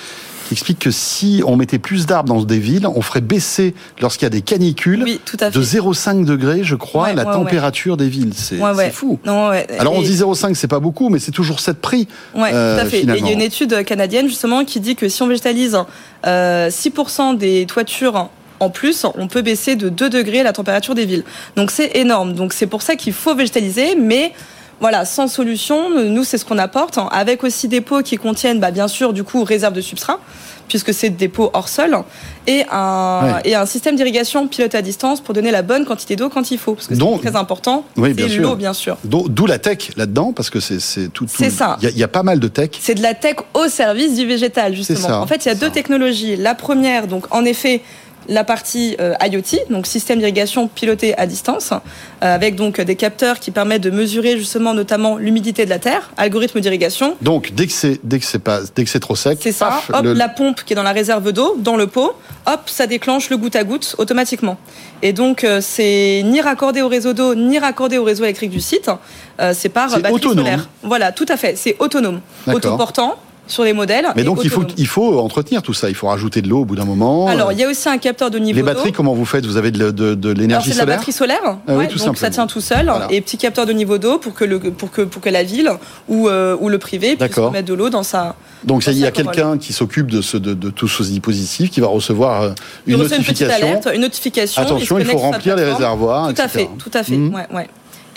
qui 0.46 0.54
explique 0.54 0.80
que 0.80 0.92
si 0.92 1.42
on 1.46 1.56
mettait 1.56 1.80
plus 1.80 2.06
d'arbres 2.06 2.34
dans 2.34 2.42
des 2.44 2.60
villes, 2.60 2.88
on 2.88 3.02
ferait 3.02 3.22
baisser, 3.22 3.74
lorsqu'il 4.00 4.26
y 4.26 4.28
a 4.28 4.30
des 4.30 4.42
canicules, 4.42 5.04
de 5.04 5.62
0,5 5.62 6.24
degrés, 6.24 6.64
je 6.64 6.76
crois, 6.76 7.06
Ouais, 7.06 7.14
la 7.14 7.24
ouais, 7.24 7.30
ouais. 7.30 7.34
température 7.36 7.98
des 7.98 8.08
villes. 8.08 8.34
C'est 8.36 8.58
fou. 8.92 9.20
Non. 9.26 9.50
Alors 9.80 9.94
on 9.94 10.02
dit 10.02 10.16
0,5, 10.16 10.54
c'est 10.54 10.68
pas 10.68 10.80
beaucoup, 10.80 11.10
mais 11.10 11.20
c'est 11.20 11.32
toujours 11.32 11.60
cette 11.60 11.82
prix. 11.82 12.08
Ouais, 12.36 12.52
euh, 12.54 12.76
tout 12.80 12.86
à 12.86 12.90
fait. 12.90 13.00
Et 13.00 13.04
il 13.04 13.26
y 13.26 13.30
a 13.30 13.32
une 13.32 13.42
étude 13.42 13.84
canadienne 13.84 14.28
justement 14.28 14.64
qui 14.66 14.80
dit 14.80 14.96
que 14.96 15.10
si 15.10 15.22
on 15.22 15.28
végétalise 15.28 15.78
euh, 16.26 16.70
6% 16.70 17.38
des 17.38 17.66
toitures 17.66 18.30
en 18.62 18.70
plus, 18.70 19.06
on 19.18 19.28
peut 19.28 19.42
baisser 19.42 19.76
de 19.76 19.90
2 19.90 20.10
degrés 20.10 20.42
la 20.42 20.54
température 20.54 20.96
des 20.96 21.06
villes. 21.06 21.24
Donc 21.58 21.72
c'est 21.72 21.98
énorme. 21.98 22.34
Donc 22.34 22.54
c'est 22.54 22.68
pour 22.68 22.82
ça 22.82 22.96
qu'il 22.96 23.14
faut 23.14 23.36
végétaliser, 23.36 23.96
mais 23.96 24.32
voilà, 24.82 25.06
sans 25.06 25.28
solution, 25.28 25.90
nous 26.10 26.24
c'est 26.24 26.38
ce 26.38 26.46
qu'on 26.46 26.58
apporte, 26.58 26.98
hein, 26.98 27.08
avec 27.12 27.44
aussi 27.44 27.68
des 27.68 27.82
pots 27.82 28.02
qui 28.04 28.18
contiennent, 28.18 28.60
bah, 28.60 28.72
bien 28.72 28.88
sûr, 28.88 29.14
du 29.14 29.24
coup, 29.24 29.44
réserve 29.44 29.74
de 29.74 29.82
substrat, 29.82 30.20
puisque 30.68 30.94
c'est 30.94 31.10
des 31.12 31.28
pots 31.28 31.50
hors 31.54 31.70
sol, 31.70 31.96
et 32.48 32.64
un, 32.72 33.22
Ouais. 33.24 33.42
et 33.52 33.56
un 33.56 33.66
système 33.66 33.96
d'irrigation 33.96 34.48
piloté 34.48 34.78
à 34.78 34.82
distance 34.82 35.22
pour 35.22 35.34
donner 35.36 35.52
la 35.52 35.62
bonne 35.62 35.86
quantité 35.86 36.16
d'eau 36.16 36.30
quand 36.30 36.50
il 36.52 36.58
faut, 36.58 36.74
parce 36.74 36.88
que 36.88 36.96
c'est 36.96 37.18
très 37.22 37.36
important. 37.36 37.86
Oui, 37.98 38.14
bien 38.14 38.28
c'est 38.28 38.34
sûr. 38.34 38.44
l'eau, 38.44 38.56
bien 38.56 38.74
sûr. 38.74 38.98
D'où 39.04 39.46
la 39.46 39.60
tech 39.60 39.92
là-dedans, 39.96 40.34
parce 40.34 40.50
que 40.50 40.60
c'est 40.60 40.78
tout. 41.14 41.26
tout- 41.26 41.32
C'est 41.38 41.50
ça. 41.52 41.78
Il 41.82 41.86
y 41.86 41.88
a- 41.88 41.92
il 41.92 41.98
y, 41.98 42.04
a 42.04 42.08
pas 42.08 42.24
mal 42.24 42.40
de 42.40 42.48
tech. 42.48 42.72
C'est 42.80 42.96
de 42.96 43.04
la 43.04 43.14
tech 43.14 43.36
au 43.54 43.68
service 43.68 44.16
du 44.16 44.26
végétal, 44.26 44.76
justement. 44.76 45.00
ça, 45.00 45.20
en 45.22 45.28
fait, 45.28 45.46
il 45.46 45.50
y 45.50 45.52
a 45.52 45.56
deux 45.56 45.70
technologies. 45.70 46.36
La 46.36 46.56
première, 46.56 47.08
donc, 47.08 47.26
en 47.34 47.46
effet, 47.46 47.82
la 48.28 48.44
partie 48.44 48.96
euh, 49.00 49.14
IoT, 49.24 49.70
donc 49.70 49.88
système 49.88 50.20
d'irrigation 50.20 50.68
piloté 50.68 51.18
à 51.18 51.26
distance, 51.28 51.72
euh, 51.72 51.78
avec 52.36 52.56
donc 52.56 52.80
des 52.82 52.96
capteurs 52.96 53.40
qui 53.40 53.52
permettent 53.52 53.82
de 53.84 53.90
mesurer 53.90 54.38
justement 54.38 54.74
notamment 54.74 55.18
l'humidité 55.18 55.66
de 55.66 55.70
la 55.70 55.80
terre, 55.80 56.12
algorithme 56.18 56.60
d'irrigation. 56.60 57.16
Donc 57.22 57.52
dès 57.54 57.68
que 57.68 57.74
c'est 57.74 58.00
dès 58.04 58.20
que 58.20 58.26
c'est 58.26 58.40
pas 58.40 58.60
dès 58.76 58.84
que 58.84 58.90
c'est 58.90 59.00
trop 59.00 59.16
sec, 59.16 59.38
C'est 59.42 59.52
ça. 59.52 59.68
paf, 59.68 59.90
hop, 59.94 60.04
le- 60.04 60.14
la 60.14 60.30
pompe 60.30 60.64
qui 60.66 60.74
est 60.74 60.76
dans 60.76 60.84
la 60.84 60.92
réserve 60.92 61.32
d'eau, 61.32 61.56
dans 61.58 61.76
le 61.78 61.88
pot, 61.88 62.14
hop, 62.48 62.62
ça 62.68 62.88
déclenche 62.88 63.30
le 63.30 63.38
goutte 63.38 63.56
à 63.56 63.64
goutte 63.64 63.96
automatiquement. 63.98 64.58
Et 65.02 65.14
donc, 65.14 65.44
euh, 65.44 65.60
c'est 65.62 66.22
ni 66.26 66.42
raccordé 66.42 66.82
au 66.82 66.88
réseau 66.88 67.14
d'eau, 67.14 67.36
ni 67.36 67.60
raccordé 67.60 67.98
au 67.98 68.04
réseau 68.04 68.24
électrique 68.24 68.50
du 68.52 68.62
site. 68.62 68.90
Euh, 69.40 69.54
c'est 69.56 69.70
par 69.70 69.90
batterie 69.90 70.14
autonome. 70.14 70.38
solaire. 70.46 70.70
Voilà, 70.84 71.12
tout 71.12 71.26
à 71.30 71.38
fait. 71.38 71.56
C'est 71.58 71.76
autonome. 71.80 72.22
D'accord. 72.48 72.56
Autoportant 72.58 73.16
sur 73.48 73.64
les 73.64 73.74
modèles. 73.74 74.08
Mais 74.16 74.24
donc 74.24 74.40
il 74.44 74.50
faut 74.50 74.64
il 74.78 74.88
faut 74.88 75.20
entretenir 75.20 75.62
tout 75.62 75.74
ça. 75.74 75.90
Il 75.90 75.96
faut 75.96 76.08
rajouter 76.08 76.42
de 76.42 76.48
l'eau 76.50 76.60
au 76.62 76.66
bout 76.66 76.76
d'un 76.76 76.86
moment. 76.86 77.28
Alors, 77.28 77.50
Euh, 77.50 77.54
il 77.54 77.60
y 77.60 77.64
a 77.64 77.70
aussi 77.70 77.88
un 77.90 77.98
capteur 77.98 78.32
de 78.32 78.40
niveau 78.40 78.58
les 78.58 78.64
batteries, 78.64 78.92
comment 78.92 79.14
vous 79.14 79.26
faites? 79.26 79.46
Vous 79.46 79.58
avez 79.58 79.72
de, 79.72 79.92
de, 79.92 80.30
l'énergie 80.32 80.70
c'est 80.70 80.74
de 80.74 80.80
la 80.80 80.84
solaire? 80.84 80.98
batterie 80.98 81.12
solaire, 81.12 81.42
Ah 81.68 81.74
oui, 81.76 81.88
tout 81.88 81.98
donc 82.00 82.00
ça 82.00 82.06
simplement. 82.28 82.32
tient 82.32 82.48
tout 82.48 82.62
seul, 82.62 82.86
Voilà. 82.86 83.08
et 83.12 83.22
petit 83.22 83.38
capteur 83.38 83.66
de 83.66 83.74
niveau 83.74 83.98
d'eau 83.98 84.18
pour 84.18 84.34
que 84.34 84.46
le 84.46 84.60
pour 84.60 84.92
que 84.92 85.02
pour 85.04 85.22
que 85.22 85.30
la 85.30 85.44
ville 85.44 85.72
ou 86.08 86.28
euh, 86.30 86.56
ou 86.60 86.70
le 86.70 86.78
privé 86.78 87.16
puisse 87.16 87.38
mettre 87.38 87.68
de 87.68 87.74
l'eau 87.74 87.90
dans 87.90 88.04
sa. 88.04 88.36
Donc 88.64 88.86
il 88.88 88.94
y 88.98 89.06
a 89.06 89.12
quelqu'un 89.12 89.58
qui 89.60 89.74
s'occupe 89.74 90.10
de, 90.10 90.22
ce, 90.22 90.38
de, 90.38 90.54
de 90.56 90.70
tous 90.72 90.88
ces 90.88 91.04
dispositifs, 91.12 91.70
qui 91.70 91.82
va 91.82 91.88
recevoir 91.88 92.42
euh, 92.42 92.50
Il 92.88 92.94
une 92.96 93.02
reçoit 93.02 93.18
une 93.18 93.22
notification. 93.24 93.68
alerte, 93.68 93.90
une 93.94 94.02
notification. 94.02 94.62
Attention, 94.64 94.98
il 94.98 95.06
faut 95.06 95.18
remplir 95.18 95.56
les 95.56 95.64
réservoirs, 95.66 96.34
Tout 96.34 96.42
à 96.42 96.48
fait, 96.48 96.68
tout 96.80 96.92
à 96.94 97.04
fait. 97.04 97.16
Ouais, 97.16 97.46
ouais. 97.54 97.68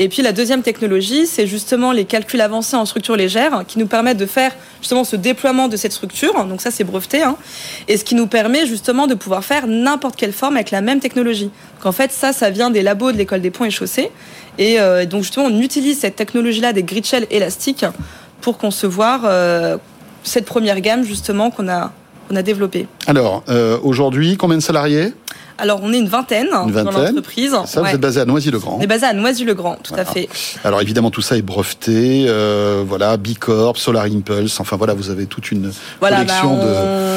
Et 0.01 0.09
puis 0.09 0.23
la 0.23 0.33
deuxième 0.33 0.63
technologie, 0.63 1.27
c'est 1.27 1.47
justement 1.49 1.91
les 1.91 2.05
calculs 2.05 2.41
avancés 2.41 2.77
en 2.77 2.87
structure 2.87 3.17
légère 3.17 3.65
qui 3.67 3.81
nous 3.81 3.89
permettent 3.89 4.19
de 4.19 4.27
faire 4.27 4.53
justement 4.81 5.03
ce 5.03 5.17
déploiement 5.17 5.67
de 5.67 5.77
cette 5.77 5.93
structure. 5.93 6.45
Donc 6.45 6.61
ça, 6.61 6.71
c'est 6.71 6.85
breveté. 6.85 7.23
Hein, 7.23 7.37
et 7.89 7.97
ce 7.97 8.05
qui 8.05 8.15
nous 8.15 8.29
permet 8.29 8.65
justement 8.67 9.09
de 9.09 9.15
pouvoir 9.15 9.45
faire 9.45 9.67
n'importe 9.67 10.15
quelle 10.15 10.33
forme 10.33 10.55
avec 10.55 10.71
la 10.71 10.83
même 10.83 11.01
technologie. 11.01 11.51
Donc 11.79 11.87
en 11.87 11.93
fait, 11.93 12.13
ça, 12.13 12.33
ça 12.33 12.51
vient 12.51 12.71
des 12.71 12.83
labos 12.83 13.11
de 13.11 13.17
l'école 13.17 13.41
des 13.41 13.51
ponts 13.51 13.65
et 13.65 13.71
chaussées. 13.71 14.11
Et 14.59 14.79
euh, 14.79 15.05
donc 15.05 15.23
justement, 15.23 15.47
on 15.47 15.61
utilise 15.61 15.99
cette 15.99 16.15
technologie-là 16.15 16.73
des 16.73 16.85
grid 16.85 17.05
shells 17.05 17.27
élastiques 17.31 17.85
pour 18.41 18.57
concevoir 18.57 19.23
euh, 19.25 19.79
cette 20.23 20.45
première 20.45 20.81
gamme 20.81 21.03
justement 21.03 21.51
qu'on 21.51 21.69
a, 21.69 21.93
a 22.35 22.43
développée. 22.43 22.87
Alors 23.09 23.43
euh, 23.49 23.79
aujourd'hui, 23.83 24.37
combien 24.37 24.59
de 24.59 24.63
salariés? 24.63 25.13
Alors, 25.59 25.81
on 25.83 25.93
est 25.93 25.99
une 25.99 26.09
vingtaine, 26.09 26.47
Une 26.47 26.53
dans 26.53 26.67
vingtaine. 26.85 27.15
l'entreprise. 27.17 27.55
Ça, 27.67 27.83
vous 27.83 27.89
êtes 27.89 28.01
basé 28.01 28.21
à 28.21 28.25
Noisy-le-Grand. 28.25 28.77
On 28.79 28.81
est 28.81 28.87
basé 28.87 29.07
à 29.07 29.13
Noisy-le-Grand, 29.13 29.77
tout 29.83 29.95
à 29.95 30.05
fait. 30.05 30.29
Alors 30.65 30.81
évidemment, 30.81 31.11
tout 31.11 31.21
ça 31.23 31.37
est 31.37 31.43
breveté. 31.43 32.27
euh, 32.29 32.83
voilà, 32.87 33.17
Bicorp, 33.17 33.77
Solar 33.77 34.05
Impulse. 34.05 34.61
Enfin 34.61 34.77
voilà, 34.77 34.95
vous 34.95 35.11
avez 35.11 35.27
toute 35.27 35.51
une 35.51 35.73
Voilà, 36.01 36.19
collection 36.19 36.57
bah, 36.57 36.65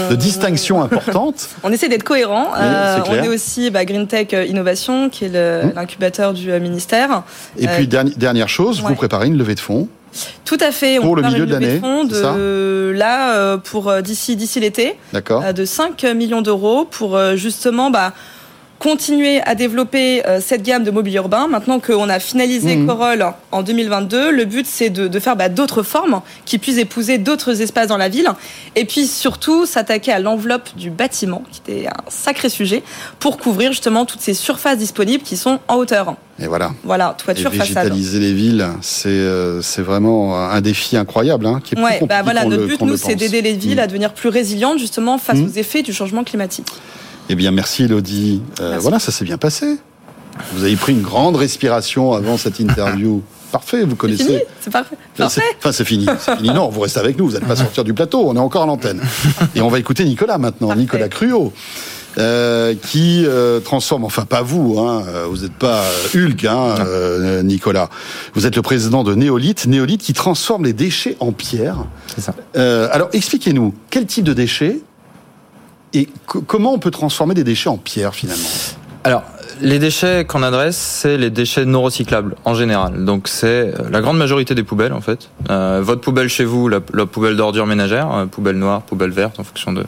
de, 0.09 0.11
de 0.11 0.15
distinctions 0.15 0.81
importantes. 0.83 1.49
On 1.63 1.71
essaie 1.71 1.87
d'être 1.89 2.03
cohérent. 2.03 2.47
Oui, 2.53 2.59
c'est 3.05 3.09
on 3.11 3.23
est 3.23 3.27
aussi 3.27 3.69
bah, 3.69 3.85
Green 3.85 4.07
Tech 4.07 4.27
euh, 4.33 4.45
Innovation, 4.45 5.09
qui 5.09 5.25
est 5.25 5.31
Mmh. 5.31 5.71
l'incubateur 5.75 6.33
du 6.33 6.51
euh, 6.51 6.59
ministère. 6.59 7.23
Et 7.57 7.67
Euh, 7.67 7.75
puis 7.75 7.87
dernière, 7.87 8.15
dernière 8.17 8.49
chose, 8.49 8.81
ouais. 8.81 8.87
vous 8.89 8.95
préparez 8.95 9.27
une 9.27 9.37
levée 9.37 9.55
de 9.55 9.59
fonds. 9.59 9.87
Tout 10.45 10.57
à 10.59 10.71
fait. 10.71 10.99
pour 10.99 11.11
on 11.11 11.15
le 11.15 11.21
milieu 11.23 11.45
de 11.45 11.51
l'année, 11.51 11.79
de 11.79 12.91
là 12.93 13.35
euh, 13.35 13.57
pour 13.57 13.89
euh, 13.89 14.01
d'ici 14.01 14.35
d'ici 14.35 14.59
l'été. 14.59 14.97
D'accord. 15.13 15.41
euh, 15.43 15.53
de 15.53 15.65
5 15.65 16.03
millions 16.15 16.41
d'euros 16.41 16.85
pour 16.85 17.19
justement 17.35 17.91
bah, 17.91 18.13
continuer 18.81 19.41
à 19.43 19.53
développer 19.53 20.25
euh, 20.25 20.39
cette 20.41 20.63
gamme 20.63 20.83
de 20.83 20.89
mobilier 20.89 21.17
urbain. 21.17 21.47
Maintenant 21.47 21.79
qu'on 21.79 22.09
a 22.09 22.19
finalisé. 22.19 22.79
Corolle 22.87 23.25
en 23.51 23.61
2022, 23.61 24.31
le 24.31 24.45
but 24.45 24.65
c'est 24.65 24.89
de, 24.89 25.07
de 25.07 25.19
faire 25.19 25.35
bah, 25.35 25.49
d'autres 25.49 25.83
formes 25.83 26.21
qui 26.45 26.57
puissent 26.57 26.79
épouser 26.79 27.19
d'autres 27.19 27.61
espaces 27.61 27.87
dans 27.89 27.97
la 27.97 28.09
ville. 28.09 28.27
Et 28.75 28.85
puis 28.85 29.05
surtout 29.05 29.67
s'attaquer 29.67 30.11
à 30.11 30.17
l'enveloppe 30.19 30.69
du 30.75 30.89
bâtiment, 30.89 31.43
qui 31.51 31.61
était 31.63 31.87
un 31.87 31.93
sacré 32.09 32.49
sujet, 32.49 32.81
pour 33.19 33.37
couvrir 33.37 33.71
justement 33.71 34.05
toutes 34.05 34.21
ces 34.21 34.33
surfaces 34.33 34.79
disponibles 34.79 35.23
qui 35.23 35.37
sont 35.37 35.59
en 35.67 35.75
hauteur. 35.75 36.15
Et 36.39 36.47
voilà. 36.47 36.71
Voilà, 36.83 37.15
Et 37.19 37.21
toiture, 37.21 37.53
façade. 37.53 37.83
végétaliser 37.83 38.19
les 38.19 38.33
villes, 38.33 38.67
c'est 38.81 39.09
euh, 39.09 39.61
c'est 39.61 39.83
vraiment 39.83 40.35
un 40.49 40.59
défi 40.59 40.97
incroyable, 40.97 41.45
hein, 41.45 41.61
qui 41.63 41.73
est 41.73 41.75
plus 41.75 41.83
Ouais, 41.83 41.99
compliqué 41.99 42.07
bah 42.07 42.23
voilà, 42.23 42.45
notre 42.45 42.65
but, 42.65 42.81
nous, 42.81 42.97
c'est 42.97 43.13
d'aider 43.13 43.43
les 43.43 43.53
villes 43.53 43.75
Mm. 43.77 43.79
à 43.79 43.87
devenir 43.87 44.13
plus 44.13 44.29
résilientes, 44.29 44.79
justement, 44.79 45.19
face 45.19 45.37
Mm. 45.37 45.45
aux 45.45 45.51
effets 45.59 45.83
du 45.83 45.93
changement 45.93 46.23
climatique. 46.23 46.67
Eh 47.31 47.35
bien, 47.35 47.51
merci 47.51 47.83
Elodie. 47.85 48.41
Euh, 48.59 48.77
voilà, 48.77 48.99
ça 48.99 49.09
s'est 49.13 49.23
bien 49.23 49.37
passé. 49.37 49.77
Vous 50.53 50.65
avez 50.65 50.75
pris 50.75 50.91
une 50.91 51.01
grande 51.01 51.37
respiration 51.37 52.11
avant 52.11 52.35
cette 52.35 52.59
interview. 52.59 53.21
Parfait, 53.53 53.85
vous 53.85 53.95
connaissez. 53.95 54.45
c'est 54.59 54.69
parfait. 54.69 54.95
Enfin, 55.13 55.29
c'est- 55.29 55.39
Parfait. 55.41 55.55
Enfin, 55.59 55.71
c'est 55.71 55.85
fini. 55.85 56.05
Fini. 56.37 56.49
Non, 56.49 56.67
vous 56.67 56.81
restez 56.81 56.99
avec 56.99 57.17
nous. 57.17 57.27
Vous 57.27 57.33
n'allez 57.33 57.45
pas 57.45 57.55
sortir 57.55 57.85
du 57.85 57.93
plateau. 57.93 58.23
On 58.29 58.35
est 58.35 58.39
encore 58.39 58.63
à 58.63 58.65
l'antenne. 58.65 59.01
Et 59.55 59.61
on 59.61 59.69
va 59.69 59.79
écouter 59.79 60.03
Nicolas 60.03 60.37
maintenant. 60.37 60.75
Nicolas 60.75 61.07
Cruot. 61.07 61.53
euh, 62.17 62.75
qui 62.89 63.23
euh, 63.25 63.61
transforme, 63.61 64.03
enfin 64.03 64.25
pas 64.25 64.41
vous, 64.41 64.77
hein, 64.79 65.01
vous 65.29 65.37
n'êtes 65.43 65.53
pas 65.53 65.81
Hulk, 66.13 66.43
hein, 66.43 66.75
euh, 66.85 67.41
Nicolas. 67.41 67.89
Vous 68.33 68.45
êtes 68.45 68.57
le 68.57 68.61
président 68.61 69.05
de 69.05 69.15
Néolith, 69.15 69.65
Néolith 69.67 70.01
qui 70.01 70.11
transforme 70.11 70.65
les 70.65 70.73
déchets 70.73 71.15
en 71.21 71.31
pierre. 71.31 71.85
C'est 72.13 72.19
ça. 72.21 72.35
Alors 72.91 73.07
expliquez-nous, 73.13 73.73
quel 73.89 74.05
type 74.05 74.25
de 74.25 74.33
déchets 74.33 74.81
et 75.93 76.09
co- 76.25 76.41
comment 76.41 76.73
on 76.73 76.79
peut 76.79 76.91
transformer 76.91 77.33
des 77.33 77.43
déchets 77.43 77.69
en 77.69 77.77
pierre 77.77 78.13
finalement? 78.15 78.47
Alors, 79.03 79.23
les 79.61 79.79
déchets 79.79 80.25
qu'on 80.25 80.43
adresse, 80.43 80.77
c'est 80.77 81.17
les 81.17 81.29
déchets 81.31 81.65
non 81.65 81.81
recyclables 81.81 82.35
en 82.45 82.53
général. 82.53 83.03
Donc, 83.03 83.27
c'est 83.27 83.47
euh, 83.47 83.73
la 83.91 83.99
grande 84.01 84.17
majorité 84.17 84.53
des 84.53 84.63
poubelles 84.63 84.93
en 84.93 85.01
fait. 85.01 85.29
Euh, 85.49 85.81
votre 85.83 86.01
poubelle 86.01 86.29
chez 86.29 86.45
vous, 86.45 86.67
la, 86.67 86.79
la 86.93 87.05
poubelle 87.07 87.35
d'ordures 87.35 87.65
ménagères, 87.65 88.11
euh, 88.13 88.25
poubelle 88.27 88.57
noire, 88.57 88.83
poubelle 88.83 89.09
verte, 89.11 89.39
en 89.39 89.43
fonction 89.43 89.73
de 89.73 89.83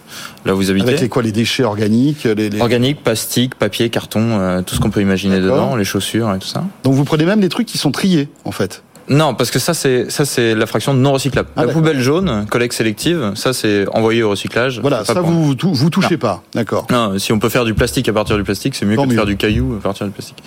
là 0.45 0.53
où 0.53 0.57
vous 0.57 0.71
habitez. 0.71 0.88
Avec 0.88 0.99
les 1.01 1.09
quoi? 1.09 1.21
Les 1.21 1.31
déchets 1.31 1.63
organiques 1.63 2.23
les, 2.23 2.49
les- 2.49 2.59
Organique, 2.61 3.03
plastique, 3.03 3.53
papier, 3.55 3.89
carton, 3.89 4.39
euh, 4.39 4.61
tout 4.63 4.73
ce 4.75 4.80
qu'on 4.80 4.89
peut 4.89 5.01
imaginer 5.01 5.39
dedans, 5.39 5.75
les 5.75 5.85
chaussures 5.85 6.34
et 6.34 6.39
tout 6.39 6.47
ça. 6.47 6.63
Donc 6.84 6.93
vous 6.95 7.03
prenez 7.05 7.25
même 7.25 7.39
les 7.39 7.49
trucs 7.49 7.67
qui 7.67 7.77
sont 7.77 7.91
triés 7.91 8.30
en 8.45 8.51
fait. 8.51 8.81
Non, 9.09 9.34
parce 9.34 9.51
que 9.51 9.59
ça 9.59 9.73
c'est 9.73 10.09
ça 10.09 10.25
c'est 10.25 10.55
la 10.55 10.65
fraction 10.65 10.93
non 10.93 11.13
recyclable. 11.13 11.49
Ah, 11.55 11.65
la 11.65 11.73
poubelle 11.73 11.99
jaune, 11.99 12.45
collecte 12.49 12.73
sélective, 12.73 13.31
ça 13.35 13.53
c'est 13.53 13.85
envoyé 13.93 14.23
au 14.23 14.30
recyclage. 14.30 14.80
Voilà, 14.80 15.03
ça 15.03 15.21
vous, 15.21 15.55
vous, 15.61 15.89
touchez 15.89 16.17
pas, 16.17 16.41
d'accord. 16.53 16.88
Non, 16.89 17.17
si 17.19 17.34
on 17.34 17.39
peut 17.39 17.49
faire 17.49 17.65
du 17.65 17.73
plastique 17.73 18.07
à 18.09 18.13
partir 18.13 18.38
du 18.38 18.43
plastique, 18.43 18.75
c'est 18.75 18.85
mieux 18.85 18.95
Tant 18.95 19.03
que 19.03 19.07
de 19.07 19.11
mieux. 19.13 19.17
faire 19.17 19.25
du 19.25 19.38
caillou 19.38 19.75
à 19.77 19.81
partir 19.81 20.05
du 20.05 20.11
plastique. 20.11 20.41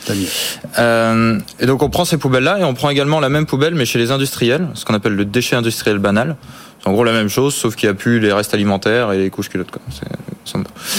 Euh, 0.79 1.39
et 1.61 1.67
donc 1.67 1.83
on 1.83 1.91
prend 1.91 2.05
ces 2.05 2.17
poubelles-là 2.17 2.61
et 2.61 2.65
on 2.65 2.75
prend 2.75 2.91
également 2.91 3.21
la 3.21 3.29
même 3.29 3.47
poubelle 3.47 3.75
mais 3.75 3.85
chez 3.85 3.99
les 3.99 4.11
industriels, 4.11 4.69
ce 4.75 4.85
qu'on 4.85 4.95
appelle 4.95 5.15
le 5.15 5.25
déchet 5.25 5.57
industriel 5.57 5.99
banal. 5.99 6.37
En 6.87 6.93
gros 6.93 7.05
la 7.05 7.13
même 7.13 7.29
chose, 7.29 7.55
sauf 7.55 7.75
qu'il 7.75 7.89
n'y 7.89 7.91
a 7.91 7.95
plus 7.95 8.21
les 8.21 8.33
restes 8.33 8.55
alimentaires 8.55 9.13
et 9.13 9.19
les 9.19 9.31
couches 9.31 9.49
culottes. 9.49 9.71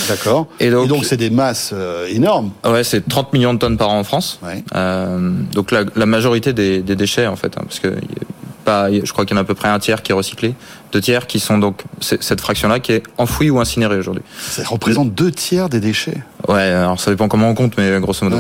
D'accord. 0.10 0.48
Et 0.60 0.70
donc, 0.70 1.06
c'est 1.06 1.18
des 1.18 1.30
masses 1.30 1.72
euh, 1.74 2.08
énormes. 2.08 2.52
Ouais, 2.66 2.84
c'est 2.84 3.08
30 3.08 3.34
millions 3.34 3.54
de 3.54 3.60
tonnes 3.60 3.78
par 3.78 3.90
an 3.90 4.00
en 4.00 4.04
France. 4.04 4.40
Euh, 4.76 5.32
donc 5.54 5.72
la, 5.72 5.86
la, 5.96 6.06
majorité 6.06 6.52
des, 6.52 6.82
des 6.82 6.96
déchets 6.96 7.28
en 7.28 7.38
fait, 7.38 7.58
hein, 7.58 7.62
parce 7.64 7.80
que 7.80 7.96
pas, 8.66 8.92
je 8.92 9.12
crois 9.14 9.26
qu'il 9.26 9.34
y 9.34 9.40
en 9.40 9.42
a 9.42 9.44
à 9.44 9.46
peu 9.46 9.56
près 9.56 9.70
un 9.70 9.80
tiers 9.80 10.02
qui 10.04 10.12
est 10.12 10.16
recyclé, 10.16 10.54
deux 10.92 11.02
tiers 11.02 11.28
qui 11.28 11.40
sont 11.40 11.58
donc 11.58 11.84
cette 12.02 12.42
fraction-là 12.42 12.80
qui 12.80 12.94
est 12.94 13.04
enfouie 13.18 13.50
ou 13.50 13.60
incinérée 13.60 13.98
aujourd'hui. 13.98 14.24
Ça 14.40 14.64
représente 14.66 15.14
deux 15.14 15.32
tiers 15.32 15.70
des 15.70 15.80
déchets. 15.80 16.22
Ouais, 16.48 16.62
alors 16.62 17.00
ça 17.00 17.12
dépend 17.12 17.28
comment 17.28 17.50
on 17.50 17.56
compte, 17.56 17.78
mais 17.78 18.00
grosso 18.00 18.24
modo. 18.24 18.38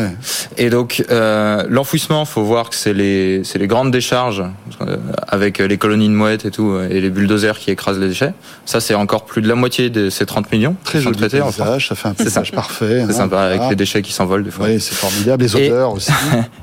Et 0.57 0.69
donc 0.69 1.03
euh, 1.11 1.65
l'enfouissement, 1.69 2.26
faut 2.26 2.44
voir 2.44 2.69
que 2.69 2.76
c'est 2.76 2.94
les 2.94 3.44
c'est 3.44 3.60
les 3.60 3.68
grandes 3.68 3.91
décharges 3.91 4.44
euh, 4.82 4.98
avec 5.28 5.60
les 5.60 5.78
colonies 5.78 6.07
de 6.07 6.14
mouettes 6.14 6.45
et 6.45 6.52
tout 6.52 6.78
et 6.90 7.02
les 7.02 7.10
bulldozers 7.10 7.60
qui 7.60 7.72
écrasent 7.72 7.99
les 7.99 8.07
déchets. 8.07 8.34
Ça 8.65 8.80
c'est 8.80 8.95
encore 8.95 9.26
plus 9.26 9.41
de 9.41 9.48
la 9.48 9.56
moitié 9.56 9.90
de 9.90 10.10
ces 10.10 10.26
30 10.26 10.52
millions. 10.52 10.76
Très 10.84 11.02
joli 11.02 11.18
paysage, 11.18 11.88
ça 11.88 11.95
fait 11.95 12.07
un 12.07 12.14
paysage 12.14 12.52
parfait. 12.52 13.03
C'est 13.06 13.14
hein, 13.14 13.18
sympa 13.18 13.41
avec 13.41 13.61
les 13.69 13.76
déchets 13.76 14.02
qui 14.02 14.14
s'envolent 14.14 14.44
des 14.44 14.52
fois. 14.52 14.68
Oui, 14.68 14.80
c'est 14.80 14.95
formidable, 14.95 15.44
les 15.44 15.56
odeurs 15.56 15.94
aussi. 15.94 16.11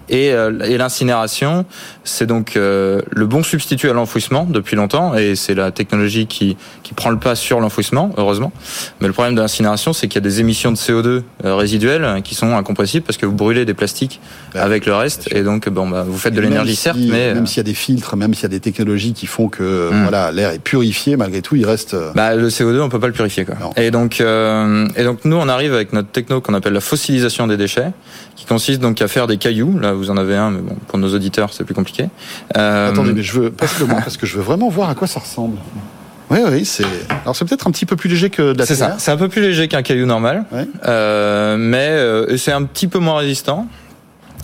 et, 0.09 0.33
euh, 0.33 0.59
et 0.61 0.79
l'incinération, 0.79 1.65
c'est 2.05 2.27
donc 2.27 2.57
euh, 2.57 3.03
le 3.11 3.27
bon 3.27 3.43
substitut 3.43 3.91
à 3.91 3.93
l'enfouissement 3.93 4.47
depuis 4.49 4.77
longtemps 4.77 5.15
et 5.15 5.37
c'est 5.37 5.55
la 5.55 5.71
technologie 5.75 6.27
qui 6.27 6.57
qui 6.83 6.95
prend 6.95 7.11
le 7.11 7.19
pas 7.19 7.35
sur 7.35 7.61
l'enfouissement, 7.61 8.13
heureusement. 8.17 8.53
Mais 9.01 9.07
le 9.07 9.13
problème 9.13 9.35
de 9.35 9.41
l'incinération, 9.41 9.93
c'est 9.93 10.07
qu'il 10.07 10.17
y 10.17 10.25
a 10.25 10.29
des 10.29 10.41
émissions 10.41 10.71
de 10.71 10.77
CO2 10.77 11.23
euh, 11.45 11.55
résiduelles 11.55 12.21
qui 12.23 12.35
sont 12.35 12.55
incompressibles 12.57 13.05
parce 13.05 13.17
que 13.17 13.27
vous 13.27 13.35
brûlez 13.35 13.65
des 13.65 13.75
plastiques 13.75 14.21
bah, 14.53 14.63
avec 14.63 14.87
le 14.87 14.95
reste 14.95 15.33
et 15.35 15.43
donc 15.43 15.69
bon 15.69 15.89
bah 15.89 16.05
vous 16.07 16.19
faites 16.19 16.35
de 16.35 16.41
l'énergie 16.41 16.77
certes, 16.77 16.99
mais 17.01 17.35
même 17.35 17.47
s'il 17.47 17.59
y 17.59 17.61
a 17.61 17.65
des 17.65 17.75
filtres, 17.75 18.17
même 18.17 18.35
s'il 18.35 18.43
y 18.43 18.47
a 18.47 18.49
des 18.49 18.61
technologies 18.61 19.13
qui 19.13 19.27
font 19.27 19.49
que 19.49 19.91
hmm. 19.91 20.03
voilà 20.03 20.33
l'air 20.33 20.51
est 20.51 20.59
purifié, 20.59 21.17
malgré 21.17 21.43
tout, 21.43 21.57
il 21.57 21.67
reste. 21.67 21.97
Bah 22.15 22.35
le 22.35 22.49
CO2, 22.49 22.81
on 22.81 22.89
peut 22.89 23.01
pas 23.01 23.07
le 23.07 23.13
purifier 23.13 23.45
quoi. 23.45 23.57
Et 23.77 23.91
donc 23.91 24.21
et 24.21 25.05
donc 25.05 25.25
nous 25.25 25.37
on 25.37 25.49
arrive 25.49 25.75
avec 25.75 25.93
notre 25.93 26.09
techno 26.09 26.41
qu'on 26.41 26.55
appelle 26.55 26.75
la 26.75 26.81
fossilisation 26.81 27.47
des 27.47 27.57
déchets, 27.57 27.91
qui 28.37 28.45
consiste 28.45 28.81
donc 28.81 29.01
à 29.03 29.09
faire 29.09 29.27
des 29.27 29.39
cailloux. 29.39 29.79
Là 29.79 29.93
vous 29.93 30.11
en 30.11 30.17
avez 30.17 30.37
un, 30.37 30.51
mais 30.51 30.61
bon 30.61 30.77
pour 30.87 30.99
nos 30.99 31.15
auditeurs 31.15 31.53
c'est 31.53 31.65
plus 31.65 31.75
compliqué. 31.75 32.09
Euh... 32.57 32.91
Attendez, 32.91 33.13
mais 33.13 33.23
je 33.23 33.41
veux 33.41 33.51
parce 33.51 33.75
que 33.75 33.85
parce 33.85 34.17
que 34.17 34.27
je 34.27 34.37
veux 34.37 34.43
vraiment 34.43 34.69
voir 34.69 34.91
à 34.91 34.95
quoi 34.95 35.07
ça 35.07 35.21
ressemble. 35.21 35.57
Oui, 36.31 36.39
oui, 36.51 36.65
c'est. 36.65 36.85
Alors 37.23 37.37
c'est 37.37 37.45
peut-être 37.45 37.67
un 37.67 37.71
petit 37.71 37.87
peu 37.87 37.97
plus 37.97 38.09
léger 38.09 38.31
que 38.31 38.53
de 38.53 38.59
la 38.59 38.67
C'est 38.67 38.75
ça. 38.75 38.97
C'est 38.99 39.11
un 39.11 39.17
peu 39.17 39.29
plus 39.29 39.43
léger 39.43 39.69
qu'un 39.69 39.83
caillou 39.83 40.07
normal, 40.07 40.45
euh, 40.87 41.57
mais 41.59 41.89
euh, 41.91 42.37
c'est 42.37 42.53
un 42.53 42.65
petit 42.65 42.89
peu 42.89 42.99
moins 42.99 43.19
résistant. 43.19 43.67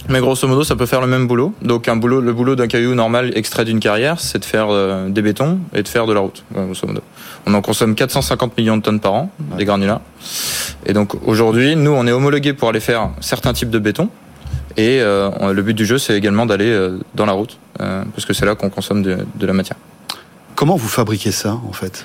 Mais 0.09 0.20
grosso 0.20 0.48
modo, 0.48 0.64
ça 0.64 0.76
peut 0.76 0.86
faire 0.86 1.01
le 1.01 1.06
même 1.06 1.26
boulot. 1.26 1.55
Donc 1.62 1.86
un 1.88 1.97
boulot, 1.97 2.20
le 2.20 2.32
boulot 2.32 2.56
d'un 2.56 2.66
caillou 2.66 2.94
normal 2.94 3.32
extrait 3.34 3.64
d'une 3.64 3.80
carrière, 3.80 4.18
c'est 4.18 4.38
de 4.38 4.44
faire 4.44 4.68
euh, 4.70 5.09
des 5.09 5.22
bétons 5.22 5.59
et 5.74 5.82
de 5.82 5.88
faire 5.88 6.06
de 6.06 6.12
la 6.12 6.20
route. 6.20 6.42
Grosso 6.52 6.86
modo. 6.86 7.02
On 7.47 7.55
en 7.55 7.62
consomme 7.62 7.94
450 7.94 8.56
millions 8.56 8.76
de 8.76 8.82
tonnes 8.82 9.01
par 9.01 9.14
an, 9.14 9.30
des 9.59 9.64
granulats. 9.64 10.01
Et 10.86 10.92
donc 10.92 11.14
aujourd'hui, 11.26 11.76
nous, 11.76 11.92
on 11.92 12.06
est 12.06 12.12
homologué 12.12 12.52
pour 12.52 12.68
aller 12.68 12.80
faire 12.80 13.10
certains 13.20 13.52
types 13.52 13.70
de 13.70 13.78
béton. 13.78 14.09
Et 14.76 15.01
le 15.01 15.60
but 15.60 15.74
du 15.74 15.84
jeu, 15.84 15.98
c'est 15.98 16.16
également 16.16 16.47
d'aller 16.47 16.88
dans 17.14 17.26
la 17.26 17.32
route, 17.32 17.59
parce 17.76 18.24
que 18.24 18.32
c'est 18.32 18.47
là 18.47 18.55
qu'on 18.55 18.70
consomme 18.70 19.02
de, 19.02 19.18
de 19.34 19.47
la 19.47 19.52
matière. 19.52 19.76
Comment 20.60 20.76
vous 20.76 20.88
fabriquez 20.88 21.32
ça, 21.32 21.58
en 21.66 21.72
fait? 21.72 22.04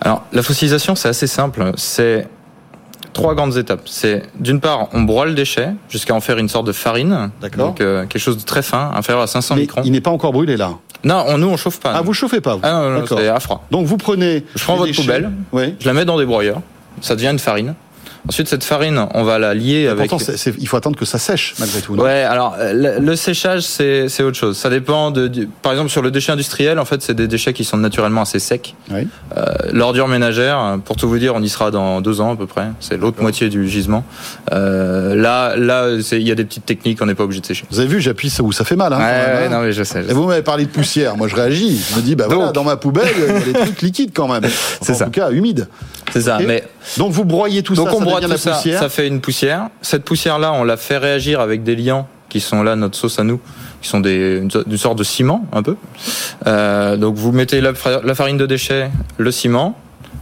Alors, 0.00 0.22
la 0.32 0.44
fossilisation, 0.44 0.94
c'est 0.94 1.08
assez 1.08 1.26
simple. 1.26 1.72
C'est 1.74 2.28
trois 3.12 3.34
grandes 3.34 3.56
étapes. 3.56 3.80
C'est 3.86 4.22
d'une 4.38 4.60
part, 4.60 4.86
on 4.92 5.00
broie 5.02 5.26
le 5.26 5.34
déchet 5.34 5.70
jusqu'à 5.90 6.14
en 6.14 6.20
faire 6.20 6.38
une 6.38 6.48
sorte 6.48 6.64
de 6.68 6.70
farine. 6.70 7.32
D'accord. 7.40 7.66
Donc 7.66 7.80
euh, 7.80 8.06
quelque 8.06 8.22
chose 8.22 8.36
de 8.36 8.44
très 8.44 8.62
fin, 8.62 8.92
inférieur 8.94 9.20
à 9.24 9.26
500 9.26 9.56
Mais 9.56 9.62
microns. 9.62 9.82
Il 9.84 9.90
n'est 9.90 10.00
pas 10.00 10.12
encore 10.12 10.32
brûlé 10.32 10.56
là? 10.56 10.74
Non, 11.02 11.24
on, 11.26 11.38
nous 11.38 11.48
on 11.48 11.56
chauffe 11.56 11.80
pas. 11.80 11.90
Ah, 11.92 12.02
vous 12.02 12.12
chauffez 12.12 12.40
pas 12.40 12.54
vous? 12.54 12.60
Ah 12.62 12.70
non, 12.70 12.90
non, 12.90 13.00
D'accord. 13.00 13.18
c'est 13.18 13.26
à 13.26 13.40
froid. 13.40 13.64
Donc 13.72 13.84
vous 13.86 13.96
prenez. 13.96 14.44
Je 14.54 14.62
prends 14.62 14.76
votre 14.76 14.86
déchets. 14.86 15.02
poubelle, 15.02 15.32
Oui. 15.50 15.74
je 15.80 15.86
la 15.88 15.92
mets 15.92 16.04
dans 16.04 16.18
des 16.18 16.24
broyeurs, 16.24 16.60
ça 17.00 17.16
devient 17.16 17.30
une 17.32 17.40
farine. 17.40 17.74
Ensuite, 18.28 18.48
cette 18.48 18.64
farine, 18.64 19.06
on 19.14 19.22
va 19.24 19.38
la 19.38 19.54
lier 19.54 19.82
Et 19.82 19.88
avec. 19.88 20.08
Pourtant, 20.10 20.32
il 20.58 20.66
faut 20.68 20.76
attendre 20.76 20.96
que 20.96 21.04
ça 21.04 21.18
sèche 21.18 21.54
malgré 21.58 21.80
tout. 21.80 21.94
Ouais, 21.94 22.22
alors 22.22 22.56
le, 22.58 22.98
le 22.98 23.16
séchage 23.16 23.62
c'est 23.62 24.22
autre 24.22 24.36
chose. 24.36 24.56
Ça 24.56 24.70
dépend 24.70 25.10
de, 25.10 25.28
du- 25.28 25.46
par 25.46 25.72
exemple 25.72 25.90
sur 25.90 26.02
le 26.02 26.10
déchet 26.10 26.32
industriel, 26.32 26.78
en 26.78 26.84
fait, 26.84 27.00
c'est 27.02 27.14
des 27.14 27.28
déchets 27.28 27.52
qui 27.52 27.64
sont 27.64 27.76
naturellement 27.76 28.22
assez 28.22 28.38
secs. 28.38 28.74
Oui. 28.90 29.06
Euh, 29.36 29.44
L'ordure 29.72 30.08
ménagère, 30.08 30.78
pour 30.84 30.96
tout 30.96 31.08
vous 31.08 31.18
dire, 31.18 31.34
on 31.34 31.42
y 31.42 31.48
sera 31.48 31.70
dans 31.70 32.00
deux 32.00 32.20
ans 32.20 32.32
à 32.32 32.36
peu 32.36 32.46
près. 32.46 32.66
C'est 32.80 32.96
l'autre 32.96 33.20
moitié 33.22 33.48
du 33.48 33.68
gisement. 33.68 34.04
Euh, 34.52 35.14
là, 35.14 35.56
là, 35.56 35.88
il 36.12 36.26
y 36.26 36.30
a 36.32 36.34
des 36.34 36.44
petites 36.44 36.66
techniques, 36.66 36.98
on 37.02 37.06
n'est 37.06 37.14
pas 37.14 37.24
obligé 37.24 37.40
de 37.40 37.46
sécher. 37.46 37.64
Vous 37.70 37.78
avez 37.80 37.88
vu, 37.88 38.00
j'appuie 38.00 38.32
où 38.42 38.52
ça 38.52 38.64
fait 38.64 38.76
mal. 38.76 38.92
Hein, 38.92 38.98
Ouais, 38.98 39.46
hein. 39.46 39.48
non 39.50 39.60
mais 39.60 39.72
je 39.72 39.82
sais. 39.82 40.02
je 40.04 40.10
Et 40.10 40.12
vous 40.14 40.26
m'avez 40.26 40.42
parlé 40.42 40.64
de 40.64 40.70
poussière. 40.70 41.16
Moi, 41.16 41.28
je 41.28 41.36
réagis. 41.36 41.80
Je 41.90 41.96
me 41.96 42.02
dis, 42.02 42.14
bah 42.16 42.26
voilà, 42.28 42.52
dans 42.52 42.64
ma 42.64 42.76
poubelle, 42.76 43.08
il 43.16 43.22
y 43.24 43.36
a 43.36 43.40
des 43.40 43.52
trucs 43.52 43.82
liquides 43.82 44.10
quand 44.14 44.28
même. 44.28 44.42
C'est 44.82 44.92
en 44.92 44.96
ça. 44.96 45.04
tout 45.06 45.10
cas, 45.12 45.30
humides. 45.30 45.68
C'est 46.12 46.22
ça, 46.22 46.38
mais 46.46 46.64
Donc 46.96 47.12
vous 47.12 47.24
broyez 47.24 47.62
tout 47.62 47.74
donc 47.74 47.88
ça, 47.88 47.94
on 47.94 47.98
ça 47.98 48.04
broie 48.04 48.20
tout 48.20 48.28
la 48.28 48.36
ça, 48.38 48.52
poussière. 48.52 48.78
ça 48.80 48.88
fait 48.88 49.06
une 49.08 49.20
poussière. 49.20 49.68
Cette 49.82 50.04
poussière-là, 50.04 50.52
on 50.52 50.64
la 50.64 50.76
fait 50.76 50.98
réagir 50.98 51.40
avec 51.40 51.62
des 51.62 51.76
liants 51.76 52.08
qui 52.28 52.40
sont 52.40 52.62
là 52.62 52.76
notre 52.76 52.96
sauce 52.96 53.18
à 53.18 53.24
nous, 53.24 53.40
qui 53.80 53.88
sont 53.88 54.00
des 54.00 54.38
une, 54.42 54.50
so- 54.50 54.62
une 54.68 54.76
sorte 54.78 54.98
de 54.98 55.04
ciment 55.04 55.46
un 55.52 55.62
peu. 55.62 55.76
Euh, 56.46 56.96
donc 56.96 57.16
vous 57.16 57.32
mettez 57.32 57.60
la, 57.60 57.72
la 58.04 58.14
farine 58.14 58.36
de 58.36 58.46
déchets, 58.46 58.90
le 59.16 59.30
ciment, 59.30 59.76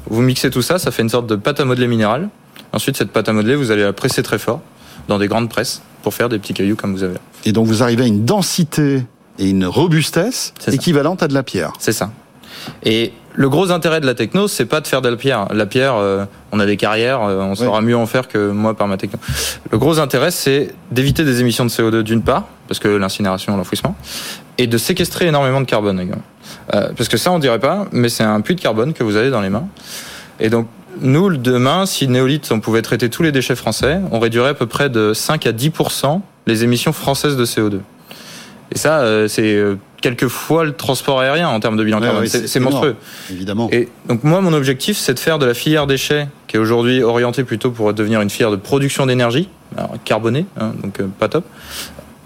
vous 0.09 0.23
mixez 0.23 0.51
tout 0.51 0.63
ça, 0.63 0.79
ça 0.79 0.91
fait 0.91 1.03
une 1.03 1.09
sorte 1.09 1.27
de 1.27 1.37
pâte 1.37 1.61
à 1.61 1.65
modeler 1.65 1.89
minérale. 1.89 2.29
Ensuite, 2.73 2.97
cette 2.97 3.11
pâte 3.11 3.29
à 3.29 3.33
modeler, 3.33 3.57
vous 3.57 3.71
allez 3.71 3.83
la 3.83 3.93
presser 3.93 4.23
très 4.23 4.39
fort 4.39 4.61
dans 5.09 5.19
des 5.19 5.29
grandes 5.29 5.49
presses 5.49 5.83
pour 6.03 6.15
faire 6.15 6.29
des 6.29 6.39
petits 6.39 6.55
cailloux 6.55 6.77
comme 6.77 6.93
vous 6.95 7.03
avez 7.03 7.15
là. 7.15 7.21
Et 7.45 7.53
donc 7.53 7.67
vous 7.67 7.83
arrivez 7.83 8.05
à 8.05 8.07
une 8.07 8.25
densité 8.25 9.03
et 9.39 9.49
une 9.51 9.67
robustesse 9.67 10.53
équivalente 10.73 11.23
à 11.23 11.29
de 11.29 11.35
la 11.35 11.43
pierre. 11.43 11.73
C'est 11.79 11.93
ça. 11.93 12.11
Et 12.85 13.13
le 13.35 13.49
gros 13.49 13.71
intérêt 13.71 14.01
de 14.01 14.07
la 14.07 14.15
techno, 14.15 14.49
c'est 14.49 14.65
pas 14.65 14.81
de 14.81 14.87
faire 14.87 15.03
de 15.03 15.09
la 15.09 15.17
pierre. 15.17 15.47
La 15.53 15.67
pierre, 15.67 15.95
euh, 15.97 16.25
on 16.53 16.61
a 16.61 16.67
des 16.67 16.77
carrières, 16.77 17.23
euh, 17.23 17.41
on 17.43 17.55
saura 17.55 17.81
mieux 17.83 17.97
en 17.97 18.07
faire 18.07 18.29
que 18.29 18.51
moi 18.51 18.75
par 18.75 18.89
ma 18.89 18.97
techno. 18.97 19.19
Le 19.71 19.79
gros 19.79 19.99
intérêt, 19.99 20.31
c'est 20.31 20.75
d'éviter 20.91 21.25
des 21.25 21.41
émissions 21.41 21.65
de 21.65 21.71
CO2 21.71 22.03
d'une 22.03 22.23
part, 22.23 22.45
parce 22.67 22.81
que 22.81 22.89
l'incinération, 22.89 23.57
l'enfouissement, 23.57 23.95
et 24.59 24.67
de 24.67 24.79
séquestrer 24.79 25.27
énormément 25.27 25.61
de 25.61 25.67
carbone 25.67 26.01
également. 26.01 26.23
Euh, 26.75 26.89
parce 26.97 27.09
que 27.09 27.17
ça, 27.17 27.31
on 27.31 27.39
dirait 27.39 27.59
pas, 27.59 27.87
mais 27.93 28.09
c'est 28.09 28.25
un 28.25 28.41
puits 28.41 28.55
de 28.55 28.61
carbone 28.61 28.95
que 28.95 29.05
vous 29.05 29.17
avez 29.17 29.31
dans 29.31 29.43
les 29.43 29.51
mains. 29.51 29.69
Et 30.41 30.49
donc, 30.49 30.67
nous, 31.01 31.37
demain, 31.37 31.85
si 31.85 32.09
Néolith, 32.09 32.51
on 32.53 32.61
pouvait 32.61 32.83
traiter 32.83 33.11
tous 33.11 33.23
les 33.23 33.33
déchets 33.33 33.57
français, 33.57 34.01
on 34.11 34.19
réduirait 34.19 34.51
à 34.51 34.55
peu 34.55 34.67
près 34.67 34.89
de 34.89 35.13
5 35.13 35.47
à 35.47 35.53
10% 35.53 36.21
les 36.47 36.65
émissions 36.65 36.93
françaises 36.93 37.37
de 37.37 37.45
CO2. 37.45 37.81
Et 38.73 38.79
ça, 38.79 39.01
euh, 39.01 39.29
c'est 39.29 39.55
euh, 39.55 39.77
quelques 40.07 40.29
fois 40.29 40.65
le 40.65 40.73
transport 40.73 41.19
aérien 41.21 41.49
en 41.49 41.59
termes 41.59 41.77
de 41.77 41.83
bilan 41.83 41.99
Ouais, 41.99 42.05
carbone. 42.07 42.23
ouais, 42.23 42.29
c'est 42.29 42.61
monstrueux. 42.61 42.95
évidemment. 43.29 43.69
Et 43.73 43.89
donc 44.09 44.23
moi, 44.23 44.41
mon 44.41 44.53
objectif, 44.53 44.97
c'est 44.97 45.15
de 45.15 45.19
faire 45.19 45.41
de 45.41 45.47
la 45.47 45.55
filière 45.55 45.89
déchets, 45.89 46.29
qui 46.47 46.57
est 46.57 46.61
aujourd'hui 46.61 47.03
orientée 47.03 47.43
plutôt 47.43 47.73
pour 47.73 47.93
devenir 47.93 48.21
une 48.21 48.31
filière 48.31 48.53
de 48.53 48.57
production 48.57 49.07
d'énergie, 49.07 49.49
carbonée, 50.05 50.47
hein, 50.61 50.73
donc 50.81 51.01
euh, 51.01 51.09
pas 51.19 51.29
top, 51.29 51.45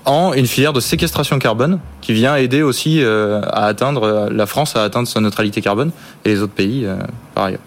en 0.05 0.35
une 0.35 0.47
filière 0.47 0.75
de 0.75 0.81
séquestration 0.81 1.39
carbone, 1.39 1.79
qui 2.03 2.13
vient 2.13 2.37
aider 2.37 2.61
aussi 2.61 3.03
euh, 3.03 3.41
à 3.45 3.65
atteindre 3.65 4.03
euh, 4.03 4.29
la 4.31 4.45
France 4.45 4.77
à 4.77 4.83
atteindre 4.83 5.09
sa 5.09 5.21
neutralité 5.21 5.63
carbone 5.63 5.91
et 6.27 6.29
les 6.29 6.43
autres 6.43 6.53
pays 6.53 6.85
euh, 6.85 6.97
par 7.35 7.45
ailleurs. 7.45 7.61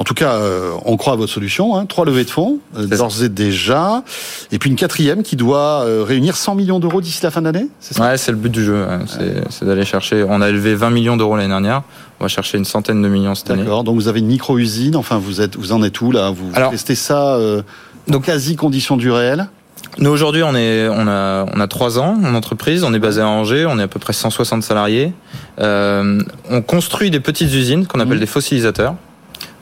En 0.00 0.04
tout 0.04 0.14
cas, 0.14 0.36
euh, 0.36 0.72
on 0.86 0.96
croit 0.96 1.12
à 1.12 1.16
votre 1.16 1.30
solution. 1.30 1.76
Hein. 1.76 1.84
Trois 1.84 2.06
levées 2.06 2.24
de 2.24 2.30
fonds, 2.30 2.58
euh, 2.74 2.86
d'ores 2.86 3.22
et 3.22 3.28
déjà. 3.28 4.02
Et 4.50 4.58
puis 4.58 4.70
une 4.70 4.76
quatrième 4.76 5.22
qui 5.22 5.36
doit 5.36 5.84
euh, 5.84 6.02
réunir 6.02 6.36
100 6.36 6.54
millions 6.54 6.80
d'euros 6.80 7.02
d'ici 7.02 7.20
la 7.22 7.30
fin 7.30 7.42
d'année 7.42 7.68
c'est 7.80 7.92
ça? 7.94 8.02
Ouais, 8.02 8.16
c'est 8.16 8.30
le 8.30 8.38
but 8.38 8.50
du 8.50 8.64
jeu, 8.64 8.82
ouais. 8.82 9.42
c'est 9.50 9.66
d'aller 9.66 9.84
chercher. 9.84 10.24
On 10.26 10.40
a 10.40 10.48
élevé 10.48 10.74
20 10.74 10.88
millions 10.88 11.18
d'euros 11.18 11.36
l'année 11.36 11.50
dernière, 11.50 11.82
on 12.18 12.24
va 12.24 12.28
chercher 12.28 12.56
une 12.56 12.64
centaine 12.64 13.02
de 13.02 13.08
millions 13.08 13.34
cette 13.34 13.50
année. 13.50 13.62
D'accord. 13.62 13.84
Donc 13.84 13.96
vous 13.96 14.08
avez 14.08 14.20
une 14.20 14.28
micro-usine. 14.28 14.96
Enfin, 14.96 15.18
vous, 15.18 15.42
êtes, 15.42 15.56
vous 15.56 15.72
en 15.72 15.82
êtes 15.82 16.00
où 16.00 16.12
là? 16.12 16.30
Vous 16.30 16.50
Alors- 16.54 16.70
testez 16.70 16.94
ça 16.94 17.34
euh, 17.34 17.60
dans 18.08 18.20
quasi 18.20 18.56
conditions 18.56 18.96
du 18.96 19.10
réel? 19.10 19.50
Nous 19.98 20.08
aujourd'hui, 20.08 20.42
on 20.42 20.54
est, 20.54 20.88
on 20.88 21.08
a, 21.08 21.44
on 21.54 21.60
a 21.60 21.68
trois 21.68 21.98
ans 21.98 22.16
en 22.24 22.34
entreprise. 22.34 22.84
On 22.84 22.94
est 22.94 22.98
basé 22.98 23.20
à 23.20 23.28
Angers. 23.28 23.66
On 23.66 23.78
est 23.78 23.82
à 23.82 23.88
peu 23.88 23.98
près 23.98 24.14
160 24.14 24.62
salariés. 24.62 25.12
Euh, 25.58 26.22
on 26.48 26.62
construit 26.62 27.10
des 27.10 27.20
petites 27.20 27.52
usines 27.52 27.86
qu'on 27.86 28.00
appelle 28.00 28.18
des 28.18 28.24
fossilisateurs. 28.26 28.94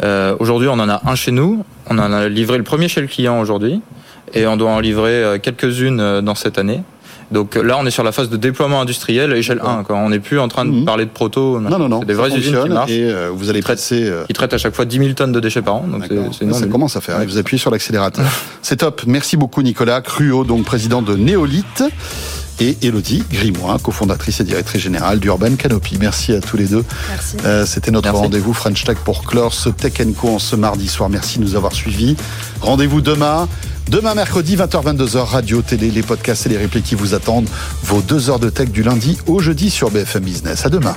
Euh, 0.02 0.36
aujourd'hui, 0.38 0.68
on 0.68 0.74
en 0.78 0.88
a 0.88 1.00
un 1.04 1.14
chez 1.14 1.32
nous. 1.32 1.64
On 1.90 1.98
en 1.98 2.12
a 2.12 2.28
livré 2.28 2.58
le 2.58 2.64
premier 2.64 2.88
chez 2.88 3.00
le 3.00 3.06
client 3.06 3.40
aujourd'hui, 3.40 3.80
et 4.34 4.46
on 4.46 4.56
doit 4.56 4.70
en 4.70 4.80
livrer 4.80 5.22
euh, 5.24 5.38
quelques-unes 5.38 6.00
euh, 6.00 6.20
dans 6.20 6.34
cette 6.34 6.58
année. 6.58 6.82
Donc 7.30 7.56
euh, 7.56 7.62
là, 7.62 7.76
on 7.78 7.84
est 7.84 7.90
sur 7.90 8.04
la 8.04 8.12
phase 8.12 8.30
de 8.30 8.38
déploiement 8.38 8.80
industriel 8.80 9.32
à 9.32 9.36
échelle 9.36 9.60
1. 9.62 9.82
Quoi. 9.84 9.96
On 9.96 10.08
n'est 10.08 10.18
plus 10.18 10.38
en 10.38 10.48
train 10.48 10.64
de 10.64 10.84
parler 10.84 11.04
de 11.04 11.10
proto. 11.10 11.60
Non, 11.60 11.78
non, 11.78 11.88
non. 11.88 12.00
C'est 12.00 12.06
des 12.06 12.14
ça 12.14 12.20
vraies 12.20 12.34
usines 12.38 12.56
qui 12.62 12.68
marchent. 12.70 12.90
Et 12.90 13.04
euh, 13.04 13.28
vous 13.30 13.50
allez 13.50 13.60
passer. 13.60 14.02
euh, 14.08 14.24
Qui 14.24 14.32
traitent 14.32 14.54
à 14.54 14.58
chaque 14.58 14.74
fois 14.74 14.86
10 14.86 14.98
000 14.98 15.12
tonnes 15.12 15.32
de 15.32 15.40
déchets 15.40 15.60
par 15.60 15.74
an. 15.76 15.84
Donc 15.86 16.04
c'est- 16.08 16.14
c'est 16.32 16.38
Ça 16.38 16.44
énorme. 16.44 16.68
commence 16.70 16.96
à 16.96 17.02
faire. 17.02 17.20
Et 17.20 17.26
vous 17.26 17.36
appuyez 17.36 17.58
sur 17.60 17.70
l'accélérateur. 17.70 18.24
C'est 18.62 18.76
top. 18.76 19.02
Merci 19.06 19.36
beaucoup, 19.36 19.60
Nicolas 19.60 20.00
Cruot, 20.00 20.44
donc 20.44 20.64
président 20.64 21.02
de 21.02 21.16
Néolith. 21.16 21.82
Et 22.60 22.76
Elodie 22.82 23.22
Grimois, 23.30 23.78
cofondatrice 23.82 24.40
et 24.40 24.44
directrice 24.44 24.82
générale 24.82 25.20
d'Urban 25.20 25.54
Canopy. 25.56 25.96
Merci 26.00 26.32
à 26.32 26.40
tous 26.40 26.56
les 26.56 26.66
deux. 26.66 26.84
Merci. 27.08 27.36
Euh, 27.44 27.64
C'était 27.64 27.90
notre 27.90 28.10
rendez-vous 28.10 28.52
French 28.52 28.82
Tech 28.84 28.98
pour 29.04 29.24
clore 29.24 29.54
ce 29.54 29.68
Tech 29.68 29.92
Co 30.20 30.30
en 30.30 30.38
ce 30.38 30.56
mardi 30.56 30.88
soir. 30.88 31.08
Merci 31.08 31.38
de 31.38 31.44
nous 31.44 31.54
avoir 31.54 31.72
suivis. 31.72 32.16
Rendez-vous 32.60 33.00
demain. 33.00 33.48
Demain 33.88 34.14
mercredi 34.14 34.56
20h-22h, 34.56 35.18
radio, 35.18 35.62
télé, 35.62 35.90
les 35.90 36.02
podcasts 36.02 36.46
et 36.46 36.48
les 36.50 36.58
replays 36.58 36.82
qui 36.82 36.94
vous 36.94 37.14
attendent. 37.14 37.48
Vos 37.84 38.00
deux 38.02 38.28
heures 38.28 38.40
de 38.40 38.50
tech 38.50 38.70
du 38.70 38.82
lundi 38.82 39.16
au 39.26 39.40
jeudi 39.40 39.70
sur 39.70 39.90
BFM 39.90 40.24
Business. 40.24 40.66
À 40.66 40.68
demain. 40.68 40.94